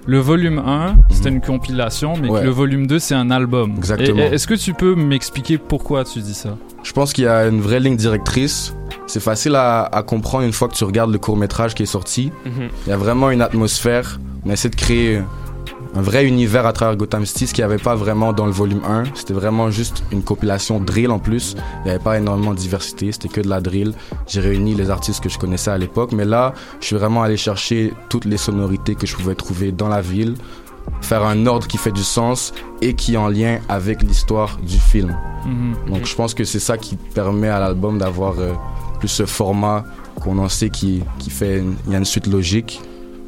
le 0.07 0.19
volume 0.19 0.57
1, 0.57 0.95
c'était 1.11 1.29
une 1.29 1.41
compilation, 1.41 2.13
mais 2.19 2.27
Mhm. 2.27 2.33
Ouais. 2.33 2.39
que 2.39 2.45
le 2.45 2.51
volume 2.51 2.87
2, 2.87 2.97
c'est 2.99 3.13
un 3.15 3.29
album. 3.29 3.75
Exactement. 3.77 4.23
Est-ce 4.23 4.47
que 4.47 4.55
tu 4.55 4.73
peux 4.73 4.95
m'expliquer 4.95 5.57
pourquoi 5.59 6.03
tu 6.03 6.19
dis 6.19 6.33
ça? 6.33 6.57
Je 6.83 6.91
pense 6.93 7.13
qu'il 7.13 7.25
y 7.25 7.27
a 7.27 7.45
une 7.47 7.59
vraie 7.61 7.79
ligne 7.79 7.97
directrice. 7.97 8.73
C'est 9.05 9.19
facile 9.19 9.55
à, 9.55 9.83
à 9.83 10.01
comprendre 10.03 10.45
une 10.45 10.53
fois 10.53 10.67
que 10.67 10.73
tu 10.73 10.83
regardes 10.83 11.11
le 11.11 11.19
court 11.19 11.37
métrage 11.37 11.75
qui 11.75 11.83
est 11.83 11.85
sorti. 11.85 12.31
Mhm. 12.45 12.69
Il 12.87 12.89
y 12.89 12.93
a 12.93 12.97
vraiment 12.97 13.29
une 13.29 13.41
atmosphère. 13.41 14.19
On 14.45 14.49
essaie 14.49 14.69
de 14.69 14.75
créer 14.75 15.21
un 15.97 16.01
vrai 16.01 16.27
univers 16.27 16.67
à 16.67 16.73
travers 16.73 16.95
Gotham 16.95 17.25
City, 17.25 17.47
ce 17.47 17.53
qu'il 17.55 17.63
n'y 17.63 17.71
avait 17.73 17.81
pas 17.81 17.95
vraiment 17.95 18.31
dans 18.31 18.45
le 18.45 18.51
volume 18.51 18.81
1. 18.87 19.05
C'était 19.15 19.33
vraiment 19.33 19.71
juste 19.71 20.03
une 20.11 20.21
compilation 20.21 20.79
drill 20.79 21.09
en 21.09 21.17
plus. 21.17 21.55
Il 21.79 21.85
n'y 21.85 21.89
avait 21.89 22.03
pas 22.03 22.19
énormément 22.19 22.51
de 22.51 22.59
diversité, 22.59 23.11
c'était 23.11 23.29
que 23.29 23.41
de 23.41 23.49
la 23.49 23.61
drill. 23.61 23.93
J'ai 24.27 24.41
réuni 24.41 24.75
les 24.75 24.91
artistes 24.91 25.23
que 25.23 25.29
je 25.29 25.39
connaissais 25.39 25.71
à 25.71 25.77
l'époque, 25.77 26.11
mais 26.11 26.25
là, 26.25 26.53
je 26.81 26.85
suis 26.85 26.95
vraiment 26.95 27.23
allé 27.23 27.35
chercher 27.35 27.93
toutes 28.09 28.25
les 28.25 28.37
sonorités 28.37 28.93
que 28.93 29.07
je 29.07 29.15
pouvais 29.15 29.33
trouver 29.33 29.71
dans 29.71 29.87
la 29.87 30.01
ville, 30.01 30.35
faire 31.01 31.23
un 31.23 31.47
ordre 31.47 31.65
qui 31.65 31.77
fait 31.77 31.91
du 31.91 32.03
sens 32.03 32.53
et 32.83 32.93
qui 32.93 33.15
est 33.15 33.17
en 33.17 33.29
lien 33.29 33.57
avec 33.67 34.03
l'histoire 34.03 34.59
du 34.61 34.77
film. 34.77 35.17
Mhm. 35.45 35.93
Donc 35.93 36.05
je 36.05 36.13
pense 36.13 36.35
que 36.35 36.43
c'est 36.43 36.59
ça 36.59 36.77
qui 36.77 36.95
permet 36.95 37.49
à 37.49 37.59
l'album 37.59 37.97
d'avoir 37.97 38.37
euh, 38.37 38.53
plus 38.99 39.07
ce 39.07 39.25
format 39.25 39.83
qu'on 40.21 40.37
en 40.37 40.49
sait 40.49 40.69
qui, 40.69 41.01
qui 41.17 41.31
fait 41.31 41.63
il 41.87 41.91
y 41.91 41.95
a 41.95 41.97
une 41.97 42.05
suite 42.05 42.27
logique. 42.27 42.81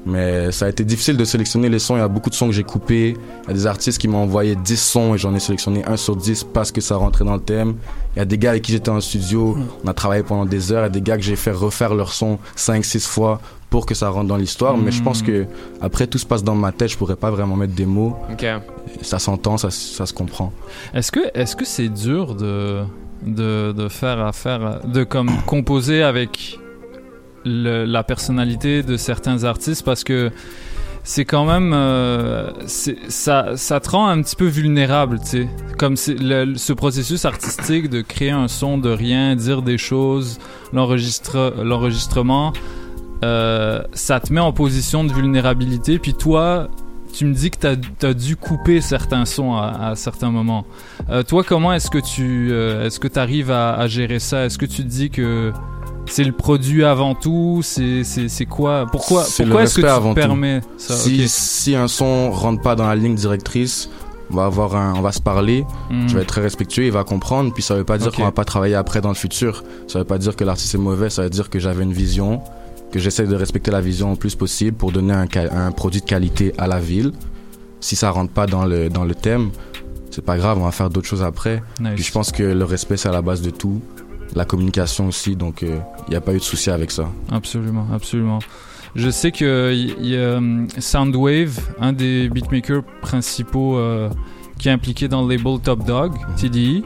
Mais 0.05 0.51
ça 0.51 0.65
a 0.65 0.69
été 0.69 0.83
difficile 0.83 1.17
de 1.17 1.25
sélectionner 1.25 1.69
les 1.69 1.77
sons. 1.79 1.95
Il 1.95 1.99
y 1.99 2.01
a 2.01 2.07
beaucoup 2.07 2.29
de 2.29 2.35
sons 2.35 2.47
que 2.47 2.53
j'ai 2.53 2.63
coupés. 2.63 3.17
Il 3.43 3.47
y 3.49 3.51
a 3.51 3.53
des 3.53 3.67
artistes 3.67 3.97
qui 3.99 4.07
m'ont 4.07 4.19
envoyé 4.23 4.55
10 4.55 4.77
sons 4.81 5.13
et 5.13 5.17
j'en 5.17 5.35
ai 5.35 5.39
sélectionné 5.39 5.83
un 5.85 5.97
sur 5.97 6.15
10 6.15 6.45
parce 6.53 6.71
que 6.71 6.81
ça 6.81 6.95
rentrait 6.95 7.25
dans 7.25 7.35
le 7.35 7.41
thème. 7.41 7.75
Il 8.15 8.19
y 8.19 8.21
a 8.21 8.25
des 8.25 8.37
gars 8.37 8.51
avec 8.51 8.63
qui 8.63 8.71
j'étais 8.71 8.89
en 8.89 9.01
studio. 9.01 9.57
On 9.83 9.87
a 9.87 9.93
travaillé 9.93 10.23
pendant 10.23 10.45
des 10.45 10.71
heures. 10.71 10.81
Il 10.81 10.85
y 10.85 10.87
a 10.87 10.89
des 10.89 11.01
gars 11.01 11.17
que 11.17 11.23
j'ai 11.23 11.35
fait 11.35 11.51
refaire 11.51 11.93
leur 11.93 12.13
son 12.13 12.39
5-6 12.55 13.05
fois 13.07 13.41
pour 13.69 13.85
que 13.85 13.93
ça 13.93 14.09
rentre 14.09 14.27
dans 14.27 14.37
l'histoire. 14.37 14.77
Mais 14.77 14.91
je 14.91 15.03
pense 15.03 15.21
Mm. 15.21 15.25
que 15.25 15.45
après 15.81 16.07
tout 16.07 16.17
se 16.17 16.25
passe 16.25 16.43
dans 16.43 16.55
ma 16.55 16.71
tête. 16.71 16.89
Je 16.89 16.97
pourrais 16.97 17.15
pas 17.17 17.29
vraiment 17.29 17.55
mettre 17.55 17.73
des 17.75 17.85
mots. 17.85 18.15
Ça 19.01 19.19
s'entend, 19.19 19.57
ça, 19.57 19.69
ça 19.69 20.05
se 20.05 20.13
comprend. 20.13 20.51
Est-ce 20.93 21.11
que 21.11 21.19
est-ce 21.33 21.55
que 21.55 21.65
c'est 21.65 21.89
dur 21.89 22.35
de, 22.35 22.83
de 23.25 23.73
de 23.73 23.89
faire 23.89 24.19
affaire 24.25 24.79
de 24.85 25.03
comme 25.03 25.29
composer 25.45 26.03
avec 26.03 26.58
la 27.49 28.03
personnalité 28.03 28.83
de 28.83 28.97
certains 28.97 29.43
artistes 29.43 29.83
parce 29.83 30.03
que 30.03 30.31
c'est 31.03 31.25
quand 31.25 31.45
même 31.45 31.71
euh, 31.73 32.51
ça 32.67 33.55
te 33.55 33.89
rend 33.89 34.07
un 34.07 34.21
petit 34.21 34.35
peu 34.35 34.45
vulnérable 34.45 35.19
tu 35.19 35.25
sais. 35.25 35.49
Comme 35.77 35.95
ce 35.95 36.73
processus 36.73 37.25
artistique 37.25 37.89
de 37.89 38.01
créer 38.01 38.31
un 38.31 38.47
son 38.47 38.77
de 38.77 38.89
rien 38.89 39.35
dire 39.35 39.61
des 39.61 39.77
choses 39.77 40.39
l'enregistre 40.73 41.55
l'enregistrement 41.63 42.53
euh, 43.23 43.81
ça 43.93 44.19
te 44.19 44.31
met 44.31 44.39
en 44.39 44.53
position 44.53 45.03
de 45.03 45.11
vulnérabilité. 45.11 45.99
Puis 45.99 46.13
toi 46.13 46.69
tu 47.11 47.25
me 47.25 47.33
dis 47.33 47.49
que 47.49 47.57
tu 47.57 48.05
as, 48.05 48.13
dû 48.13 48.35
couper 48.35 48.81
certains 48.81 49.25
sons 49.25 49.55
à, 49.55 49.93
certains 49.95 50.29
moments. 50.29 50.65
Euh, 51.09 51.23
toi, 51.23 51.43
comment 51.43 51.73
est-ce 51.73 51.89
que 51.89 51.97
tu 51.97 52.53
est-ce 52.53 52.99
que 52.99 53.19
arrives 53.19 53.49
à, 53.49 53.87
gérer 53.87 54.19
ça? 54.19 54.45
Est-ce 54.45 54.59
que 54.59 54.67
tu 54.67 54.83
dis 54.83 55.09
que 55.09 55.51
c'est 56.09 56.23
le 56.23 56.31
produit 56.31 56.83
avant 56.83 57.15
tout 57.15 57.61
C'est 57.63 58.03
c'est- 58.03 58.45
quoi 58.45 58.85
Pourquoi, 58.91 59.23
C'est 59.23 59.43
le 59.43 59.49
pourquoi 59.49 59.63
est-ce 59.63 59.75
que 59.75 59.81
tu 59.81 59.87
avant 59.87 60.13
tout. 60.13 60.61
ça? 60.77 60.95
Si, 61.27 61.75
un 61.75 61.87
son 61.87 62.31
rentre 62.31 62.61
pas 62.61 62.75
dans 62.75 62.87
la 62.87 62.95
ligne 62.95 63.15
directrice, 63.15 63.89
on 64.31 64.35
va 64.35 64.45
avoir 64.45 64.75
un, 64.75 64.93
on 64.95 65.01
va 65.01 65.11
se 65.11 65.21
parler. 65.21 65.65
Je 66.07 66.13
vais 66.15 66.21
être 66.21 66.27
très 66.27 66.41
respectueux, 66.41 66.85
il 66.85 66.91
va 66.91 67.03
comprendre. 67.03 67.53
Puis 67.53 67.63
ça 67.63 67.75
veut 67.75 67.83
pas 67.83 67.97
dire 67.97 68.07
Ok. 68.09 68.15
qu'on 68.15 68.23
va 68.23 68.31
pas 68.31 68.45
travailler 68.45 68.75
après 68.75 69.01
dans 69.01 69.09
le 69.09 69.15
futur. 69.15 69.63
Ça 69.87 69.99
veut 69.99 70.05
pas 70.05 70.17
dire 70.17 70.35
que 70.35 70.43
l'artiste 70.43 70.75
est 70.75 70.79
mauvais. 70.79 71.09
Ça 71.09 71.23
veut 71.23 71.29
dire 71.29 71.49
que 71.49 71.57
j'avais 71.59 71.83
une 71.83 71.93
vision, 71.93 72.41
que 72.91 72.99
j'essaie 72.99 73.25
de 73.27 73.35
respecter 73.35 73.71
la 73.71 73.81
vision 73.81 74.11
le 74.11 74.15
plus 74.17 74.35
possible 74.35 74.75
pour 74.77 74.91
donner 74.91 75.13
un, 75.13 75.27
un 75.51 75.71
produit 75.71 76.01
de 76.01 76.05
qualité 76.05 76.53
à 76.57 76.67
la 76.67 76.79
ville. 76.79 77.11
Si 77.81 77.95
ça 77.95 78.11
rentre 78.11 78.31
pas 78.33 78.45
dans 78.45 78.65
le 78.65 78.89
dans 78.89 79.05
le 79.05 79.15
thème, 79.15 79.49
c'est 80.11 80.23
pas 80.25 80.37
grave, 80.37 80.57
on 80.59 80.65
va 80.65 80.71
faire 80.71 80.89
d'autres 80.89 81.07
choses 81.07 81.23
après. 81.23 81.63
Nice. 81.79 81.91
Puis 81.95 82.03
je 82.03 82.11
pense 82.11 82.31
que 82.31 82.43
le 82.43 82.65
respect 82.65 82.97
c'est 82.97 83.09
à 83.09 83.11
la 83.11 83.21
base 83.21 83.41
de 83.41 83.51
tout, 83.51 83.79
la 84.35 84.45
communication 84.45 85.07
aussi. 85.07 85.35
Donc 85.35 85.61
il 85.61 85.81
n'y 86.09 86.15
a 86.15 86.21
pas 86.21 86.33
eu 86.33 86.37
de 86.37 86.43
souci 86.43 86.69
avec 86.69 86.91
ça. 86.91 87.09
Absolument, 87.31 87.87
absolument. 87.93 88.39
Je 88.95 89.09
sais 89.09 89.31
que 89.31 89.71
y, 89.73 90.09
y 90.09 90.17
a 90.17 90.37
hum, 90.37 90.67
Soundwave, 90.79 91.59
un 91.79 91.93
des 91.93 92.27
beatmakers 92.29 92.83
principaux 93.01 93.77
euh, 93.77 94.09
qui 94.57 94.67
est 94.67 94.71
impliqué 94.71 95.07
dans 95.07 95.21
le 95.25 95.35
label 95.35 95.59
Top 95.63 95.85
Dog, 95.85 96.13
TDI, 96.37 96.83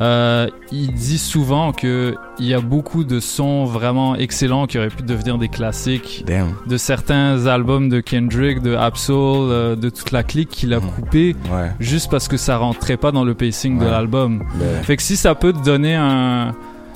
euh, 0.00 0.48
il 0.72 0.92
dit 0.94 1.18
souvent 1.18 1.70
que 1.72 2.16
il 2.40 2.46
y 2.46 2.54
a 2.54 2.60
beaucoup 2.60 3.04
de 3.04 3.20
sons 3.20 3.64
vraiment 3.64 4.16
excellents 4.16 4.66
qui 4.66 4.76
auraient 4.78 4.88
pu 4.88 5.04
devenir 5.04 5.38
des 5.38 5.48
classiques 5.48 6.24
Damn. 6.26 6.54
de 6.66 6.76
certains 6.76 7.46
albums 7.46 7.88
de 7.88 8.00
Kendrick, 8.00 8.60
de 8.60 8.74
Absol, 8.74 9.12
euh, 9.14 9.76
de 9.76 9.90
toute 9.90 10.10
la 10.10 10.24
clique 10.24 10.48
qu'il 10.48 10.74
a 10.74 10.80
coupé 10.80 11.36
Ouais. 11.52 11.70
juste 11.78 12.10
parce 12.10 12.26
que 12.26 12.36
ça 12.36 12.56
rentrait 12.56 12.96
pas 12.96 13.12
dans 13.12 13.22
le 13.24 13.34
pacing 13.34 13.78
de 13.78 13.84
l'album. 13.84 14.40
Ouais. 14.58 14.82
Fait 14.82 14.96
que 14.96 15.02
si 15.02 15.16
ça 15.16 15.36
peut 15.36 15.52
te 15.52 15.62
donner 15.62 15.94
un 15.94 16.54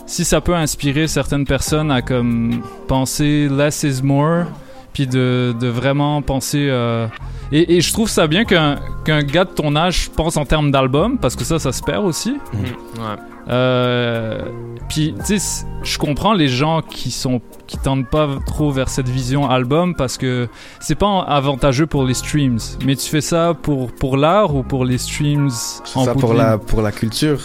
si 0.09 0.25
ça 0.25 0.41
peut 0.41 0.55
inspirer 0.57 1.07
certaines 1.07 1.45
personnes 1.45 1.91
à 1.93 2.03
comme 2.03 2.63
penser 2.89 3.49
less 3.49 3.83
is 3.85 4.03
more 4.03 4.47
puis 4.93 5.07
de, 5.07 5.55
de 5.61 5.69
vraiment 5.69 6.21
penser 6.23 6.67
euh, 6.71 7.07
et, 7.53 7.77
et 7.77 7.81
je 7.81 7.93
trouve 7.93 8.09
ça 8.09 8.27
bien 8.27 8.45
qu'un 8.45 8.77
qu'un 9.05 9.23
gars 9.23 9.45
de 9.45 9.51
ton 9.51 9.77
âge 9.77 10.11
pense 10.17 10.37
en 10.37 10.45
termes 10.45 10.71
d'album 10.73 11.19
parce 11.19 11.37
que 11.37 11.45
ça 11.45 11.59
ça 11.61 11.71
se 11.73 11.83
perd 11.83 12.05
aussi 12.05 12.37
Ouais. 12.97 13.17
euh, 13.51 14.43
puis 14.89 15.15
tu 15.27 15.39
sais 15.39 15.67
je 15.83 15.99
comprends 15.99 16.33
les 16.33 16.49
gens 16.49 16.81
qui 16.83 17.11
sont 17.11 17.41
qui 17.67 17.77
tendent 17.79 18.09
pas 18.09 18.29
trop 18.47 18.71
vers 18.71 18.89
cette 18.89 19.09
vision 19.09 19.49
album 19.49 19.95
parce 19.95 20.17
que 20.19 20.49
c'est 20.81 20.95
pas 20.99 21.21
avantageux 21.21 21.87
pour 21.87 22.05
les 22.05 22.15
streams 22.15 22.59
mais 22.85 22.97
tu 22.97 23.09
fais 23.09 23.21
ça 23.21 23.55
pour 23.55 23.93
pour 23.93 24.17
l'art 24.17 24.55
ou 24.57 24.63
pour 24.63 24.85
les 24.85 24.99
streams 24.99 25.51
en 25.95 26.05
ça 26.05 26.15
pour 26.15 26.35
la, 26.35 26.59
pour 26.59 26.83
la 26.83 26.93
culture. 26.93 27.41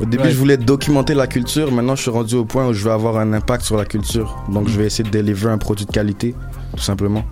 Au 0.00 0.04
début, 0.04 0.24
Ouais. 0.24 0.30
je 0.30 0.36
voulais 0.36 0.56
documenter 0.56 1.14
la 1.14 1.26
culture. 1.26 1.72
Maintenant, 1.72 1.96
je 1.96 2.02
suis 2.02 2.10
rendu 2.10 2.36
au 2.36 2.44
point 2.44 2.66
où 2.68 2.72
je 2.72 2.84
veux 2.84 2.92
avoir 2.92 3.16
un 3.18 3.32
impact 3.32 3.64
sur 3.64 3.76
la 3.76 3.84
culture. 3.84 4.36
Donc, 4.48 4.68
je 4.68 4.78
vais 4.78 4.86
essayer 4.86 5.02
de 5.04 5.10
délivrer 5.10 5.50
un 5.50 5.58
produit 5.58 5.86
de 5.86 5.90
qualité, 5.90 6.34
tout 6.76 6.82
simplement. 6.82 7.24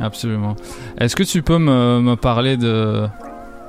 Absolument. 0.00 0.54
Est-ce 0.98 1.16
que 1.16 1.22
tu 1.22 1.42
peux 1.42 1.58
me, 1.58 2.00
me 2.00 2.16
parler 2.16 2.56
de 2.56 3.06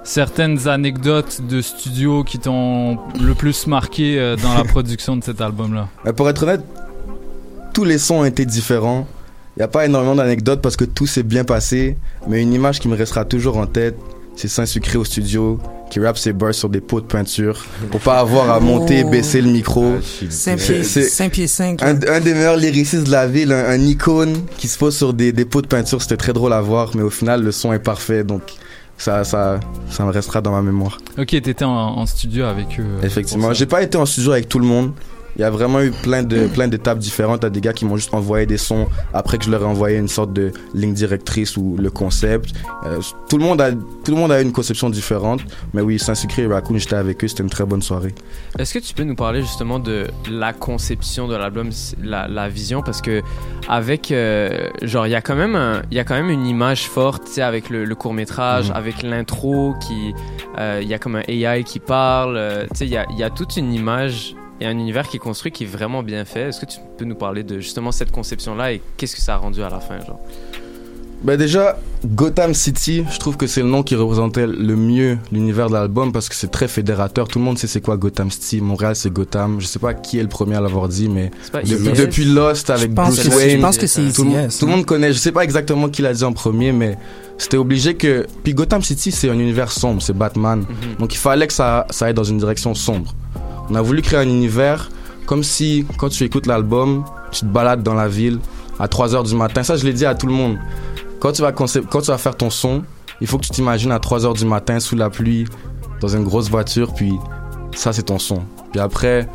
certaines 0.04 0.68
anecdotes 0.68 1.42
de 1.48 1.62
studio 1.62 2.24
qui 2.24 2.40
t'ont 2.40 2.98
le 3.22 3.34
plus 3.36 3.68
marqué 3.68 4.20
euh, 4.20 4.36
dans 4.36 4.54
la 4.54 4.64
production 4.66 5.16
de 5.16 5.24
cet 5.24 5.40
album-là? 5.42 5.88
Pour 6.16 6.30
être 6.30 6.44
honnête, 6.44 6.64
tous 7.74 7.84
les 7.86 7.98
sons 7.98 8.16
ont 8.22 8.26
été 8.26 8.46
différents. 8.46 9.08
Il 9.56 9.60
n'y 9.60 9.64
a 9.64 9.68
pas 9.68 9.86
énormément 9.86 10.16
d'anecdotes 10.16 10.62
parce 10.62 10.76
que 10.78 10.86
tout 10.86 11.06
s'est 11.08 11.24
bien 11.24 11.44
passé. 11.44 11.98
Mais 12.28 12.42
une 12.42 12.54
image 12.54 12.80
qui 12.80 12.88
me 12.88 12.96
restera 12.96 13.26
toujours 13.26 13.58
en 13.58 13.66
tête, 13.66 13.98
c'est 14.42 14.48
Saint-Sucré 14.48 14.98
au 14.98 15.06
studio 15.06 15.60
qui 15.92 16.00
rappe 16.00 16.18
ses 16.18 16.34
bars 16.34 16.54
sur 16.56 16.68
des 16.70 16.82
pots 16.82 17.00
de 17.02 17.06
peinture 17.06 17.64
pour 17.92 18.00
pas 18.00 18.18
avoir 18.20 18.50
à 18.50 18.60
monter, 18.60 19.04
Oh. 19.06 19.10
baisser 19.10 19.40
le 19.42 19.50
micro. 19.52 19.98
Pieds, 20.20 20.30
C'est- 20.32 21.04
cinq 21.04 21.32
pieds 21.34 21.48
cinq. 21.48 21.84
Un, 21.84 22.00
un 22.08 22.20
des 22.20 22.34
meilleurs 22.34 22.58
lyricistes 22.58 23.06
de 23.06 23.12
la 23.12 23.28
ville, 23.28 23.52
un, 23.52 23.66
un 23.70 23.80
icône 23.82 24.34
qui 24.58 24.68
se 24.68 24.78
pose 24.80 24.96
sur 24.98 25.14
des, 25.14 25.32
des 25.32 25.46
pots 25.46 25.62
de 25.62 25.68
peinture, 25.68 26.02
c'était 26.02 26.18
très 26.18 26.34
drôle 26.34 26.54
à 26.54 26.62
voir, 26.62 26.92
mais 26.96 27.04
au 27.04 27.10
final, 27.12 27.44
le 27.44 27.52
son 27.52 27.72
est 27.72 27.80
parfait, 27.80 28.24
donc 28.24 28.42
ça, 28.98 29.24
ça, 29.24 29.60
ça 29.90 30.06
me 30.06 30.10
restera 30.12 30.42
dans 30.42 30.52
ma 30.52 30.62
mémoire. 30.64 30.98
Ok, 31.20 31.28
t'étais 31.28 31.64
en, 31.66 31.70
en 31.72 32.06
studio 32.08 32.46
avec 32.46 32.80
eux. 32.80 32.84
euh, 32.84 33.06
Effectivement, 33.06 33.54
j'ai 33.54 33.66
pas 33.68 33.84
été 33.84 33.98
en 33.98 34.06
studio 34.08 34.32
avec 34.32 34.50
tout 34.50 34.60
le 34.60 34.66
monde. 34.66 34.94
Il 35.38 35.42
y 35.42 35.46
a 35.46 35.50
vraiment 35.50 35.82
eu 35.82 35.92
plein 35.92 36.24
de 36.24 36.48
plein 36.48 36.68
d'étapes 36.68 37.00
différentes. 37.00 37.44
A 37.44 37.50
des 37.50 37.62
gars 37.62 37.74
qui 37.74 37.86
m'ont 37.86 37.96
juste 37.98 38.14
envoyé 38.14 38.46
des 38.46 38.58
sons 38.58 38.88
après 39.14 39.38
que 39.38 39.46
je 39.46 39.52
leur 39.52 39.62
ai 39.62 39.66
envoyé 39.66 39.98
une 39.98 40.08
sorte 40.08 40.34
de 40.34 40.52
ligne 40.74 40.94
directrice 40.94 41.58
ou 41.58 41.78
le 41.80 41.90
concept. 41.90 42.52
Euh, 42.86 43.00
tout 43.30 43.38
le 43.38 43.44
monde 43.44 43.62
a 43.62 43.72
tout 43.72 44.12
le 44.12 44.16
monde 44.18 44.32
a 44.32 44.42
une 44.42 44.52
conception 44.52 44.90
différente. 44.90 45.42
Mais 45.74 45.82
oui, 45.82 46.00
Saint 46.00 46.16
Sucré 46.16 46.44
et 46.44 46.48
Raccoon, 46.48 46.78
j'étais 46.78 46.96
avec 46.96 47.24
eux, 47.24 47.28
c'était 47.28 47.44
une 47.44 47.50
très 47.50 47.66
bonne 47.66 47.82
soirée. 47.82 48.14
Est-ce 48.60 48.74
que 48.74 48.80
tu 48.80 48.94
peux 48.94 49.04
nous 49.04 49.16
parler 49.16 49.42
justement 49.42 49.80
de 49.80 50.08
la 50.30 50.54
conception 50.54 51.28
de 51.28 51.36
l'album, 51.36 51.70
la, 52.04 52.28
la 52.28 52.50
vision, 52.50 52.82
parce 52.82 53.02
que 53.02 53.22
avec 53.70 54.12
euh, 54.12 54.70
genre 54.82 55.08
il 55.08 55.12
y 55.12 55.16
a 55.16 55.22
quand 55.22 55.36
même 55.36 55.82
il 55.92 55.98
y 55.98 56.00
a 56.00 56.04
quand 56.04 56.16
même 56.16 56.30
une 56.30 56.46
image 56.46 56.88
forte, 56.88 57.26
tu 57.26 57.34
sais, 57.34 57.42
avec 57.42 57.70
le, 57.70 57.86
court 57.96 58.14
métrage, 58.14 58.70
Mhm. 58.70 58.76
avec 58.76 59.04
l'intro 59.04 59.76
qui, 59.80 60.14
euh, 60.58 60.80
il 60.82 60.88
y 60.88 60.94
a 60.94 61.00
comme 61.00 61.16
un 61.16 61.24
AI 61.28 61.64
qui 61.64 61.80
parle, 61.80 62.40
tu 62.72 62.78
sais, 62.80 62.86
il 62.86 62.92
y 62.92 62.98
a, 62.98 63.06
il 63.12 63.18
y 63.18 63.24
a 63.24 63.30
toute 63.30 63.58
une 63.58 63.74
image 63.74 64.36
et 64.62 64.66
un 64.66 64.72
univers 64.78 65.08
qui 65.08 65.18
est 65.18 65.20
construit 65.20 65.52
qui 65.52 65.64
est 65.64 65.68
vraiment 65.68 66.04
bien 66.04 66.24
fait. 66.24 66.50
Est-ce 66.50 66.62
que 66.62 66.66
tu 66.68 66.78
peux 66.98 67.06
nous 67.06 67.16
parler 67.16 67.44
de 67.44 67.60
justement 67.60 67.92
cette 67.92 68.12
conception 68.12 68.56
là 68.56 68.72
et 68.72 68.82
qu'est-ce 68.96 69.16
que 69.16 69.22
ça 69.22 69.34
a 69.34 69.38
rendu 69.38 69.62
à 69.64 69.70
la 69.70 69.80
fin, 69.80 70.00
genre? 70.00 70.20
Ben 71.24 71.38
déjà, 71.38 71.78
Gotham 72.04 72.56
City, 72.56 73.04
je 73.12 73.20
trouve 73.20 73.38
que 73.38 73.46
c'est 73.46 73.62
le 73.62 73.68
nom 73.68 73.84
qui 73.84 73.96
représentait 73.96 74.48
le 74.48 74.76
mieux 74.76 75.20
l'univers 75.32 75.68
de 75.68 75.74
l'album 75.74 76.12
parce 76.12 76.28
que 76.30 76.34
c'est 76.34 76.50
très 76.50 76.68
fédérateur. 76.68 77.28
Tout 77.28 77.38
le 77.38 77.46
monde 77.46 77.60
sait 77.60 77.68
c'est 77.68 77.82
quoi 77.82 77.96
Gotham 77.96 78.32
City. 78.32 78.60
Montréal, 78.60 78.96
c'est 78.96 79.14
Gotham. 79.14 79.62
Je 79.62 79.68
sais 79.68 79.78
pas 79.78 79.94
qui 79.94 80.18
est 80.18 80.24
le 80.24 80.30
premier 80.30 80.56
à 80.56 80.62
l'avoir 80.62 80.88
dit, 80.88 81.10
mais 81.10 81.30
pas 81.52 81.62
de- 81.62 81.96
depuis 81.96 82.26
Lost 82.26 82.72
avec 82.72 82.92
Bruce 82.92 83.24
Wayne. 83.26 83.58
je 83.58 83.62
pense 83.62 83.78
que 83.78 83.86
c'est 83.86 84.12
tout, 84.12 84.24
tout 84.24 84.32
le 84.32 84.36
hein. 84.36 84.66
monde 84.66 84.86
connaît. 84.86 85.14
Je 85.14 85.20
sais 85.20 85.32
pas 85.32 85.44
exactement 85.44 85.90
qui 85.90 86.02
l'a 86.02 86.14
dit 86.14 86.24
en 86.24 86.34
premier, 86.34 86.72
mais 86.72 86.98
c'était 87.38 87.58
obligé 87.58 87.94
que. 87.94 88.26
Puis 88.44 88.56
Gotham 88.56 88.82
City, 88.82 89.12
c'est 89.12 89.30
un 89.30 89.38
univers 89.38 89.72
sombre, 89.72 90.02
c'est 90.02 90.18
Batman. 90.18 90.66
Donc 90.98 91.14
il 91.14 91.20
fallait 91.20 91.46
que 91.46 91.54
ça, 91.54 91.86
ça 91.92 92.08
aille 92.08 92.16
dans 92.16 92.24
une 92.24 92.40
direction 92.40 92.74
sombre. 92.74 93.14
On 93.72 93.76
a 93.76 93.82
voulu 93.82 94.02
créer 94.02 94.20
un 94.20 94.28
univers 94.28 94.90
comme 95.26 95.44
si, 95.44 95.86
quand 95.98 96.10
tu 96.10 96.26
écoutes 96.26 96.46
l'album, 96.46 97.06
tu 97.32 97.42
te 97.42 97.46
balades 97.46 97.84
dans 97.84 97.94
la 97.94 98.10
ville 98.10 98.40
à 98.80 98.90
3 98.90 99.16
heures 99.16 99.24
du 99.24 99.34
matin. 99.34 99.64
Ça, 99.64 99.78
je 99.78 99.86
l'ai 99.86 99.94
dit 99.94 100.06
à 100.06 100.14
tout 100.14 100.28
le 100.28 100.34
monde. 100.34 100.58
Quand 101.22 101.32
tu 101.32 101.42
vas, 101.42 101.54
faire 102.18 102.36
ton 102.36 102.50
son, 102.50 102.84
il 103.22 103.28
faut 103.28 103.38
que 103.38 103.46
tu 103.46 103.52
t'imagines 103.52 103.94
à 103.94 104.00
3 104.00 104.26
heures 104.26 104.34
du 104.34 104.46
matin 104.46 104.82
sous 104.82 104.98
la 104.98 105.10
pluie, 105.10 105.46
dans 106.02 106.10
une 106.10 106.26
grosse 106.26 106.50
voiture, 106.50 106.94
puis 106.94 107.14
ça, 107.74 107.94
c'est 107.94 108.04
ton 108.04 108.20
son. 108.20 108.42
Puis 108.72 108.82
après, 108.82 109.30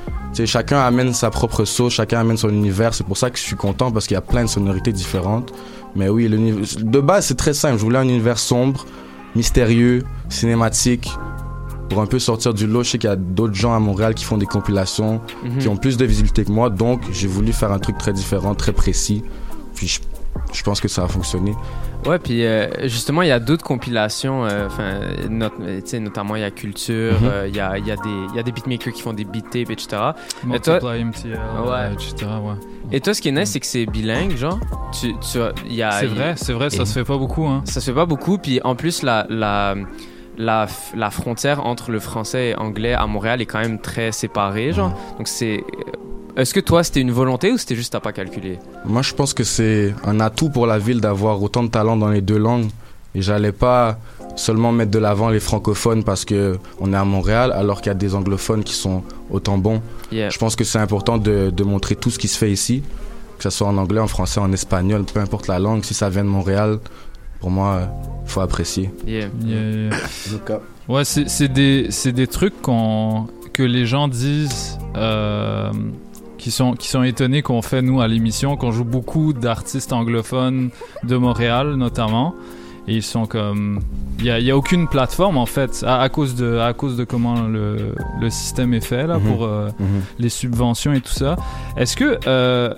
chacun 0.44 0.80
amène 0.80 1.14
sa 1.14 1.30
propre 1.30 1.64
sauce, 1.64 1.94
chacun 1.94 2.20
amène 2.20 2.36
son 2.36 2.50
univers. 2.50 2.92
C'est 2.92 3.06
pour 3.06 3.16
ça 3.16 3.30
que 3.30 3.38
je 3.38 3.42
suis 3.42 3.56
content 3.56 3.90
parce 3.90 4.06
qu'il 4.06 4.16
y 4.16 4.18
a 4.18 4.22
plein 4.22 4.44
de 4.44 4.50
sonorités 4.50 4.92
différentes. 4.92 5.50
Mais 5.94 6.10
oui, 6.10 6.28
de 6.28 7.00
base, 7.00 7.24
c'est 7.24 7.36
très 7.38 7.54
simple. 7.54 7.78
Je 7.78 7.84
voulais 7.84 8.00
un 8.00 8.08
univers 8.08 8.38
sombre, 8.38 8.84
mystérieux, 9.34 10.02
cinématique. 10.28 11.10
Pour 11.88 12.00
un 12.00 12.06
peu 12.06 12.18
sortir 12.18 12.52
du 12.52 12.66
lot, 12.66 12.82
je 12.82 12.90
sais 12.90 12.98
qu'il 12.98 13.08
y 13.08 13.12
a 13.12 13.16
d'autres 13.16 13.54
gens 13.54 13.74
à 13.74 13.78
Montréal 13.78 14.14
qui 14.14 14.24
font 14.24 14.38
des 14.38 14.46
compilations, 14.46 15.20
Mhm. 15.44 15.58
qui 15.58 15.68
ont 15.68 15.76
plus 15.76 15.96
de 15.96 16.04
visibilité 16.04 16.44
que 16.44 16.50
moi. 16.52 16.68
Donc, 16.70 17.00
j'ai 17.12 17.28
voulu 17.28 17.52
faire 17.52 17.72
un 17.72 17.78
truc 17.78 17.96
très 17.98 18.12
différent, 18.12 18.54
très 18.54 18.72
précis. 18.72 19.22
Puis, 19.74 19.86
je, 19.88 20.00
je 20.52 20.62
pense 20.62 20.80
que 20.80 20.88
ça 20.88 21.04
a 21.04 21.08
fonctionné. 21.08 21.54
Ouais, 22.04 22.18
puis 22.20 22.44
euh, 22.44 22.68
justement, 22.88 23.22
il 23.22 23.28
y 23.28 23.32
a 23.32 23.40
d'autres 23.40 23.64
compilations, 23.64 24.44
euh, 24.44 24.66
enfin, 24.66 25.00
not- 25.28 25.46
euh, 25.60 25.80
tu 25.80 25.88
sais, 25.90 26.00
notamment 26.00 26.36
il 26.36 26.42
y 26.42 26.44
a 26.44 26.50
Culture, 26.52 27.14
Mhm. 27.20 27.28
euh, 27.28 27.48
il 27.48 27.56
y, 27.56 27.60
a, 27.60 27.78
il 27.78 27.86
y, 27.86 27.90
a 27.90 27.96
des- 27.96 28.02
il 28.30 28.36
y 28.36 28.38
a 28.38 28.42
des 28.44 28.52
beatmakers 28.52 28.92
qui 28.92 29.02
font 29.02 29.12
des 29.12 29.24
beat 29.24 29.44
tapes, 29.50 29.70
etc. 29.70 29.88
Et 30.54 30.60
toi, 30.60 30.78
MTL, 30.96 31.32
ouais. 31.66 31.92
etc. 31.94 32.26
Ouais. 32.42 32.54
Et 32.92 33.00
toi, 33.00 33.12
ce 33.14 33.20
qui 33.20 33.28
est 33.28 33.32
nice, 33.32 33.50
c'est 33.50 33.60
que 33.60 33.66
c'est 33.66 33.86
bilingue, 33.86 34.36
genre. 34.36 34.60
Tu, 35.00 35.14
tu, 35.20 35.40
as- 35.40 35.52
il 35.66 35.74
y 35.74 35.82
a, 35.82 35.90
C'est 35.92 36.06
vrai, 36.06 36.34
c'est 36.36 36.52
vrai, 36.52 36.70
ça 36.70 36.82
et- 36.82 36.86
se 36.86 36.92
fait 36.92 37.04
pas 37.04 37.16
beaucoup. 37.18 37.46
Hein. 37.46 37.62
Ça 37.64 37.80
se 37.80 37.86
fait 37.90 37.94
pas 37.96 38.06
beaucoup, 38.06 38.38
puis 38.38 38.60
en 38.62 38.76
plus, 38.76 39.02
la, 39.02 39.26
la, 39.28 39.74
la, 40.36 40.66
la 40.94 41.10
frontière 41.10 41.64
entre 41.66 41.90
le 41.90 42.00
français 42.00 42.48
et 42.50 42.54
anglais 42.56 42.94
à 42.94 43.06
Montréal 43.06 43.40
est 43.40 43.46
quand 43.46 43.60
même 43.60 43.78
très 43.78 44.12
séparée, 44.12 44.72
genre. 44.72 44.92
Donc 45.18 45.28
c'est. 45.28 45.64
Est-ce 46.36 46.52
que 46.52 46.60
toi, 46.60 46.84
c'était 46.84 47.00
une 47.00 47.12
volonté 47.12 47.50
ou 47.50 47.56
c'était 47.56 47.76
juste 47.76 47.94
t'as 47.94 48.00
pas 48.00 48.12
calculé? 48.12 48.58
Moi, 48.84 49.00
je 49.00 49.14
pense 49.14 49.32
que 49.32 49.42
c'est 49.42 49.94
un 50.04 50.20
atout 50.20 50.50
pour 50.50 50.66
la 50.66 50.78
ville 50.78 51.00
d'avoir 51.00 51.42
autant 51.42 51.62
de 51.62 51.68
talent 51.68 51.96
dans 51.96 52.10
les 52.10 52.20
deux 52.20 52.38
langues. 52.38 52.68
Et 53.14 53.22
j'allais 53.22 53.52
pas 53.52 53.98
seulement 54.36 54.70
mettre 54.70 54.90
de 54.90 54.98
l'avant 54.98 55.30
les 55.30 55.40
francophones 55.40 56.04
parce 56.04 56.26
que 56.26 56.58
on 56.78 56.92
est 56.92 56.96
à 56.96 57.06
Montréal, 57.06 57.52
alors 57.52 57.80
qu'il 57.80 57.88
y 57.88 57.90
a 57.90 57.94
des 57.94 58.14
anglophones 58.14 58.62
qui 58.64 58.74
sont 58.74 59.02
autant 59.30 59.56
bons. 59.56 59.80
Yeah. 60.12 60.28
Je 60.28 60.36
pense 60.36 60.56
que 60.56 60.64
c'est 60.64 60.78
important 60.78 61.16
de, 61.16 61.48
de 61.48 61.64
montrer 61.64 61.96
tout 61.96 62.10
ce 62.10 62.18
qui 62.18 62.28
se 62.28 62.36
fait 62.36 62.50
ici, 62.50 62.82
que 63.38 63.42
ce 63.44 63.48
soit 63.48 63.66
en 63.66 63.78
anglais, 63.78 64.00
en 64.00 64.06
français, 64.06 64.38
en 64.38 64.52
espagnol, 64.52 65.04
peu 65.04 65.20
importe 65.20 65.46
la 65.46 65.58
langue. 65.58 65.84
Si 65.84 65.94
ça 65.94 66.10
vient 66.10 66.24
de 66.24 66.28
Montréal, 66.28 66.78
pour 67.46 67.52
moi, 67.52 67.82
il 68.24 68.28
faut 68.28 68.40
apprécier. 68.40 68.90
Yeah. 69.06 69.28
Yeah, 69.44 69.60
yeah. 70.48 70.60
Ouais, 70.88 71.04
c'est 71.04 71.46
des, 71.46 71.86
c'est 71.90 72.10
des 72.10 72.26
trucs 72.26 72.60
qu'on 72.60 73.28
que 73.52 73.62
les 73.62 73.86
gens 73.86 74.08
disent, 74.08 74.76
euh, 74.96 75.70
qui, 76.38 76.50
sont, 76.50 76.72
qui 76.72 76.88
sont 76.88 77.04
étonnés 77.04 77.42
qu'on 77.42 77.62
fait, 77.62 77.82
nous, 77.82 78.00
à 78.00 78.08
l'émission, 78.08 78.56
qu'on 78.56 78.72
joue 78.72 78.82
beaucoup 78.84 79.32
d'artistes 79.32 79.92
anglophones 79.92 80.70
de 81.04 81.16
Montréal, 81.16 81.74
notamment. 81.76 82.34
Et 82.88 82.96
ils 82.96 83.02
sont 83.04 83.26
comme... 83.26 83.78
Il 84.18 84.24
n'y 84.24 84.30
a, 84.30 84.40
il 84.40 84.44
y 84.46 84.50
a 84.50 84.56
aucune 84.56 84.88
plateforme, 84.88 85.36
en 85.38 85.46
fait, 85.46 85.84
à, 85.86 86.00
à 86.00 86.08
cause, 86.08 86.34
de, 86.34 86.58
à 86.58 86.72
cause 86.72 86.96
de 86.96 87.04
comment 87.04 87.42
le, 87.46 87.94
le 88.20 88.28
système 88.30 88.74
est 88.74 88.84
fait, 88.84 89.06
là, 89.06 89.18
Mhm. 89.18 89.24
pour 89.24 89.44
euh, 89.44 89.68
Mhm. 89.78 89.86
les 90.18 90.30
subventions 90.30 90.92
et 90.94 91.00
tout 91.00 91.12
ça. 91.12 91.36
Est-ce 91.76 91.94
que... 91.96 92.18
euh, 92.26 92.74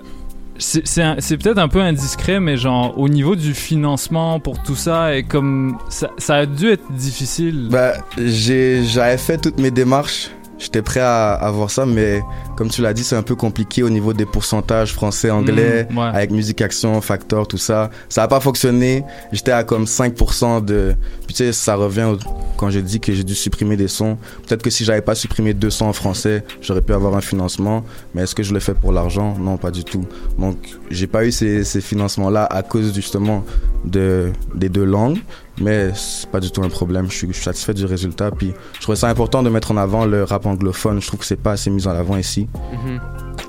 c'est 0.59 1.37
peut-être 1.37 1.57
un 1.57 1.67
peu 1.67 1.81
indiscret, 1.81 2.39
mais 2.39 2.57
genre 2.57 2.97
au 2.97 3.09
niveau 3.09 3.35
du 3.35 3.53
financement 3.53 4.39
pour 4.39 4.61
tout 4.61 4.75
ça, 4.75 5.15
et 5.15 5.23
comme 5.23 5.77
ça, 5.89 6.11
ça 6.17 6.35
a 6.35 6.45
dû 6.45 6.69
être 6.69 6.91
difficile. 6.91 7.67
Bah, 7.71 7.93
j'avais 8.17 9.17
fait 9.17 9.37
toutes 9.37 9.59
mes 9.59 9.71
démarches. 9.71 10.29
J'étais 10.59 10.81
prêt 10.81 10.99
à, 10.99 11.33
à 11.33 11.49
voir 11.51 11.71
ça, 11.71 11.85
mais 11.85 12.21
comme 12.57 12.69
tu 12.69 12.81
l'as 12.81 12.93
dit, 12.93 13.03
c'est 13.03 13.15
un 13.15 13.23
peu 13.23 13.35
compliqué 13.35 13.81
au 13.81 13.89
niveau 13.89 14.13
des 14.13 14.25
pourcentages 14.25 14.93
français-anglais, 14.93 15.87
Mm, 15.89 15.97
ouais. 15.97 16.03
avec 16.13 16.31
musique 16.31 16.61
action, 16.61 16.99
factor, 17.01 17.47
tout 17.47 17.57
ça. 17.57 17.89
Ça 18.09 18.23
a 18.23 18.27
pas 18.27 18.39
fonctionné. 18.41 19.03
J'étais 19.31 19.51
à 19.53 19.63
comme 19.63 19.85
5% 19.85 20.63
de. 20.63 20.95
Puis 21.25 21.33
tu 21.35 21.43
sais, 21.45 21.53
ça 21.53 21.75
revient 21.75 22.15
quand 22.57 22.69
j'ai 22.69 22.81
dit 22.81 22.99
que 22.99 23.13
j'ai 23.13 23.23
dû 23.23 23.35
supprimer 23.35 23.77
des 23.77 23.87
sons, 23.87 24.17
peut-être 24.45 24.61
que 24.61 24.69
si 24.69 24.83
j'avais 24.83 25.01
pas 25.01 25.15
supprimé 25.15 25.53
deux 25.53 25.69
sons 25.69 25.85
en 25.85 25.93
français, 25.93 26.43
j'aurais 26.61 26.81
pu 26.81 26.91
avoir 26.93 27.15
un 27.15 27.21
financement. 27.21 27.85
Mais 28.13 28.23
est-ce 28.23 28.35
que 28.35 28.43
je 28.43 28.53
le 28.53 28.59
fais 28.59 28.73
pour 28.73 28.91
l'argent? 28.91 29.37
Non, 29.39 29.55
pas 29.57 29.71
du 29.71 29.85
tout. 29.85 30.05
Donc, 30.37 30.57
j'ai 30.91 31.07
pas 31.07 31.25
eu 31.25 31.31
ces, 31.31 31.63
ces 31.63 31.79
financements-là 31.79 32.43
à 32.45 32.63
cause 32.63 32.93
justement 32.93 33.45
de, 33.85 34.31
des 34.55 34.67
deux 34.67 34.83
langues. 34.83 35.19
Mais 35.61 35.91
c'est 35.93 36.29
pas 36.29 36.39
du 36.39 36.51
tout 36.51 36.61
un 36.63 36.69
problème. 36.69 37.09
Je 37.09 37.15
suis, 37.17 37.27
je 37.27 37.33
suis 37.33 37.43
satisfait 37.43 37.73
du 37.73 37.85
résultat. 37.85 38.31
Puis, 38.31 38.53
je 38.75 38.81
trouvais 38.81 38.95
ça 38.95 39.09
important 39.09 39.43
de 39.43 39.49
mettre 39.49 39.71
en 39.71 39.77
avant 39.77 40.05
le 40.05 40.23
rap 40.23 40.45
anglophone. 40.45 41.01
Je 41.01 41.07
trouve 41.07 41.19
que 41.19 41.25
c'est 41.25 41.41
pas 41.41 41.51
assez 41.51 41.69
mis 41.69 41.87
en 41.87 41.91
avant 41.91 42.17
ici. 42.17 42.47
Mhm. 42.85 42.99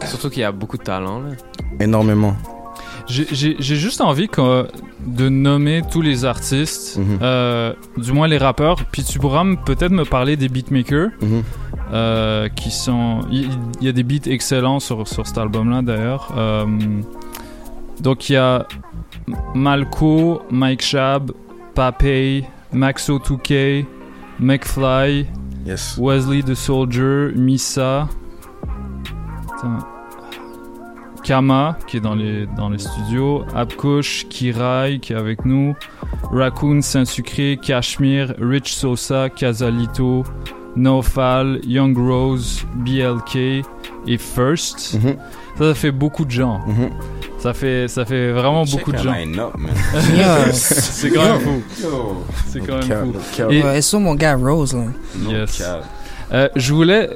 Surtout 0.07 0.31
qu'il 0.31 0.41
y 0.41 0.45
a 0.45 0.53
beaucoup 0.53 0.77
de 0.78 0.82
talent, 0.82 1.20
là. 1.20 1.28
Énormément. 1.78 2.35
J'ai- 3.07 3.57
juste 3.59 4.01
envie 4.01 4.28
que- 4.28 4.69
de 5.05 5.28
nommer 5.28 5.82
tous 5.91 6.01
les 6.01 6.24
artistes, 6.24 6.97
Mhm. 6.99 7.19
euh, 7.23 7.73
du 7.97 8.12
moins 8.12 8.28
les 8.28 8.39
rappeurs, 8.39 8.85
puis 8.93 9.03
tu 9.03 9.19
pourras 9.19 9.45
peut-être 9.66 9.91
me 9.91 10.05
parler 10.05 10.37
des 10.37 10.49
beatmakers, 10.49 11.09
Mhm. 11.20 11.43
euh, 11.93 12.49
qui 12.49 12.70
sont... 12.70 13.20
Il 13.32 13.49
y, 13.81 13.89
a 13.89 13.93
des 13.93 14.05
beats 14.05 14.31
excellents 14.31 14.78
sur, 14.78 15.09
sur 15.09 15.27
cet 15.27 15.39
album-là 15.39 15.82
d'ailleurs. 15.82 16.32
Euh, 16.37 16.66
donc 18.01 18.28
il 18.31 18.35
y 18.35 18.37
a 18.37 18.66
Malco, 19.55 20.43
Mike 20.51 20.82
Shab, 20.82 21.32
Papey, 21.75 22.47
Maxo 22.73 23.19
2K, 23.19 23.87
McFly, 24.41 25.27
Wesley 25.99 26.43
the 26.43 26.55
Soldier, 26.55 27.33
Misa, 27.37 28.09
Attends. 29.53 29.87
Kama 31.23 31.77
qui 31.87 31.99
est 31.99 32.01
dans 32.01 32.15
les, 32.15 32.47
dans 32.57 32.71
les 32.71 32.79
studios, 32.79 33.45
Abkush, 33.55 34.27
Kirai 34.29 34.99
qui 35.01 35.13
est 35.13 35.17
avec 35.17 35.45
nous, 35.45 35.75
Raccoon 36.33 36.81
Saint-Sucré, 36.81 37.59
Cashmere, 37.63 38.33
Rich 38.41 38.75
Sosa, 38.75 39.29
Casalito, 39.29 40.25
Nofal, 40.77 41.61
Young 41.67 41.97
Rose, 41.97 42.65
BLK 42.77 43.63
et 44.07 44.19
First. 44.19 44.99
Mhm. 45.03 45.17
Ça, 45.61 45.69
ça 45.69 45.74
fait 45.74 45.91
beaucoup 45.93 46.24
de 46.24 46.31
gens. 46.31 46.61
Ça 47.39 47.55
fait, 47.55 47.89
ça 47.89 48.05
fait 48.05 48.32
vraiment 48.32 48.65
Check 48.65 48.78
beaucoup 48.78 48.93
de 48.93 48.97
gens. 48.99 49.12
C'est 50.53 51.11
quand 51.11 51.23
même 51.23 51.41
fou. 51.41 51.62
C'est 52.49 52.61
quand 52.61 52.77
même 52.78 52.87
fou. 53.05 53.12
Et- 53.51 53.62
Ouais, 53.62 53.81
sur 53.82 54.01
mon 54.01 54.15
gars 54.15 54.37
Rose, 54.37 54.74
là. 54.74 54.85
Yes. 55.31 55.62
Euh, 56.32 56.49
je 56.57 56.74
voulais, 56.74 57.11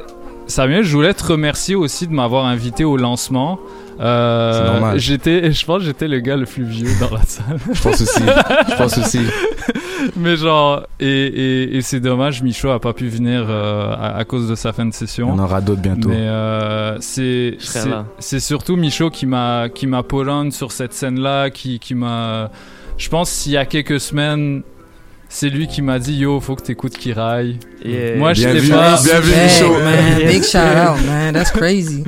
Samuel, 0.46 0.82
je 0.84 0.94
voulais 0.96 1.14
te 1.14 1.24
remercier 1.24 1.74
aussi 1.74 2.06
de 2.06 2.12
m'avoir 2.12 2.46
invité 2.46 2.84
au 2.84 2.96
lancement. 2.96 3.58
Euh, 4.00 4.52
C'est 4.52 4.72
normal. 4.72 4.98
J'étais, 4.98 5.52
je 5.52 5.64
pense, 5.66 5.78
que 5.80 5.84
j'étais 5.84 6.08
le 6.08 6.20
gars 6.20 6.36
le 6.36 6.46
plus 6.46 6.64
vieux 6.64 6.90
dans 7.00 7.14
la 7.14 7.22
salle. 7.26 7.58
Je 7.72 7.82
pense 7.82 8.00
aussi. 8.00 8.20
Je 8.68 8.74
pense 8.76 8.98
aussi. 8.98 9.20
Mais 10.16 10.36
genre, 10.36 10.82
et, 11.00 11.06
et, 11.06 11.76
et 11.76 11.82
c'est 11.82 12.00
dommage, 12.00 12.42
Micho 12.42 12.68
a 12.70 12.78
pas 12.80 12.92
pu 12.92 13.08
venir 13.08 13.46
euh, 13.48 13.92
à, 13.94 14.16
à 14.16 14.24
cause 14.24 14.48
de 14.48 14.54
sa 14.54 14.72
fin 14.72 14.84
de 14.86 14.92
session. 14.92 15.30
En 15.30 15.38
aura 15.38 15.60
d'autres 15.60 15.80
bientôt. 15.80 16.08
Mais 16.10 16.16
euh, 16.18 16.98
c'est 17.00 17.56
c'est- 17.58 18.40
surtout 18.40 18.76
Micho 18.76 19.08
qui 19.10 19.26
m'a 19.26 19.68
qui 19.68 19.86
m'a 19.86 20.02
on 20.02 20.50
sur 20.50 20.72
cette 20.72 20.92
scène-là, 20.92 21.50
qui 21.50 21.78
qui 21.78 21.94
m'a. 21.94 22.50
Je 22.98 23.08
pense 23.08 23.46
il 23.46 23.52
y 23.52 23.56
a 23.56 23.64
quelques 23.64 23.98
semaines. 24.00 24.62
C'est 25.36 25.48
lui 25.48 25.66
qui 25.66 25.82
m'a 25.82 25.98
dit 25.98 26.14
Yo, 26.14 26.38
faut 26.38 26.54
que 26.54 26.62
t'écoutes 26.62 26.96
Kirai. 26.96 27.56
Yeah. 27.84 28.16
Moi, 28.18 28.34
je 28.34 28.48
vu, 28.50 28.70
pas. 28.70 28.96
bien 29.02 29.18
vu, 29.18 29.32
Hey, 29.32 29.48
Micho. 29.48 29.72
man, 29.80 30.18
big 30.28 30.44
shout 30.44 30.58
out, 30.58 31.04
man. 31.08 31.34
That's 31.34 31.50
crazy. 31.50 32.04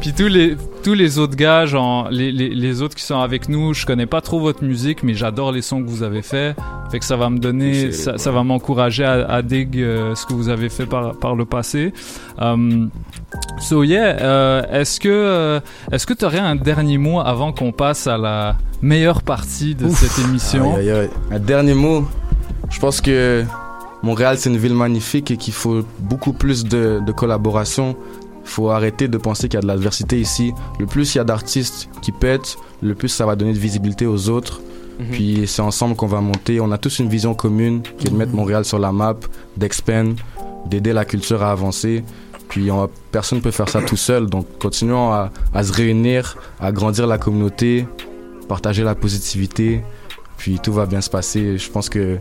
Puis 0.00 0.14
tous 0.14 0.28
les, 0.28 0.56
tous 0.82 0.94
les 0.94 1.18
autres 1.18 1.36
gars, 1.36 1.66
genre, 1.66 2.08
les, 2.10 2.32
les, 2.32 2.48
les 2.48 2.80
autres 2.80 2.94
qui 2.94 3.02
sont 3.04 3.20
avec 3.20 3.50
nous, 3.50 3.74
je 3.74 3.84
connais 3.84 4.06
pas 4.06 4.22
trop 4.22 4.40
votre 4.40 4.64
musique, 4.64 5.02
mais 5.02 5.12
j'adore 5.12 5.52
les 5.52 5.60
sons 5.60 5.82
que 5.82 5.90
vous 5.90 6.02
avez 6.02 6.22
fait. 6.22 6.56
Fait 6.90 6.98
que 6.98 7.04
ça 7.04 7.16
va 7.16 7.28
me 7.28 7.36
donner, 7.36 7.92
ça, 7.92 8.30
va 8.30 8.42
m'encourager 8.44 9.04
à, 9.04 9.28
à 9.30 9.42
dig 9.42 9.76
euh, 9.76 10.14
ce 10.14 10.24
que 10.24 10.32
vous 10.32 10.48
avez 10.48 10.70
fait 10.70 10.86
par, 10.86 11.16
par 11.18 11.34
le 11.34 11.44
passé. 11.44 11.92
Um, 12.38 12.88
so 13.60 13.84
yeah, 13.84 14.16
euh, 14.22 14.62
est-ce 14.72 14.98
que, 15.00 15.08
euh, 15.10 15.60
est-ce 15.92 16.06
que 16.06 16.14
tu 16.14 16.24
aurais 16.24 16.38
un 16.38 16.56
dernier 16.56 16.96
mot 16.96 17.20
avant 17.20 17.52
qu'on 17.52 17.72
passe 17.72 18.06
à 18.06 18.16
la 18.16 18.56
meilleure 18.80 19.20
partie 19.20 19.74
de 19.74 19.84
Ouf. 19.84 19.98
cette 19.98 20.24
émission? 20.24 20.76
Aïe, 20.76 20.90
aïe, 20.90 20.98
aïe. 21.00 21.10
Un 21.30 21.38
dernier 21.38 21.74
mot? 21.74 22.06
Je 22.70 22.78
pense 22.78 23.00
que 23.00 23.44
Montréal, 24.02 24.36
c'est 24.38 24.48
une 24.48 24.56
ville 24.56 24.74
magnifique 24.74 25.30
et 25.30 25.36
qu'il 25.36 25.52
faut 25.52 25.82
beaucoup 25.98 26.32
plus 26.32 26.64
de, 26.64 27.00
de 27.04 27.12
collaboration. 27.12 27.96
Il 28.44 28.48
faut 28.48 28.70
arrêter 28.70 29.08
de 29.08 29.18
penser 29.18 29.48
qu'il 29.48 29.58
y 29.58 29.58
a 29.58 29.62
de 29.62 29.66
l'adversité 29.66 30.18
ici. 30.18 30.52
Le 30.78 30.86
plus 30.86 31.14
il 31.14 31.18
y 31.18 31.20
a 31.20 31.24
d'artistes 31.24 31.90
qui 32.00 32.10
pètent, 32.10 32.56
le 32.82 32.94
plus 32.94 33.08
ça 33.08 33.26
va 33.26 33.36
donner 33.36 33.52
de 33.52 33.58
visibilité 33.58 34.06
aux 34.06 34.28
autres. 34.30 34.60
Mhm. 34.98 35.06
Puis 35.10 35.42
c'est 35.46 35.62
ensemble 35.62 35.96
qu'on 35.96 36.06
va 36.06 36.20
monter. 36.20 36.60
On 36.60 36.70
a 36.72 36.78
tous 36.78 36.98
une 37.00 37.08
vision 37.08 37.34
commune 37.34 37.82
qui 37.98 38.06
est 38.06 38.10
de 38.10 38.16
mettre 38.16 38.32
Montréal 38.32 38.64
sur 38.64 38.78
la 38.78 38.92
map, 38.92 39.16
d'expand, 39.56 40.14
d'aider 40.66 40.92
la 40.92 41.04
culture 41.04 41.42
à 41.42 41.50
avancer. 41.50 42.02
Puis 42.48 42.70
on 42.70 42.88
personne 43.12 43.38
ne 43.38 43.42
peut 43.42 43.50
faire 43.50 43.68
ça 43.68 43.82
tout 43.82 43.96
seul. 43.96 44.26
Donc 44.26 44.46
continuons 44.58 45.12
à, 45.12 45.30
à 45.54 45.62
se 45.62 45.72
réunir, 45.72 46.36
à 46.60 46.72
grandir 46.72 47.06
la 47.06 47.18
communauté, 47.18 47.86
partager 48.48 48.82
la 48.84 48.94
positivité. 48.94 49.82
Puis 50.36 50.58
tout 50.58 50.72
va 50.72 50.86
bien 50.86 51.00
se 51.00 51.10
passer. 51.10 51.58
Je 51.58 51.70
pense 51.70 51.88
que 51.88 52.18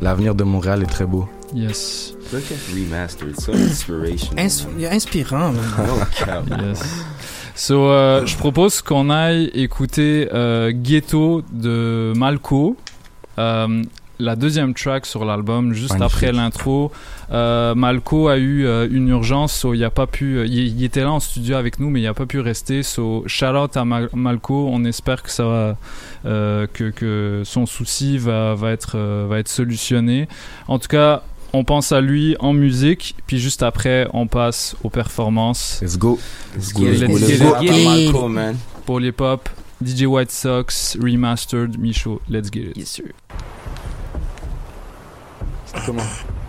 l'avenir 0.00 0.34
de 0.34 0.44
Montréal 0.44 0.82
est 0.82 0.86
très 0.86 1.06
beau. 1.06 1.28
Yes. 1.54 2.14
Look 2.32 2.42
at 2.50 2.74
Remastered, 2.74 3.40
so 3.40 3.52
inspiration. 3.52 4.34
Ins- 4.36 4.66
il 4.76 4.84
est 4.84 4.90
inspirant. 4.90 5.52
Yes. 6.62 6.82
So, 7.54 7.86
euh, 7.88 8.26
je 8.26 8.36
propose 8.36 8.82
qu'on 8.82 9.10
aille 9.10 9.44
écouter 9.54 10.28
euh, 10.34 10.72
Ghetto 10.74 11.42
de 11.52 12.12
Malco, 12.16 12.76
euh, 13.38 13.82
la 14.24 14.36
deuxième 14.36 14.74
track 14.74 15.06
sur 15.06 15.24
l'album, 15.24 15.72
juste 15.74 15.92
Magnifique. 15.98 16.16
après 16.16 16.32
l'intro. 16.32 16.90
Euh, 17.30 17.74
Malco 17.74 18.28
a 18.28 18.36
eu 18.38 18.66
euh, 18.66 18.88
une 18.90 19.08
urgence, 19.08 19.52
so 19.54 19.74
il 19.74 19.84
a 19.84 19.90
pas 19.90 20.06
pu. 20.06 20.38
euh, 20.38 20.46
il, 20.46 20.58
il 20.78 20.84
était 20.84 21.02
là 21.02 21.12
en 21.12 21.20
studio 21.20 21.56
avec 21.56 21.78
nous, 21.78 21.90
mais 21.90 22.00
il 22.00 22.06
a 22.06 22.14
pas 22.14 22.26
pu 22.26 22.40
rester. 22.40 22.82
So, 22.82 23.22
shout 23.26 23.46
out 23.56 23.76
à 23.76 23.84
Mal- 23.84 24.08
Malco. 24.14 24.68
On 24.72 24.84
espère 24.84 25.22
que 25.22 25.30
ça 25.30 25.44
va, 25.44 25.76
euh, 26.26 26.66
que, 26.72 26.90
que 26.90 27.42
son 27.44 27.66
souci 27.66 28.18
va, 28.18 28.54
va 28.54 28.72
être, 28.72 28.92
euh, 28.96 29.26
va 29.28 29.38
être 29.38 29.48
solutionné. 29.48 30.28
En 30.68 30.78
tout 30.78 30.88
cas. 30.88 31.22
On 31.56 31.62
pense 31.62 31.92
à 31.92 32.00
lui 32.00 32.34
en 32.40 32.52
musique, 32.52 33.14
puis 33.28 33.38
juste 33.38 33.62
après, 33.62 34.08
on 34.12 34.26
passe 34.26 34.74
aux 34.82 34.90
performances. 34.90 35.78
Let's 35.80 35.96
go. 35.96 36.18
Let's 36.56 36.72
go, 36.72 36.82
let's 36.84 37.00
go, 37.00 37.16
Let's 37.16 37.28
let's 37.28 37.40
go. 37.40 37.84
Malco, 37.84 38.28
man. 38.28 38.56
Pour 38.84 38.98
les 38.98 39.12
pop, 39.12 39.48
DJ 39.80 40.06
White 40.06 40.32
Sox, 40.32 40.96
Remastered, 41.00 41.78
Micho, 41.78 42.20
let's 42.28 42.50
get 42.52 42.62
it. 42.70 42.76
Yes, 42.76 42.88
sir. 42.88 43.04
Comment 45.82 46.02
Je 46.02 46.43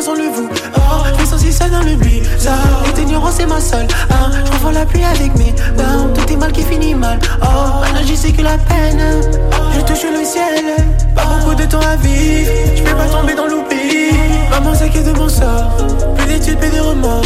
je 0.00 0.10
le 0.10 0.28
vous. 0.28 0.48
Oh, 0.76 0.80
je 1.06 1.20
me 1.20 1.26
sens 1.26 1.40
si 1.40 1.52
seul 1.52 1.70
dans 1.70 1.82
le 1.82 1.96
blizzard. 1.96 2.54
L'éteigneur, 2.86 3.22
c'est 3.32 3.46
ma 3.46 3.60
seule. 3.60 3.86
Ah, 4.10 4.30
je 4.44 4.52
revois 4.52 4.72
la 4.72 4.84
pluie 4.84 5.04
avec 5.04 5.36
mes 5.36 5.52
dents. 5.76 6.08
Tout 6.14 6.32
est 6.32 6.36
mal 6.36 6.52
qui 6.52 6.62
finit 6.62 6.94
mal. 6.94 7.18
Oh, 7.42 7.80
maintenant 7.80 8.00
j'y 8.04 8.16
sais 8.16 8.32
que 8.32 8.42
la 8.42 8.58
peine. 8.58 9.02
Je 9.74 9.80
touche 9.80 10.04
le 10.04 10.24
ciel. 10.24 10.64
Pas 11.14 11.24
beaucoup 11.24 11.54
de 11.54 11.64
temps 11.64 11.80
à 11.80 11.96
vivre. 11.96 12.50
Je 12.76 12.82
peux 12.82 12.96
pas 12.96 13.06
tomber 13.06 13.34
dans 13.34 13.46
l'oubli. 13.46 14.10
Maman 14.50 14.74
s'inquiète 14.74 15.06
de 15.06 15.18
mon 15.18 15.28
sort. 15.28 15.76
Plus 16.16 16.26
d'études, 16.26 16.58
plus 16.58 16.70
de 16.70 16.80
remords. 16.80 17.22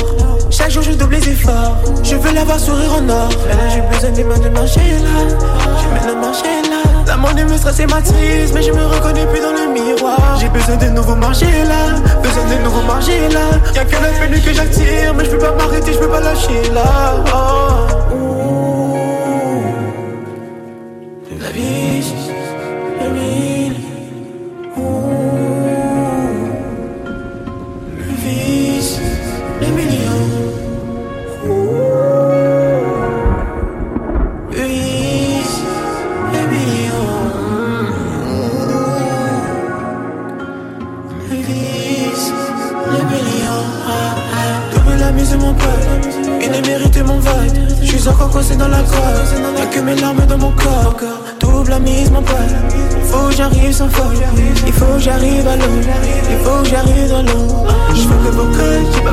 Chaque 0.50 0.70
jour 0.70 0.82
je 0.82 0.92
double 0.92 1.14
les 1.16 1.28
efforts. 1.30 1.76
Je 2.02 2.16
veux 2.16 2.32
la 2.32 2.44
voir 2.44 2.58
sourire 2.58 2.92
en 2.92 3.08
or. 3.08 3.28
Maintenant 3.48 3.70
j'ai 3.74 3.80
besoin 3.82 4.10
des 4.10 4.24
mains 4.24 4.38
de 4.38 4.48
marcher 4.48 4.80
là. 4.80 5.36
J'ai 5.80 5.88
maintenant 5.94 6.20
marché 6.20 6.44
là. 6.70 6.87
La 7.08 7.16
monnaie 7.16 7.46
me 7.46 7.56
stresse 7.56 7.80
et 7.80 7.86
mais 7.86 8.62
je 8.62 8.70
me 8.70 8.84
reconnais 8.84 9.24
plus 9.24 9.40
dans 9.40 9.52
le 9.52 9.72
miroir. 9.72 10.38
J'ai 10.38 10.50
besoin 10.50 10.76
de 10.76 10.90
nouveaux 10.90 11.14
marchés 11.14 11.46
là. 11.46 11.96
Besoin 12.22 12.44
de 12.44 12.62
nouveaux 12.62 12.82
marchés 12.82 13.30
là. 13.30 13.48
Y'a 13.74 13.86
que 13.86 13.92
la 13.92 14.10
peine 14.10 14.42
que 14.42 14.52
j'attire, 14.52 15.14
mais 15.14 15.24
je 15.24 15.30
peux 15.30 15.38
pas 15.38 15.54
m'arrêter, 15.54 15.94
je 15.94 15.98
peux 15.98 16.08
pas 16.08 16.20
lâcher 16.20 16.68
là. 16.74 17.24
Oh. 17.34 17.97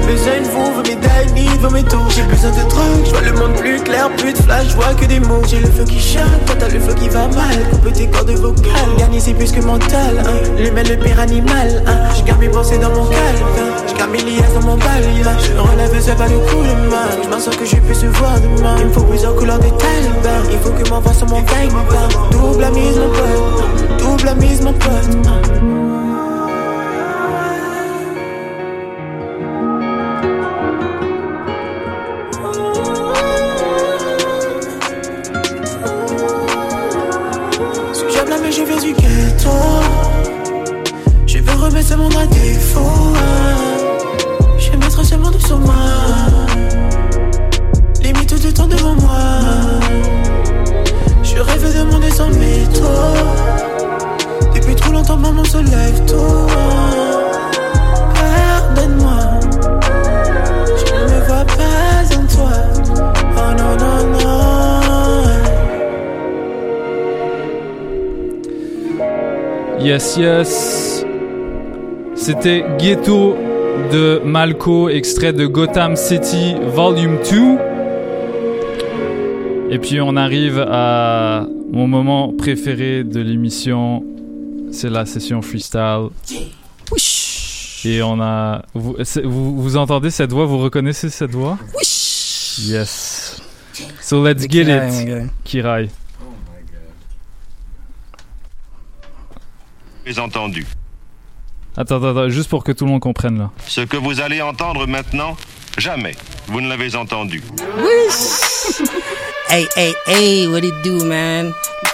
J'ai 0.06 0.12
besoin 0.12 0.42
de 0.42 0.48
vous, 0.48 0.74
vos 0.74 0.82
médailles 0.82 1.32
ni 1.34 1.48
vos 1.58 1.70
métaux. 1.70 2.06
J'ai 2.10 2.24
besoin 2.24 2.52
de 2.52 2.70
drogue, 2.70 3.06
je 3.06 3.10
vois 3.10 3.22
le 3.22 3.34
monde 3.34 3.54
plus 3.56 3.82
clair, 3.82 4.10
plus 4.18 4.34
de 4.34 4.38
flash, 4.38 4.70
je 4.70 4.76
vois 4.76 4.94
que 4.94 5.06
des 5.06 5.20
mots. 5.20 5.42
J'ai 5.48 5.60
le 5.60 5.68
feu 5.68 5.84
qui 5.84 6.00
chante, 6.00 6.46
toi 6.46 6.56
t'as 6.60 6.70
le 6.70 6.80
feu 6.80 6.94
qui 6.94 7.10
va 7.10 7.28
mal. 7.28 7.58
Coupe 7.72 7.94
tes 7.94 8.08
cordes 8.08 8.30
vocales, 8.32 8.96
gagner 8.98 9.20
c'est 9.20 9.34
plus 9.34 9.52
que 9.52 9.62
mental. 9.62 10.20
Hein. 10.20 10.50
L'humain 10.58 10.84
le 10.84 10.98
pire 10.98 11.20
animal, 11.20 11.84
hein. 11.88 12.14
je 12.18 12.24
garde 12.24 12.40
mes 12.40 12.50
pensées 12.50 12.78
dans 12.78 12.90
mon 12.90 13.06
calme. 13.06 13.46
Hein. 13.58 13.84
Je 13.88 13.94
garde 13.96 14.12
mes 14.12 14.22
liasses 14.22 14.54
dans 14.54 14.62
mon 14.62 14.78
bal, 14.78 15.04
je 15.04 15.54
me 15.54 15.62
relève, 15.62 16.02
ça 16.02 16.16
va 16.16 16.28
le 16.28 16.38
coup 16.40 16.64
de 16.64 16.90
main. 16.90 17.24
Je 17.24 17.30
m'en 17.30 17.40
sens 17.40 17.56
que 17.56 17.66
je 17.66 17.76
peux 17.78 17.94
se 17.94 18.06
voir 18.06 18.40
demain. 18.40 18.76
Il 18.80 18.88
me 18.88 18.92
faut 18.92 19.04
plus 19.04 19.26
en 19.26 19.34
couleur 19.34 19.58
de 19.58 19.70
talibin. 19.70 20.44
Il 20.52 20.60
faut 20.60 20.72
que 20.72 20.90
m'envoie 20.90 21.14
sur 21.14 21.28
mon 21.28 21.42
time, 21.44 21.74
double 22.32 22.62
la 22.62 22.72
mise 22.72 22.98
mon 22.98 23.10
pote, 23.10 24.00
double 24.00 24.26
la 24.26 24.36
mise 24.36 24.62
mon 24.62 24.74
pote. 24.74 25.75
Monde 41.94 42.14
à 42.22 42.26
défaut. 42.28 42.80
hein. 43.16 43.56
Je 44.60 44.72
mettre 44.72 45.06
ce 45.06 45.16
monde 45.16 45.40
sur 45.40 45.58
moi. 45.60 45.76
Limite 48.02 48.44
de 48.46 48.52
temps 48.52 48.68
devant 48.68 48.96
moi. 48.96 49.22
Je 51.24 51.40
rêve 51.40 51.78
de 51.78 51.84
monter 51.90 52.12
sans 52.12 52.28
métro. 52.28 52.90
Depuis 54.54 54.76
trop 54.76 54.92
longtemps, 54.92 55.16
maman 55.16 55.46
se 55.46 55.58
lève 55.60 56.04
tôt. 56.06 56.48
Pardonne-moi. 58.14 59.20
Je 60.78 60.94
ne 60.96 61.00
me 61.12 61.20
vois 61.28 61.46
pas 61.46 62.04
en 62.18 62.26
toi. 62.28 62.56
Oh 63.38 63.52
non, 63.58 63.74
non, 63.78 63.98
non. 64.20 64.34
Yes, 69.80 70.18
yes. 70.18 70.85
C'était 72.26 72.66
Ghetto 72.80 73.36
de 73.92 74.20
Malco, 74.26 74.90
extrait 74.90 75.32
de 75.32 75.46
Gotham 75.46 75.96
City 75.96 76.56
Volume 76.74 77.20
2. 77.30 77.58
Et 79.70 79.78
puis 79.78 80.02
on 80.02 80.16
arrive 80.16 80.58
à 80.68 81.46
mon 81.72 81.86
moment 81.88 82.34
préféré 82.34 83.04
de 83.04 83.20
l'émission. 83.20 84.04
C'est 84.72 84.90
la 84.90 85.06
session 85.06 85.44
freestyle. 85.44 86.08
Et 87.86 88.02
on 88.02 88.20
a. 88.20 88.64
Vous, 88.74 88.96
c'est- 89.04 89.22
vous, 89.22 89.62
vous 89.62 89.78
entendez 89.78 90.10
cette 90.10 90.32
voix? 90.34 90.48
Vous 90.48 90.58
reconnaissez 90.58 91.12
cette 91.12 91.30
voix? 91.30 91.60
Yes. 92.60 93.40
So 94.02 94.26
let's 94.26 94.42
C'est 94.42 94.52
get 94.52 94.62
it. 94.64 95.30
Kirai. 95.44 95.92
Les 100.08 100.20
entendu. 100.20 100.66
Attends, 101.78 101.98
attends, 101.98 102.12
attends, 102.12 102.30
juste 102.30 102.50
pour 102.50 102.64
que 102.64 102.72
tout 102.72 102.86
le 102.86 102.92
monde 102.92 103.02
comprenne 103.02 103.38
là. 103.38 103.52
Ce 103.68 103.82
que 103.82 103.98
vous 103.98 104.22
allez 104.22 104.42
entendre 104.42 104.88
maintenant, 104.88 105.36
jamais 105.78 106.16
vous 106.48 106.62
ne 106.62 106.70
l'avez 106.70 106.96
entendu. 106.96 107.44
Hey, 109.48 109.68
hey, 109.76 109.94
hey, 110.08 110.48
what 110.48 110.64
it 110.64 110.74
do, 110.84 111.06
man? 111.06 111.54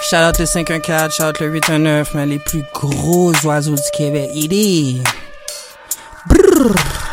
Shout 0.09 0.23
out 0.23 0.39
le 0.39 0.45
514, 0.45 1.13
shout 1.13 1.23
out 1.23 1.39
le 1.41 1.47
819, 1.47 2.13
man, 2.15 2.29
les 2.29 2.39
plus 2.39 2.63
gros 2.73 3.33
oiseaux 3.43 3.75
du 3.75 3.81
Québec. 3.93 4.29
Il 4.33 4.53
est. 4.53 5.03
Brrr. 6.27 7.10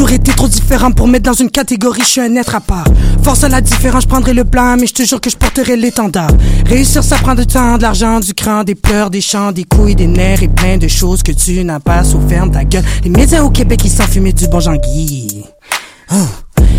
Toujours 0.00 0.14
été 0.14 0.32
trop 0.32 0.48
différent 0.48 0.92
pour 0.92 1.08
mettre 1.08 1.26
dans 1.26 1.34
une 1.34 1.50
catégorie, 1.50 2.00
je 2.00 2.06
suis 2.08 2.20
un 2.22 2.34
être 2.36 2.54
à 2.54 2.60
part. 2.60 2.86
Force 3.22 3.44
à 3.44 3.50
la 3.50 3.60
différence, 3.60 4.04
je 4.04 4.08
prendrai 4.08 4.32
le 4.32 4.46
plan, 4.46 4.78
mais 4.80 4.86
je 4.86 4.94
te 4.94 5.02
jure 5.02 5.20
que 5.20 5.28
je 5.28 5.36
porterai 5.36 5.76
l'étendard. 5.76 6.30
Réussir, 6.64 7.04
ça 7.04 7.18
prend 7.18 7.34
du 7.34 7.44
temps, 7.44 7.76
de 7.76 7.82
l'argent, 7.82 8.18
du 8.18 8.32
cran, 8.32 8.64
des 8.64 8.74
pleurs, 8.74 9.10
des 9.10 9.20
chants, 9.20 9.52
des 9.52 9.64
couilles, 9.64 9.94
des 9.94 10.06
nerfs 10.06 10.42
et 10.42 10.48
plein 10.48 10.78
de 10.78 10.88
choses 10.88 11.22
que 11.22 11.32
tu 11.32 11.62
n'as 11.64 11.80
pas, 11.80 12.02
sauf 12.02 12.26
ferme 12.30 12.50
ta 12.50 12.64
gueule. 12.64 12.82
Les 13.04 13.10
médias 13.10 13.42
au 13.42 13.50
Québec, 13.50 13.82
ils 13.84 13.90
s'enfument 13.90 14.32
du 14.32 14.48
bon 14.48 14.60
Jean-Guy. 14.60 15.44
Oh. 16.10 16.16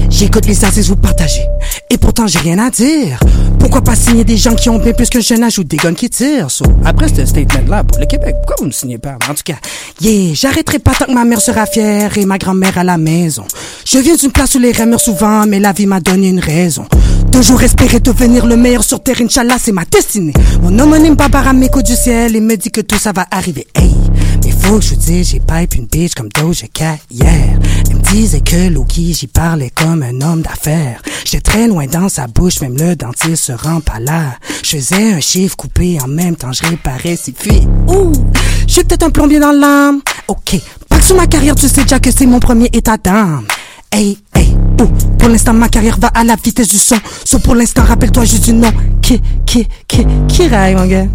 J'écoute 0.10 0.48
les 0.48 0.65
artistes 0.65 0.89
vous 0.89 0.95
partagez. 0.95 1.45
Et 1.91 1.97
pourtant, 1.97 2.26
j'ai 2.26 2.39
rien 2.39 2.57
à 2.57 2.69
dire. 2.69 3.19
Pourquoi 3.59 3.81
pas 3.81 3.95
signer 3.95 4.23
des 4.23 4.38
gens 4.38 4.55
qui 4.55 4.69
ont 4.69 4.80
bien 4.80 4.93
plus 4.93 5.09
qu'un 5.09 5.19
jeune 5.19 5.43
âge 5.43 5.59
ou 5.59 5.65
des 5.65 5.76
guns 5.76 5.93
qui 5.93 6.09
tirent? 6.09 6.49
So, 6.49 6.63
après 6.85 7.09
ce 7.09 7.26
statement-là, 7.26 7.84
pour 7.84 7.99
le 7.99 8.05
Québec, 8.05 8.34
pourquoi 8.38 8.55
vous 8.59 8.68
ne 8.68 8.72
signez 8.72 8.97
pas? 8.97 9.18
En 9.30 9.34
tout 9.34 9.43
cas, 9.43 9.55
yeah, 9.99 10.34
j'arrêterai 10.34 10.80
pas 10.80 10.93
tant 10.97 11.07
que 11.07 11.11
ma 11.11 11.26
mère 11.26 11.41
sera 11.41 11.65
fière 11.65 12.18
et 12.18 12.26
ma 12.26 12.38
grand-mère 12.38 12.77
à 12.77 12.85
la 12.85 12.97
maison. 12.97 13.43
Je 13.85 13.97
viens 13.97 14.15
d'une 14.15 14.31
place 14.31 14.55
où 14.55 14.59
les 14.59 14.72
rêves 14.72 14.88
meurent 14.88 15.01
souvent, 15.01 15.45
mais 15.45 15.59
la 15.59 15.73
vie 15.73 15.85
m'a 15.85 15.99
donné 15.99 16.30
une 16.30 16.39
raison. 16.39 16.85
Toujours 17.30 17.61
espérer 17.61 17.99
devenir 17.99 18.45
le 18.45 18.55
meilleur 18.55 18.85
sur 18.85 19.03
terre, 19.03 19.19
Inch'Allah, 19.22 19.57
c'est 19.59 19.73
ma 19.73 19.84
destinée. 19.84 20.34
Mon 20.63 20.80
homonyme 20.80 21.15
Barbara 21.15 21.51
m'écoute 21.51 21.88
du 21.88 21.95
ciel 21.95 22.38
et 22.38 22.41
me 22.41 22.55
dit 22.55 22.72
que 22.72 22.80
tout 22.80 22.97
ça 22.97 23.11
va 23.11 23.26
arriver. 23.31 23.68
Hey, 23.76 23.91
faut 24.61 24.79
que 24.79 24.85
je 24.85 24.89
vous 24.91 24.95
dise, 24.95 25.29
j'ai 25.29 25.39
pipe 25.39 25.75
une 25.75 25.85
bitch 25.85 26.13
comme 26.13 26.29
Doja 26.29 26.67
Cat 26.73 26.97
hier. 27.09 27.59
Elle 27.89 27.97
me 27.97 28.01
disait 28.01 28.41
que 28.41 28.69
Loki, 28.69 29.13
j'y 29.13 29.27
parlais 29.27 29.69
comme 29.69 30.03
un 30.03 30.21
homme 30.21 30.41
d'affaires. 30.41 31.01
J'étais 31.25 31.41
très 31.41 31.67
loin 31.67 31.85
dans 31.88 32.09
sa 32.09 32.27
bouche, 32.27 32.61
même 32.61 32.77
le 32.77 32.95
dentiste 32.95 33.45
se 33.45 33.51
rend 33.51 33.81
pas 33.81 33.99
là. 33.99 34.38
Je 34.63 34.77
faisais 34.77 35.13
un 35.13 35.19
chiffre 35.19 35.55
coupé 35.55 35.97
en 36.01 36.07
même 36.07 36.35
temps, 36.35 36.51
je 36.51 36.63
réparais 36.63 37.15
ses 37.15 37.33
fuites. 37.38 37.67
Ouh, 37.88 38.11
j'ai 38.67 38.83
peut-être 38.83 39.03
un 39.03 39.09
plombier 39.09 39.39
dans 39.39 39.51
l'âme. 39.51 40.01
Ok, 40.27 40.59
pas 40.89 41.01
sur 41.01 41.15
ma 41.15 41.27
carrière, 41.27 41.55
tu 41.55 41.67
sais 41.67 41.83
déjà 41.83 41.99
que 41.99 42.11
c'est 42.11 42.25
mon 42.25 42.39
premier 42.39 42.69
état 42.73 42.97
d'âme. 42.97 43.45
Hey, 43.91 44.17
hey, 44.35 44.55
oh, 44.79 44.88
pour 45.19 45.29
l'instant 45.29 45.53
ma 45.53 45.67
carrière 45.67 45.97
va 45.99 46.07
à 46.09 46.23
la 46.23 46.35
vitesse 46.35 46.69
du 46.69 46.77
son. 46.77 46.97
So 47.25 47.39
pour 47.39 47.55
l'instant, 47.55 47.83
rappelle-toi 47.83 48.23
juste 48.25 48.45
du 48.45 48.53
nom. 48.53 48.71
Qui, 49.01 49.21
qui, 49.45 49.67
qui, 49.88 50.05
qui 50.27 50.47
raille, 50.47 50.75
mon 50.75 50.85
gars? 50.85 51.07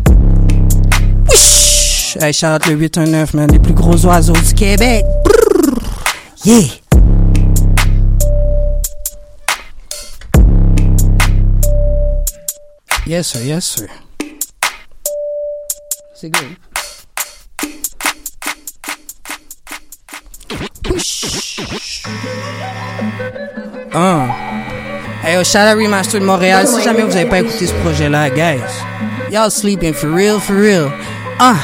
Wish! 2.17 2.43
Hey, 2.43 2.49
out 2.49 2.67
le 2.67 2.75
819, 2.75 3.35
man, 3.35 3.51
les 3.51 3.59
plus 3.59 3.75
gros 3.75 4.05
oiseaux 4.07 4.33
du 4.33 4.55
Québec. 4.55 5.05
Brrr. 5.25 5.79
Yeah! 6.45 6.63
Yes, 13.07 13.29
sir, 13.29 13.43
yes, 13.43 13.65
sir. 13.65 13.89
C'est 16.15 16.31
good. 16.31 16.57
Ah. 23.93 24.29
Hey, 25.23 25.35
yo, 25.35 25.45
shout 25.45 25.59
out 25.59 25.77
Remaster 25.77 26.21
de 26.21 26.25
Montréal. 26.25 26.67
Si 26.67 26.83
jamais 26.83 27.03
vous 27.03 27.17
avez 27.17 27.29
pas 27.29 27.41
écouté 27.41 27.67
ce 27.67 27.75
projet-là, 27.75 28.31
guys, 28.31 28.61
y'all 29.31 29.51
sleeping 29.51 29.93
for 29.93 30.11
real, 30.11 30.39
for 30.41 30.57
real. 30.57 30.91
Ah, 31.39 31.57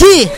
yeah! 0.00 0.28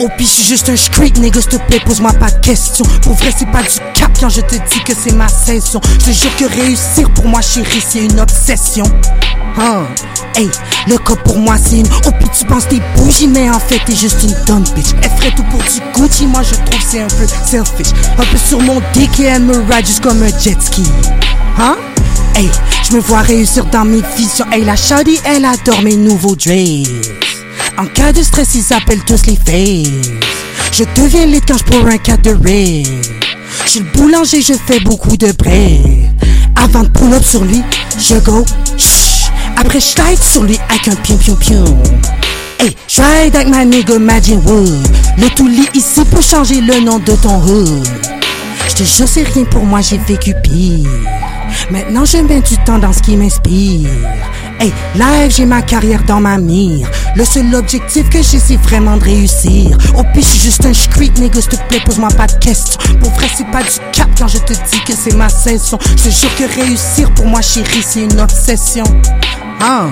Au 0.00 0.08
pire, 0.08 0.26
je 0.26 0.32
suis 0.32 0.44
juste 0.44 0.68
un 0.68 0.76
street 0.76 1.12
nigga, 1.18 1.40
s'il 1.40 1.50
te 1.50 1.56
plaît, 1.56 1.80
pose-moi 1.80 2.12
pas 2.12 2.30
de 2.30 2.38
questions. 2.40 2.84
Pour 3.02 3.14
vrai, 3.14 3.32
c'est 3.36 3.50
pas 3.50 3.62
du 3.62 3.78
cap 3.94 4.10
quand 4.20 4.28
je 4.28 4.42
te 4.42 4.54
dis 4.54 4.80
que 4.84 4.92
c'est 4.92 5.14
ma 5.14 5.28
saison. 5.28 5.80
Je 6.00 6.06
te 6.06 6.10
jure 6.10 6.36
que 6.36 6.44
réussir 6.60 7.08
pour 7.14 7.26
moi, 7.26 7.40
chérie, 7.40 7.82
c'est 7.86 8.04
une 8.04 8.20
obsession. 8.20 8.84
Hein? 9.56 9.86
Hey, 10.34 10.50
le 10.88 10.98
cas 10.98 11.16
pour 11.24 11.38
moi, 11.38 11.56
c'est 11.56 11.78
une. 11.78 11.86
Au 11.86 12.10
pire, 12.10 12.30
tu 12.36 12.44
penses 12.44 12.68
t'es 12.68 12.82
bougie, 12.96 13.28
mais 13.28 13.48
en 13.48 13.58
fait, 13.58 13.80
t'es 13.86 13.94
juste 13.94 14.22
une 14.22 14.34
dumb 14.44 14.64
bitch. 14.74 14.88
Elle 15.02 15.10
ferait 15.10 15.34
tout 15.34 15.44
pour 15.44 15.60
du 15.60 15.80
Gucci, 15.94 16.26
moi, 16.26 16.42
je 16.42 16.54
trouve 16.54 16.82
c'est 16.86 17.00
un 17.00 17.06
peu 17.06 17.26
selfish. 17.46 17.94
Un 18.18 18.24
peu 18.24 18.36
sur 18.36 18.60
mon 18.60 18.82
dick 18.92 19.20
et 19.20 19.24
elle 19.24 19.42
me 19.44 19.56
ride 19.72 19.86
juste 19.86 20.02
comme 20.02 20.22
un 20.22 20.38
jet 20.38 20.60
ski. 20.60 20.82
Hein? 21.58 21.76
Hey, 22.34 22.50
je 22.88 22.94
me 22.94 23.00
vois 23.00 23.22
réussir 23.22 23.64
dans 23.66 23.86
mes 23.86 24.02
visions. 24.16 24.44
Hey, 24.52 24.64
la 24.64 24.76
shawty, 24.76 25.18
elle 25.24 25.46
adore 25.46 25.80
mes 25.80 25.96
nouveaux 25.96 26.36
dresses. 26.36 26.88
En 27.78 27.86
cas 27.86 28.12
de 28.12 28.24
stress, 28.24 28.56
ils 28.56 28.74
appellent 28.74 29.04
tous 29.04 29.26
les 29.26 29.36
faces. 29.36 30.10
Je 30.72 30.82
deviens 31.00 31.26
l'étanche 31.26 31.62
pour 31.62 31.86
un 31.86 31.96
cas 31.96 32.16
de 32.16 32.30
raid. 32.30 32.88
Je 33.64 33.70
suis 33.70 33.78
le 33.78 33.86
boulanger, 33.92 34.42
je 34.42 34.54
fais 34.66 34.80
beaucoup 34.80 35.16
de 35.16 35.30
bread. 35.30 36.10
Avant 36.56 36.82
de 36.82 36.88
pull 36.88 37.14
up 37.14 37.22
sur 37.22 37.44
lui, 37.44 37.62
je 37.96 38.16
go 38.16 38.44
shh. 38.76 39.30
Après, 39.56 39.78
je 39.78 39.86
sur 40.20 40.42
lui 40.42 40.58
avec 40.68 40.88
un 40.88 40.96
pion 40.96 41.16
pion 41.18 41.36
pion. 41.36 41.64
Hey, 42.58 42.74
je 42.88 43.00
ride 43.00 43.36
avec 43.36 43.46
ma 43.46 43.64
nigga 43.64 43.94
Imagine 43.94 44.42
Wood. 44.44 44.88
Le 45.16 45.28
tout 45.36 45.46
lit 45.46 45.68
ici 45.72 46.00
pour 46.10 46.20
changer 46.20 46.60
le 46.60 46.80
nom 46.80 46.98
de 46.98 47.12
ton 47.12 47.40
hood. 47.40 47.86
Je 48.70 48.74
te 48.74 48.82
jure, 48.82 49.06
c'est 49.06 49.22
rien 49.22 49.44
pour 49.44 49.64
moi, 49.64 49.82
j'ai 49.82 49.98
vécu 49.98 50.34
pire. 50.42 50.90
Maintenant, 51.70 52.04
je 52.04 52.18
mets 52.18 52.40
du 52.40 52.56
temps 52.64 52.78
dans 52.78 52.92
ce 52.92 53.02
qui 53.02 53.16
m'inspire. 53.16 53.90
Hey, 54.60 54.72
live, 54.96 55.32
j'ai 55.34 55.46
ma 55.46 55.62
carrière 55.62 56.02
dans 56.04 56.20
ma 56.20 56.36
mire. 56.38 56.88
Le 57.14 57.24
seul 57.24 57.54
objectif 57.54 58.08
que 58.10 58.22
j'ai, 58.22 58.38
c'est 58.38 58.56
vraiment 58.56 58.96
de 58.96 59.04
réussir. 59.04 59.78
Au 59.96 60.02
pire, 60.02 60.22
je 60.22 60.28
suis 60.28 60.40
juste 60.40 60.66
un 60.66 60.74
street 60.74 61.12
nigga, 61.18 61.40
s'il 61.40 61.50
te 61.50 61.56
plaît, 61.68 61.80
pose-moi 61.84 62.08
pas 62.08 62.26
de 62.26 62.32
questions. 62.38 62.80
Pour 63.00 63.10
vrai, 63.12 63.26
c'est 63.36 63.50
pas 63.50 63.62
du 63.62 63.78
cap 63.92 64.08
quand 64.18 64.28
je 64.28 64.38
te 64.38 64.52
dis 64.52 64.80
que 64.86 64.92
c'est 64.92 65.14
ma 65.14 65.28
saison. 65.28 65.78
Je 65.96 66.04
te 66.04 66.08
jure 66.08 66.34
que 66.36 66.60
réussir 66.60 67.10
pour 67.12 67.26
moi, 67.26 67.40
chérie, 67.40 67.84
c'est 67.86 68.02
une 68.02 68.20
obsession. 68.20 68.84
Ah, 69.60 69.86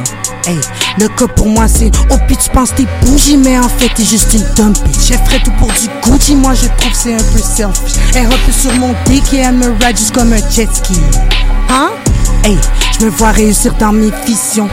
hey, 0.47 0.59
le 0.99 1.09
cas 1.09 1.27
pour 1.27 1.49
moi 1.49 1.69
c'est 1.69 1.91
Au 2.11 2.19
pire 2.27 2.39
tu 2.39 2.51
penses 2.51 2.75
t'es 2.75 2.87
bougie 3.03 3.37
mais 3.37 3.59
en 3.59 3.69
fait 3.69 3.91
t'es 3.95 4.05
juste 4.05 4.33
une 4.35 4.45
dumb 4.55 4.73
bitch. 4.85 5.13
Tout 5.45 5.51
pour 5.59 5.69
du 5.69 5.89
Gucci, 6.03 6.35
moi 6.35 6.55
je 6.55 6.67
trouve 6.79 6.95
c'est 6.95 7.15
un 7.15 7.19
peu 7.19 7.39
selfish. 7.39 7.93
Elle 8.15 8.27
repose 8.27 8.55
sur 8.55 8.73
mon 8.75 8.95
dick 9.05 9.35
et 9.35 9.39
elle 9.39 9.55
me 9.55 9.67
ride 9.85 9.97
juste 9.97 10.15
comme 10.15 10.33
un 10.33 10.51
jet 10.51 10.69
ski. 10.73 10.95
Hein? 11.69 11.91
Hey, 12.45 12.57
je 12.99 13.05
me 13.05 13.11
vois 13.11 13.33
réussir 13.33 13.75
dans 13.75 13.93
mes 13.93 14.11
visions 14.27 14.69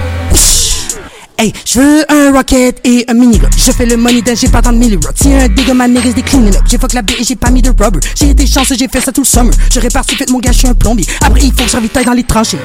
Hey, 1.38 1.52
je 1.66 1.80
veux 1.80 2.06
un 2.12 2.32
rocket 2.32 2.80
et 2.84 3.06
un 3.08 3.14
mini 3.14 3.42
Je 3.58 3.72
fais 3.72 3.88
le 3.88 3.98
money 3.98 4.22
dance, 4.22 4.40
j'ai 4.40 4.48
pas 4.48 4.62
tant 4.62 4.72
de 4.72 4.78
milli 4.78 4.96
rock. 4.96 5.14
Si 5.16 5.34
un 5.34 5.48
dégât, 5.48 5.74
ma 5.74 5.88
des 5.88 6.22
clean 6.22 6.46
it 6.46 6.56
up. 6.56 6.62
J'ai 6.70 6.78
fuck 6.78 6.94
la 6.94 7.02
baie 7.02 7.16
et 7.20 7.24
j'ai 7.24 7.36
pas 7.36 7.50
mis 7.50 7.62
de 7.62 7.70
rubber. 7.70 8.00
J'ai 8.16 8.30
été 8.30 8.46
chanceux, 8.46 8.76
j'ai 8.78 8.88
fait 8.88 9.02
ça 9.02 9.12
tout 9.12 9.22
le 9.22 9.26
summer. 9.26 9.54
Je 9.72 9.80
répare 9.80 10.06
fait 10.06 10.30
mon 10.30 10.40
gars, 10.40 10.52
je 10.52 10.60
suis 10.60 10.68
un 10.68 10.74
plombier. 10.76 11.06
Après, 11.26 11.42
il 11.42 11.52
faut 11.52 11.64
que 11.64 11.70
je 11.70 11.76
ravitaille 11.76 12.06
dans 12.06 12.14
les 12.14 12.24
tranchées. 12.24 12.60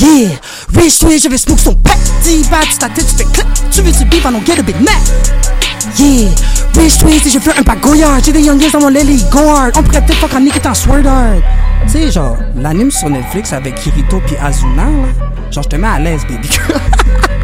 Yeah, 0.00 0.30
rich 0.74 0.98
twist, 0.98 1.24
je 1.24 1.28
vais 1.28 1.38
smoke 1.38 1.60
son. 1.60 1.76
Diva, 2.22 2.58
tu 2.68 2.76
ta 2.76 2.88
tête, 2.88 3.06
tu 3.06 3.16
fais 3.16 3.32
clap. 3.32 3.46
Tu 3.70 3.80
veux 3.82 3.92
beef, 4.04 4.24
I 4.24 4.32
don't 4.32 4.44
get 4.44 4.58
a 4.58 4.62
big 4.62 4.76
mad? 4.80 4.96
Yeah, 5.98 6.28
rich 6.74 6.98
twist, 6.98 7.26
et 7.26 7.30
je 7.30 7.38
fais 7.38 7.56
un 7.56 7.62
pagoyard. 7.62 8.18
J'ai 8.24 8.32
des 8.32 8.42
youngers 8.42 8.70
dans 8.70 8.80
mon 8.80 8.88
lily, 8.88 9.24
go 9.30 9.38
hard. 9.38 9.74
On 9.76 9.82
pourrait 9.82 10.04
peut-être 10.04 10.18
fuck 10.18 10.34
en 10.34 10.40
nick 10.40 10.56
étant 10.56 10.74
sword 10.74 11.06
hard. 11.06 11.42
Tu 11.90 12.10
genre, 12.10 12.36
l'anime 12.56 12.90
sur 12.90 13.08
Netflix 13.08 13.52
avec 13.52 13.76
Kirito 13.76 14.20
puis 14.26 14.36
Azuna, 14.42 14.84
là. 14.84 15.52
Genre, 15.52 15.62
je 15.62 15.68
te 15.68 15.76
mets 15.76 15.86
à 15.86 16.00
l'aise, 16.00 16.22
baby. 16.28 16.48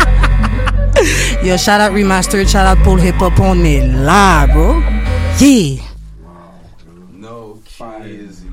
Yo, 1.42 1.56
shout 1.56 1.80
out 1.80 1.92
Remastered, 1.92 2.48
shout 2.48 2.66
out 2.66 2.78
Paul 2.84 2.96
Hip 2.98 3.16
Hop, 3.16 3.38
on 3.40 3.64
est 3.64 3.80
là, 3.86 4.46
bro. 4.46 4.80
Yeah. 5.38 5.82
No 7.12 7.60
kids. 7.76 8.44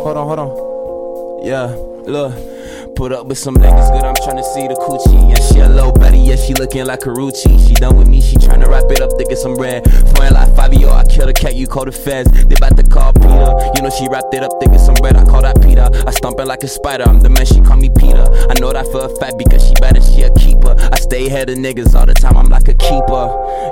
Hold 0.00 0.16
on, 0.16 0.26
hold 0.26 0.38
on. 0.38 1.46
Yeah, 1.46 1.74
look. 2.06 2.57
Put 2.98 3.12
up 3.12 3.28
with 3.28 3.38
some 3.38 3.54
niggas 3.54 3.92
good, 3.92 4.02
I'm 4.02 4.16
tryna 4.16 4.42
see 4.42 4.66
the 4.66 4.74
coochie. 4.74 5.30
Yeah, 5.30 5.38
she 5.46 5.60
a 5.60 5.68
low 5.68 5.92
body, 5.92 6.18
yeah, 6.18 6.34
she 6.34 6.52
looking 6.54 6.84
like 6.84 6.98
Karuchi. 6.98 7.68
She 7.68 7.74
done 7.74 7.96
with 7.96 8.08
me, 8.08 8.20
she 8.20 8.34
tryna 8.34 8.66
wrap 8.66 8.90
it 8.90 9.00
up 9.00 9.16
to 9.16 9.24
get 9.24 9.38
some 9.38 9.54
bread. 9.54 9.84
Foreign 10.16 10.34
like 10.34 10.52
Fabio, 10.56 10.90
I 10.90 11.04
killed 11.04 11.30
a 11.30 11.32
cat, 11.32 11.54
you 11.54 11.68
call 11.68 11.84
the 11.84 11.92
feds. 11.92 12.28
They 12.32 12.56
bout 12.56 12.76
to 12.76 12.82
call 12.82 13.12
Peter. 13.12 13.54
You 13.76 13.82
know 13.82 13.90
she 13.96 14.08
wrapped 14.08 14.34
it 14.34 14.42
up 14.42 14.50
to 14.58 14.66
get 14.66 14.80
some 14.80 14.96
bread, 14.96 15.14
I 15.14 15.24
call 15.24 15.42
that 15.42 15.62
Peter. 15.62 15.88
I 16.08 16.10
stomp 16.10 16.40
it 16.40 16.46
like 16.46 16.64
a 16.64 16.66
spider, 16.66 17.04
I'm 17.06 17.20
the 17.20 17.28
man, 17.28 17.46
she 17.46 17.60
call 17.60 17.76
me 17.76 17.88
Peter. 17.88 18.26
I 18.50 18.58
know 18.58 18.72
that 18.72 18.90
for 18.90 19.06
a 19.06 19.08
fact 19.22 19.38
because 19.38 19.62
she 19.62 19.74
better, 19.74 20.02
she 20.02 20.22
a 20.22 20.34
keeper. 20.34 20.74
I 20.76 20.98
stay 20.98 21.28
ahead 21.28 21.50
of 21.50 21.58
niggas 21.58 21.94
all 21.94 22.04
the 22.04 22.14
time, 22.14 22.36
I'm 22.36 22.50
like 22.50 22.66
a 22.66 22.74
keeper. 22.74 23.30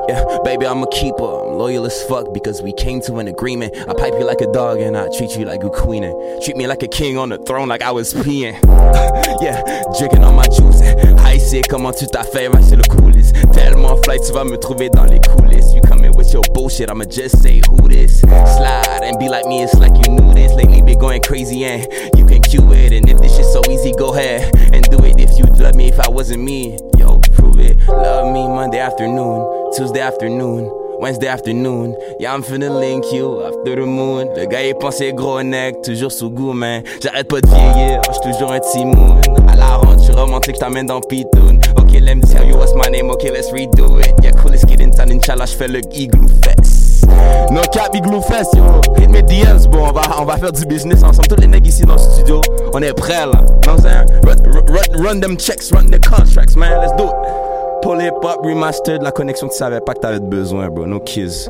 Yeah, 0.09 0.23
baby, 0.45 0.69
I'm 0.69 0.85
a 0.85 0.91
keeper. 0.91 1.27
I'm 1.27 1.59
loyal 1.59 1.85
as 1.85 2.01
fuck 2.05 2.33
because 2.33 2.63
we 2.63 2.73
came 2.75 3.01
to 3.03 3.17
an 3.17 3.27
agreement. 3.27 3.75
I 3.89 3.95
pipe 3.95 4.13
you 4.13 4.25
like 4.25 4.41
a 4.41 4.53
dog 4.53 4.79
and 4.79 4.97
I 4.97 5.09
treat 5.19 5.37
you 5.37 5.47
like 5.47 5.65
a 5.65 5.71
queen. 5.71 6.05
And 6.05 6.15
treat 6.45 6.57
me 6.57 6.69
like 6.69 6.85
a 6.85 6.89
king 6.89 7.19
on 7.19 7.31
the 7.31 7.39
throne 7.39 7.69
like 7.69 7.83
I 7.83 7.91
was 7.91 8.15
peeing. 8.15 8.55
yeah, 9.41 9.63
drinking 9.99 10.25
on 10.25 10.35
my 10.35 10.47
juice. 10.49 10.81
I 11.19 11.39
say 11.39 11.63
comment 11.63 11.93
tu 11.93 12.07
t'as 12.07 12.25
fait, 12.25 12.49
man, 12.49 12.63
c'est 12.63 12.77
le 12.77 12.83
coolest. 12.85 13.35
Tellement 13.53 13.97
fly, 14.05 14.19
tu 14.21 14.33
vas 14.33 14.45
me 14.45 14.57
trouver 14.57 14.91
dans 14.91 15.05
les 15.05 15.21
coulisses. 15.21 15.73
You 15.75 15.81
coming 15.83 16.13
with 16.17 16.33
your 16.33 16.43
bullshit, 16.53 16.91
I'ma 16.91 17.05
just 17.05 17.43
say 17.43 17.61
who 17.71 17.89
this. 17.89 18.21
Slide 18.21 19.03
and 19.03 19.19
be 19.19 19.29
like 19.29 19.47
me, 19.47 19.63
it's 19.63 19.75
like 19.79 19.97
you 20.07 20.13
knew 20.13 20.33
this. 20.35 20.53
Lately 20.55 20.83
been 20.83 20.99
going 20.99 21.23
crazy 21.23 21.65
and 21.65 21.87
you 22.17 22.27
can 22.27 22.43
cue 22.43 22.73
it. 22.73 22.93
And 22.93 23.09
if 23.09 23.19
this 23.19 23.37
shit 23.37 23.47
so 23.47 23.61
easy, 23.71 23.93
go 23.93 24.15
ahead 24.15 24.55
and 24.73 24.83
do 24.85 24.99
it. 25.05 25.19
If 25.19 25.39
you'd 25.39 25.59
love 25.59 25.75
me, 25.75 25.89
if 25.89 26.01
I 26.01 26.09
wasn't 26.09 26.43
me, 26.43 26.79
yo, 26.99 27.19
prove 27.35 27.59
it. 27.61 27.77
Love 27.89 28.33
me 28.33 28.47
Monday 28.47 28.79
afternoon, 28.79 29.73
Tuesday 29.77 30.01
afternoon. 30.01 30.86
Wednesday 30.99 31.29
afternoon, 31.29 31.95
yeah, 32.19 32.33
I'm 32.35 32.43
finna 32.43 32.71
link 32.71 33.05
you 33.13 33.43
after 33.43 33.77
the 33.77 33.87
moon. 33.87 34.29
Le 34.35 34.47
gars, 34.47 34.63
il 34.65 34.75
pensait 34.75 35.13
gros 35.13 35.43
neck, 35.43 35.83
toujours 35.83 36.11
sous 36.11 36.31
goût, 36.31 36.53
man. 36.53 36.83
J'arrête 37.03 37.29
pas 37.29 37.41
de 37.41 37.47
vieillir, 37.47 38.01
j'suis 38.11 38.33
toujours 38.33 38.53
un 38.53 38.61
timoun. 38.61 39.21
À 39.49 39.57
la 39.57 39.77
ronde, 39.77 39.99
j'suis 40.01 40.13
romantique, 40.13 40.57
j't'amène 40.57 40.87
dans 40.87 41.01
Pitoun. 41.01 41.61
Ok, 41.79 41.93
let 41.93 42.15
me 42.15 42.23
tell 42.23 42.49
you 42.49 42.57
what's 42.57 42.75
my 42.75 42.91
name, 42.91 43.11
ok, 43.11 43.25
let's 43.25 43.53
redo 43.53 44.01
it. 44.01 44.15
Yeah, 44.23 44.33
cool, 44.33 44.53
let's 44.53 44.65
get 44.65 44.81
in 44.81 44.91
town, 44.91 45.11
Inch'Allah, 45.11 45.47
j'fais 45.47 45.69
le 45.69 45.81
igloo 45.93 46.29
fest. 46.43 47.07
No 47.51 47.61
cap, 47.73 47.95
igloo 47.95 48.23
fest, 48.23 48.55
yo. 48.57 48.65
Hit 48.99 49.11
mes 49.11 49.23
DMs, 49.23 49.69
bon, 49.69 49.89
on 49.89 49.93
va, 49.93 50.03
on 50.19 50.25
va 50.25 50.37
faire 50.39 50.53
du 50.53 50.65
business 50.65 51.03
ensemble. 51.03 51.29
Tous 51.29 51.41
les 51.41 51.47
nègres 51.47 51.69
ici 51.69 51.83
dans 51.83 51.95
le 51.95 52.01
studio, 52.01 52.41
on 52.73 52.81
est 52.81 52.93
prêts 52.95 53.27
là. 53.27 53.43
Non, 53.67 53.77
run, 54.25 55.05
run 55.05 55.21
them 55.21 55.37
checks, 55.37 55.71
run 55.73 55.87
the 55.87 56.01
contracts, 56.01 56.57
man, 56.57 56.81
let's 56.81 56.97
do 56.97 57.05
it. 57.05 57.56
Pull 57.83 58.01
hip 58.01 58.15
hop 58.23 58.45
remastered, 58.45 59.03
la 59.03 59.13
connexion 59.13 59.47
que 59.47 59.53
tu 59.53 59.59
savais 59.59 59.81
pas 59.81 59.95
que 59.95 60.01
t'avais 60.01 60.21
besoin, 60.21 60.69
bro. 60.69 60.87
No 60.87 60.99
kids. 60.99 61.49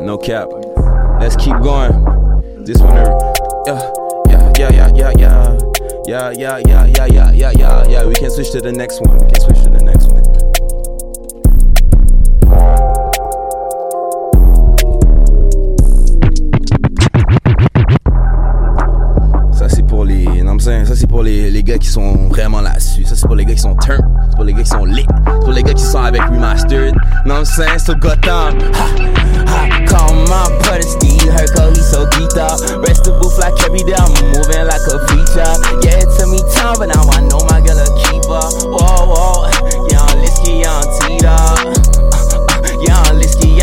No 0.00 0.16
cap. 0.16 0.48
Let's 1.20 1.34
keep 1.36 1.58
going. 1.60 1.90
This 2.64 2.80
one, 2.80 2.94
yeah, 3.66 3.80
yeah, 4.28 4.52
yeah, 4.56 4.70
yeah, 4.70 4.90
yeah, 4.94 5.12
yeah. 5.18 5.58
Yeah, 6.06 6.32
yeah, 6.32 6.58
yeah, 6.66 6.86
yeah, 6.86 7.06
yeah, 7.06 7.32
yeah, 7.32 7.52
yeah, 7.58 7.88
yeah. 7.88 8.06
We 8.06 8.14
can 8.14 8.30
switch 8.30 8.50
to 8.52 8.60
the 8.60 8.72
next 8.72 9.00
one. 9.00 9.18
We 9.18 9.26
can 9.26 9.40
switch 9.40 9.62
to 9.64 9.70
the 9.70 9.82
next 9.82 10.06
one. 10.06 10.22
Ça 19.52 19.68
c'est 19.68 19.82
pour 19.82 20.04
les, 20.04 20.42
non 20.42 20.58
ça 20.58 20.94
c'est 20.94 21.06
pour 21.08 21.22
les, 21.22 21.50
les 21.50 21.62
gars 21.62 21.78
qui 21.78 21.88
sont 21.88 22.28
vraiment 22.28 22.60
là-dessus. 22.60 23.04
C'est 23.18 23.26
pour 23.26 23.34
les 23.34 23.44
gars 23.44 23.54
qui 23.54 23.60
sont 23.60 23.74
turn, 23.74 23.98
c'est 24.30 24.36
pour 24.36 24.44
les 24.44 24.52
gars 24.52 24.62
qui 24.62 24.68
sont 24.68 24.84
lit, 24.84 25.04
c'est 25.26 25.40
pour 25.40 25.50
les 25.50 25.64
gars 25.64 25.74
qui 25.74 25.82
sont 25.82 25.98
avec 25.98 26.22
remastered. 26.22 26.94
Ha, 27.26 27.42
ha, 29.46 29.86
call 29.88 30.14
my 30.28 30.46
brother 30.62 30.82
Steve 30.82 31.26
Herco, 31.26 31.74
he's 31.74 31.90
so 31.90 32.06
geeked 32.10 32.38
up. 32.38 32.60
Rest 32.86 33.02
the 33.02 33.10
booth 33.20 33.36
like 33.38 33.58
every 33.66 33.82
day, 33.82 33.98
I'm 33.98 34.14
moving 34.30 34.62
like 34.70 34.86
a 34.86 35.02
feature. 35.10 35.50
Yeah, 35.82 35.98
it 35.98 36.06
took 36.14 36.30
me 36.30 36.38
time, 36.54 36.78
but 36.78 36.94
now 36.94 37.10
I 37.10 37.26
know 37.26 37.42
my 37.50 37.58
girl 37.58 37.82
a 37.82 37.90
keeper. 38.06 38.38
Whoa, 38.70 39.10
whoa, 39.10 39.50
yeah, 39.90 39.98
on 39.98 40.22
Lisky, 40.22 40.62
on 40.62 40.86
Tita. 41.02 41.34
Yeah, 42.86 43.02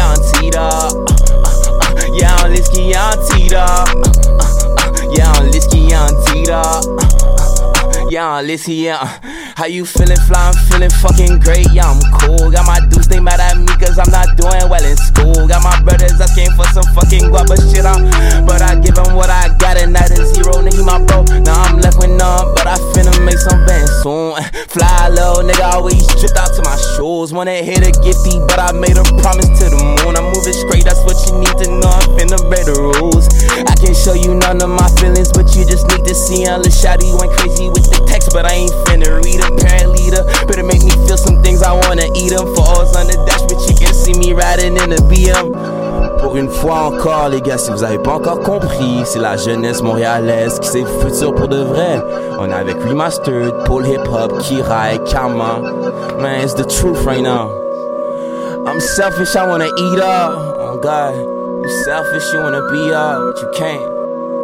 on 0.03 0.19
Tita. 0.35 0.59
Uh, 0.59 0.91
uh, 1.31 1.63
uh, 1.95 2.11
yeah, 2.11 2.43
on 2.43 2.51
Lisky, 2.51 2.91
yeah, 2.91 3.07
on 3.07 3.23
Tita. 3.23 3.63
Yeah, 5.15 5.31
on 5.39 5.47
Lisky, 5.47 5.79
yeah, 5.87 6.03
on 6.03 6.13
Tita. 6.27 6.59
Yeah, 8.11 8.35
on 8.35 8.43
Lisky, 8.45 8.83
yeah. 8.83 9.44
How 9.55 9.67
you 9.67 9.85
feeling, 9.85 10.17
fly? 10.27 10.51
I'm 10.51 10.53
feeling 10.67 10.89
fucking 10.89 11.39
great. 11.39 11.71
Yeah, 11.71 11.87
I'm 11.87 12.01
cool. 12.19 12.51
Got 12.51 12.67
my 12.67 12.79
dudes, 12.89 13.07
they 13.07 13.21
mad 13.21 13.39
at 13.39 13.57
me 13.57 13.71
cause 13.95 14.07
I'm 14.07 14.11
not 14.11 14.35
doing 14.35 14.67
well 14.67 14.83
in 14.83 14.97
school. 14.97 15.47
Got 15.47 15.63
my 15.63 15.75
brothers 15.81 16.19
asking 16.19 16.51
for 16.59 16.67
some 16.75 16.83
fucking 16.91 17.31
guapa 17.31 17.55
shit 17.71 17.87
on. 17.87 18.03
But 18.45 18.61
I 18.61 18.75
give 18.75 18.95
them 18.95 19.15
what 19.15 19.29
I 19.29 19.47
got 19.57 19.77
and 19.77 19.95
that 19.95 20.11
is 20.11 20.35
zero. 20.35 20.59
Nigga, 20.59 20.83
my 20.83 20.99
bro. 20.99 21.23
Now 21.47 21.63
I'm 21.63 21.79
left 21.79 21.97
with 21.97 22.11
none, 22.11 22.51
but 22.55 22.67
I 22.67 22.75
finna 22.91 23.15
make 23.23 23.39
some 23.39 23.63
bands 23.63 23.91
soon. 24.03 24.35
Fly 24.75 25.07
low, 25.15 25.39
nigga 25.39 25.71
always 25.71 26.03
dripped 26.19 26.35
out 26.35 26.51
to 26.59 26.61
my 26.67 26.75
shoes. 26.95 27.31
Wanna 27.31 27.63
hit 27.63 27.87
a 27.87 27.91
gifty, 28.03 28.43
but 28.43 28.59
I 28.59 28.75
made 28.75 28.99
a 28.99 29.05
promise 29.23 29.47
to 29.63 29.71
the 29.71 29.79
moon. 29.79 30.19
I'm 30.19 30.27
moving 30.35 30.55
straight, 30.55 30.83
that's 30.83 30.99
what 31.07 31.15
you 31.27 31.39
need 31.39 31.55
to 31.63 31.67
know. 31.79 31.87
I'm 31.87 32.07
finna 32.19 32.39
break 32.51 32.67
the 32.67 32.75
rules. 32.75 33.31
I 33.63 33.73
can 33.79 33.95
show 33.95 34.13
you 34.13 34.35
none 34.35 34.59
of 34.59 34.69
my 34.69 34.89
feelings, 34.99 35.31
but 35.31 35.55
you 35.55 35.63
just 35.63 35.87
need 35.87 36.03
to 36.03 36.15
see. 36.15 36.43
Unless 36.43 36.83
Shotty 36.83 37.15
went 37.15 37.31
crazy 37.39 37.71
with 37.71 37.87
the 37.87 38.03
text, 38.03 38.35
but 38.35 38.43
I 38.43 38.67
ain't 38.67 38.75
finna 38.91 39.23
read 39.23 39.39
a 39.39 39.49
parent 39.55 39.95
leader. 39.95 40.27
Better 40.43 40.67
make 40.67 40.83
me 40.83 40.91
feel 41.07 41.17
some 41.17 41.39
things 41.39 41.63
I 41.63 41.71
wanna 41.71 42.11
eat 42.11 42.35
them. 42.35 42.51
Falls 42.59 42.91
on 42.99 43.07
the 43.07 43.15
dash, 43.23 43.45
but 43.47 43.63
you 43.69 43.75
can 43.77 43.84
see 43.93 44.13
me 44.13 44.33
riding 44.33 44.77
in 44.77 44.91
a 44.91 45.01
BM. 45.01 45.51
Pour 46.19 46.37
une 46.37 46.49
fois 46.49 46.85
encore, 46.85 47.29
les 47.29 47.41
gars, 47.41 47.57
si 47.57 47.71
vous 47.71 47.83
avez 47.83 47.99
pas 47.99 48.13
encore 48.13 48.39
compris, 48.39 49.03
c'est 49.05 49.19
la 49.19 49.37
jeunesse 49.37 49.81
montréalaise 49.81 50.59
qui 50.59 50.67
c'est 50.67 50.81
le 50.81 50.87
futur 50.87 51.35
pour 51.35 51.47
de 51.47 51.57
vrai. 51.57 52.01
On 52.39 52.49
est 52.49 52.53
avec 52.53 52.81
Remastered, 52.83 53.53
Paul 53.65 53.85
Hip 53.87 54.07
Hop, 54.11 54.39
Kirai, 54.39 54.99
Kama. 55.09 55.59
Man, 56.19 56.41
it's 56.41 56.55
the 56.55 56.65
truth 56.65 57.03
right 57.05 57.21
now. 57.21 57.49
I'm 58.65 58.79
selfish, 58.79 59.35
I 59.35 59.47
wanna 59.47 59.67
eat 59.67 59.99
up. 59.99 60.55
Oh 60.59 60.79
God, 60.81 61.13
you 61.13 61.69
selfish, 61.83 62.33
you 62.33 62.41
wanna 62.41 62.61
be 62.71 62.91
up, 62.91 63.21
but 63.21 63.41
you 63.41 63.51
can't. 63.55 63.94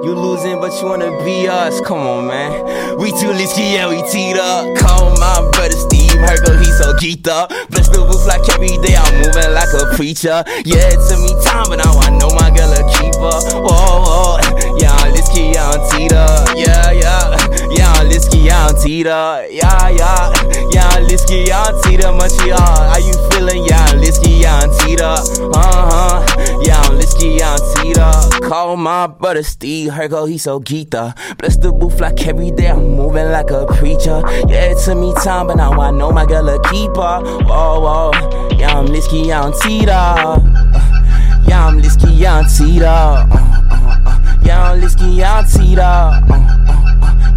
You 0.04 0.16
losing, 0.16 0.60
but 0.60 0.74
you 0.82 0.88
wanna 0.88 1.12
be 1.24 1.48
us. 1.48 1.80
Come 1.82 2.00
on, 2.00 2.28
man. 2.28 2.98
We 2.98 3.12
too 3.12 3.30
lisky, 3.38 3.74
yeah, 3.74 3.88
we 3.88 4.02
teed 4.10 4.38
up. 4.38 4.66
Call 4.78 5.16
my 5.18 5.48
brother 5.54 5.76
Steve 5.76 6.18
Hergo, 6.18 6.58
he 6.58 6.66
so 6.66 6.94
geeked 6.94 7.28
up. 7.28 7.50
Bless 7.70 7.88
the 7.90 8.00
roof 8.00 8.26
like 8.26 8.42
every 8.50 8.78
day, 8.82 8.96
I'm 8.96 9.14
moving 9.22 9.54
like 9.54 9.70
a 9.74 9.96
preacher. 9.96 10.44
Yeah, 10.66 10.90
it 10.90 11.00
took 11.08 11.22
me 11.22 11.30
time, 11.46 11.66
but 11.70 11.78
now 11.78 11.94
I 12.00 12.10
know 12.18 12.30
my 12.34 12.50
girl 12.50 12.74
a 12.74 12.82
keeper. 12.98 13.62
Whoa, 13.62 14.02
whoa. 14.02 14.40
Yeah, 14.78 14.92
I'm 14.92 15.14
lisky, 15.14 15.54
yeah, 15.54 15.70
I'm 15.70 15.82
teed 15.92 16.14
up. 16.14 16.50
Yeah, 16.58 16.92
yeah. 16.92 17.51
Yeah, 17.78 17.92
I'm 17.94 18.10
lisky, 18.10 18.46
yeah, 18.46 18.66
I'm 18.68 18.76
teed 18.82 19.08
up. 19.08 19.46
Yeah, 19.50 19.90
yeah. 19.90 20.34
Yeah, 20.72 20.88
I'm 20.90 21.06
lisky, 21.06 21.48
yeah, 21.48 21.64
I'm 21.64 21.82
teed 21.82 22.02
up. 22.04 22.16
Montreal, 22.16 22.58
how 22.60 22.98
you 22.98 23.14
feeling? 23.32 23.66
Yeah, 23.66 23.84
I'm 23.86 24.00
lisky, 24.00 24.42
yeah, 24.42 24.60
I'm 24.60 24.70
teed 24.80 25.02
up. 25.02 25.20
Uh 25.56 25.90
huh. 25.92 26.62
Yeah, 26.64 26.78
I'm 26.82 26.98
lisky, 27.00 27.38
yeah, 27.40 27.56
I'm 27.56 27.84
teed 27.84 27.98
up. 27.98 28.42
Call 28.44 28.76
my 28.78 29.08
brother 29.08 29.44
Steve 29.44 29.92
Hergo, 29.92 30.28
he 30.30 30.38
so 30.38 30.60
geeked 30.60 30.94
up. 30.96 31.18
Bless 31.38 31.58
the 31.58 31.72
booth 31.72 32.00
like 32.00 32.26
every 32.28 32.52
day, 32.52 32.70
I'm 32.70 32.96
moving 32.96 33.32
like 33.32 33.52
a 33.52 33.66
preacher. 33.66 34.22
Yeah, 34.48 34.72
it 34.72 34.78
took 34.84 34.98
me 34.98 35.14
time, 35.16 35.48
but 35.48 35.56
now 35.58 35.72
I 35.80 35.92
know 35.92 36.12
my 36.12 36.26
girl 36.26 36.48
a 36.50 36.62
keeper. 36.70 37.22
Whoa, 37.46 37.80
whoa. 37.82 38.12
Yeah, 38.58 38.78
I'm 38.78 38.88
lisky, 38.88 39.26
yeah, 39.28 39.42
I'm 39.42 39.54
teed 39.62 39.90
up. 39.90 40.42
Uh, 40.44 41.48
Yeah, 41.48 41.66
I'm 41.68 41.82
lisky, 41.82 42.18
yeah, 42.18 42.36
I'm 42.40 42.46
teed 42.46 42.84
up. 42.84 43.30
Uh, 43.32 43.38
uh, 43.38 43.98
uh. 44.06 44.38
Yeah, 44.44 44.72
I'm 44.72 44.82
lisky, 44.82 45.18
yeah, 45.18 45.40
I'm 45.40 45.46
teed 45.46 45.80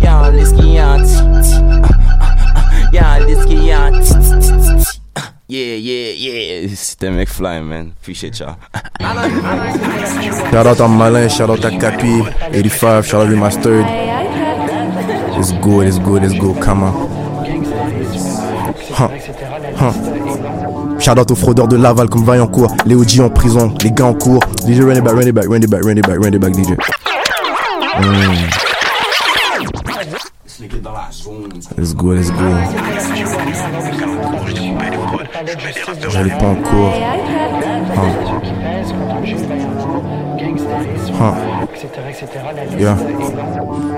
uh. 0.06 0.10
Yeah, 0.10 0.20
I'm 0.20 0.34
lisky, 0.34 0.74
yeah, 0.74 0.92
I'm 0.92 1.02
teed 1.04 1.24
uh, 1.58 1.88
uh, 2.96 3.04
uh. 3.04 3.26
Lisky, 3.26 3.66
yeah, 3.66 3.90
Yeah, 5.46 5.76
yeah. 5.76 6.68
C'était 6.74 7.10
McFly, 7.10 7.60
man. 7.62 7.92
Appreciate 8.00 8.38
y'all. 8.38 8.56
Shout 10.50 10.66
out 10.66 10.80
à 10.80 10.88
Malin, 10.88 11.28
shout 11.28 11.50
out 11.50 11.64
à 11.64 11.70
Capi, 11.70 12.22
85, 12.52 13.04
shout 13.04 13.18
out 13.18 13.28
Remastered. 13.28 13.84
It's 15.38 15.52
good, 15.60 15.86
it's 15.86 15.98
good, 15.98 16.24
it's 16.24 16.34
good, 16.38 16.58
come 16.60 16.82
on. 16.82 16.92
Huh. 18.96 19.08
Huh. 19.76 19.92
Shout 20.98 21.18
out 21.18 21.30
aux 21.30 21.34
fraudeurs 21.34 21.68
de 21.68 21.76
Laval 21.76 22.08
comme 22.08 22.24
Vaillancourt, 22.24 22.74
les 22.86 22.94
OG 22.94 23.20
en 23.20 23.28
prison, 23.28 23.74
les 23.82 23.90
gars 23.90 24.06
en 24.06 24.14
cours. 24.14 24.40
DJ 24.66 24.80
run 24.80 24.96
it 24.96 25.04
back, 25.04 25.14
run 25.14 25.26
it 25.26 25.32
back, 25.32 25.46
run 25.46 25.62
it 25.62 25.68
back, 25.68 25.84
run 25.84 25.98
it 25.98 26.06
back, 26.06 26.18
run 26.18 26.34
it 26.34 26.38
back, 26.40 26.52
DJ. 26.52 26.74
Mm. 28.00 28.73
It's 30.64 31.94
good, 31.94 32.18
it's 32.18 32.30
good. 32.30 32.56
J'allais 36.08 36.30
pas 36.30 36.46
en 36.46 36.54
cours. 36.54 36.92
Huh. 37.90 38.12
Huh. 41.20 41.34
Yeah. 42.78 42.96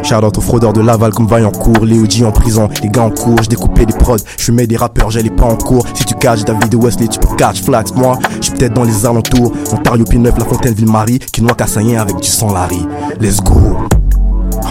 Shout 0.03 0.25
out 0.25 0.39
aux 0.39 0.41
fraudeurs 0.41 0.73
de 0.73 0.81
Laval 0.81 1.13
comme 1.13 1.29
Vaillancourt, 1.29 1.85
les 1.85 2.01
OG 2.01 2.25
en 2.25 2.33
prison, 2.33 2.69
les 2.83 2.89
gars 2.89 3.03
en 3.03 3.11
cours, 3.11 3.41
je 3.43 3.49
découpais 3.49 3.87
des 3.87 3.93
prods, 3.93 4.17
je 4.37 4.45
fumais 4.45 4.67
des 4.67 4.77
rappeurs, 4.77 5.11
j'allais 5.11 5.31
pas 5.31 5.45
en 5.45 5.57
cours. 5.57 5.87
Si 5.95 6.05
tu 6.05 6.15
catches 6.15 6.45
David 6.45 6.75
Wesley, 6.75 7.07
tu 7.07 7.21
peux 7.21 7.35
catch 7.37 7.63
Flax. 7.63 7.95
Moi, 7.95 8.19
je 8.37 8.47
suis 8.47 8.53
peut-être 8.55 8.75
dans 8.75 8.85
les 8.85 9.07
alentours, 9.07 9.53
Ontario 9.73 10.05
P9, 10.05 10.37
La 10.37 10.45
Fontaine, 10.45 10.75
Ville-Marie, 10.75 11.21
qui 11.21 11.43
noie 11.43 11.55
Cassagnien 11.55 12.01
avec 12.01 12.17
du 12.17 12.29
sang 12.29 12.53
Larry. 12.53 12.85
Let's 13.21 13.41
go. 13.41 13.77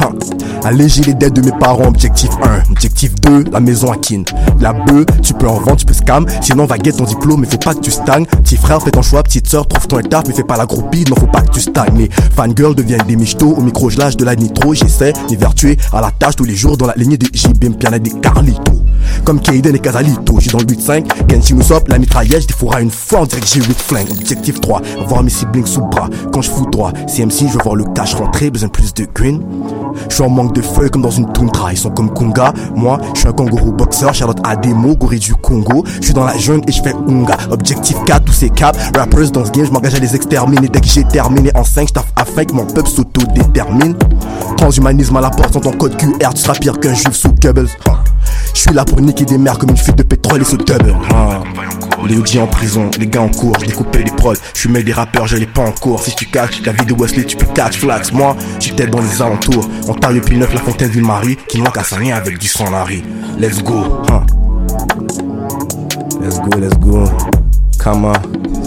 Huh. 0.01 0.34
Alléger 0.65 1.03
les 1.03 1.13
dettes 1.13 1.35
de 1.35 1.41
mes 1.41 1.51
parents, 1.59 1.85
objectif 1.85 2.31
1. 2.41 2.71
Objectif 2.71 3.13
2, 3.21 3.43
la 3.51 3.59
maison 3.59 3.91
à 3.91 3.97
kin. 3.97 4.23
La 4.59 4.73
bœuf, 4.73 5.05
tu 5.21 5.35
peux 5.35 5.47
en 5.47 5.59
vendre, 5.59 5.75
tu 5.75 5.85
peux 5.85 5.93
scam. 5.93 6.25
Sinon, 6.41 6.65
va 6.65 6.77
get 6.83 6.93
ton 6.93 7.03
diplôme, 7.03 7.41
mais 7.41 7.47
faut 7.47 7.59
pas 7.59 7.75
que 7.75 7.81
tu 7.81 7.91
stagnes. 7.91 8.25
Petit 8.25 8.57
frère, 8.57 8.81
fais 8.81 8.89
ton 8.89 9.03
choix. 9.03 9.21
Petite 9.21 9.47
soeur, 9.47 9.67
trouve 9.67 9.85
ton 9.85 9.99
étape, 9.99 10.27
mais 10.27 10.33
fais 10.33 10.43
pas 10.43 10.57
la 10.57 10.65
groupie, 10.65 11.05
non, 11.07 11.17
faut 11.17 11.27
pas 11.27 11.41
que 11.41 11.51
tu 11.51 11.61
stagnes. 11.61 11.95
Les 11.95 12.09
fangirls 12.35 12.73
deviennent 12.73 13.05
des 13.07 13.15
michtos. 13.15 13.53
Au 13.55 13.61
micro, 13.61 13.91
je 13.91 13.99
lâche 13.99 14.17
de 14.17 14.25
la 14.25 14.35
nitro. 14.35 14.73
J'essaie 14.73 15.13
de 15.29 15.35
vertuer 15.35 15.77
à 15.93 16.01
la 16.01 16.09
tâche 16.09 16.35
tous 16.35 16.45
les 16.45 16.55
jours 16.55 16.77
dans 16.77 16.87
la 16.87 16.95
lignée 16.95 17.19
de 17.19 17.27
JB, 17.31 17.77
Piana 17.77 17.99
des 17.99 18.09
Carlito. 18.09 18.81
Comme 19.23 19.39
Kaiden 19.39 19.75
et 19.75 19.79
Casalito, 19.79 20.39
j'suis 20.39 20.49
dans 20.49 20.57
le 20.57 20.65
8-5. 20.65 21.27
Kenshi 21.27 21.53
Musop, 21.53 21.87
la 21.89 21.99
mitraillette, 21.99 22.41
j'défourra 22.41 22.81
une 22.81 22.89
fois 22.89 23.21
en 23.21 23.25
direct, 23.25 23.47
j'ai 23.53 23.61
8 23.61 23.79
flingues. 23.79 24.11
Objectif 24.11 24.59
3, 24.61 24.81
voir 25.07 25.21
mes 25.21 25.29
siblings 25.29 25.67
sous 25.67 25.81
bras. 25.81 26.09
Quand 26.33 26.41
je 26.41 26.49
fous 26.49 26.65
droit, 26.71 26.91
CMC, 27.07 27.49
je 27.49 27.53
veux 27.53 27.63
voir 27.63 27.75
le 27.75 27.83
cash 27.93 28.15
rentrer, 28.15 28.49
besoin 28.49 28.69
de 28.69 28.73
plus 28.73 28.95
de 28.95 29.05
green. 29.13 29.41
Je 30.09 30.15
suis 30.15 30.23
en 30.23 30.29
manque 30.29 30.53
de 30.53 30.61
feuilles 30.61 30.89
comme 30.89 31.01
dans 31.01 31.11
une 31.11 31.31
toundra, 31.31 31.71
ils 31.73 31.77
sont 31.77 31.91
comme 31.91 32.13
Kunga. 32.13 32.53
Moi, 32.75 32.99
je 33.13 33.19
suis 33.19 33.27
un 33.27 33.33
kangourou 33.33 33.71
boxeur, 33.71 34.13
Charlotte 34.13 34.39
Ademo, 34.43 34.95
gorille 34.95 35.19
du 35.19 35.35
Congo. 35.35 35.83
Je 35.99 36.05
suis 36.05 36.13
dans 36.13 36.25
la 36.25 36.37
jungle 36.37 36.63
et 36.67 36.71
je 36.71 36.81
fais 36.81 36.93
Unga. 37.07 37.37
Objectif 37.51 37.97
4, 38.05 38.23
tous 38.23 38.33
ces 38.33 38.49
caps. 38.49 38.77
Rappers 38.95 39.31
dans 39.31 39.45
ce 39.45 39.51
game, 39.51 39.65
je 39.65 39.71
m'engage 39.71 39.95
à 39.95 39.99
les 39.99 40.15
exterminer. 40.15 40.67
Dès 40.67 40.81
que 40.81 40.87
j'ai 40.87 41.03
terminé 41.03 41.51
en 41.55 41.63
5, 41.63 41.89
j'taffe 41.89 42.11
afin 42.15 42.45
que 42.45 42.53
mon 42.53 42.65
peuple 42.65 42.89
s'auto-détermine. 42.89 43.95
Transhumanisme 44.57 45.17
à 45.17 45.21
la 45.21 45.29
porte, 45.29 45.53
sans 45.53 45.61
ton 45.61 45.71
code 45.71 45.97
QR, 45.97 46.33
tu 46.33 46.41
seras 46.41 46.53
pire 46.53 46.79
qu'un 46.79 46.93
juif 46.93 47.13
sous 47.13 47.33
Goebbels. 47.41 47.69
Je 48.55 48.61
suis 48.61 48.73
là 48.73 48.85
pour 48.85 49.01
niquer 49.01 49.25
des 49.25 49.35
comme 49.35 49.69
une 49.69 49.77
fuite 49.77 49.97
de 49.97 50.03
pétrole 50.03 50.41
et 50.41 50.45
ce 50.45 50.55
double. 50.55 50.95
Ah. 51.13 51.43
Les 52.07 52.17
OG 52.17 52.37
en 52.37 52.47
prison, 52.47 52.89
les 52.97 53.05
gars 53.05 53.21
en 53.21 53.27
cours, 53.27 53.53
je 53.59 53.65
découpais 53.65 54.03
des 54.03 54.11
prods, 54.11 54.35
je 54.53 54.61
fumais 54.61 54.81
des 54.81 54.93
rappeurs, 54.93 55.27
j'allais 55.27 55.45
pas 55.45 55.61
en 55.61 55.71
cours. 55.71 56.01
Si 56.01 56.15
tu 56.15 56.25
catches 56.27 56.63
la 56.65 56.71
vie 56.71 56.85
de 56.85 56.93
Wesley, 56.93 57.25
tu 57.25 57.35
peux 57.35 57.47
catch 57.47 57.79
Flax. 57.79 58.13
Moi, 58.13 58.35
j'étais 58.59 58.87
dans 58.87 59.01
les 59.01 59.21
alentours. 59.21 59.69
Ontario 59.89 60.21
P9, 60.21 60.53
La 60.53 60.61
Fontaine, 60.61 60.89
Ville-Marie, 60.89 61.37
qui 61.49 61.59
noie 61.59 61.73
rien 61.91 62.15
avec 62.15 62.37
du 62.37 62.47
sang 62.47 62.71
Larry. 62.71 63.03
Let's 63.37 63.61
go. 63.61 64.03
Let's 66.21 66.39
go, 66.39 66.57
let's 66.57 66.79
go. 66.79 67.03
Come 67.77 68.05
on. 68.05 68.64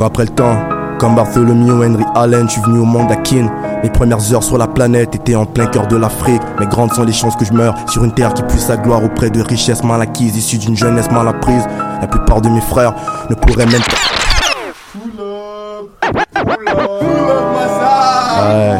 Cours 0.00 0.06
après 0.06 0.24
le 0.24 0.30
temps, 0.30 0.56
comme 0.98 1.14
Bartholomew 1.14 1.84
Henry 1.84 2.04
Allen, 2.14 2.46
je 2.46 2.52
suis 2.52 2.62
venu 2.62 2.78
au 2.78 2.86
monde 2.86 3.12
à 3.12 3.16
Kin. 3.16 3.50
Mes 3.82 3.90
premières 3.90 4.32
heures 4.32 4.42
sur 4.42 4.56
la 4.56 4.66
planète 4.66 5.14
étaient 5.14 5.34
en 5.34 5.44
plein 5.44 5.66
cœur 5.66 5.88
de 5.88 5.96
l'Afrique. 5.96 6.40
Mais 6.58 6.64
grandes 6.66 6.94
sont 6.94 7.04
les 7.04 7.12
chances 7.12 7.36
que 7.36 7.44
je 7.44 7.52
meure 7.52 7.74
sur 7.86 8.02
une 8.02 8.12
terre 8.12 8.32
qui 8.32 8.42
puisse 8.44 8.64
sa 8.64 8.78
gloire 8.78 9.04
auprès 9.04 9.28
de 9.28 9.42
richesses 9.42 9.84
mal 9.84 10.00
acquises, 10.00 10.38
issues 10.38 10.56
d'une 10.56 10.74
jeunesse 10.74 11.10
mal 11.10 11.28
apprise. 11.28 11.64
La 12.00 12.06
plupart 12.06 12.40
de 12.40 12.48
mes 12.48 12.62
frères 12.62 12.94
ne 13.28 13.34
pourraient 13.34 13.66
même 13.66 13.82
pas. 13.82 13.96
Ouais. 18.42 18.78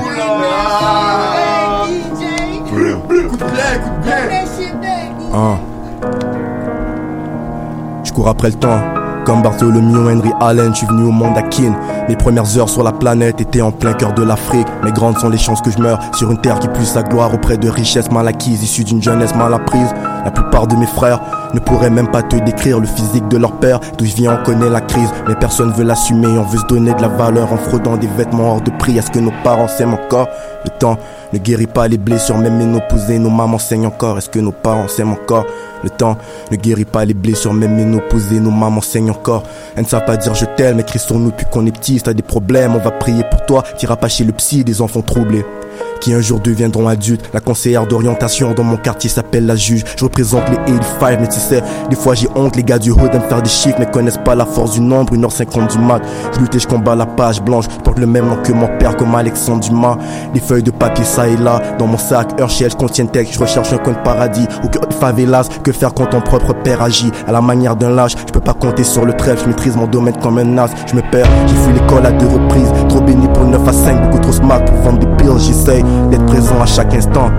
Hein. 5.34 5.58
Je 8.04 8.12
cours 8.12 8.28
après 8.28 8.48
le 8.48 8.54
temps. 8.54 8.99
Comme 9.24 9.42
Bartholomew 9.42 10.08
Henry 10.10 10.32
Allen, 10.40 10.72
je 10.72 10.78
suis 10.78 10.86
venu 10.86 11.04
au 11.04 11.10
monde 11.10 11.36
à 11.36 11.42
Kin. 11.42 11.74
Mes 12.08 12.16
premières 12.16 12.56
heures 12.56 12.68
sur 12.68 12.82
la 12.82 12.92
planète 12.92 13.40
étaient 13.40 13.60
en 13.60 13.70
plein 13.70 13.92
cœur 13.92 14.14
de 14.14 14.22
l'Afrique. 14.22 14.66
Mais 14.82 14.92
grandes 14.92 15.18
sont 15.18 15.28
les 15.28 15.38
chances 15.38 15.60
que 15.60 15.70
je 15.70 15.78
meure 15.78 16.00
sur 16.14 16.30
une 16.30 16.40
terre 16.40 16.58
qui 16.58 16.68
puisse 16.68 16.92
sa 16.92 17.02
gloire 17.02 17.32
auprès 17.34 17.58
de 17.58 17.68
richesses 17.68 18.10
mal 18.10 18.26
acquises, 18.28 18.62
issues 18.62 18.84
d'une 18.84 19.02
jeunesse 19.02 19.34
mal 19.34 19.52
apprise. 19.52 19.92
La 20.24 20.30
plupart 20.30 20.66
de 20.66 20.76
mes 20.76 20.86
frères 20.86 21.20
ne 21.54 21.60
pourraient 21.60 21.90
même 21.90 22.10
pas 22.10 22.22
te 22.22 22.36
décrire 22.36 22.80
le 22.80 22.86
physique 22.86 23.28
de 23.28 23.36
leur 23.36 23.52
père. 23.52 23.80
D'où 23.98 24.04
je 24.04 24.14
viens, 24.14 24.38
on 24.40 24.44
connaît 24.44 24.68
la 24.68 24.80
crise, 24.80 25.10
mais 25.28 25.34
personne 25.34 25.72
veut 25.72 25.84
l'assumer. 25.84 26.38
On 26.38 26.42
veut 26.42 26.58
se 26.58 26.66
donner 26.66 26.94
de 26.94 27.02
la 27.02 27.08
valeur 27.08 27.52
en 27.52 27.56
fraudant 27.56 27.96
des 27.96 28.06
vêtements 28.06 28.52
hors 28.52 28.60
de 28.60 28.70
prix. 28.70 28.98
Est-ce 28.98 29.10
que 29.10 29.18
nos 29.18 29.32
parents 29.42 29.68
s'aiment 29.68 29.94
encore? 29.94 30.28
Le 30.64 30.70
temps 30.78 30.98
ne 31.32 31.38
guérit 31.38 31.66
pas 31.66 31.88
les 31.88 31.96
blessures, 31.96 32.36
même 32.36 32.58
ménopausées, 32.58 33.18
nos 33.18 33.30
mamans 33.30 33.58
saignent 33.58 33.86
encore. 33.86 34.18
Est-ce 34.18 34.28
que 34.28 34.38
nos 34.38 34.52
parents 34.52 34.88
s'aiment 34.88 35.12
encore? 35.12 35.46
Le 35.82 35.88
temps 35.88 36.18
ne 36.50 36.56
guérit 36.56 36.84
pas 36.84 37.04
les 37.04 37.14
blessures, 37.14 37.54
même 37.54 37.74
ménopausées, 37.76 38.40
nos 38.40 38.50
mamans 38.50 38.82
saignent 38.82 39.10
encore. 39.10 39.44
Elles 39.76 39.84
ne 39.84 39.88
savent 39.88 40.04
pas 40.04 40.16
dire 40.16 40.34
je 40.34 40.44
t'aime, 40.44 40.80
écrit 40.80 40.98
sur 40.98 41.18
nous 41.18 41.30
depuis 41.30 41.46
qu'on 41.50 41.64
est 41.66 41.72
petit. 41.72 41.96
Si 41.96 42.02
t'as 42.02 42.12
des 42.12 42.22
problèmes, 42.22 42.74
on 42.74 42.78
va 42.78 42.90
prier 42.90 43.24
pour 43.30 43.46
toi. 43.46 43.62
T'iras 43.78 43.96
pas 43.96 44.08
chez 44.08 44.24
le 44.24 44.32
psy, 44.32 44.64
des 44.64 44.82
enfants 44.82 45.02
troublés. 45.02 45.44
Qui 46.00 46.14
un 46.14 46.20
jour 46.20 46.40
deviendront 46.40 46.88
adultes. 46.88 47.28
La 47.32 47.40
conseillère 47.40 47.86
d'orientation 47.86 48.52
dans 48.52 48.64
mon 48.64 48.76
quartier 48.76 49.10
s'appelle 49.10 49.46
la 49.46 49.56
juge. 49.56 49.84
Je 49.96 50.04
représente 50.04 50.48
les 50.48 50.56
85, 50.56 51.20
mais 51.20 51.28
tu 51.28 51.38
sais, 51.38 51.62
des 51.88 51.96
fois 51.96 52.14
j'ai 52.14 52.28
honte, 52.34 52.56
les 52.56 52.64
gars 52.64 52.78
du 52.78 52.90
hood 52.90 53.14
aiment 53.14 53.28
faire 53.28 53.42
des 53.42 53.50
chiffres, 53.50 53.76
mais 53.78 53.86
connaissent 53.90 54.18
pas 54.24 54.34
la 54.34 54.46
force 54.46 54.72
du 54.72 54.80
nombre. 54.80 55.14
1h50 55.14 55.72
du 55.72 55.78
mat, 55.78 56.00
je 56.32 56.40
lutte 56.40 56.54
et 56.54 56.58
je 56.58 56.66
combats 56.66 56.94
la 56.94 57.06
page 57.06 57.42
blanche. 57.42 57.66
Je 57.70 57.82
porte 57.82 57.98
le 57.98 58.06
même 58.06 58.26
nom 58.26 58.36
que 58.36 58.52
mon 58.52 58.68
père, 58.78 58.96
comme 58.96 59.14
Alexandre 59.14 59.60
Dumas. 59.60 59.98
Des 60.32 60.40
feuilles 60.40 60.62
de 60.62 60.70
papier 60.70 61.04
ça 61.04 61.28
et 61.28 61.36
là, 61.36 61.60
dans 61.78 61.86
mon 61.86 61.98
sac, 61.98 62.28
Herschel, 62.38 62.70
je 62.70 62.76
contiens 62.76 63.06
texte, 63.06 63.34
je 63.34 63.38
recherche 63.38 63.72
un 63.72 63.78
coin 63.78 63.92
de 63.92 63.98
paradis. 63.98 64.46
Ou 64.64 64.68
que 64.68 64.78
favelas, 64.98 65.48
que 65.62 65.72
faire 65.72 65.92
quand 65.92 66.06
ton 66.06 66.20
propre 66.20 66.54
père 66.54 66.82
agit? 66.82 67.10
À 67.26 67.32
la 67.32 67.40
manière 67.40 67.76
d'un 67.76 67.90
lâche, 67.90 68.12
je 68.26 68.32
peux 68.32 68.40
pas 68.40 68.54
compter 68.54 68.84
sur 68.84 69.04
le 69.04 69.12
trèfle, 69.12 69.42
je 69.44 69.48
maîtrise 69.48 69.76
mon 69.76 69.86
domaine 69.86 70.16
comme 70.22 70.38
un 70.38 70.58
as. 70.58 70.70
Je 70.86 70.96
me 70.96 71.02
perds, 71.10 71.28
j'ai 71.46 71.54
fui 71.56 71.72
l'école 71.72 72.06
à 72.06 72.12
deux 72.12 72.26
reprises, 72.26 72.72
trop 72.88 73.00
béni 73.00 73.28
pour 73.28 73.44
le 73.44 73.50
9 73.50 73.68
à 73.68 73.72
5, 73.72 74.02
beaucoup 74.02 74.18
trop 74.18 74.32
smart 74.32 74.64
pour 74.64 74.76
vendre 74.76 74.98
des 74.98 75.06
pills, 75.22 75.38
d'être 76.10 76.26
présent 76.26 76.60
à 76.60 76.66
chaque 76.66 76.94
instant. 76.94 77.30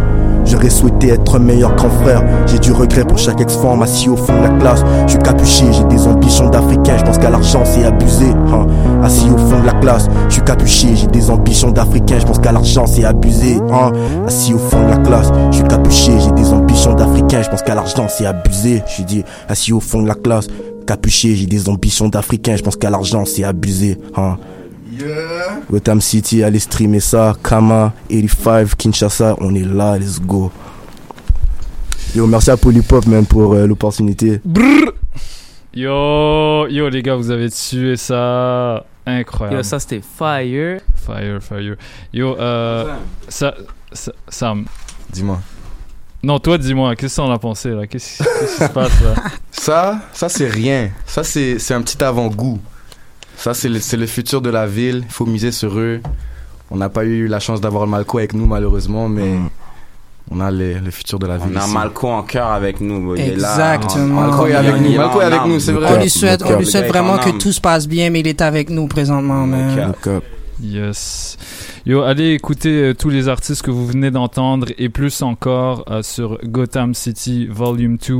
J'aurais 0.43 0.71
souhaité 0.71 1.09
être 1.09 1.37
meilleur 1.37 1.75
qu'un 1.75 1.89
frère. 1.89 2.23
J'ai 2.47 2.57
du 2.57 2.71
regret 2.71 3.05
pour 3.05 3.17
chaque 3.19 3.39
ex-femme 3.39 3.83
assis 3.83 4.09
au 4.09 4.17
fond 4.17 4.35
de 4.37 4.41
la 4.43 4.49
classe. 4.59 4.83
Je 5.05 5.11
suis 5.11 5.19
capuché, 5.19 5.65
j'ai 5.71 5.83
des 5.83 6.07
ambitions 6.07 6.49
d'Africain. 6.49 6.97
Je 6.97 7.03
pense 7.03 7.19
qu'à 7.19 7.29
l'argent 7.29 7.61
c'est 7.63 7.83
abusé. 7.85 8.25
hein. 8.51 8.65
Assis 9.03 9.29
au 9.29 9.37
fond 9.37 9.59
de 9.61 9.65
la 9.67 9.73
classe. 9.73 10.07
Je 10.29 10.33
suis 10.33 10.41
capuché, 10.41 10.95
j'ai 10.95 11.07
des 11.07 11.29
ambitions 11.29 11.69
d'Africain. 11.71 12.17
Je 12.19 12.25
pense 12.25 12.39
qu'à 12.39 12.51
l'argent 12.51 12.85
c'est 12.87 13.03
abusé. 13.05 13.57
hein. 13.71 13.91
Assis 14.25 14.53
au 14.53 14.57
fond 14.57 14.83
de 14.83 14.89
la 14.89 14.97
classe. 14.97 15.29
Je 15.51 15.57
suis 15.57 15.67
capuché, 15.67 16.11
j'ai 16.19 16.31
des 16.31 16.51
ambitions 16.51 16.93
d'Africain. 16.95 17.41
Je 17.43 17.49
pense 17.49 17.61
qu'à 17.61 17.75
l'argent 17.75 18.07
c'est 18.09 18.25
abusé. 18.25 18.81
Je 18.97 19.03
dit 19.03 19.23
assis 19.47 19.73
au 19.73 19.79
fond 19.79 20.01
de 20.01 20.07
la 20.07 20.15
classe. 20.15 20.47
Capuché, 20.87 21.35
j'ai 21.35 21.45
des 21.45 21.69
ambitions 21.69 22.09
d'Africain. 22.09 22.55
Je 22.55 22.63
pense 22.63 22.75
qu'à 22.77 22.89
l'argent 22.89 23.25
c'est 23.25 23.43
abusé. 23.43 23.99
hein. 24.17 24.37
Gotham 25.69 26.01
City, 26.01 26.43
allez 26.43 26.59
streamer 26.59 26.99
ça. 26.99 27.35
Kama, 27.43 27.93
85, 28.09 28.75
Kinshasa, 28.75 29.35
on 29.39 29.53
est 29.55 29.63
là, 29.65 29.97
let's 29.97 30.19
go. 30.19 30.51
Yo, 32.15 32.27
merci 32.27 32.51
à 32.51 32.57
Polypop, 32.57 33.05
man, 33.07 33.25
pour 33.25 33.53
euh, 33.53 33.65
l'opportunité. 33.67 34.41
Yo, 35.73 36.67
yo 36.67 36.89
les 36.89 37.01
gars, 37.01 37.15
vous 37.15 37.31
avez 37.31 37.49
tué 37.49 37.95
ça. 37.95 38.83
Incroyable. 39.05 39.57
Yo, 39.57 39.63
ça 39.63 39.79
c'était 39.79 40.01
fire. 40.01 40.79
Fire, 40.95 41.41
fire. 41.41 41.75
Yo, 42.13 42.35
euh, 42.39 42.93
ça, 43.29 43.53
ça- 43.93 44.11
Sam. 44.27 44.65
Dis-moi. 45.11 45.39
Non, 46.23 46.37
toi, 46.39 46.57
dis-moi, 46.57 46.95
qu'est-ce 46.95 47.19
qu'on 47.19 47.31
a 47.31 47.39
pensé 47.39 47.69
là? 47.69 47.87
Qu'est-ce 47.87 48.21
qu'est-ce 48.21 48.57
qui 48.57 48.63
se 48.63 48.69
passe 48.69 49.01
là? 49.01 49.15
Ça, 49.51 49.99
ça 50.11 50.27
c'est 50.27 50.47
rien. 50.47 50.89
Ça 51.05 51.23
c'est 51.23 51.59
c'est 51.59 51.75
un 51.75 51.81
petit 51.83 52.03
avant-goût. 52.03 52.59
Ça 53.37 53.53
c'est 53.53 53.69
le, 53.69 53.79
c'est 53.79 53.97
le 53.97 54.05
futur 54.05 54.41
de 54.41 54.49
la 54.49 54.67
ville. 54.67 55.03
Il 55.07 55.11
faut 55.11 55.25
miser 55.25 55.51
sur 55.51 55.77
eux. 55.79 56.01
On 56.69 56.77
n'a 56.77 56.89
pas 56.89 57.03
eu 57.03 57.27
la 57.27 57.39
chance 57.39 57.59
d'avoir 57.59 57.87
Malco 57.87 58.17
avec 58.17 58.33
nous 58.33 58.45
malheureusement, 58.45 59.09
mais 59.09 59.35
on 60.29 60.39
a 60.39 60.51
le, 60.51 60.75
le 60.79 60.91
futur 60.91 61.19
de 61.19 61.27
la 61.27 61.37
ville. 61.37 61.51
On 61.53 61.59
a 61.59 61.65
ici. 61.65 61.73
Malco 61.73 62.07
en 62.07 62.23
cœur 62.23 62.47
avec 62.47 62.79
nous. 62.79 63.15
Il 63.15 63.21
est 63.21 63.35
là. 63.35 63.75
Exactement. 63.75 64.21
Malco 64.21 64.47
est 64.47 64.55
avec 64.55 64.75
nous. 64.81 64.95
Malco 64.95 65.21
est 65.21 65.25
avec 65.25 65.45
nous, 65.45 65.59
c'est 65.59 65.73
vrai. 65.73 65.97
On 65.97 66.01
lui 66.01 66.09
souhaite, 66.09 66.43
on 66.45 66.57
lui 66.57 66.65
souhaite 66.65 66.87
vraiment 66.87 67.17
que 67.17 67.31
tout 67.37 67.51
se 67.51 67.59
passe 67.59 67.87
bien, 67.87 68.09
mais 68.09 68.21
il 68.21 68.27
est 68.27 68.41
avec 68.41 68.69
nous 68.69 68.87
présentement. 68.87 69.47
Yes. 70.61 71.37
Yo, 71.87 72.01
allez 72.01 72.33
écouter 72.33 72.83
euh, 72.83 72.93
tous 72.93 73.09
les 73.09 73.27
artistes 73.27 73.63
que 73.63 73.71
vous 73.71 73.87
venez 73.87 74.11
d'entendre 74.11 74.67
et 74.77 74.89
plus 74.89 75.23
encore 75.23 75.85
euh, 75.89 76.03
sur 76.03 76.37
Gotham 76.45 76.93
City 76.93 77.47
Volume 77.47 77.97
2. 77.97 78.13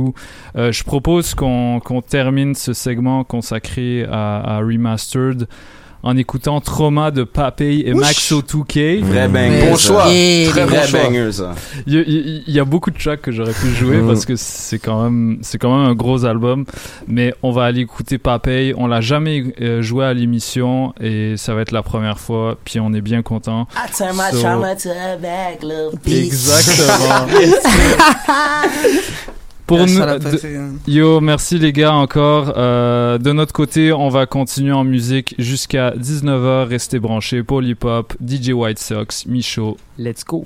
Euh, 0.56 0.72
je 0.72 0.82
propose 0.82 1.34
qu'on 1.34 1.80
termine 2.08 2.56
ce 2.56 2.72
segment 2.72 3.22
consacré 3.22 4.04
à 4.10 4.58
Remastered 4.58 5.46
en 6.02 6.16
écoutant 6.16 6.60
Trauma 6.60 7.10
de 7.10 7.24
Papey 7.24 7.82
et 7.86 7.92
Ouch. 7.92 8.00
Maxo 8.00 8.42
2K. 8.42 9.00
Vrai 9.02 9.28
banger, 9.28 9.70
Bon 9.70 9.76
choix. 9.76 10.02
Très 10.04 10.44
Très 10.50 10.64
bon 10.66 10.70
bon 10.72 10.86
choix. 10.86 11.02
banger, 11.04 11.32
ça. 11.32 11.54
Il 11.86 11.94
y, 11.94 11.98
a- 11.98 12.02
il 12.06 12.12
y- 12.14 12.44
il 12.48 12.54
y 12.54 12.60
a 12.60 12.64
beaucoup 12.64 12.90
de 12.90 12.98
tracks 12.98 13.20
que 13.22 13.32
j'aurais 13.32 13.52
pu 13.52 13.68
jouer 13.68 13.98
Mm. 13.98 14.06
parce 14.08 14.24
que 14.26 14.34
c'est 14.36 14.78
quand 14.78 15.02
même 15.04 15.38
c'est 15.42 15.58
quand 15.58 15.76
même 15.78 15.88
un 15.88 15.94
gros 15.94 16.24
album. 16.24 16.64
Mais 17.06 17.34
on 17.42 17.50
va 17.52 17.64
aller 17.64 17.80
écouter 17.80 18.18
Papey. 18.18 18.74
On 18.76 18.86
l'a 18.86 19.00
jamais 19.00 19.44
euh, 19.60 19.82
joué 19.82 20.04
à 20.04 20.14
l'émission 20.14 20.92
et 21.00 21.36
ça 21.36 21.54
va 21.54 21.62
être 21.62 21.72
la 21.72 21.82
première 21.82 22.18
fois. 22.18 22.56
Puis 22.64 22.80
on 22.80 22.92
est 22.94 23.00
bien 23.00 23.22
content. 23.22 23.66
I 23.76 23.90
turn 23.96 24.14
my 24.16 24.30
So- 24.32 24.40
trauma 24.40 24.74
to 24.76 24.88
a 24.90 25.16
back, 25.16 25.62
little 25.62 25.98
bitch. 26.04 26.24
Exactement. 26.26 27.26
Pour 29.66 29.78
Yes, 29.78 29.94
nous, 29.94 30.00
de- 30.00 30.56
hein. 30.56 30.72
yo, 30.86 31.20
merci 31.20 31.58
les 31.58 31.72
gars 31.72 31.92
encore. 31.94 32.52
Euh, 32.56 33.16
de 33.18 33.32
notre 33.32 33.52
côté, 33.52 33.92
on 33.92 34.08
va 34.08 34.26
continuer 34.26 34.72
en 34.72 34.84
musique 34.84 35.34
jusqu'à 35.38 35.92
19h. 35.96 36.66
Restez 36.68 36.98
branchés. 36.98 37.42
Polypop, 37.42 38.14
DJ 38.20 38.50
White 38.50 38.78
Sox, 38.78 39.24
Michaud. 39.26 39.76
Let's 39.98 40.24
go. 40.24 40.44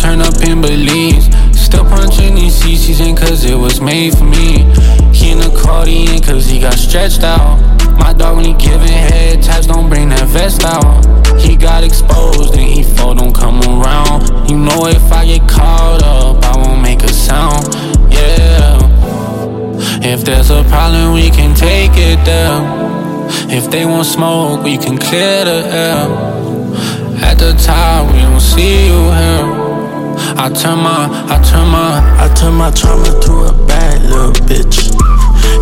Turn 0.00 0.20
up 0.22 0.34
in 0.48 0.62
Belize. 0.62 1.28
Still 1.52 1.84
punching 1.84 2.34
these 2.34 2.58
CCs 2.58 3.06
in 3.06 3.14
cause 3.14 3.44
it 3.44 3.54
was 3.54 3.80
made 3.80 4.16
for 4.16 4.24
me. 4.24 4.64
He 5.12 5.32
in 5.32 5.40
accordion 5.40 6.22
cause 6.22 6.46
he 6.46 6.58
got 6.58 6.74
stretched 6.74 7.22
out. 7.22 7.60
My 7.98 8.14
dog 8.14 8.36
when 8.36 8.46
he 8.46 8.54
giving 8.54 8.88
head 8.88 9.42
taps, 9.42 9.66
don't 9.66 9.90
bring 9.90 10.08
that 10.08 10.26
vest 10.28 10.64
out. 10.64 11.04
He 11.38 11.54
got 11.54 11.84
exposed 11.84 12.54
and 12.54 12.62
he 12.62 12.82
fall, 12.82 13.14
don't 13.14 13.34
come 13.34 13.60
around. 13.60 14.48
You 14.48 14.56
know 14.56 14.86
if 14.86 15.12
I 15.12 15.26
get 15.26 15.46
caught 15.46 16.02
up, 16.02 16.42
I 16.44 16.56
won't 16.56 16.80
make 16.80 17.02
a 17.02 17.12
sound. 17.12 17.68
Yeah. 18.10 18.78
If 20.02 20.24
there's 20.24 20.50
a 20.50 20.64
problem, 20.64 21.12
we 21.12 21.28
can 21.28 21.54
take 21.54 21.92
it 21.94 22.24
there. 22.24 22.58
If 23.54 23.70
they 23.70 23.84
want 23.84 24.06
smoke, 24.06 24.64
we 24.64 24.78
can 24.78 24.96
clear 24.96 25.44
the 25.44 25.60
air. 25.84 26.40
At 27.22 27.34
the 27.34 27.52
top, 27.62 28.10
we 28.12 28.22
don't 28.22 28.40
see 28.40 28.86
you 28.86 29.10
here. 29.12 29.69
I 30.36 30.48
turn 30.50 30.78
my, 30.78 31.08
I 31.28 31.42
turn 31.42 31.68
my, 31.68 32.00
I 32.18 32.32
turn 32.34 32.54
my 32.54 32.70
trauma 32.70 33.08
to 33.20 33.32
a 33.48 33.66
bad 33.66 34.02
little 34.02 34.32
bitch. 34.46 34.92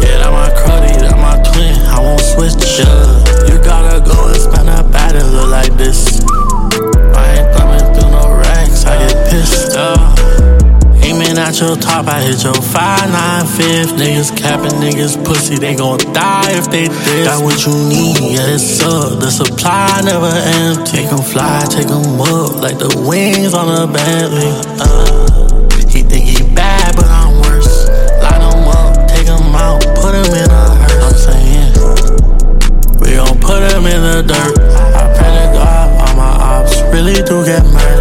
Yeah, 0.02 0.18
that 0.22 0.32
my 0.32 0.50
cruddy, 0.58 0.94
that 1.00 1.16
my 1.16 1.36
twin. 1.52 1.74
I 1.86 2.00
won't 2.00 2.20
switch. 2.20 2.78
Yeah, 2.78 3.48
you 3.48 3.62
gotta 3.62 4.00
go 4.00 4.28
and 4.28 4.36
spend 4.36 4.68
a 4.68 4.82
and 5.16 5.32
look 5.32 5.50
like 5.50 5.74
this. 5.76 6.22
I 7.14 7.38
ain't 7.38 7.48
thumbing 7.56 7.94
through 7.94 8.10
no 8.10 8.32
racks, 8.34 8.84
I 8.84 8.98
get 9.06 9.30
pissed. 9.30 9.74
Yeah. 9.74 10.37
Aiming 11.08 11.38
at 11.38 11.58
your 11.58 11.74
top, 11.74 12.06
I 12.06 12.20
hit 12.20 12.44
your 12.44 12.52
5 12.52 13.10
9 13.10 13.46
fifth. 13.56 13.92
Niggas 13.96 14.36
capping 14.36 14.76
niggas 14.76 15.16
pussy, 15.24 15.56
they 15.56 15.74
gon' 15.74 15.96
die 16.12 16.52
if 16.52 16.70
they 16.70 16.84
diss. 16.84 17.24
Got 17.24 17.42
what 17.42 17.64
you 17.64 17.72
need, 17.88 18.36
yeah, 18.36 18.54
it's 18.54 18.82
up. 18.82 19.18
The 19.18 19.30
supply 19.30 20.02
never 20.04 20.28
empty. 20.28 20.92
Take 20.92 21.10
'em 21.10 21.24
fly, 21.24 21.64
take 21.70 21.88
'em 21.88 22.20
up 22.20 22.60
like 22.60 22.78
the 22.78 22.92
wings 23.08 23.54
on 23.54 23.68
a 23.72 23.86
Bentley. 23.86 24.52
Uh, 24.84 25.88
he 25.88 26.02
think 26.02 26.26
he 26.26 26.42
bad, 26.52 26.94
but 26.94 27.06
I'm 27.06 27.40
worse. 27.40 27.88
Line 28.20 28.44
'em 28.44 28.68
up, 28.68 29.08
take 29.08 29.28
'em 29.30 29.56
out, 29.56 29.80
put 30.02 30.12
'em 30.14 30.28
in 30.42 30.50
a 30.50 30.64
hearse. 30.76 31.04
I'm 31.08 31.16
saying, 31.26 31.72
we 33.00 33.16
gon' 33.16 33.38
put 33.40 33.62
'em 33.72 33.86
in 33.86 34.02
the 34.02 34.22
dirt. 34.28 34.54
I 34.92 35.04
pray 35.16 35.32
to 35.40 35.46
God, 35.56 35.88
all 36.02 36.14
my 36.20 36.32
ops 36.52 36.82
really 36.92 37.22
do 37.22 37.42
get 37.46 37.64
murdered. 37.64 37.97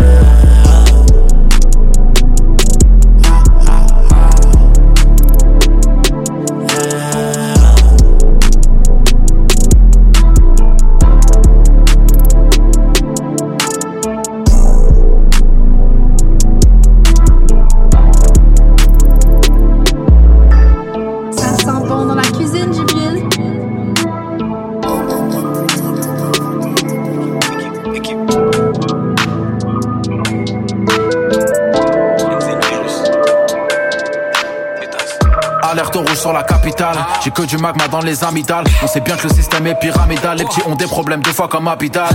La 36.33 36.43
capitale. 36.43 36.97
J'ai 37.23 37.31
que 37.31 37.43
du 37.43 37.57
magma 37.57 37.87
dans 37.87 38.01
les 38.01 38.23
amygdales. 38.23 38.65
On 38.83 38.87
sait 38.87 39.01
bien 39.01 39.15
que 39.15 39.27
le 39.27 39.33
système 39.33 39.67
est 39.67 39.79
pyramidal. 39.79 40.37
Les 40.37 40.45
petits 40.45 40.61
ont 40.65 40.75
des 40.75 40.87
problèmes 40.87 41.21
deux 41.21 41.33
fois 41.33 41.47
comme 41.47 41.67
habitat. 41.67 42.07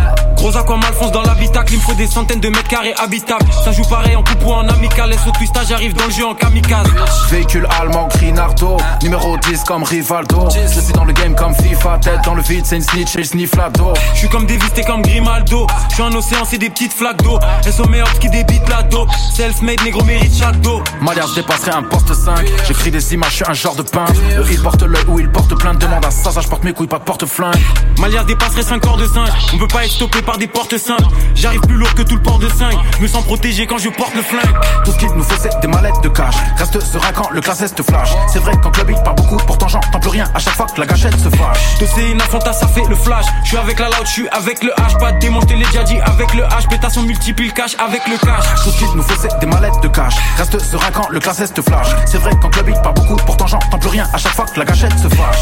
Gros 0.43 0.57
aqua 0.57 0.77
malfonce 0.77 1.13
dans 1.13 1.23
l'habitacle, 1.23 1.75
il 1.75 1.77
me 1.77 1.83
faut 1.83 1.95
des 1.95 2.09
centaines 2.09 2.41
de 2.41 2.49
mètres 2.49 2.67
carrés 2.67 2.95
habitables. 2.99 3.47
Ça 3.65 3.71
joue 3.71 3.85
pareil 3.85 4.17
en 4.17 4.25
coupe 4.25 4.45
ou 4.45 4.51
en 4.51 4.69
amical. 4.69 5.09
Laisse 5.09 5.25
au 5.25 5.31
twistage, 5.31 5.69
j'arrive 5.69 5.95
dans 5.95 6.07
le 6.07 6.11
jeu 6.11 6.27
en 6.27 6.35
kamikaze. 6.35 6.89
Véhicule 7.31 7.65
allemand, 7.81 8.09
Grinardo. 8.09 8.77
Numéro 9.05 9.37
10 9.37 9.63
comme 9.63 9.85
Rivaldo. 9.85 10.49
Je 10.51 10.81
suis 10.81 10.93
dans 10.95 11.05
le 11.05 11.13
game 11.13 11.37
comme 11.37 11.55
FIFA. 11.55 11.99
Tête 11.99 12.25
dans 12.25 12.35
le 12.35 12.43
vide, 12.43 12.67
c'est 12.67 12.75
une 12.75 12.83
snitch 12.83 13.15
et 13.15 13.23
je 13.23 13.29
sniffe 13.29 13.55
la 13.55 13.71
dos. 13.71 13.95
Je 14.15 14.19
suis 14.19 14.29
comme 14.29 14.45
Davis, 14.47 14.73
t'es 14.75 14.83
comme 14.83 15.03
Grimaldo. 15.03 15.69
Je 15.91 15.95
suis 15.95 16.03
un 16.03 16.13
océan, 16.13 16.45
c'est 16.45 16.59
des 16.59 16.71
petites 16.71 16.93
flaques 16.93 17.23
d'eau. 17.23 17.39
Elles 17.65 17.73
sont 17.73 17.87
meilleures 17.87 18.19
qui 18.19 18.29
débitent 18.29 18.69
la 18.69 18.83
dos. 18.83 19.07
Self-made, 19.37 19.81
négro 19.85 20.03
mérite 20.03 20.37
chaque 20.37 20.61
dos. 20.61 20.83
Malias 21.01 21.31
dépasserait 21.37 21.77
un 21.77 21.85
poste 21.85 22.15
5. 22.15 22.45
J'écris 22.67 22.91
des 22.91 23.15
images, 23.15 23.31
je 23.31 23.37
suis 23.37 23.45
un 23.49 23.55
genre 23.55 23.77
de 23.77 23.83
peintre. 23.83 24.21
Il 24.51 24.61
porte 24.61 24.83
l'œil 24.83 25.05
ou 25.07 25.21
il 25.21 25.31
porte 25.31 25.57
plein 25.57 25.75
de 25.75 25.79
demandes 25.79 26.05
à 26.05 26.11
ça, 26.11 26.33
ça 26.33 26.41
je 26.41 26.49
porte 26.49 26.65
mes 26.65 26.73
couilles, 26.73 26.89
pas 26.89 26.99
de 26.99 27.05
porte-flingue. 27.05 27.55
Malias 28.01 28.25
dépasserait 28.25 28.63
5 28.63 28.81
corps 28.81 28.97
de 28.97 29.07
5. 29.07 29.29
On 29.55 29.59
peut 29.59 29.69
pas 29.69 29.85
être 29.85 29.93
stoppé 29.93 30.21
par 30.21 30.32
des 30.39 30.47
portes 30.47 30.77
5. 30.77 30.97
J'arrive 31.35 31.61
plus 31.61 31.77
lourd 31.77 31.95
que 31.95 32.03
tout 32.03 32.17
le 32.17 32.23
port 32.23 32.39
de 32.39 32.49
5. 32.49 32.75
Je 32.97 33.03
me 33.03 33.07
sens 33.07 33.25
protégé 33.25 33.67
quand 33.67 33.79
je 33.79 33.89
porte 33.89 34.15
le 34.15 34.23
flingue. 34.23 34.55
Tout 34.85 34.93
ce 34.93 34.99
qu'il 34.99 35.09
nous 35.11 35.23
faut, 35.23 35.37
c'est 35.41 35.61
des 35.61 35.69
mallettes 35.69 36.01
de 36.03 36.09
cash. 36.09 36.35
Reste 36.57 36.81
serein 36.81 37.13
quand 37.15 37.31
le 37.31 37.41
classesse 37.41 37.75
te 37.75 37.83
flash. 37.83 38.11
C'est 38.33 38.39
vrai 38.41 38.53
qu'en 38.63 38.71
club 38.71 38.91
il 38.91 39.03
parle 39.03 39.17
beaucoup, 39.17 39.37
pourtant 39.47 39.69
j'entends 39.69 40.01
plus 40.01 40.11
rien 40.11 40.25
à 40.35 40.39
chaque 40.39 40.55
fois 40.55 40.67
que 40.67 40.81
la 40.81 40.87
gâchette 40.87 41.19
se 41.19 41.29
fâche. 41.29 41.59
Une 42.11 42.21
affronta, 42.21 42.53
ça 42.53 42.67
fait 42.67 42.85
le 42.89 42.97
flash. 42.97 43.27
Je 43.45 43.49
suis 43.49 43.57
avec 43.57 43.79
la 43.79 43.87
loud, 43.87 44.05
je 44.05 44.11
suis 44.11 44.29
avec 44.29 44.63
le 44.63 44.71
H. 44.71 44.99
Pas 44.99 45.13
démonter 45.13 45.55
les 45.57 45.65
déjà 45.67 45.85
dit 45.85 46.01
avec 46.01 46.35
le 46.35 46.43
H. 46.43 46.69
Pétation 46.69 47.03
multiplie 47.03 47.47
le 47.47 47.53
cash 47.53 47.77
avec 47.79 48.07
le 48.07 48.17
cash. 48.19 48.45
Tout 48.65 48.71
ce 48.71 48.79
qu'il 48.79 48.89
nous 48.97 49.03
faut, 49.03 49.21
c'est 49.21 49.39
des 49.39 49.47
mallettes 49.47 49.81
de 49.83 49.89
cash. 49.89 50.15
Reste 50.37 50.59
serein 50.59 50.91
quand 50.93 51.09
le 51.11 51.21
classesse 51.21 51.53
te 51.53 51.63
flash. 51.63 51.89
C'est 52.07 52.19
vrai 52.19 52.33
qu'en 52.41 52.49
club 52.49 52.69
il 52.69 52.81
parle 52.81 52.95
beaucoup, 52.95 53.17
pourtant 53.27 53.47
j'entends 53.47 53.79
plus 53.79 53.91
rien 53.91 54.09
à 54.13 54.19
chaque 54.19 54.33
fois 54.33 54.47
que 54.47 54.59
la 54.59 54.65
gâchette 54.65 54.99
se 54.99 55.09
fâche. 55.09 55.39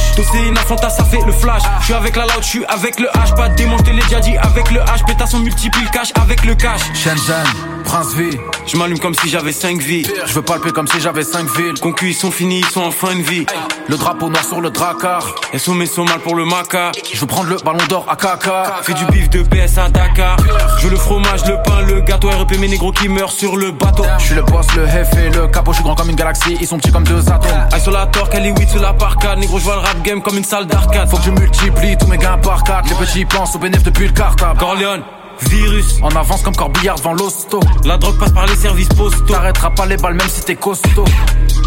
Une 0.47 0.57
affronta, 0.57 0.91
ça 0.91 1.05
fait 1.05 1.21
le 1.27 1.33
flash. 1.33 1.63
Je 1.81 1.85
suis 1.87 1.95
avec 1.95 2.17
la 2.17 2.25
loud, 2.25 2.43
je 2.43 2.47
suis 2.47 2.65
avec 2.67 3.01
le 3.01 3.07
H. 3.07 3.35
Pas 3.37 3.49
démonter 3.51 3.93
les 3.93 4.03
déjà 4.03 4.21
dit 4.21 4.37
avec 4.37 4.71
le 4.71 4.80
H. 4.85 5.05
Pétation 5.07 5.39
multiplie 5.41 5.83
le 5.83 5.91
cash 5.91 6.13
avec 6.21 6.45
le 6.45 6.55
cash. 6.55 6.81
Shenzhen, 6.95 7.47
Prince 7.85 8.15
V. 8.15 8.41
Je 8.67 8.77
m'allume 8.77 8.99
comme 8.99 9.15
si 9.15 9.29
j'avais 9.29 9.53
5 9.53 9.81
vies. 9.81 10.07
Je 10.27 10.33
veux 10.35 10.43
palper 10.43 10.71
comme 10.71 10.87
si 10.87 11.01
j'avais 11.01 11.25
5 11.25 11.49
villes. 11.57 11.81
Concus, 11.81 12.11
ils 12.11 12.15
sont 12.15 12.31
finis, 12.31 12.61
ils 12.61 12.73
sont 12.73 12.83
en 12.83 12.91
fin 12.91 13.15
de 13.15 13.23
vie. 13.23 13.47
Le 13.89 13.97
drapeau 13.97 14.29
noir 14.29 14.45
sur 14.45 14.61
le 14.61 14.71
dracar. 14.71 15.35
Elles 15.53 15.61
sont 15.61 15.75
sont 15.87 16.05
mal 16.05 16.21
pour 16.21 16.37
le 16.37 16.45
maca. 16.45 16.93
Je 17.13 17.19
veux 17.19 17.27
prendre 17.27 17.49
le 17.49 17.57
ballon 17.57 17.85
d'or 17.89 18.07
à 18.09 18.17
caca. 18.17 18.81
Fais 18.83 18.95
du 18.95 19.05
bif 19.07 19.29
de 19.31 19.43
PS 19.43 19.79
à 19.79 19.89
Dakar. 19.89 20.37
Je 20.79 20.85
veux 20.85 20.91
le 20.91 20.97
fromage, 20.97 21.45
le 21.47 21.57
pain, 21.65 21.81
le 21.83 22.01
gâteau. 22.01 22.29
RP 22.29 22.59
mes 22.59 22.69
négros 22.69 22.93
qui 22.93 23.09
meurent 23.09 23.33
sur 23.33 23.57
le 23.57 23.73
bateau. 23.73 24.05
Je 24.19 24.25
suis 24.27 24.35
le 24.35 24.43
boss, 24.43 24.67
le 24.77 24.87
F 24.87 25.17
et 25.17 25.31
le 25.31 25.49
capot. 25.49 25.73
Je 25.73 25.77
suis 25.77 25.85
grand 25.85 25.95
comme 25.95 26.11
une 26.11 26.17
galaxie. 26.17 26.57
Ils 26.61 26.67
sont 26.67 26.79
petits 26.79 26.93
comme 26.93 27.05
deux 27.05 27.29
atomes. 27.29 27.51
Aïe 27.73 27.81
sur 27.81 27.93
la 27.93 28.07
torque, 28.07 28.35
elle 28.35 28.47
est 28.47 28.57
8 28.57 28.69
sur 28.69 28.83
la 28.83 28.93
parcade. 28.93 29.39
Négro, 29.39 29.59
je 29.59 29.65
vois 29.65 29.75
le 29.75 29.81
rap 29.81 30.03
game 30.03 30.23
comme 30.23 30.39
une 30.39 30.45
salle 30.45 30.67
d'arcade. 30.67 31.09
Faut 31.09 31.17
que 31.17 31.25
je 31.25 31.31
multiplie 31.31 31.97
tous 31.97 32.07
mes 32.07 32.19
gains 32.19 32.39
par 32.39 32.63
4. 32.63 32.89
Les 32.89 32.95
petits 32.95 33.25
pensent 33.25 33.57
au 33.57 33.59
bénéfice 33.59 33.85
depuis 33.85 34.07
le 34.07 34.13
cartable. 34.13 34.59
Napoleon 34.71 35.20
Virus, 35.49 35.99
en 36.03 36.11
avance 36.11 36.43
comme 36.43 36.55
corbillard 36.55 36.97
devant 36.97 37.15
l'hosto. 37.15 37.61
La 37.85 37.97
drogue 37.97 38.19
passe 38.19 38.33
par 38.33 38.47
les 38.47 38.57
services 38.57 38.89
postaux. 38.89 39.25
T'arrêteras 39.33 39.71
pas 39.71 39.87
les 39.87 39.97
balles 39.97 40.15
même 40.15 40.29
si 40.29 40.43
t'es 40.43 40.57
costaud. 40.57 41.05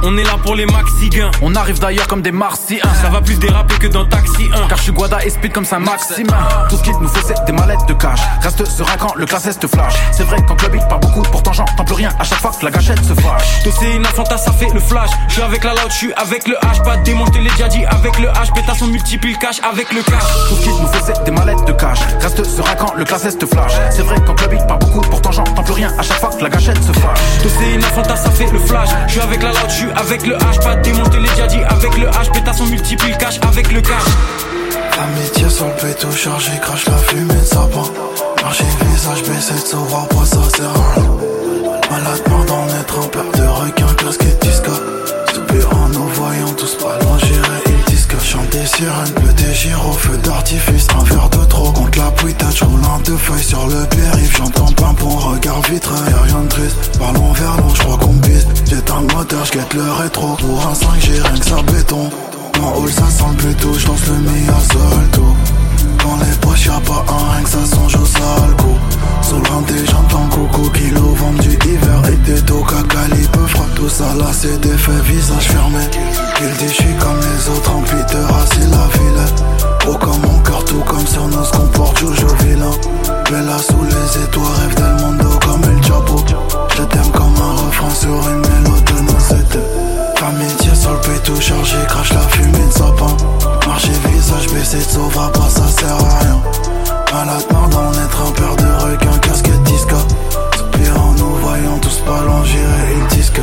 On 0.04 0.18
est 0.18 0.24
là 0.24 0.38
pour 0.44 0.56
les 0.56 0.66
maxigains. 0.66 1.32
On 1.42 1.56
arrive 1.56 1.80
d'ailleurs 1.80 2.08
comme 2.08 2.22
des 2.22 2.32
martiens. 2.32 2.80
Ça 3.02 3.10
va 3.10 3.22
plus 3.22 3.36
déraper 3.36 3.76
que 3.76 3.88
dans 3.88 4.06
Taxi 4.06 4.50
1. 4.54 4.68
Car 4.68 4.78
je 4.78 4.84
suis 4.84 4.92
Guada 4.92 5.24
et 5.24 5.30
speed 5.30 5.54
comme 5.54 5.66
Saint-Maximin. 5.66 6.38
Tout 6.70 6.78
ce 6.78 6.84
qu'il 6.84 6.94
nous 6.94 7.08
faut, 7.08 7.26
c'est 7.26 7.46
des 7.46 7.54
mallettes 7.54 7.86
de 7.88 7.94
cash. 7.94 8.20
Reste 8.42 8.66
serein 8.66 8.98
quand 9.00 9.16
le 9.16 9.26
classesse 9.26 9.58
te 9.58 9.68
flash. 9.68 9.94
C'est 10.12 10.24
vrai 10.24 10.38
qu'en 10.46 10.56
club 10.56 10.76
il 10.76 10.88
parle 10.88 11.02
beaucoup, 11.02 11.22
pourtant 11.22 11.54
j'entends 11.54 11.86
plus 11.86 11.96
rien 11.96 12.10
à 12.20 12.24
chaque 12.24 12.40
fois 12.40 12.52
que 12.52 12.66
la 12.66 12.72
gâchette 12.72 13.04
se 13.04 13.14
fâche. 13.14 13.64
Tosser 13.64 13.92
une 13.96 14.06
affronta, 14.06 14.38
ça 14.38 14.52
fait 14.52 14.74
le 14.74 14.80
flash. 14.80 15.10
Je 15.30 15.34
suis 15.34 15.42
avec 15.42 15.64
la 15.64 15.72
loud, 15.72 15.90
je 15.90 15.96
suis 15.96 16.14
avec 16.14 16.48
le 16.48 16.56
H. 16.56 16.84
Pas 16.84 16.98
démonter 16.98 17.40
les 17.40 17.70
dit 17.70 17.86
avec 17.86 18.20
le 18.20 18.28
H. 18.28 18.54
Pétation 18.54 18.88
multiplie 18.88 19.38
cash 19.38 19.62
avec 19.64 19.94
le 19.94 20.02
cash. 20.04 20.24
Tout 20.50 20.56
ce 20.56 20.62
qu'il 20.62 20.72
nous 20.72 20.88
faut, 20.88 21.06
c'est 21.06 21.24
des 21.24 21.32
mallettes 21.32 21.66
de 21.66 21.72
cash. 21.72 22.00
Reste 22.20 22.44
serein 22.44 22.76
quand 22.76 22.94
le 22.96 23.06
classesse 23.06 23.38
te 23.38 23.46
flash. 23.46 23.63
C'est 23.90 24.02
vrai 24.02 24.16
qu'en 24.26 24.34
club 24.34 24.54
il 24.54 24.66
parle 24.66 24.80
beaucoup, 24.80 25.02
pourtant 25.02 25.32
j'entends 25.32 25.64
plus 25.64 25.74
rien 25.74 25.92
à 25.98 26.02
chaque 26.02 26.20
fois 26.20 26.30
que 26.30 26.44
la 26.44 26.50
gâchette 26.50 26.82
se 26.84 26.92
fâche. 26.94 27.20
Tosser 27.42 27.74
une 27.76 27.84
affronta, 27.84 28.16
ça 28.16 28.30
fait 28.32 28.52
le 28.52 28.60
flash. 28.60 28.90
Je 29.08 29.12
suis 29.12 29.22
avec 29.22 29.42
la 29.42 29.50
loud, 29.50 29.70
je 29.70 29.74
suis 29.74 29.92
avec 29.96 30.26
le 30.26 30.36
H. 30.36 30.64
Pas 30.64 30.76
de 30.76 30.82
démonter 30.82 31.20
les 31.20 31.48
dit 31.48 31.64
avec 31.64 31.98
le 31.98 32.08
H. 32.08 32.32
Pétation 32.32 32.66
multiplie 32.66 33.12
le 33.12 33.18
cash 33.18 33.40
avec 33.48 33.72
le 33.72 33.82
cash. 33.82 34.04
Amitié 35.00 35.50
sur 35.50 35.68
le 35.68 35.74
péto 35.74 36.12
chargé, 36.12 36.52
crache 36.62 36.86
la 36.86 36.98
fumée 36.98 37.34
de 37.34 37.46
sapin. 37.46 37.84
Marcher 38.44 38.66
visage 38.82 39.24
baissé, 39.24 39.54
de 39.54 39.60
savoir 39.60 40.08
pas 40.08 40.26
ça 40.26 40.38
sert 40.56 40.66
à 40.66 41.00
rien. 41.00 41.10
Malade 41.92 42.22
mort 42.30 42.46
d'en 42.46 42.68
être 42.80 43.00
un 43.00 43.08
père 43.08 43.32
de 43.34 43.48
requin, 43.48 43.94
casquette 43.96 44.42
disco. 44.42 44.72
Soupir 45.34 45.70
en 45.74 45.90
nous 45.90 46.08
voyant 46.08 46.54
tous 46.58 46.76
pas 46.76 46.98
loin. 47.02 47.18
Chanter 48.34 48.66
sirène, 48.66 49.14
le 49.24 49.32
dégiro, 49.34 49.92
feu 49.92 50.18
d'artifice, 50.18 50.88
un 51.00 51.04
verre 51.04 51.30
de 51.30 51.46
trop. 51.46 51.72
Contre 51.72 52.00
la 52.00 52.10
pouitate, 52.10 52.60
roule 52.62 52.82
un 52.84 53.00
deux 53.02 53.16
feuilles 53.16 53.44
sur 53.44 53.68
le 53.68 53.86
périph'. 53.86 54.38
J'entends 54.38 54.72
plein 54.72 54.94
bon 54.94 55.16
regard 55.18 55.62
vitré, 55.62 55.94
y'a 56.10 56.22
rien 56.24 56.42
de 56.42 56.48
triste. 56.48 56.98
Ballon 56.98 57.32
vers 57.34 57.58
l'eau, 57.58 57.76
j'crois 57.76 57.98
qu'on 57.98 58.14
bise. 58.14 58.48
J'éteins 58.68 59.02
le 59.02 59.16
moteur, 59.16 59.46
j'guette 59.46 59.76
le 59.76 59.92
rétro. 59.92 60.36
Pour 60.38 60.68
un 60.68 60.74
5, 60.74 60.88
j'ai 60.98 61.22
rien 61.22 61.38
que 61.38 61.46
ça 61.46 61.62
béton. 61.62 62.10
En 62.60 62.76
haut 62.80 62.88
ça 62.88 63.08
sent 63.08 63.24
le 63.30 63.36
plutôt, 63.36 63.78
j'lance 63.78 64.08
le 64.08 64.18
meilleur 64.18 64.62
solto 64.62 65.36
Dans 66.04 66.18
les 66.18 66.36
poches 66.42 66.66
y'a 66.66 66.82
pas 66.82 67.06
un 67.08 67.32
rien 67.32 67.44
que 67.44 67.50
ça 67.50 67.66
songe 67.66 67.96
au 67.96 68.06
sale 68.06 68.56
coup. 68.58 68.78
Sous 69.22 69.38
le 69.38 69.86
j'entends 69.86 70.28
coucou 70.30 70.70
kilo 70.72 71.16
vendre 71.16 71.42
du 71.42 71.52
hiver. 71.52 72.02
Et 72.12 72.18
des 72.30 72.42
dos 72.42 72.64
calibre 72.64 73.48
frappe 73.48 73.74
tout 73.76 73.90
ça. 73.90 74.14
Là 74.20 74.28
c'est 74.34 74.60
des 74.60 74.78
faits 74.78 75.02
visage 75.06 75.48
fermé. 75.48 75.84
Il 76.42 76.52
dit 76.58 76.74
j'suis 76.74 76.96
comme 77.00 77.20
les 77.20 77.50
autres 77.50 77.72
en 77.72 77.82
Peter 77.82 78.28
c'est 78.52 78.70
la 78.70 78.86
ville. 78.94 79.24
Gros 79.80 79.98
comme 79.98 80.22
mon 80.22 80.40
cœur 80.40 80.64
tout 80.66 80.84
comme 80.88 81.08
sur 81.08 81.28
nos 81.28 81.44
se 81.44 81.52
comporte 81.52 81.98
Jojo 81.98 82.28
vilain 82.44 82.72
Bella 83.30 83.58
sous 83.58 83.84
les 83.84 84.24
étoiles 84.24 84.46
rêve 84.60 84.76
del 84.76 85.06
mundo 85.06 85.40
comme 85.46 85.64
El 85.64 85.84
Chapo. 85.84 86.18
Je 86.78 86.84
t'aime 86.84 87.12
comme 87.12 87.36
un 87.36 87.66
refrain 87.66 87.90
sur 87.90 88.30
une 88.30 88.40
mélodie 88.40 88.84
de 89.52 89.83
sur 90.84 90.92
le 90.92 91.00
pétou 91.00 91.40
chargé, 91.40 91.78
crache 91.88 92.14
la 92.14 92.22
fumée 92.22 92.68
de 92.68 92.72
sapin. 92.72 93.16
Marcher 93.66 93.94
visage 94.10 94.48
baissé, 94.54 94.82
sauva 94.82 95.30
pas, 95.30 95.50
ça 95.50 95.68
sert 95.68 95.96
à 95.96 96.20
rien. 96.20 96.42
Malade 97.14 97.46
mort 97.52 97.70
d'en 97.70 97.92
être 97.94 98.22
un 98.28 98.32
père 98.32 98.56
de 98.58 98.84
requin, 98.84 99.18
casquette 99.20 99.64
disco. 99.64 99.96
Soupir 100.58 101.02
en 101.02 101.14
nous 101.14 101.36
voyant 101.36 101.78
tous 101.80 102.00
pas 102.00 102.22
loin, 102.24 102.44
j'irai 102.44 102.98
il 102.98 103.18
disque. 103.18 103.40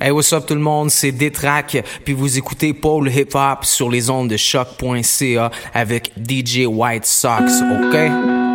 Hey, 0.00 0.12
what's 0.12 0.32
up 0.32 0.46
tout 0.46 0.54
le 0.54 0.60
monde, 0.60 0.92
c'est 0.92 1.10
Détrac, 1.10 1.82
puis 2.04 2.14
vous 2.14 2.38
écoutez 2.38 2.72
Paul 2.72 3.10
Hip 3.10 3.30
Hop 3.34 3.64
sur 3.64 3.90
les 3.90 4.10
ondes 4.10 4.30
de 4.30 4.36
choc.ca 4.36 5.50
avec 5.74 6.12
DJ 6.16 6.66
White 6.66 7.04
Sox, 7.04 7.60
ok? 7.60 8.47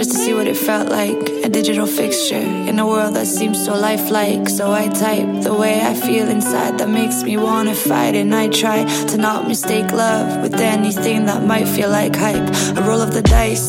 Just 0.00 0.12
to 0.12 0.16
see 0.16 0.32
what 0.32 0.46
it 0.46 0.56
felt 0.56 0.88
like. 0.88 1.28
A 1.44 1.48
digital 1.50 1.86
fixture 1.86 2.46
in 2.70 2.78
a 2.78 2.86
world 2.86 3.16
that 3.16 3.26
seems 3.26 3.62
so 3.62 3.74
lifelike. 3.74 4.48
So 4.48 4.72
I 4.72 4.88
type 4.88 5.42
the 5.42 5.52
way 5.52 5.82
I 5.82 5.92
feel 5.92 6.26
inside 6.26 6.78
that 6.78 6.88
makes 6.88 7.22
me 7.22 7.36
wanna 7.36 7.74
fight. 7.74 8.14
And 8.14 8.34
I 8.34 8.48
try 8.48 8.84
to 9.10 9.16
not 9.18 9.46
mistake 9.46 9.92
love 9.92 10.40
with 10.40 10.54
anything 10.54 11.26
that 11.26 11.44
might 11.44 11.68
feel 11.68 11.90
like 11.90 12.16
hype. 12.16 12.48
I 12.78 12.80
roll 12.88 13.02
up 13.02 13.12
the 13.12 13.20
dice, 13.20 13.68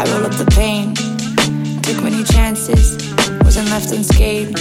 I 0.00 0.02
roll 0.12 0.24
up 0.24 0.32
the 0.42 0.48
pain. 0.56 0.94
Took 1.82 2.02
many 2.02 2.24
chances, 2.24 2.96
wasn't 3.44 3.68
left 3.68 3.92
unscathed. 3.92 4.58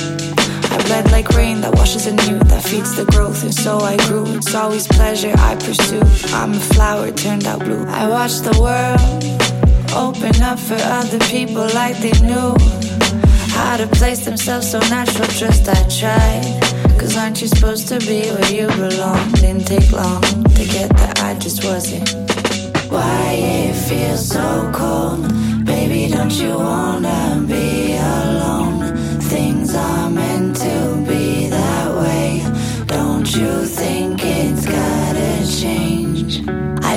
I 0.74 0.78
bled 0.88 1.10
like 1.14 1.30
rain 1.30 1.62
that 1.62 1.74
washes 1.76 2.08
anew, 2.08 2.40
that 2.52 2.62
feeds 2.62 2.94
the 2.98 3.06
growth, 3.06 3.42
and 3.44 3.54
so 3.54 3.78
I 3.78 3.96
grew. 4.08 4.26
It's 4.36 4.54
always 4.54 4.86
pleasure 4.86 5.34
I 5.38 5.56
pursue. 5.56 6.04
I'm 6.36 6.52
a 6.52 6.66
flower 6.76 7.10
turned 7.12 7.46
out 7.46 7.60
blue. 7.60 7.86
I 7.88 8.10
watch 8.10 8.42
the 8.42 8.56
world 8.60 9.53
open 9.96 10.42
up 10.42 10.60
for 10.60 10.78
other 10.80 11.20
people 11.20 11.68
like 11.74 11.98
they 11.98 12.12
knew 12.22 12.56
how 13.52 13.78
to 13.78 13.88
place 13.88 14.26
themselves 14.26 14.70
so 14.72 14.80
natural. 14.90 15.28
Just 15.28 15.68
I 15.68 15.82
tried. 16.00 17.00
Cause 17.00 17.16
aren't 17.18 17.42
you 17.42 17.48
supposed 17.48 17.88
to 17.90 18.00
be 18.00 18.22
where 18.30 18.52
you 18.52 18.68
belong? 18.68 19.32
Didn't 19.34 19.66
take 19.66 19.92
long 19.92 20.22
to 20.22 20.66
get 20.66 20.90
that 20.98 21.20
I 21.22 21.38
just 21.40 21.64
wasn't. 21.64 22.10
Why 22.90 23.34
it 23.34 23.74
feels 23.74 24.28
so 24.28 24.72
cold? 24.74 25.28
Baby, 25.66 26.12
don't 26.14 26.34
you 26.34 26.56
wanna 26.56 27.44
be 27.48 27.96
alone? 27.96 28.96
Things 29.22 29.76
are 29.76 30.10
meant 30.10 30.56
to 30.58 31.06
be 31.08 31.48
that 31.48 31.74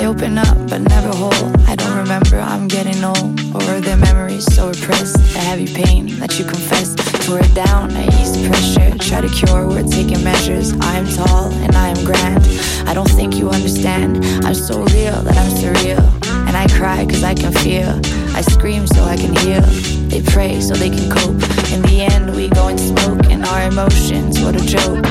open 0.05 0.37
up, 0.37 0.57
but 0.69 0.81
never 0.81 1.09
whole. 1.09 1.51
I 1.67 1.75
don't 1.75 1.97
remember, 1.97 2.39
I'm 2.39 2.67
getting 2.67 3.03
old. 3.03 3.39
Or 3.55 3.63
are 3.63 3.97
memories 3.97 4.45
so 4.53 4.69
repressed? 4.69 5.15
The 5.33 5.39
heavy 5.39 5.67
pain 5.73 6.19
that 6.19 6.37
you 6.37 6.45
confess. 6.45 6.95
Tore 7.25 7.39
it 7.39 7.53
down, 7.53 7.91
I 7.91 8.05
eased 8.21 8.45
pressure. 8.45 8.97
Try 8.97 9.21
to 9.21 9.29
cure, 9.29 9.67
we're 9.67 9.83
taking 9.83 10.23
measures. 10.23 10.73
I 10.81 10.97
am 10.97 11.07
tall 11.07 11.51
and 11.63 11.75
I 11.75 11.89
am 11.89 12.05
grand. 12.05 12.43
I 12.87 12.93
don't 12.93 13.09
think 13.09 13.35
you 13.35 13.49
understand. 13.49 14.23
I'm 14.45 14.53
so 14.53 14.83
real 14.83 15.21
that 15.23 15.37
I'm 15.37 15.51
surreal. 15.51 16.26
And 16.47 16.55
I 16.55 16.67
cry 16.67 17.05
cause 17.05 17.23
I 17.23 17.33
can 17.33 17.51
feel. 17.51 17.89
I 18.35 18.41
scream 18.41 18.87
so 18.87 19.03
I 19.03 19.17
can 19.17 19.35
heal. 19.35 19.61
They 20.09 20.21
pray 20.21 20.61
so 20.61 20.73
they 20.73 20.89
can 20.89 21.09
cope. 21.11 21.41
In 21.73 21.81
the 21.83 22.07
end, 22.09 22.35
we 22.35 22.49
go 22.49 22.67
and 22.67 22.79
smoke. 22.79 23.25
And 23.29 23.45
our 23.45 23.67
emotions, 23.67 24.39
what 24.39 24.55
a 24.55 24.65
joke. 24.65 25.03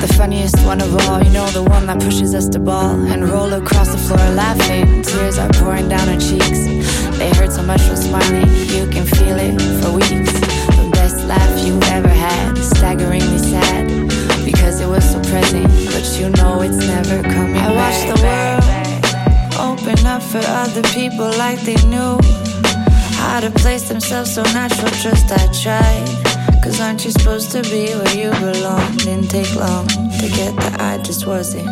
The 0.00 0.14
funniest 0.16 0.56
one 0.64 0.80
of 0.80 0.94
all, 1.02 1.22
you 1.22 1.30
know, 1.30 1.46
the 1.50 1.62
one 1.62 1.86
that 1.86 2.00
pushes 2.00 2.34
us 2.34 2.48
to 2.50 2.58
ball 2.58 2.94
and 3.12 3.28
roll 3.28 3.52
across 3.52 3.88
the 3.90 3.98
floor 3.98 4.26
laughing. 4.34 5.02
Tears 5.02 5.38
are 5.38 5.50
pouring 5.60 5.88
down 5.88 6.08
our 6.08 6.20
cheeks. 6.20 6.60
They 7.18 7.30
hurt 7.34 7.50
so 7.50 7.62
much 7.62 7.82
from 7.82 7.96
smiling, 7.96 8.46
you 8.68 8.86
can 8.88 9.04
feel 9.04 9.36
it 9.38 9.60
for 9.82 9.92
weeks. 9.92 10.32
The 10.78 10.88
best 10.92 11.26
laugh 11.26 11.66
you 11.66 11.80
ever 11.90 12.08
had, 12.08 12.56
staggeringly 12.58 13.38
sad, 13.38 13.88
because 14.44 14.80
it 14.80 14.86
was 14.86 15.02
so 15.10 15.20
present, 15.22 15.66
but 15.92 16.06
you 16.20 16.30
know 16.30 16.62
it's 16.62 16.76
never 16.76 17.22
coming 17.22 17.56
I 17.56 17.72
watched 17.72 18.06
the 18.06 18.22
world 18.22 18.57
open 19.88 20.06
up 20.06 20.22
for 20.22 20.40
other 20.44 20.82
people 20.94 21.30
like 21.38 21.58
they 21.62 21.76
knew 21.86 22.18
how 23.16 23.40
to 23.40 23.50
place 23.50 23.88
themselves 23.88 24.34
so 24.34 24.42
natural. 24.42 24.90
Trust 25.02 25.32
I 25.32 25.46
tried. 25.62 26.62
Cause 26.62 26.80
aren't 26.80 27.04
you 27.04 27.10
supposed 27.10 27.52
to 27.52 27.62
be 27.62 27.86
where 27.94 28.16
you 28.16 28.30
belong? 28.38 28.96
Didn't 28.98 29.30
take 29.30 29.54
long 29.54 29.86
to 29.86 30.28
get 30.36 30.54
that 30.56 30.80
I 30.80 30.98
just 31.02 31.26
wasn't. 31.26 31.66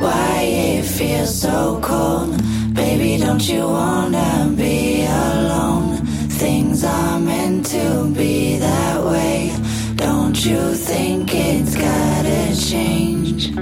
Why 0.00 0.42
it 0.42 0.84
feels 0.84 1.40
so 1.40 1.80
cold? 1.82 2.40
Baby, 2.72 3.16
don't 3.16 3.46
you 3.48 3.62
wanna 3.62 4.52
be 4.56 5.04
alone? 5.04 5.96
Things 6.38 6.84
are 6.84 7.18
meant 7.18 7.66
to 7.66 8.12
be 8.16 8.58
that 8.58 9.04
way. 9.04 9.52
Don't 9.96 10.44
you 10.44 10.74
think 10.74 11.34
it's 11.34 11.74
gotta 11.74 12.54
change? 12.70 13.54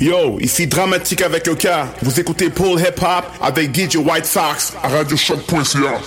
Yo, 0.00 0.38
ici 0.40 0.66
Dramatique 0.66 1.22
avec 1.22 1.46
le 1.46 1.54
cas. 1.54 1.86
Vous 2.02 2.18
écoutez 2.18 2.50
Paul 2.50 2.80
Hip 2.80 3.00
Hop 3.00 3.24
avec 3.40 3.74
DJ 3.74 3.96
White 3.96 4.26
Sox 4.26 4.74
à 4.82 4.88
RadioShock.ca. 4.88 6.00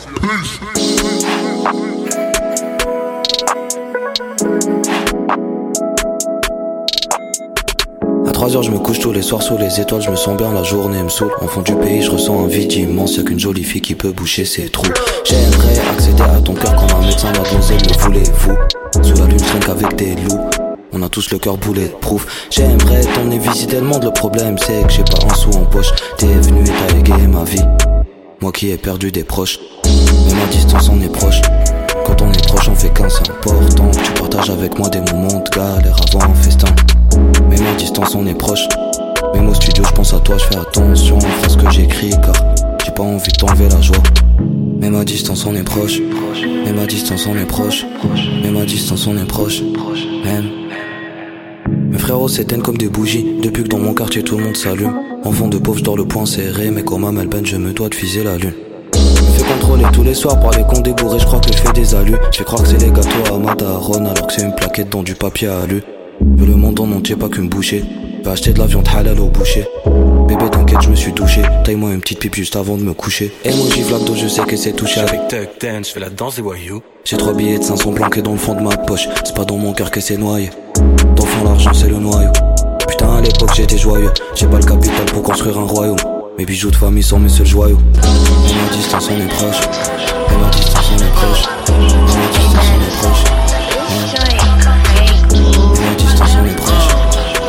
À 8.27 8.31
3 8.31 8.55
heures, 8.55 8.64
je 8.64 8.72
me 8.72 8.77
couche 8.77 8.99
tous 8.99 9.14
les 9.14 9.22
soirs 9.22 9.41
sous 9.41 9.57
les 9.57 9.80
étoiles, 9.80 10.01
je 10.01 10.11
me 10.11 10.15
sens 10.18 10.38
bien, 10.38 10.51
la 10.53 10.64
journée 10.64 11.01
me 11.01 11.09
saoule. 11.09 11.31
En 11.41 11.47
fond 11.47 11.61
du 11.61 11.73
pays, 11.76 12.01
je 12.03 12.11
ressens 12.11 12.43
un 12.43 12.47
vide 12.47 12.73
immense, 12.73 13.15
y'a 13.15 13.23
qu'une 13.23 13.39
jolie 13.39 13.64
fille 13.64 13.81
qui 13.81 13.95
peut 13.95 14.11
boucher 14.11 14.43
ses 14.43 14.69
trous. 14.69 14.85
J'aimerais 15.23 15.80
accéder 15.93 16.23
à 16.23 16.41
ton 16.41 16.53
cœur 16.53 16.76
comme 16.76 17.01
un 17.01 17.05
médecin, 17.05 17.31
la 17.31 17.49
donzelle, 17.49 17.77
me 17.77 18.01
voulez-vous? 18.01 18.57
Sous 19.01 19.22
la 19.22 19.27
lune, 19.27 19.39
je 19.39 19.72
avec 19.72 19.95
des 19.95 20.15
loups. 20.15 20.66
On 20.99 21.03
a 21.03 21.10
tous 21.10 21.30
le 21.30 21.38
cœur 21.38 21.57
boulet 21.57 21.90
de 21.90 21.94
proof. 21.94 22.26
J'aimerais 22.49 23.02
t'emmener 23.02 23.38
visiter 23.38 23.76
le 23.76 23.84
monde, 23.84 24.03
le 24.03 24.11
problème 24.11 24.57
c'est 24.57 24.82
que 24.82 24.91
j'ai 24.91 25.03
pas 25.03 25.19
un 25.30 25.36
sou 25.36 25.52
en 25.52 25.65
poche. 25.65 25.91
T'es 26.18 26.26
venu 26.26 26.61
et 26.61 26.72
t'as 26.72 26.98
égayé 26.98 27.28
ma 27.28 27.44
vie. 27.44 27.61
Moi 28.41 28.52
qui 28.52 28.72
ai 28.72 28.78
perdu 28.78 29.11
des 29.11 29.24
proches. 29.24 29.60
Mais 29.86 30.34
ma 30.34 30.48
distance 30.48 30.90
on 30.90 30.99
est 30.99 31.11
proche. 31.11 31.40
Quand 32.03 32.19
on 32.24 32.32
est 32.32 32.48
proche, 32.48 32.68
on 32.69 32.74
fait 32.74 32.91
qu'un, 32.91 33.10
c'est 33.10 33.30
important. 33.30 33.91
Tu 33.91 34.11
partages 34.14 34.49
avec 34.49 34.80
moi 34.80 34.90
des 34.90 35.02
moments 35.02 35.40
de 35.40 35.49
galère 35.56 35.95
avant 36.10 36.32
un 36.32 36.34
festin. 36.34 36.74
Mais 37.48 37.61
ma 37.61 37.74
distance 37.76 38.15
on 38.15 38.26
est 38.26 38.34
proche. 38.34 38.68
Même 39.36 39.49
au 39.49 39.53
studio, 39.53 39.84
je 39.88 39.91
pense 39.91 40.15
à 40.15 40.19
toi, 40.19 40.36
je 40.40 40.45
fais 40.45 40.57
attention 40.57 41.19
à 41.44 41.49
ce 41.49 41.57
que 41.57 41.69
j'écris 41.69 42.10
car 42.10 42.34
j'ai 42.84 42.91
pas 42.91 43.03
envie 43.03 43.32
de 43.32 43.38
t'enlever 43.38 43.69
la 43.69 43.82
joie. 43.82 44.02
Mais 44.80 44.90
ma 44.90 45.06
distance 45.06 45.45
on 45.45 45.53
est 45.53 45.64
proche. 45.64 45.99
Mais 46.65 46.74
ma 46.74 46.88
distance 46.88 47.28
on 47.28 47.38
est 47.38 47.45
proche. 47.45 47.86
Mais 48.41 48.49
ma 48.49 48.65
distance 48.65 49.06
on 49.06 49.15
est 49.15 49.28
proche. 49.28 49.61
Même. 50.26 50.57
Mes 51.89 51.98
frérots 51.98 52.27
s'éteignent 52.27 52.61
comme 52.61 52.77
des 52.77 52.89
bougies. 52.89 53.26
Depuis 53.41 53.64
que 53.64 53.69
dans 53.69 53.80
mon 53.80 53.94
quartier 53.94 54.23
tout 54.23 54.38
le 54.38 54.45
monde 54.45 54.56
s'allume. 54.57 54.94
Enfant 55.23 55.48
de 55.48 55.57
pauvre, 55.57 55.80
je 55.80 55.84
dors 55.84 55.98
le 55.98 56.06
poing 56.06 56.26
serré. 56.26 56.72
Mais 56.72 56.84
comme 56.84 57.06
à 57.06 57.11
Melbourne, 57.11 57.45
je 57.45 57.57
me 57.57 57.72
dois 57.72 57.89
de 57.89 57.95
viser 57.95 58.23
la 58.23 58.38
lune. 58.38 58.53
Me 58.94 59.31
fais 59.38 59.44
contrôler 59.44 59.85
tous 59.94 60.03
les 60.03 60.14
soirs 60.14 60.39
par 60.39 60.52
les 60.52 60.64
cons 60.64 60.81
débourrés 60.81 61.19
Je 61.19 61.26
crois 61.26 61.39
que 61.39 61.52
je 61.52 61.57
fais 61.57 61.73
des 61.73 61.94
alus 61.95 62.15
Je 62.35 62.44
crois 62.44 62.60
que 62.60 62.68
c'est 62.68 62.81
les 62.81 62.91
gâteaux 62.91 63.34
à 63.34 63.38
Madaron 63.38 64.06
Alors 64.06 64.27
que 64.27 64.34
c'est 64.34 64.44
une 64.44 64.56
plaquette 64.56 64.89
dans 64.89 65.03
du 65.03 65.15
papier 65.15 65.48
à 65.48 65.60
alu 65.60 65.81
Veux 66.22 66.48
le 66.48 66.56
monde 66.56 66.80
en 66.80 66.91
entier, 66.91 67.15
pas 67.15 67.30
qu'une 67.30 67.49
bouchée. 67.49 67.84
Va 68.23 68.31
acheter 68.31 68.52
de 68.52 68.60
la 68.60 68.65
viande 68.65 68.88
halal 68.94 69.19
au 69.19 69.27
boucher. 69.27 69.65
Bébé 70.27 70.49
t'inquiète 70.52 70.81
je 70.81 70.89
me 70.89 70.95
suis 70.95 71.14
douché. 71.14 71.41
Taille-moi 71.64 71.94
une 71.94 72.02
petite 72.02 72.19
pipe 72.19 72.35
juste 72.35 72.56
avant 72.56 72.76
de 72.77 72.84
me 72.84 72.94
coucher. 72.94 73.31
Emoji 73.45 73.84
Vlado 73.84 74.15
je 74.15 74.27
sais 74.27 74.41
que 74.41 74.56
c'est 74.56 74.73
touché. 74.73 74.99
Avec 74.99 75.27
Tuck 75.27 75.49
Dance, 75.61 75.88
je 75.89 75.94
fais 75.94 75.99
la 75.99 76.10
danse 76.10 76.35
des 76.38 76.41
voyous. 76.41 76.81
J'ai 77.06 77.18
trois 77.18 77.34
billets 77.34 77.60
de 77.60 77.64
500 77.64 77.94
planqués 77.94 78.22
dans 78.22 78.31
le 78.34 78.38
fond 78.38 78.56
de 78.56 78.61
ma 78.61 78.76
poche. 78.76 79.07
C'est 79.23 79.35
pas 79.35 79.45
dans 79.45 79.57
mon 79.57 79.73
cœur 79.73 79.91
que 79.91 80.02
c'est 80.02 80.18
noyé 80.18 80.49
D'enfant 81.38 81.49
l'argent 81.49 81.73
c'est 81.73 81.89
le 81.89 81.97
noyau 81.97 82.31
Putain 82.88 83.18
à 83.18 83.22
l'époque 83.22 83.53
j'étais 83.55 83.77
joyeux 83.77 84.11
J'ai 84.34 84.47
pas 84.47 84.57
le 84.57 84.65
capital 84.65 85.05
pour 85.05 85.22
construire 85.22 85.59
un 85.59 85.65
royaume 85.65 85.97
Mes 86.38 86.45
bijoux 86.45 86.72
de 86.72 86.76
famille 86.76 87.03
sont 87.03 87.19
mes 87.19 87.30
seuls 87.30 87.45
joyaux 87.45 87.77
Mais 87.93 88.07
ma 88.07 88.76
distance 88.76 89.09
on 89.11 89.19
est 89.19 89.27
proche 89.27 89.61
Mais 90.30 90.38
ma 90.38 90.49
distance 90.49 90.91
on 90.91 90.97
est 90.97 91.11
proche 91.11 91.43
Mais 91.68 91.76
ma 91.76 92.27
distance 92.31 92.65
on 92.73 92.81
est 92.81 92.95
proche 92.97 93.23
Mais 95.73 95.81
ma 95.85 95.95
distance 95.95 96.38
on 96.39 96.45
est 96.45 96.55
proche 96.55 96.88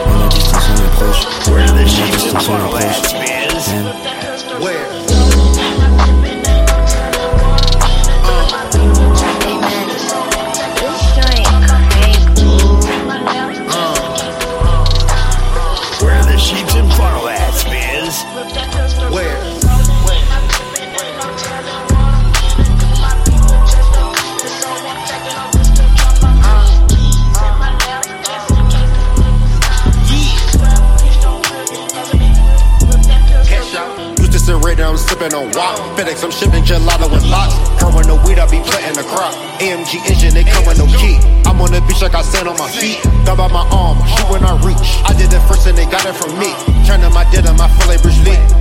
Mais 0.06 0.16
ma 0.18 0.28
distance 0.28 0.68
on 0.70 0.76
est 0.76 0.90
proche 0.96 1.22
Mais 1.46 1.72
ma 1.72 1.84
distance 1.84 2.48
on 2.48 2.56
est 2.56 2.68
proche 2.68 4.17
sipping 35.18 35.34
on 35.34 35.50
wop. 35.52 35.74
FedEx, 35.98 36.22
I'm 36.22 36.30
shipping 36.30 36.62
gelato 36.62 37.10
and 37.10 37.30
lots. 37.30 37.54
Come 37.80 37.94
with 37.94 38.06
no 38.06 38.16
weed, 38.22 38.38
I 38.38 38.46
be 38.46 38.62
planting 38.62 39.02
the 39.02 39.06
crop. 39.10 39.34
AMG 39.58 39.98
engine, 40.06 40.34
they 40.34 40.44
come 40.44 40.64
with 40.66 40.78
no 40.78 40.86
key. 40.86 41.18
I'm 41.42 41.60
on 41.60 41.72
the 41.72 41.82
beach 41.86 42.02
like 42.02 42.14
I 42.14 42.22
stand 42.22 42.48
on 42.48 42.56
my 42.58 42.70
feet. 42.70 43.02
Thumb 43.26 43.36
by 43.36 43.48
my 43.48 43.66
arm, 43.74 43.98
shoot 44.06 44.28
when 44.30 44.44
I 44.46 44.54
reach. 44.62 44.78
I 45.02 45.12
did 45.18 45.32
it 45.32 45.42
first 45.50 45.66
and 45.66 45.76
they 45.76 45.86
got 45.86 46.06
it 46.06 46.14
from 46.14 46.38
me. 46.38 46.54
Turning 46.86 47.12
my 47.12 47.26
denim, 47.34 47.58
I 47.58 47.66
feel 47.66 47.88
like 47.90 48.02
Bruce. 48.02 48.18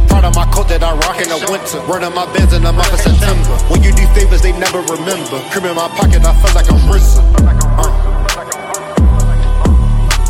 Proud 0.09 0.25
of 0.25 0.33
my 0.35 0.45
coat 0.49 0.67
that 0.69 0.81
I 0.81 0.93
rock 1.05 1.21
in 1.21 1.29
the 1.29 1.39
winter. 1.45 1.79
Running 1.85 2.13
my 2.13 2.25
bands 2.33 2.53
in 2.53 2.63
the 2.63 2.73
month 2.73 2.93
of 2.93 3.01
September. 3.01 3.55
When 3.69 3.83
you 3.83 3.93
do 3.93 4.05
favors, 4.17 4.41
they 4.41 4.53
never 4.57 4.81
remember. 4.81 5.37
Crib 5.53 5.65
in 5.65 5.75
my 5.75 5.87
pocket, 5.93 6.25
I 6.25 6.33
feel 6.41 6.53
like 6.57 6.69
I'm 6.71 6.81
risen. 6.89 7.23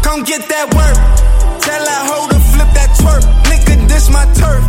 Come 0.04 0.24
get 0.24 0.44
that 0.52 0.68
work. 0.76 0.98
Tell 1.64 1.84
that 1.84 2.02
hoe 2.08 2.28
to 2.28 2.40
flip 2.52 2.70
that 2.76 2.92
twerk. 3.00 3.47
This 3.98 4.14
my 4.14 4.30
turf. 4.38 4.62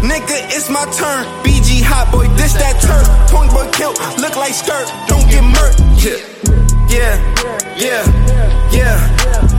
Nigga, 0.00 0.40
it's 0.56 0.72
my 0.72 0.88
turn. 0.96 1.28
BG 1.44 1.84
hot 1.84 2.08
boy, 2.08 2.24
this 2.40 2.56
that 2.56 2.80
turf. 2.80 3.04
Point 3.28 3.52
boy 3.52 3.68
kill, 3.76 3.92
look 4.16 4.40
like 4.40 4.56
skirt. 4.56 4.88
Don't 5.04 5.28
get 5.28 5.44
murked. 5.44 5.84
Yeah, 6.00 6.16
yeah, 6.88 7.12
yeah, 7.76 8.00
yeah, 8.72 8.96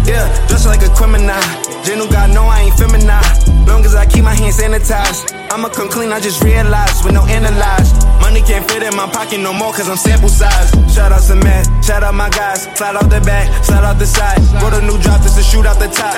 yeah. 0.10 0.26
Just 0.49 0.65
like 0.65 0.81
a 0.81 0.89
criminal. 0.98 1.38
Genu 1.85 2.10
God 2.10 2.34
know 2.34 2.49
I 2.49 2.65
ain't 2.65 2.73
feminine. 2.81 3.22
Long 3.69 3.85
as 3.85 3.93
I 3.93 4.10
keep 4.10 4.26
my 4.26 4.34
hands 4.34 4.57
sanitized. 4.57 5.30
I'ma 5.53 5.69
come 5.69 5.93
clean, 5.93 6.10
I 6.10 6.18
just 6.18 6.41
realized 6.41 7.06
with 7.06 7.14
no 7.14 7.22
analyze. 7.30 7.93
Money 8.26 8.41
can't 8.41 8.65
fit 8.65 8.81
in 8.81 8.98
my 8.98 9.06
pocket 9.06 9.38
no 9.38 9.53
more 9.53 9.69
cause 9.69 9.85
I'm 9.85 10.02
sample 10.02 10.34
size. 10.34 10.73
Shout 10.89 11.14
out 11.14 11.22
to 11.30 11.38
Matt, 11.38 11.69
shout 11.85 12.02
out 12.02 12.18
my 12.18 12.34
guys. 12.34 12.65
Slide 12.73 12.98
out 12.98 13.06
the 13.14 13.22
back, 13.22 13.45
slide 13.61 13.85
out 13.85 14.02
the 14.02 14.10
side. 14.10 14.41
Wrote 14.65 14.73
a 14.73 14.81
new 14.81 14.98
drop, 14.98 15.22
this 15.22 15.38
is 15.38 15.45
shoot 15.45 15.69
out 15.69 15.77
the 15.77 15.93
top. 15.93 16.18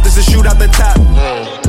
This 0.00 0.16
is 0.16 0.24
shoot 0.24 0.46
out 0.48 0.56
the 0.56 0.72
top. 0.72 1.65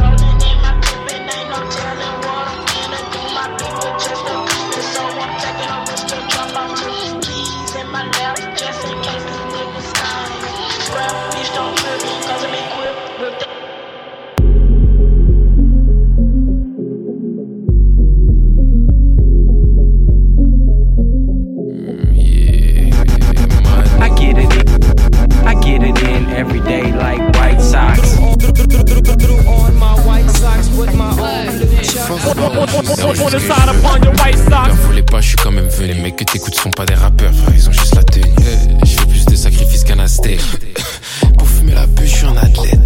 Bien 34.66 34.76
voulez 34.88 35.04
pas, 35.04 35.22
je 35.22 35.28
suis 35.28 35.38
quand 35.38 35.52
même 35.52 35.68
venu. 35.68 35.94
Les 35.94 36.02
mecs 36.02 36.16
que 36.16 36.24
t'écoutes 36.24 36.56
sont 36.56 36.72
pas 36.72 36.86
des 36.86 36.94
rappeurs, 36.94 37.34
frère, 37.34 37.54
ils 37.56 37.70
ont 37.70 37.72
juste 37.72 37.96
la 37.96 38.04
tenue. 38.04 38.34
Euh, 38.42 38.56
je 38.84 38.92
fais 38.92 39.06
plus 39.06 39.26
de 39.26 39.36
sacrifices 39.36 39.84
qu'un 39.84 40.00
astère. 40.00 40.42
Pour 41.38 41.48
fumer 41.48 41.74
la 41.74 41.86
bûche, 41.86 42.10
je 42.10 42.16
suis 42.16 42.26
un 42.26 42.38
athlète. 42.38 42.80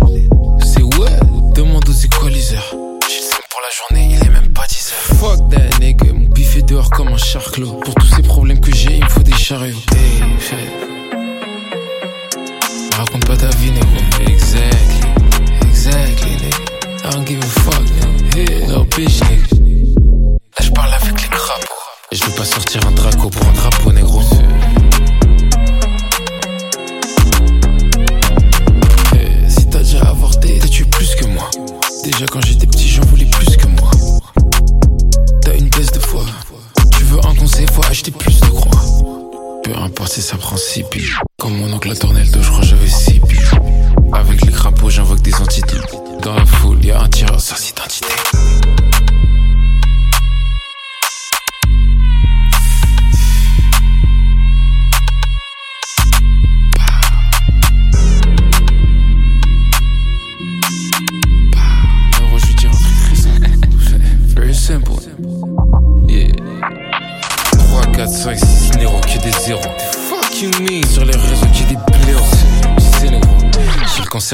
C'est 0.64 0.84
ouais, 0.84 1.10
euh, 1.10 1.54
demande 1.54 1.88
aux 1.88 1.92
équaliseurs. 1.94 2.76
J'ai 3.08 3.20
le 3.20 3.44
pour 3.50 3.60
la 3.62 3.98
journée, 3.98 4.16
il 4.16 4.28
est 4.28 4.32
même 4.32 4.52
pas 4.54 4.64
10h. 4.64 5.16
Fuck 5.18 5.50
that 5.50 5.80
nigga, 5.80 6.12
mon 6.14 6.30
pif 6.30 6.58
est 6.58 6.62
dehors 6.62 6.90
comme 6.90 7.10
un 7.10 7.18
charclos. 7.18 7.80
Pour 7.84 7.96
tous 7.96 8.08
ces 8.16 8.22
problèmes 8.24 8.60
que 8.60 8.74
j'ai, 8.74 8.98
il 8.98 9.04
me 9.04 9.10
faut 9.10 9.24
des 9.24 9.34
chariots. 9.34 9.76
Bitch, 18.96 19.22
nigga. 19.22 19.41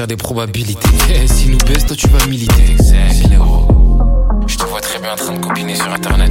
Des 0.06 0.16
probabilités. 0.16 0.88
Eh, 1.10 1.26
si 1.26 1.48
nous 1.48 1.58
baisse, 1.58 1.84
toi 1.84 1.96
tu 1.96 2.06
vas 2.06 2.24
militer. 2.26 2.76
Je 4.46 4.56
te 4.56 4.64
vois 4.64 4.80
très 4.80 5.00
bien 5.00 5.12
en 5.12 5.16
train 5.16 5.34
de 5.34 5.44
copiner 5.44 5.74
sur 5.74 5.92
internet. 5.92 6.30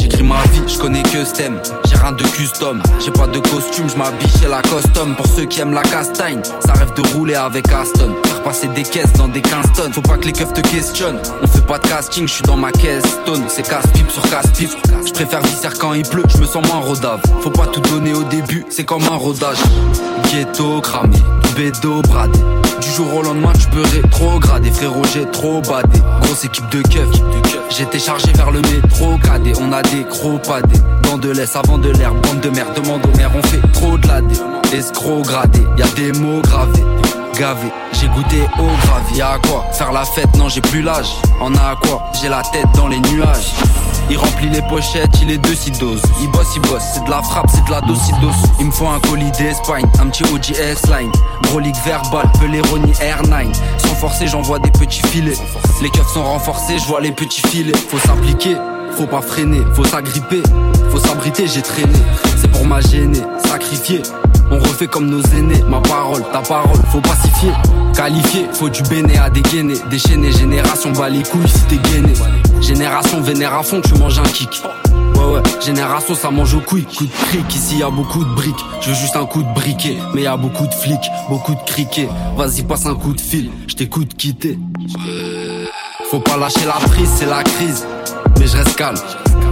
J'écris 0.00 0.22
ma 0.24 0.42
vie, 0.42 0.62
je 0.66 0.78
connais 0.78 1.02
que 1.04 1.24
ce 1.24 1.32
thème. 1.32 1.60
J'ai 1.84 1.96
rien 1.96 2.12
de 2.12 2.24
custom, 2.24 2.82
j'ai 3.04 3.12
pas 3.12 3.28
de 3.28 3.38
costume, 3.38 3.88
je 3.88 3.96
m'habille 3.96 4.28
chez 4.40 4.48
la 4.48 4.62
custom. 4.62 5.14
Pour 5.14 5.26
ceux 5.28 5.44
qui 5.44 5.60
aiment 5.60 5.74
la 5.74 5.82
castagne, 5.82 6.42
ça 6.66 6.72
rêve 6.72 6.92
de 6.94 7.02
rouler 7.14 7.36
avec 7.36 7.70
Aston. 7.70 8.10
Passer 8.44 8.66
des 8.68 8.82
caisses 8.82 9.12
dans 9.12 9.28
des 9.28 9.40
15 9.40 9.72
tonnes. 9.76 9.92
Faut 9.92 10.00
pas 10.00 10.16
que 10.16 10.24
les 10.24 10.32
keufs 10.32 10.52
te 10.52 10.60
questionnent. 10.60 11.20
On 11.42 11.46
fait 11.46 11.64
pas 11.64 11.78
de 11.78 11.86
casting, 11.86 12.26
je 12.26 12.34
suis 12.34 12.42
dans 12.42 12.56
ma 12.56 12.72
caisse 12.72 13.04
stone. 13.04 13.44
C'est 13.48 13.62
casse-pipe 13.62 14.10
sur 14.10 14.22
casse-pipe. 14.28 14.70
Je 15.06 15.12
préfère 15.12 15.40
quand 15.78 15.92
il 15.94 16.02
pleut, 16.02 16.24
je 16.28 16.38
me 16.38 16.46
sens 16.46 16.66
moins 16.66 16.80
rodave. 16.80 17.20
Faut 17.40 17.50
pas 17.50 17.66
tout 17.66 17.80
donner 17.80 18.14
au 18.14 18.24
début, 18.24 18.64
c'est 18.68 18.84
comme 18.84 19.02
un 19.04 19.16
rodage. 19.16 19.58
Ghetto 20.30 20.80
cramé, 20.80 21.16
bédo 21.56 22.02
bradé. 22.02 22.38
Du 22.80 22.90
jour 22.90 23.14
au 23.14 23.22
lendemain, 23.22 23.52
tu 23.52 23.68
peux 23.68 23.82
rétrograder. 23.82 24.70
Frérot, 24.72 25.04
j'ai 25.12 25.24
trop 25.26 25.60
badé. 25.60 26.00
Grosse 26.22 26.44
équipe 26.44 26.68
de 26.70 26.82
keufs. 26.82 27.22
J'étais 27.70 28.00
chargé 28.00 28.32
vers 28.32 28.50
le 28.50 28.60
métro 28.60 29.18
cadet. 29.18 29.52
On 29.60 29.72
a 29.72 29.82
des 29.82 30.04
cropadés. 30.04 30.80
Dans 31.04 31.16
de 31.16 31.30
l'ess 31.30 31.54
avant 31.54 31.78
de 31.78 31.90
l'air. 31.90 32.12
Bande 32.14 32.40
de 32.40 32.50
merde, 32.50 32.74
demande 32.74 33.02
au 33.06 33.16
maire. 33.16 33.30
On 33.36 33.42
fait 33.42 33.62
trop 33.72 33.96
de 33.96 34.08
la 34.08 34.20
dé. 34.20 34.34
Escroc 34.72 35.22
gradé. 35.22 35.60
Y 35.78 35.82
a 35.82 35.86
des 35.94 36.18
mots 36.18 36.40
gravés. 36.42 36.82
Gavé, 37.38 37.68
j'ai 37.92 38.08
goûté 38.08 38.42
au 38.58 38.86
gravier. 38.86 39.22
À 39.22 39.38
quoi 39.38 39.64
Faire 39.72 39.92
la 39.92 40.04
fête, 40.04 40.36
non, 40.36 40.48
j'ai 40.48 40.60
plus 40.60 40.82
l'âge. 40.82 41.08
En 41.40 41.54
a 41.54 41.70
à 41.70 41.76
quoi 41.76 42.10
J'ai 42.20 42.28
la 42.28 42.42
tête 42.42 42.66
dans 42.74 42.88
les 42.88 43.00
nuages. 43.00 43.52
Il 44.10 44.18
remplit 44.18 44.50
les 44.50 44.60
pochettes, 44.62 45.20
il 45.22 45.30
est 45.30 45.38
de 45.38 45.78
doses. 45.78 46.02
Il 46.20 46.28
bosse, 46.30 46.48
il 46.56 46.62
bosse, 46.62 46.82
c'est 46.94 47.04
de 47.04 47.10
la 47.10 47.22
frappe, 47.22 47.46
c'est 47.48 47.64
de 47.64 47.70
la 47.70 47.80
dosidos. 47.80 48.48
Il 48.60 48.66
me 48.66 48.70
faut 48.70 48.86
un 48.86 49.00
colis 49.00 49.30
d'Espagne, 49.32 49.86
un 50.00 50.08
petit 50.08 50.24
OG 50.24 50.52
S-Line. 50.58 51.10
Brolique 51.44 51.76
verbal, 51.84 52.30
Peleronie 52.38 52.92
R9. 52.92 53.54
Sans 53.78 53.94
forcer, 53.94 54.26
j'envoie 54.26 54.58
des 54.58 54.70
petits 54.70 55.02
filets. 55.08 55.38
Les 55.80 55.88
keufs 55.90 56.12
sont 56.12 56.24
renforcés, 56.24 56.78
je 56.78 56.86
vois 56.86 57.00
les 57.00 57.12
petits 57.12 57.42
filets. 57.48 57.76
Faut 57.88 57.98
s'appliquer, 57.98 58.56
faut 58.96 59.06
pas 59.06 59.22
freiner, 59.22 59.62
faut 59.74 59.84
s'agripper. 59.84 60.42
Faut 60.90 60.98
s'abriter, 60.98 61.46
j'ai 61.46 61.62
traîné. 61.62 61.98
C'est 62.36 62.50
pour 62.50 62.66
ma 62.66 62.80
gêner, 62.80 63.22
sacrifier. 63.46 64.02
On 64.50 64.58
refait 64.58 64.86
comme 64.86 65.06
nos 65.06 65.22
aînés, 65.22 65.62
ma 65.68 65.80
parole, 65.80 66.22
ta 66.32 66.40
parole, 66.40 66.78
faut 66.90 67.00
pacifier. 67.00 67.52
Qualifié, 67.94 68.46
faut 68.52 68.68
du 68.68 68.82
béné 68.82 69.16
à 69.18 69.30
dégainer. 69.30 69.76
Déchaîner, 69.90 70.32
génération, 70.32 70.92
bat 70.92 71.08
les 71.08 71.22
couilles 71.22 71.48
si 71.48 71.60
t'es 71.62 71.90
gainé. 71.90 72.12
Génération, 72.60 73.20
vénère 73.20 73.54
à 73.54 73.62
fond, 73.62 73.80
tu 73.80 73.94
manges 73.94 74.18
un 74.18 74.24
kick. 74.24 74.62
Ouais, 75.14 75.34
ouais, 75.34 75.42
génération, 75.64 76.14
ça 76.14 76.30
mange 76.30 76.54
au 76.54 76.60
couille. 76.60 76.84
Coup 76.84 77.06
de 77.06 77.12
cric, 77.28 77.54
ici 77.54 77.78
y 77.78 77.82
a 77.82 77.90
beaucoup 77.90 78.24
de 78.24 78.34
briques. 78.34 78.64
Je 78.80 78.90
veux 78.90 78.94
juste 78.94 79.16
un 79.16 79.24
coup 79.24 79.42
de 79.42 79.54
briquet, 79.54 79.96
mais 80.14 80.22
y 80.22 80.26
a 80.26 80.36
beaucoup 80.36 80.66
de 80.66 80.74
flics, 80.74 81.10
beaucoup 81.28 81.54
de 81.54 81.62
criquets. 81.64 82.08
Vas-y, 82.36 82.62
passe 82.62 82.86
un 82.86 82.94
coup 82.94 83.14
de 83.14 83.20
fil, 83.20 83.50
je 83.66 83.74
t'écoute 83.74 84.14
quitter. 84.16 84.58
Faut 86.10 86.20
pas 86.20 86.36
lâcher 86.36 86.66
la 86.66 86.74
prise, 86.74 87.08
c'est 87.16 87.26
la 87.26 87.42
crise. 87.42 87.86
Mais 88.42 88.48
je 88.48 88.56
reste 88.56 88.74
calme. 88.74 88.96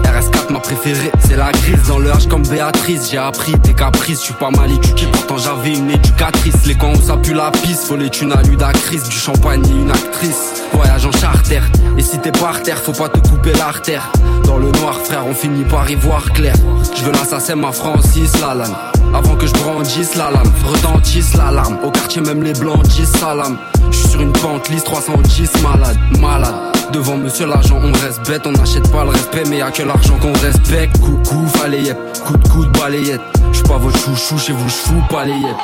RS4 0.02 0.52
ma 0.52 0.58
préférée, 0.58 1.12
c'est 1.20 1.36
la 1.36 1.52
grise 1.52 1.86
dans 1.86 2.00
le 2.00 2.10
H 2.10 2.26
comme 2.26 2.42
Béatrice. 2.42 3.08
J'ai 3.08 3.18
appris 3.18 3.52
tes 3.60 3.72
caprices, 3.72 4.18
je 4.18 4.24
suis 4.24 4.34
pas 4.34 4.50
mal 4.50 4.68
éduqué, 4.68 5.06
pourtant 5.12 5.36
j'avais 5.36 5.76
une 5.76 5.90
éducatrice. 5.90 6.66
Les 6.66 6.74
camps 6.74 6.92
où 6.92 7.00
ça 7.00 7.16
pue 7.16 7.32
la 7.32 7.52
pisse, 7.52 7.84
faut 7.84 7.94
les 7.94 8.10
thunes 8.10 8.32
à 8.32 8.42
du 8.42 9.16
champagne 9.16 9.62
et 9.64 9.80
une 9.80 9.92
actrice. 9.92 10.64
Voyage 10.72 11.06
en 11.06 11.12
charter, 11.12 11.60
et 11.96 12.02
si 12.02 12.18
t'es 12.18 12.32
par 12.32 12.64
terre, 12.64 12.78
faut 12.78 12.90
pas 12.90 13.08
te 13.08 13.20
couper 13.28 13.52
l'artère. 13.52 14.10
Dans 14.42 14.58
le 14.58 14.72
noir, 14.72 14.98
frère, 15.04 15.24
on 15.24 15.34
finit 15.34 15.62
par 15.62 15.88
y 15.88 15.94
voir 15.94 16.24
clair. 16.32 16.56
Je 16.96 17.04
veux 17.04 17.12
l'assassin, 17.12 17.54
ma 17.54 17.70
Francis 17.70 18.40
Lalanne. 18.40 18.74
Avant 19.14 19.36
que 19.36 19.46
je 19.46 19.52
brandisse 19.52 20.16
la 20.16 20.32
lame, 20.32 20.52
retentisse 20.66 21.36
l'alarme. 21.36 21.78
Au 21.84 21.92
quartier, 21.92 22.22
même 22.22 22.42
les 22.42 22.54
blancs 22.54 22.82
disent 22.88 23.12
salam. 23.12 23.56
Je 23.92 23.96
suis 23.96 24.08
sur 24.08 24.20
une 24.20 24.32
pente 24.32 24.68
lisse 24.68 24.84
310, 24.84 25.62
malade, 25.62 25.96
malade. 26.20 26.69
Devant 26.92 27.16
monsieur 27.16 27.46
l'agent, 27.46 27.78
on 27.80 27.92
reste 27.92 28.26
bête, 28.26 28.42
on 28.46 28.52
n'achète 28.52 28.90
pas 28.90 29.04
le 29.04 29.10
respect, 29.10 29.44
mais 29.48 29.58
y'a 29.58 29.70
que 29.70 29.82
l'argent 29.82 30.18
qu'on 30.18 30.32
respecte. 30.32 30.98
Coucou, 30.98 31.46
yep, 31.70 31.96
coup 32.26 32.36
de 32.36 32.48
coup 32.48 32.64
de 32.64 32.78
balayette. 32.78 33.20
J'suis 33.52 33.62
pas 33.62 33.76
votre 33.76 33.96
chouchou, 33.98 34.38
chez 34.38 34.52
vous 34.52 34.68
j'fous 34.68 35.02
yep. 35.24 35.56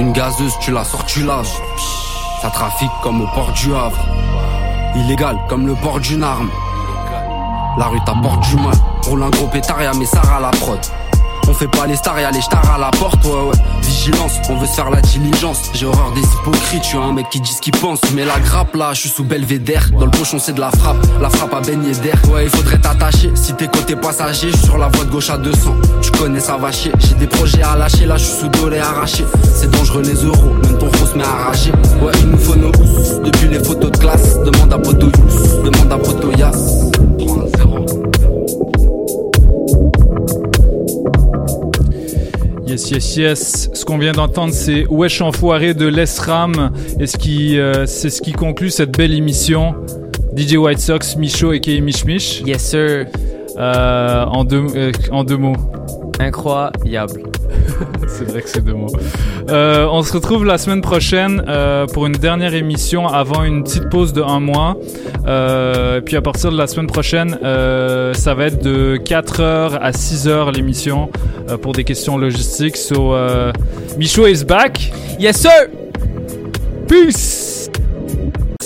Une 0.00 0.12
gazeuse, 0.12 0.52
tu 0.60 0.70
la 0.70 0.84
sors, 0.84 1.04
tu 1.06 1.22
laves. 1.22 1.48
Ça 2.42 2.50
trafique 2.50 2.90
comme 3.02 3.22
au 3.22 3.26
port 3.28 3.52
du 3.52 3.74
Havre. 3.74 3.98
Illégal 4.96 5.36
comme 5.48 5.66
le 5.66 5.74
port 5.74 5.98
d'une 5.98 6.22
arme. 6.22 6.50
La 7.78 7.86
rue 7.86 8.00
t'apporte 8.04 8.42
du 8.48 8.56
mal. 8.56 8.74
Roule 9.06 9.22
un 9.22 9.30
gros 9.30 9.46
pétard, 9.46 9.80
y'a 9.80 9.94
mes 9.94 10.06
à 10.14 10.40
la 10.40 10.50
prod. 10.50 10.78
On 11.46 11.54
fait 11.54 11.68
pas 11.68 11.86
les 11.86 11.96
stars, 11.96 12.20
y'a 12.20 12.30
les 12.30 12.40
stars 12.40 12.74
à 12.74 12.78
la 12.78 12.90
porte, 12.90 13.24
ouais 13.24 13.30
ouais. 13.30 13.56
Vigilance, 13.82 14.32
on 14.48 14.56
veut 14.56 14.66
se 14.66 14.72
faire 14.72 14.90
la 14.90 15.00
diligence. 15.00 15.58
J'ai 15.74 15.86
horreur 15.86 16.12
des 16.14 16.22
hypocrites, 16.22 16.82
tu 16.82 16.96
un 16.96 17.12
mec 17.12 17.28
qui 17.30 17.40
dit 17.40 17.52
ce 17.52 17.60
qu'il 17.60 17.76
pense. 17.76 18.00
Mais 18.14 18.24
la 18.24 18.38
grappe 18.38 18.74
là, 18.74 18.92
je 18.92 19.00
suis 19.00 19.08
sous 19.08 19.24
belvédère. 19.24 19.90
Dans 19.98 20.04
le 20.04 20.10
pochon 20.10 20.38
c'est 20.38 20.52
de 20.52 20.60
la 20.60 20.70
frappe, 20.70 20.98
la 21.20 21.30
frappe 21.30 21.54
à 21.54 21.60
baigner 21.60 21.92
d'air. 21.92 22.20
Ouais, 22.32 22.44
il 22.44 22.50
faudrait 22.50 22.78
t'attacher. 22.78 23.30
Si 23.34 23.54
t'es 23.54 23.68
côté 23.68 23.96
passager, 23.96 24.50
je 24.50 24.56
suis 24.56 24.66
sur 24.66 24.78
la 24.78 24.88
voie 24.88 25.04
de 25.04 25.10
gauche 25.10 25.30
à 25.30 25.38
200. 25.38 25.58
Tu 26.02 26.10
connais 26.12 26.40
ça 26.40 26.56
va 26.56 26.70
chier. 26.72 26.92
J'ai 26.98 27.14
des 27.14 27.26
projets 27.26 27.62
à 27.62 27.76
lâcher, 27.76 28.06
là 28.06 28.16
je 28.16 28.24
suis 28.24 28.40
sous 28.40 28.48
dolé 28.48 28.78
arraché. 28.78 29.24
C'est 29.54 29.70
dangereux 29.70 30.02
les 30.02 30.24
euros, 30.24 30.54
même 30.62 30.78
ton 30.78 30.90
front 30.92 31.06
se 31.06 31.16
met 31.16 31.24
arraché. 31.24 31.70
Ouais, 32.02 32.12
il 32.20 32.28
nous 32.28 32.38
faut 32.38 32.56
nos 32.56 32.68
housses. 32.68 33.20
Depuis 33.24 33.48
les 33.48 33.62
photos 33.62 33.90
de 33.90 33.96
classe, 33.96 34.38
demande 34.40 34.72
à 34.72 34.78
Poto 34.78 35.08
Demande 35.64 35.92
à 35.92 35.98
Potoyas. 35.98 36.52
3-0. 37.18 38.07
Yes, 42.68 42.90
yes, 42.90 43.16
yes. 43.16 43.70
Ce 43.72 43.82
qu'on 43.86 43.96
vient 43.96 44.12
d'entendre, 44.12 44.52
c'est 44.52 44.84
Wesh 44.90 45.22
Enfoiré 45.22 45.72
de 45.72 45.86
l'ESRAM. 45.86 46.70
Et 47.00 47.06
ce 47.06 47.16
qui, 47.16 47.58
euh, 47.58 47.86
c'est 47.86 48.10
ce 48.10 48.20
qui 48.20 48.32
conclut 48.32 48.68
cette 48.68 48.94
belle 48.94 49.14
émission. 49.14 49.74
DJ 50.36 50.56
White 50.56 50.78
Sox, 50.78 51.16
Micho 51.16 51.54
et 51.54 51.60
Kay 51.60 51.80
Mich 51.80 52.04
Mich. 52.04 52.42
Yes, 52.44 52.62
sir. 52.62 53.06
Euh, 53.56 54.24
en, 54.26 54.44
deux, 54.44 54.66
euh, 54.76 54.92
en 55.10 55.24
deux 55.24 55.38
mots. 55.38 55.56
Incroyable. 56.20 57.22
c'est 58.08 58.24
vrai 58.24 58.42
que 58.42 58.48
c'est 58.48 58.64
deux 58.64 58.74
mots. 58.74 58.92
Euh, 59.48 59.86
on 59.90 60.02
se 60.02 60.12
retrouve 60.12 60.44
la 60.44 60.58
semaine 60.58 60.80
prochaine 60.80 61.42
euh, 61.48 61.86
pour 61.86 62.06
une 62.06 62.12
dernière 62.12 62.54
émission 62.54 63.06
avant 63.06 63.44
une 63.44 63.64
petite 63.64 63.88
pause 63.88 64.12
de 64.12 64.22
un 64.22 64.40
mois. 64.40 64.76
Euh, 65.26 66.00
puis 66.00 66.16
à 66.16 66.22
partir 66.22 66.50
de 66.50 66.56
la 66.56 66.66
semaine 66.66 66.86
prochaine, 66.86 67.38
ça 68.14 68.34
va 68.34 68.46
être 68.46 68.62
de 68.62 68.96
4h 68.96 69.78
à 69.80 69.90
6h 69.90 70.54
l'émission 70.54 71.10
pour 71.62 71.72
des 71.72 71.84
questions 71.84 72.18
logistiques. 72.18 72.76
So, 72.76 73.14
Michaud 73.98 74.26
is 74.26 74.44
back. 74.44 74.92
Yes, 75.18 75.36
sir! 75.36 75.68
Peace! 76.88 77.47